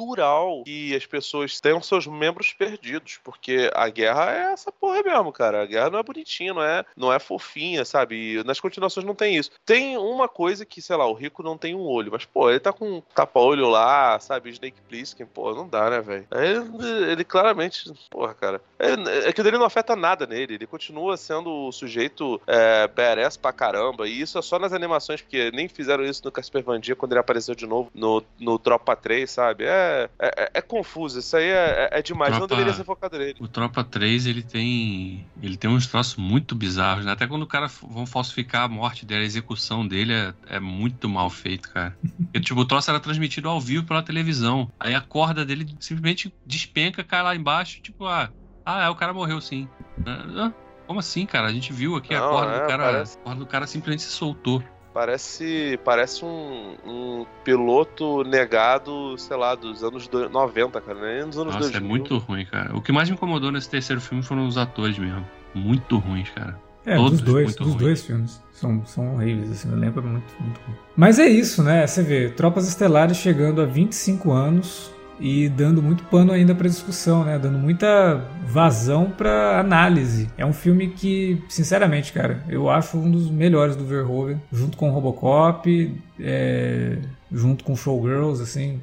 natural 0.00 0.62
que 0.64 0.94
as 0.94 1.06
pessoas 1.06 1.60
tenham 1.60 1.82
seus 1.82 2.06
membros 2.06 2.52
perdidos, 2.52 3.18
porque 3.22 3.70
a 3.74 3.88
guerra 3.88 4.32
é 4.32 4.52
essa 4.52 4.72
porra 4.72 5.02
mesmo, 5.02 5.32
cara. 5.32 5.62
A 5.62 5.66
guerra 5.66 5.90
não 5.90 5.98
é 5.98 6.02
bonitinha, 6.02 6.54
não 6.54 6.62
é, 6.62 6.84
não 6.96 7.12
é 7.12 7.18
fofinha, 7.18 7.84
sabe? 7.84 8.38
E 8.38 8.44
nas 8.44 8.60
continuações 8.60 9.06
não 9.06 9.14
tem 9.14 9.36
isso. 9.36 9.50
Tem 9.64 9.96
uma 9.96 10.28
coisa 10.28 10.64
que, 10.64 10.80
sei 10.80 10.96
lá, 10.96 11.06
o 11.06 11.14
Rico 11.14 11.42
não 11.42 11.56
tem 11.56 11.74
um 11.74 11.86
olho, 11.86 12.12
mas, 12.12 12.24
pô, 12.24 12.50
ele 12.50 12.60
tá 12.60 12.72
com 12.72 12.98
um 12.98 13.02
tapa-olho 13.14 13.68
lá, 13.68 14.18
sabe? 14.20 14.50
Snake 14.50 14.80
Plissken, 14.88 15.26
pô, 15.26 15.54
não 15.54 15.68
dá, 15.68 15.90
né, 15.90 16.00
velho? 16.00 16.26
Ele, 16.32 17.12
ele 17.12 17.24
claramente, 17.24 17.92
porra, 18.08 18.34
cara. 18.34 18.60
É, 18.78 19.28
é 19.28 19.32
que 19.32 19.40
ele 19.40 19.58
não 19.58 19.66
afeta 19.66 19.94
nada 19.94 20.26
nele, 20.26 20.54
ele 20.54 20.66
continua 20.66 21.16
sendo 21.16 21.68
o 21.68 21.72
sujeito 21.72 22.40
é, 22.46 22.88
badass 22.88 23.36
pra 23.36 23.52
caramba, 23.52 24.08
e 24.08 24.20
isso 24.20 24.38
é 24.38 24.42
só 24.42 24.58
nas 24.58 24.72
animações, 24.72 25.20
porque 25.20 25.50
nem 25.52 25.68
fizeram 25.68 26.04
isso 26.04 26.22
no 26.24 26.32
Casper 26.32 26.62
Van 26.62 26.80
Dien 26.80 26.96
quando 26.96 27.12
ele 27.12 27.20
apareceu 27.20 27.54
de 27.54 27.66
novo 27.66 27.90
no, 27.94 28.22
no 28.38 28.58
Tropa 28.58 28.96
3, 28.96 29.30
sabe? 29.30 29.64
É, 29.64 29.89
é, 30.18 30.50
é 30.54 30.60
confuso, 30.62 31.18
isso 31.18 31.36
aí 31.36 31.44
é, 31.44 31.88
é- 31.92 31.98
é 31.98 32.02
demais, 32.02 32.30
não 32.32 32.38
Tropa- 32.40 32.54
deveria 32.54 32.72
ser 32.74 32.84
focado 32.84 33.18
nele. 33.18 33.34
O 33.40 33.48
Tropa 33.48 33.82
3, 33.84 34.26
ele 34.26 34.42
tem. 34.42 35.26
Ele 35.42 35.56
tem 35.56 35.68
uns 35.70 35.86
troços 35.86 36.16
muito 36.16 36.54
bizarros, 36.54 37.04
né? 37.04 37.12
Até 37.12 37.26
quando 37.26 37.42
o 37.42 37.46
cara 37.46 37.66
vão 37.82 38.06
falsificar 38.06 38.62
a 38.64 38.68
morte 38.68 39.04
dele, 39.06 39.22
a 39.22 39.26
execução 39.26 39.86
dele 39.86 40.12
é, 40.12 40.34
é 40.46 40.60
muito 40.60 41.08
mal 41.08 41.28
feito, 41.30 41.70
cara. 41.72 41.96
Porque, 42.30 42.40
tipo, 42.40 42.60
o 42.60 42.64
troço 42.64 42.90
era 42.90 43.00
transmitido 43.00 43.48
ao 43.48 43.60
vivo 43.60 43.84
pela 43.86 44.02
televisão. 44.02 44.68
Aí 44.78 44.94
a 44.94 45.00
corda 45.00 45.44
dele 45.44 45.66
simplesmente 45.80 46.32
despenca, 46.46 47.02
cai 47.04 47.22
lá 47.22 47.34
embaixo, 47.34 47.80
tipo, 47.82 48.06
ah, 48.06 48.30
ah, 48.64 48.84
é, 48.84 48.88
o 48.88 48.94
cara 48.94 49.12
morreu 49.12 49.40
sim. 49.40 49.68
Ah, 50.06 50.46
ah, 50.46 50.52
como 50.86 51.00
assim, 51.00 51.24
cara? 51.26 51.48
A 51.48 51.52
gente 51.52 51.72
viu 51.72 51.96
aqui 51.96 52.14
a 52.14 52.20
Não, 52.20 52.28
corda 52.30 52.52
é, 52.52 52.60
do 52.60 52.66
cara. 52.66 52.82
parece- 52.84 53.18
A 53.18 53.22
corda 53.22 53.40
do 53.40 53.46
cara 53.46 53.66
simplesmente 53.66 54.02
se 54.02 54.10
soltou. 54.10 54.62
Parece, 54.92 55.78
parece 55.84 56.24
um, 56.24 56.74
um 56.84 57.26
piloto 57.44 58.24
negado, 58.24 59.16
sei 59.18 59.36
lá, 59.36 59.54
dos 59.54 59.84
anos 59.84 60.08
do- 60.08 60.28
90, 60.28 60.80
cara, 60.80 61.00
nem 61.00 61.26
nos 61.26 61.38
anos 61.38 61.54
Nossa, 61.54 61.70
2000. 61.70 61.80
é 61.80 61.88
muito 61.88 62.18
ruim, 62.18 62.44
cara. 62.44 62.76
O 62.76 62.82
que 62.82 62.90
mais 62.90 63.08
me 63.08 63.14
incomodou 63.14 63.52
nesse 63.52 63.70
terceiro 63.70 64.00
filme 64.00 64.22
foram 64.22 64.46
os 64.46 64.58
atores 64.58 64.98
mesmo. 64.98 65.24
Muito 65.54 65.96
ruins, 65.98 66.28
cara. 66.30 66.58
É, 66.84 66.96
Todos 66.96 67.20
dos 67.20 67.32
dois, 67.32 67.44
muito 67.46 67.58
dos 67.58 67.68
ruins. 67.68 67.80
dois 67.82 68.04
filmes. 68.04 68.42
São, 68.50 68.84
são 68.84 69.14
horríveis, 69.14 69.50
assim, 69.52 69.70
eu 69.70 69.76
lembro 69.78 70.02
muito, 70.02 70.26
muito 70.40 70.60
ruim. 70.66 70.76
Mas 70.96 71.18
é 71.18 71.26
isso, 71.28 71.62
né? 71.62 71.86
Você 71.86 72.02
vê, 72.02 72.28
Tropas 72.30 72.66
Estelares 72.66 73.16
chegando 73.16 73.60
a 73.62 73.66
25 73.66 74.32
anos 74.32 74.92
e 75.20 75.48
dando 75.48 75.82
muito 75.82 76.02
pano 76.04 76.32
ainda 76.32 76.54
pra 76.54 76.66
discussão, 76.68 77.24
né? 77.24 77.38
Dando 77.38 77.58
muita 77.58 78.24
vazão 78.46 79.10
pra 79.10 79.60
análise. 79.60 80.28
É 80.38 80.44
um 80.46 80.52
filme 80.52 80.88
que, 80.88 81.42
sinceramente, 81.48 82.12
cara, 82.12 82.42
eu 82.48 82.68
acho 82.70 82.96
um 82.96 83.10
dos 83.10 83.30
melhores 83.30 83.76
do 83.76 83.84
Verhoeven, 83.84 84.40
junto 84.50 84.76
com 84.76 84.90
Robocop, 84.90 85.94
é, 86.18 86.98
junto 87.30 87.62
com 87.64 87.76
Showgirls, 87.76 88.42
assim. 88.42 88.80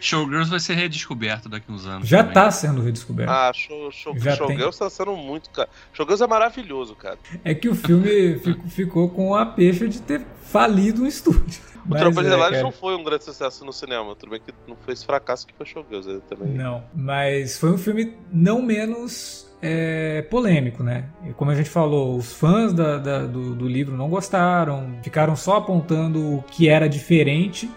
Showgirls 0.00 0.48
vai 0.50 0.60
ser 0.60 0.74
redescoberto 0.74 1.48
daqui 1.48 1.70
uns 1.72 1.86
anos. 1.86 2.08
Já 2.08 2.18
também. 2.18 2.34
tá 2.34 2.50
sendo 2.50 2.80
redescoberto. 2.82 3.32
Ah, 3.32 3.50
show, 3.54 3.90
show, 3.90 4.16
Já 4.18 4.36
Showgirls 4.36 4.78
tá 4.78 4.88
sendo 4.90 5.16
muito, 5.16 5.50
cara. 5.50 5.68
Showgirls 5.92 6.22
é 6.22 6.26
maravilhoso, 6.26 6.94
cara. 6.94 7.18
É 7.44 7.54
que 7.54 7.68
o 7.68 7.74
filme 7.74 8.38
fico- 8.38 8.68
ficou 8.68 9.08
com 9.08 9.34
a 9.34 9.44
pecha 9.46 9.88
de 9.88 10.00
ter 10.00 10.22
falido 10.44 11.02
um 11.02 11.06
estúdio. 11.06 11.60
O 11.86 11.90
Mas 11.90 12.00
de 12.00 12.06
é, 12.06 12.10
Estelares 12.10 12.50
cara. 12.50 12.62
não 12.62 12.72
foi 12.72 12.96
um 12.96 13.04
grande 13.04 13.24
sucesso 13.24 13.64
no 13.64 13.72
cinema. 13.72 14.14
Tudo 14.16 14.30
bem 14.30 14.40
que 14.40 14.52
não 14.66 14.76
foi 14.76 14.92
esse 14.94 15.06
fracasso 15.06 15.46
que 15.46 15.54
foi 15.54 15.64
Showgirls 15.66 16.08
ele 16.10 16.20
também. 16.28 16.48
Não, 16.52 16.82
mas 16.94 17.56
foi 17.58 17.70
um 17.70 17.78
filme 17.78 18.14
não 18.32 18.60
menos 18.60 19.46
é, 19.62 20.22
polêmico, 20.22 20.82
né? 20.82 21.04
E 21.24 21.32
como 21.32 21.50
a 21.50 21.54
gente 21.54 21.70
falou, 21.70 22.16
os 22.16 22.32
fãs 22.32 22.72
da- 22.72 22.98
da- 22.98 23.24
do, 23.26 23.54
do 23.54 23.68
livro 23.68 23.96
não 23.96 24.08
gostaram, 24.08 24.98
ficaram 25.02 25.34
só 25.36 25.56
apontando 25.56 26.38
o 26.38 26.42
que 26.42 26.68
era 26.68 26.88
diferente, 26.88 27.70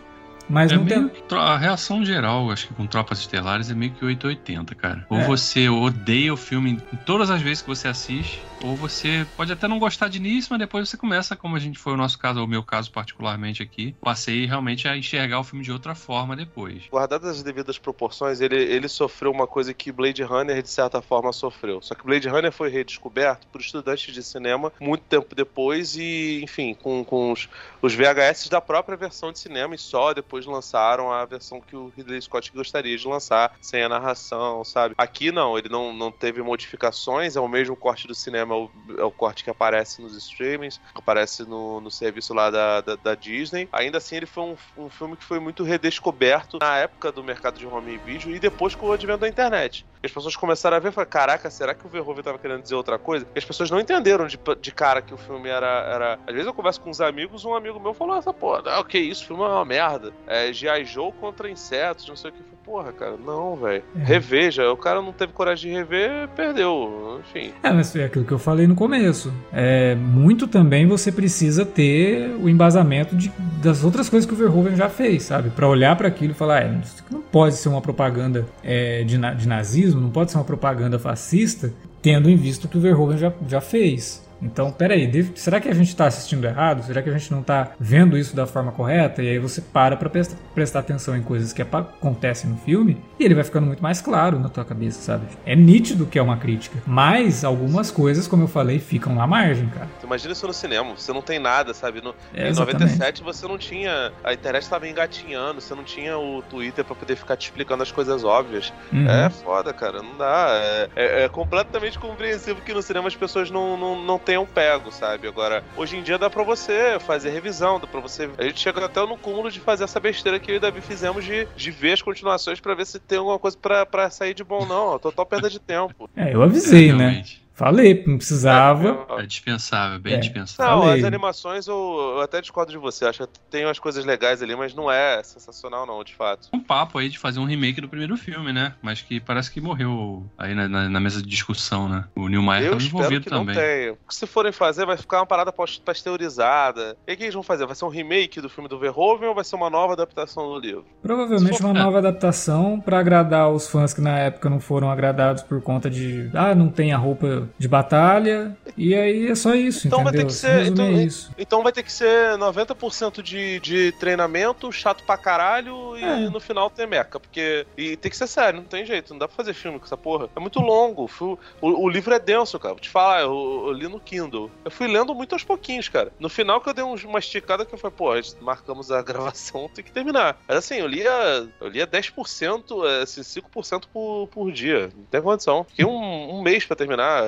mas 0.49 0.71
É 0.71 0.75
não 0.75 0.83
meio 0.83 1.09
tem. 1.09 1.37
a 1.37 1.57
reação 1.57 2.03
geral, 2.03 2.49
acho 2.51 2.67
que 2.67 2.73
com 2.73 2.87
Tropas 2.87 3.19
Estelares 3.19 3.69
é 3.69 3.73
meio 3.73 3.91
que 3.93 4.03
880, 4.03 4.75
cara. 4.75 5.05
Ou 5.09 5.19
É. 5.19 5.25
você 5.25 5.69
odeia 5.69 6.33
o 6.33 6.37
filme 6.37 6.81
todas 7.05 7.29
as 7.29 7.41
vezes 7.41 7.61
que 7.61 7.67
você 7.67 7.87
assiste, 7.87 8.41
ou 8.63 8.75
você 8.75 9.25
pode 9.37 9.51
até 9.53 9.67
não 9.67 9.79
gostar 9.79 10.09
de 10.09 10.17
início, 10.17 10.47
mas 10.51 10.59
depois 10.59 10.89
você 10.89 10.97
começa, 10.97 11.35
como 11.35 11.55
a 11.55 11.59
gente 11.59 11.79
foi 11.79 11.93
o 11.93 11.97
nosso 11.97 12.17
caso, 12.19 12.39
ou 12.39 12.45
o 12.45 12.49
meu 12.49 12.63
caso 12.63 12.91
particularmente 12.91 13.63
aqui, 13.63 13.95
passei 14.01 14.45
realmente 14.45 14.87
a 14.87 14.97
enxergar 14.97 15.39
o 15.39 15.43
filme 15.43 15.63
de 15.63 15.71
outra 15.71 15.95
forma 15.95 16.35
depois. 16.35 16.83
Guardadas 16.91 17.37
as 17.37 17.43
devidas 17.43 17.77
proporções, 17.77 18.41
ele, 18.41 18.55
ele 18.61 18.87
sofreu 18.89 19.31
uma 19.31 19.47
coisa 19.47 19.73
que 19.73 19.91
Blade 19.91 20.23
Runner, 20.23 20.61
de 20.61 20.69
certa 20.69 21.01
forma, 21.01 21.31
sofreu. 21.31 21.81
Só 21.81 21.95
que 21.95 22.05
Blade 22.05 22.27
Runner 22.27 22.51
foi 22.51 22.69
redescoberto 22.69 23.47
por 23.47 23.61
estudantes 23.61 24.13
de 24.13 24.23
cinema 24.23 24.71
muito 24.79 25.01
tempo 25.03 25.33
depois 25.35 25.95
e, 25.95 26.41
enfim, 26.43 26.73
com, 26.73 27.03
com 27.03 27.31
os, 27.31 27.47
os 27.81 27.93
VHS 27.93 28.49
da 28.49 28.59
própria 28.59 28.97
versão 28.97 29.31
de 29.31 29.39
cinema 29.39 29.75
e 29.75 29.77
só 29.77 30.13
depois 30.13 30.38
lançaram 30.45 31.11
a 31.11 31.25
versão 31.25 31.61
que 31.61 31.75
o 31.75 31.91
Ridley 31.95 32.21
Scott 32.21 32.51
gostaria 32.53 32.97
de 32.97 33.07
lançar, 33.07 33.55
sem 33.61 33.83
a 33.83 33.89
narração, 33.89 34.63
sabe? 34.63 34.95
Aqui 34.97 35.31
não, 35.31 35.57
ele 35.57 35.69
não, 35.69 35.93
não 35.93 36.11
teve 36.11 36.41
modificações, 36.41 37.35
é 37.35 37.39
o 37.39 37.47
mesmo 37.47 37.75
corte 37.75 38.07
do 38.07 38.15
cinema, 38.15 38.55
é 38.55 38.57
o, 38.57 38.71
é 38.99 39.03
o 39.03 39.11
corte 39.11 39.43
que 39.43 39.49
aparece 39.49 40.01
nos 40.01 40.15
streamings, 40.15 40.79
aparece 40.93 41.43
no, 41.43 41.79
no 41.81 41.91
serviço 41.91 42.33
lá 42.33 42.49
da, 42.49 42.81
da, 42.81 42.95
da 42.95 43.15
Disney. 43.15 43.67
Ainda 43.71 43.97
assim, 43.97 44.15
ele 44.15 44.25
foi 44.25 44.43
um, 44.43 44.57
um 44.77 44.89
filme 44.89 45.15
que 45.15 45.23
foi 45.23 45.39
muito 45.39 45.63
redescoberto 45.63 46.59
na 46.59 46.77
época 46.77 47.11
do 47.11 47.23
mercado 47.23 47.57
de 47.57 47.65
home 47.65 47.97
video 47.97 48.35
e 48.35 48.39
depois 48.39 48.75
com 48.75 48.87
o 48.87 48.91
advento 48.91 49.19
da 49.19 49.29
internet. 49.29 49.85
As 50.01 50.11
pessoas 50.11 50.35
começaram 50.35 50.77
a 50.77 50.79
ver 50.79 50.89
e 50.89 50.91
falaram, 50.91 51.11
caraca, 51.11 51.49
será 51.49 51.73
que 51.73 51.85
o 51.85 51.89
Verhoeven 51.89 52.23
tava 52.23 52.39
querendo 52.39 52.61
dizer 52.61 52.75
outra 52.75 52.97
coisa? 52.97 53.27
E 53.35 53.37
as 53.37 53.43
pessoas 53.43 53.69
não 53.69 53.79
entenderam 53.79 54.27
de, 54.27 54.39
de 54.61 54.71
cara 54.71 55.01
que 55.01 55.13
o 55.13 55.17
filme 55.17 55.49
era, 55.49 55.67
era... 55.67 56.19
Às 56.25 56.33
vezes 56.33 56.47
eu 56.47 56.53
converso 56.53 56.79
com 56.79 56.89
uns 56.89 57.01
amigos, 57.01 57.43
um 57.43 57.53
amigo 57.53 57.79
meu 57.79 57.93
falou 57.93 58.15
essa 58.15 58.33
porra, 58.33 58.63
ah, 58.65 58.79
o 58.79 58.85
que 58.85 58.97
isso? 58.97 59.25
Filme 59.25 59.43
é 59.43 59.47
uma 59.47 59.65
merda. 59.65 60.13
É 60.29 60.53
G.I. 60.53 60.85
Joe 60.85 61.11
contra 61.19 61.49
insetos, 61.49 62.07
não 62.07 62.15
sei 62.15 62.29
o 62.29 62.33
que. 62.33 62.43
Porra, 62.63 62.91
cara, 62.93 63.15
não, 63.17 63.55
velho. 63.55 63.81
É. 63.99 64.03
Reveja. 64.03 64.71
O 64.71 64.77
cara 64.77 65.01
não 65.01 65.11
teve 65.11 65.33
coragem 65.33 65.71
de 65.71 65.77
rever, 65.77 66.27
perdeu. 66.35 67.19
Enfim. 67.19 67.51
É, 67.63 67.71
mas 67.71 67.95
é 67.95 68.03
aquilo 68.03 68.23
que 68.23 68.31
eu 68.31 68.37
falei 68.37 68.67
no 68.67 68.75
começo. 68.75 69.33
É, 69.51 69.95
muito 69.95 70.47
também 70.47 70.85
você 70.85 71.11
precisa 71.11 71.65
ter 71.65 72.29
o 72.39 72.47
embasamento 72.47 73.15
de, 73.15 73.29
das 73.59 73.83
outras 73.83 74.07
coisas 74.07 74.27
que 74.27 74.35
o 74.35 74.37
Verhoeven 74.37 74.75
já 74.75 74.87
fez, 74.87 75.23
sabe? 75.23 75.49
Para 75.49 75.67
olhar 75.67 75.95
para 75.95 76.07
aquilo 76.07 76.33
e 76.33 76.35
falar, 76.35 76.61
é, 76.61 76.79
não 77.09 77.21
pode 77.21 77.55
ser 77.55 77.69
uma 77.69 77.81
propaganda 77.81 78.45
é, 78.63 79.03
de, 79.03 79.17
de 79.17 79.47
nazismo, 79.47 79.99
não 79.99 80.11
pode 80.11 80.29
ser 80.29 80.37
uma 80.37 80.43
propaganda 80.43 80.99
fascista, 80.99 81.73
tendo 82.03 82.29
em 82.29 82.35
vista 82.35 82.67
o 82.67 82.69
que 82.69 82.77
o 82.77 82.81
Verhoeven 82.81 83.17
já, 83.17 83.33
já 83.47 83.61
fez. 83.61 84.28
Então, 84.41 84.71
peraí, 84.71 85.31
será 85.35 85.59
que 85.59 85.67
a 85.67 85.73
gente 85.73 85.89
está 85.89 86.05
assistindo 86.05 86.45
errado? 86.45 86.83
Será 86.83 87.01
que 87.01 87.09
a 87.09 87.17
gente 87.17 87.31
não 87.31 87.41
está 87.41 87.71
vendo 87.79 88.17
isso 88.17 88.35
da 88.35 88.47
forma 88.47 88.71
correta? 88.71 89.21
E 89.21 89.29
aí 89.29 89.39
você 89.39 89.61
para 89.61 89.97
para 89.97 90.09
prestar 90.53 90.79
atenção 90.79 91.15
em 91.15 91.21
coisas 91.21 91.53
que 91.53 91.61
acontecem 91.61 92.49
no 92.49 92.57
filme 92.57 92.97
e 93.19 93.25
ele 93.25 93.35
vai 93.35 93.43
ficando 93.43 93.67
muito 93.67 93.83
mais 93.83 94.01
claro 94.01 94.39
na 94.39 94.49
tua 94.49 94.63
cabeça, 94.63 95.01
sabe? 95.01 95.27
É 95.45 95.55
nítido 95.55 96.05
que 96.05 96.17
é 96.17 96.21
uma 96.21 96.37
crítica, 96.37 96.81
mas 96.85 97.43
algumas 97.43 97.91
coisas, 97.91 98.27
como 98.27 98.43
eu 98.43 98.47
falei, 98.47 98.79
ficam 98.79 99.13
na 99.13 99.27
margem, 99.27 99.67
cara. 99.69 99.87
Imagina 100.03 100.33
isso 100.33 100.47
no 100.47 100.53
cinema, 100.53 100.95
você 100.95 101.11
não 101.11 101.21
tem 101.21 101.39
nada, 101.39 101.73
sabe? 101.73 102.01
No, 102.01 102.15
é, 102.33 102.49
em 102.49 102.53
97 102.53 103.23
você 103.23 103.47
não 103.47 103.57
tinha. 103.57 104.11
A 104.23 104.33
internet 104.33 104.63
estava 104.63 104.87
engatinhando, 104.87 105.61
você 105.61 105.75
não 105.75 105.83
tinha 105.83 106.17
o 106.17 106.41
Twitter 106.43 106.83
para 106.83 106.95
poder 106.95 107.15
ficar 107.15 107.35
te 107.35 107.45
explicando 107.45 107.83
as 107.83 107.91
coisas 107.91 108.23
óbvias. 108.23 108.73
Uhum. 108.91 109.09
É 109.09 109.29
foda, 109.29 109.73
cara, 109.73 110.01
não 110.01 110.17
dá. 110.17 110.47
É, 110.51 110.89
é, 110.95 111.23
é, 111.23 111.29
completamente 111.29 111.97
compreensível 111.99 112.61
que 112.63 112.73
no 112.73 112.81
cinema 112.81 113.07
as 113.07 113.15
pessoas 113.15 113.49
não, 113.51 113.77
não, 113.77 114.03
não 114.03 114.17
tenham 114.29 114.45
pego, 114.45 114.91
sabe? 114.91 115.27
Agora, 115.27 115.63
hoje 115.75 115.97
em 115.97 116.03
dia 116.03 116.15
dá 116.15 116.29
pra 116.29 116.43
você 116.43 116.99
fazer 116.99 117.31
revisão, 117.31 117.79
dá 117.79 117.87
pra 117.87 117.99
você. 117.99 118.29
A 118.37 118.43
gente 118.43 118.59
chega 118.59 118.85
até 118.85 119.03
no 119.03 119.17
cúmulo 119.17 119.49
de 119.49 119.59
fazer 119.59 119.85
essa 119.85 119.99
besteira 119.99 120.39
que 120.39 120.51
eu 120.51 120.55
e 120.55 120.57
o 120.59 120.61
Davi 120.61 120.81
fizemos 120.81 121.25
de, 121.25 121.47
de 121.55 121.71
ver 121.71 121.93
as 121.93 122.01
continuações 122.03 122.59
para 122.59 122.75
ver 122.75 122.85
se 122.85 122.99
tem 122.99 123.17
alguma 123.17 123.39
coisa 123.39 123.57
para 123.57 124.09
sair 124.11 124.35
de 124.35 124.43
bom, 124.43 124.67
não. 124.67 124.99
Total 124.99 125.25
perda 125.25 125.49
de 125.49 125.57
tempo. 125.57 126.07
É, 126.15 126.35
eu 126.35 126.43
avisei, 126.43 126.91
é, 126.91 126.93
né? 126.93 127.23
Falei, 127.59 128.05
não 128.07 128.15
precisava. 128.15 129.05
É, 129.09 129.23
é 129.23 129.25
dispensável, 129.25 129.99
bem 129.99 130.13
é. 130.13 130.17
dispensável. 130.17 130.75
Não, 130.77 130.83
Falei. 130.83 130.99
as 130.99 131.03
animações 131.03 131.67
eu, 131.67 132.13
eu, 132.15 132.21
até 132.21 132.39
discordo 132.39 132.71
de 132.71 132.77
você. 132.77 133.03
Acho 133.03 133.27
que 133.27 133.39
tem 133.51 133.65
umas 133.65 133.77
coisas 133.77 134.05
legais 134.05 134.41
ali, 134.41 134.55
mas 134.55 134.73
não 134.73 134.89
é 134.89 135.21
sensacional, 135.23 135.85
não, 135.85 136.01
de 136.01 136.15
fato. 136.15 136.47
Um 136.53 136.61
papo 136.61 136.97
aí 136.97 137.09
de 137.09 137.19
fazer 137.19 137.41
um 137.41 137.43
remake 137.43 137.81
do 137.81 137.89
primeiro 137.89 138.15
filme, 138.15 138.53
né? 138.53 138.75
Mas 138.81 139.01
que 139.01 139.19
parece 139.19 139.51
que 139.51 139.59
morreu 139.59 140.25
aí 140.37 140.55
na, 140.55 140.69
na, 140.69 140.87
na 140.87 140.99
mesa 141.01 141.21
de 141.21 141.27
discussão, 141.27 141.89
né? 141.89 142.05
O 142.15 142.29
Neil 142.29 142.41
Meyer 142.41 142.71
tá 142.71 142.81
envolvido 142.81 143.25
que 143.25 143.29
também. 143.29 143.53
Não 143.53 143.61
tenha. 143.61 143.97
Se 144.07 144.25
forem 144.25 144.53
fazer, 144.53 144.85
vai 144.85 144.95
ficar 144.95 145.17
uma 145.17 145.25
parada 145.25 145.51
pasteurizada. 145.83 146.95
E 147.05 147.11
o 147.11 147.17
que 147.17 147.23
eles 147.23 147.33
vão 147.33 147.43
fazer? 147.43 147.65
Vai 147.65 147.75
ser 147.75 147.83
um 147.83 147.89
remake 147.89 148.39
do 148.39 148.47
filme 148.47 148.69
do 148.69 148.79
Verhoeven 148.79 149.27
ou 149.27 149.35
vai 149.35 149.43
ser 149.43 149.57
uma 149.57 149.69
nova 149.69 149.91
adaptação 149.91 150.47
do 150.47 150.57
livro? 150.57 150.85
Provavelmente 151.01 151.61
uma 151.61 151.73
nova 151.73 151.97
adaptação 151.97 152.79
para 152.79 152.99
agradar 152.99 153.51
os 153.51 153.67
fãs 153.67 153.93
que 153.93 153.99
na 153.99 154.17
época 154.17 154.49
não 154.49 154.61
foram 154.61 154.89
agradados 154.89 155.43
por 155.43 155.61
conta 155.61 155.89
de. 155.89 156.31
Ah, 156.33 156.55
não 156.55 156.69
tem 156.69 156.93
a 156.93 156.97
roupa 156.97 157.48
de 157.57 157.67
batalha 157.67 158.57
e 158.77 158.95
aí 158.95 159.27
é 159.27 159.35
só 159.35 159.53
isso, 159.55 159.87
então 159.87 160.01
entendeu? 160.01 160.21
Vai 160.21 160.25
ter 160.25 160.25
que 160.25 160.33
ser, 160.33 160.65
então, 160.67 160.85
é 160.85 161.03
isso. 161.03 161.31
então 161.37 161.63
vai 161.63 161.71
ter 161.71 161.83
que 161.83 161.91
ser 161.91 162.37
90% 162.37 163.21
de, 163.21 163.59
de 163.59 163.91
treinamento, 163.93 164.71
chato 164.71 165.03
pra 165.03 165.17
caralho, 165.17 165.97
e 165.97 166.03
é. 166.03 166.29
no 166.29 166.39
final 166.39 166.69
tem 166.69 166.87
meca. 166.87 167.19
Porque. 167.19 167.65
E 167.77 167.95
tem 167.97 168.09
que 168.09 168.17
ser 168.17 168.27
sério, 168.27 168.59
não 168.59 168.67
tem 168.67 168.85
jeito, 168.85 169.13
não 169.13 169.19
dá 169.19 169.27
pra 169.27 169.35
fazer 169.35 169.53
filme 169.53 169.79
com 169.79 169.85
essa 169.85 169.97
porra. 169.97 170.29
É 170.35 170.39
muito 170.39 170.59
longo. 170.59 171.09
O, 171.19 171.37
o 171.61 171.89
livro 171.89 172.13
é 172.13 172.19
denso, 172.19 172.59
cara. 172.59 172.73
Vou 172.73 172.81
te 172.81 172.89
falar, 172.89 173.21
eu, 173.21 173.63
eu, 173.67 173.73
li 173.73 173.87
no 173.87 173.99
Kindle. 173.99 174.49
Eu 174.63 174.71
fui 174.71 174.87
lendo 174.87 175.13
muito 175.13 175.33
aos 175.33 175.43
pouquinhos, 175.43 175.89
cara. 175.89 176.11
No 176.19 176.29
final 176.29 176.61
que 176.61 176.69
eu 176.69 176.73
dei 176.73 176.83
uma 176.83 177.19
esticada 177.19 177.65
que 177.65 177.73
eu 177.73 177.77
falei, 177.77 177.95
pô, 177.97 178.09
marcamos 178.41 178.91
a 178.91 179.01
gravação, 179.03 179.69
tem 179.73 179.83
que 179.83 179.91
terminar. 179.91 180.39
Mas 180.47 180.57
assim, 180.57 180.75
eu 180.75 180.87
lia, 180.87 181.47
eu 181.59 181.67
lia 181.67 181.87
10%, 181.87 183.01
assim, 183.01 183.21
5% 183.21 183.83
por, 183.91 184.27
por 184.27 184.51
dia. 184.51 184.89
Não 184.95 185.05
tem 185.05 185.21
condição. 185.21 185.65
Fiquei 185.65 185.85
um, 185.85 186.35
um 186.35 186.41
mês 186.41 186.65
pra 186.65 186.75
terminar. 186.75 187.23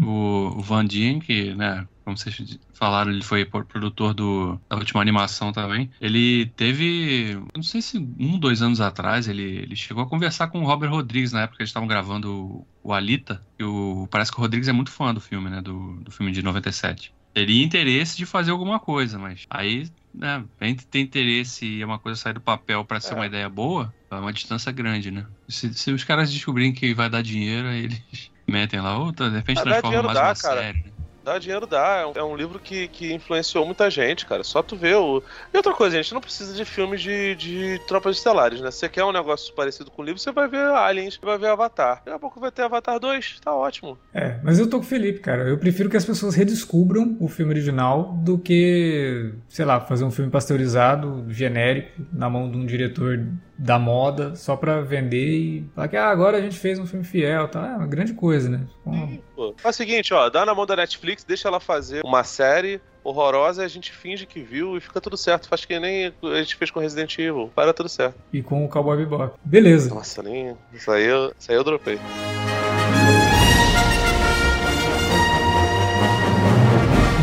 O 0.00 0.36
o 0.56 0.62
Van 0.62 0.84
Dien, 0.84 1.18
que, 1.18 1.54
né, 1.54 1.86
como 2.04 2.16
vocês 2.16 2.58
falaram, 2.72 3.10
ele 3.10 3.22
foi 3.22 3.44
produtor 3.44 4.14
do, 4.14 4.58
da 4.68 4.76
última 4.76 5.00
animação 5.00 5.52
também. 5.52 5.90
Ele 6.00 6.46
teve, 6.56 7.38
não 7.54 7.62
sei 7.62 7.82
se 7.82 7.98
um, 7.98 8.38
dois 8.38 8.62
anos 8.62 8.80
atrás, 8.80 9.28
ele, 9.28 9.42
ele 9.42 9.76
chegou 9.76 10.02
a 10.02 10.08
conversar 10.08 10.48
com 10.48 10.60
o 10.60 10.64
Robert 10.64 10.90
Rodrigues 10.90 11.32
na 11.32 11.42
época 11.42 11.56
que 11.58 11.62
eles 11.62 11.70
estavam 11.70 11.88
gravando 11.88 12.64
o, 12.82 12.92
Alita. 12.92 13.44
E 13.58 13.64
o, 13.64 14.08
parece 14.10 14.30
que 14.30 14.38
o 14.38 14.40
Rodrigues 14.40 14.68
é 14.68 14.72
muito 14.72 14.90
fã 14.90 15.12
do 15.12 15.20
filme, 15.20 15.50
né? 15.50 15.60
Do, 15.60 15.94
do 15.96 16.10
filme 16.10 16.32
de 16.32 16.42
97. 16.42 17.12
Teria 17.34 17.62
interesse 17.62 18.16
de 18.16 18.24
fazer 18.24 18.50
alguma 18.50 18.80
coisa, 18.80 19.18
mas 19.18 19.44
aí, 19.50 19.90
né, 20.14 20.42
entre 20.58 20.86
ter 20.86 21.00
interesse 21.00 21.66
e 21.66 21.84
uma 21.84 21.98
coisa 21.98 22.18
sair 22.18 22.32
do 22.32 22.40
papel 22.40 22.82
para 22.82 22.98
ser 22.98 23.12
é. 23.12 23.16
uma 23.16 23.26
ideia 23.26 23.48
boa, 23.48 23.92
é 24.10 24.14
uma 24.14 24.32
distância 24.32 24.72
grande, 24.72 25.10
né? 25.10 25.26
Se, 25.46 25.74
se 25.74 25.90
os 25.90 26.02
caras 26.02 26.32
descobrirem 26.32 26.72
que 26.72 26.94
vai 26.94 27.10
dar 27.10 27.20
dinheiro, 27.20 27.68
eles 27.68 28.30
metem 28.46 28.80
lá, 28.80 28.98
outra, 28.98 29.28
de 29.28 29.36
repente 29.36 29.58
ah, 29.58 29.62
transforma 29.62 30.02
mais 30.02 30.14
dá, 30.14 30.24
uma 30.24 30.34
cara. 30.34 30.60
série. 30.60 30.96
Dá 31.26 31.40
dinheiro, 31.40 31.66
dá. 31.66 32.02
É 32.02 32.06
um, 32.06 32.12
é 32.14 32.22
um 32.22 32.36
livro 32.36 32.60
que, 32.60 32.86
que 32.86 33.12
influenciou 33.12 33.66
muita 33.66 33.90
gente, 33.90 34.24
cara. 34.24 34.44
Só 34.44 34.62
tu 34.62 34.76
vê 34.76 34.94
o. 34.94 35.20
E 35.52 35.56
outra 35.56 35.72
coisa, 35.72 35.98
a 35.98 36.00
gente 36.00 36.14
não 36.14 36.20
precisa 36.20 36.54
de 36.54 36.64
filmes 36.64 37.02
de, 37.02 37.34
de 37.34 37.80
tropas 37.88 38.16
estelares, 38.16 38.60
né? 38.60 38.70
Se 38.70 38.78
você 38.78 38.88
quer 38.88 39.02
um 39.02 39.10
negócio 39.10 39.52
parecido 39.52 39.90
com 39.90 40.02
o 40.02 40.04
livro, 40.04 40.20
você 40.20 40.30
vai 40.30 40.46
ver 40.46 40.60
Aliens, 40.60 41.18
vai 41.20 41.36
ver 41.36 41.48
Avatar. 41.48 41.96
Daqui 42.04 42.16
a 42.16 42.18
pouco 42.20 42.38
vai 42.38 42.52
ter 42.52 42.62
Avatar 42.62 43.00
2, 43.00 43.40
tá 43.40 43.52
ótimo. 43.52 43.98
É, 44.14 44.38
mas 44.44 44.60
eu 44.60 44.70
tô 44.70 44.78
com 44.78 44.84
o 44.84 44.86
Felipe, 44.86 45.18
cara. 45.18 45.48
Eu 45.48 45.58
prefiro 45.58 45.90
que 45.90 45.96
as 45.96 46.04
pessoas 46.04 46.36
redescubram 46.36 47.16
o 47.18 47.26
filme 47.26 47.50
original 47.50 48.12
do 48.22 48.38
que, 48.38 49.34
sei 49.48 49.64
lá, 49.64 49.80
fazer 49.80 50.04
um 50.04 50.12
filme 50.12 50.30
pasteurizado, 50.30 51.26
genérico, 51.28 52.06
na 52.12 52.30
mão 52.30 52.48
de 52.48 52.56
um 52.56 52.64
diretor 52.64 53.26
da 53.58 53.78
moda 53.78 54.34
só 54.36 54.56
pra 54.56 54.80
vender 54.80 55.30
e 55.30 55.70
falar 55.74 55.88
que 55.88 55.96
ah, 55.96 56.08
agora 56.08 56.38
a 56.38 56.40
gente 56.40 56.58
fez 56.58 56.78
um 56.78 56.86
filme 56.86 57.04
fiel, 57.04 57.48
tá? 57.48 57.72
É 57.72 57.76
uma 57.76 57.86
grande 57.86 58.12
coisa, 58.12 58.48
né? 58.48 58.66
Sim, 58.84 59.20
é 59.62 59.68
o 59.68 59.72
seguinte, 59.72 60.12
ó, 60.12 60.28
dá 60.28 60.44
na 60.44 60.54
mão 60.54 60.66
da 60.66 60.76
Netflix, 60.76 61.24
deixa 61.24 61.48
ela 61.48 61.60
fazer 61.60 62.02
uma 62.04 62.24
série 62.24 62.80
horrorosa 63.02 63.62
e 63.62 63.64
a 63.64 63.68
gente 63.68 63.92
finge 63.92 64.26
que 64.26 64.40
viu 64.40 64.76
e 64.76 64.80
fica 64.80 65.00
tudo 65.00 65.16
certo. 65.16 65.48
Faz 65.48 65.64
que 65.64 65.78
nem 65.78 66.12
a 66.22 66.38
gente 66.38 66.56
fez 66.56 66.70
com 66.70 66.80
Resident 66.80 67.16
Evil. 67.18 67.50
Para 67.54 67.72
tudo 67.72 67.88
certo. 67.88 68.16
E 68.32 68.42
com 68.42 68.64
o 68.64 68.68
Cowboy 68.68 68.96
Bebop. 68.96 69.38
Beleza. 69.44 69.94
Nossa, 69.94 70.22
nem. 70.22 70.56
Isso 70.72 70.90
aí 70.90 71.04
eu, 71.04 71.32
isso 71.38 71.50
aí 71.50 71.56
eu 71.56 71.64
dropei. 71.64 71.98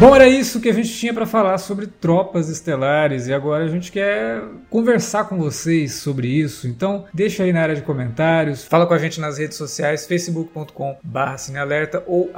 Bom, 0.03 0.13
era 0.13 0.27
isso 0.27 0.59
que 0.59 0.67
a 0.67 0.73
gente 0.73 0.89
tinha 0.89 1.13
para 1.13 1.25
falar 1.25 1.57
sobre 1.57 1.87
tropas 1.87 2.49
estelares 2.49 3.27
e 3.27 3.33
agora 3.33 3.63
a 3.63 3.69
gente 3.69 3.89
quer 3.89 4.43
conversar 4.69 5.29
com 5.29 5.37
vocês 5.37 5.93
sobre 5.93 6.27
isso. 6.27 6.67
Então, 6.67 7.05
deixa 7.13 7.43
aí 7.43 7.53
na 7.53 7.61
área 7.61 7.73
de 7.73 7.83
comentários, 7.83 8.65
fala 8.65 8.85
com 8.85 8.93
a 8.93 8.97
gente 8.97 9.21
nas 9.21 9.37
redes 9.37 9.55
sociais, 9.55 10.05
facebook.com/cinealerta 10.05 12.03
ou 12.05 12.29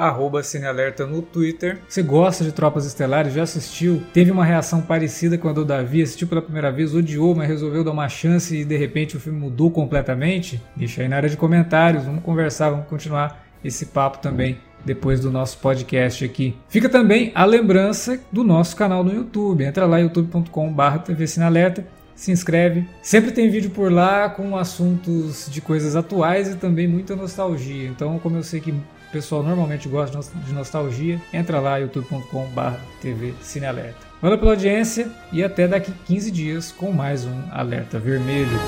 cinealerta 0.44 1.08
no 1.08 1.24
Twitter. 1.24 1.80
Você 1.90 2.04
gosta 2.04 2.44
de 2.44 2.52
tropas 2.52 2.86
estelares? 2.86 3.34
Já 3.34 3.42
assistiu? 3.42 4.00
Teve 4.14 4.30
uma 4.30 4.46
reação 4.46 4.80
parecida 4.80 5.36
quando 5.36 5.62
o 5.62 5.66
Davi 5.66 6.04
assistiu 6.04 6.28
pela 6.28 6.44
primeira 6.44 6.72
vez, 6.72 6.94
odiou, 6.94 7.34
mas 7.34 7.48
resolveu 7.48 7.84
dar 7.84 7.94
uma 7.94 8.08
chance 8.08 8.56
e 8.56 8.64
de 8.64 8.78
repente 8.78 9.18
o 9.18 9.20
filme 9.20 9.40
mudou 9.40 9.72
completamente? 9.72 10.62
Deixa 10.76 11.02
aí 11.02 11.08
na 11.08 11.16
área 11.16 11.30
de 11.30 11.36
comentários, 11.36 12.06
vamos 12.06 12.22
conversar, 12.22 12.70
vamos 12.70 12.86
continuar 12.86 13.44
esse 13.64 13.88
papo 13.88 14.20
também 14.20 14.60
depois 14.86 15.20
do 15.20 15.32
nosso 15.32 15.58
podcast 15.58 16.24
aqui. 16.24 16.56
Fica 16.70 16.88
também 16.88 17.32
a 17.34 17.44
lembrança 17.44 18.20
do 18.32 18.44
nosso 18.44 18.76
canal 18.76 19.04
no 19.04 19.14
YouTube. 19.14 19.64
Entra 19.64 19.86
lá 19.86 19.98
youtube.com/barra 19.98 21.00
TV 21.00 21.26
se 22.16 22.32
inscreve. 22.32 22.88
Sempre 23.02 23.32
tem 23.32 23.50
vídeo 23.50 23.70
por 23.72 23.92
lá 23.92 24.30
com 24.30 24.56
assuntos 24.56 25.50
de 25.52 25.60
coisas 25.60 25.96
atuais 25.96 26.48
e 26.48 26.56
também 26.56 26.88
muita 26.88 27.16
nostalgia. 27.16 27.88
Então, 27.88 28.18
como 28.20 28.38
eu 28.38 28.44
sei 28.44 28.62
que 28.62 28.72
o 28.72 28.84
pessoal 29.12 29.44
normalmente 29.44 29.88
gosta 29.90 30.20
de 30.46 30.54
nostalgia, 30.54 31.20
entra 31.34 31.60
lá 31.60 31.78
youtube.com/barra 31.78 32.80
TV 33.02 33.34
Alerta. 33.68 34.06
Valeu 34.22 34.38
pela 34.38 34.52
audiência 34.52 35.12
e 35.32 35.44
até 35.44 35.68
daqui 35.68 35.92
15 36.06 36.32
dias 36.32 36.72
com 36.72 36.92
mais 36.92 37.26
um 37.26 37.42
Alerta 37.52 38.00
Vermelho. 38.00 38.60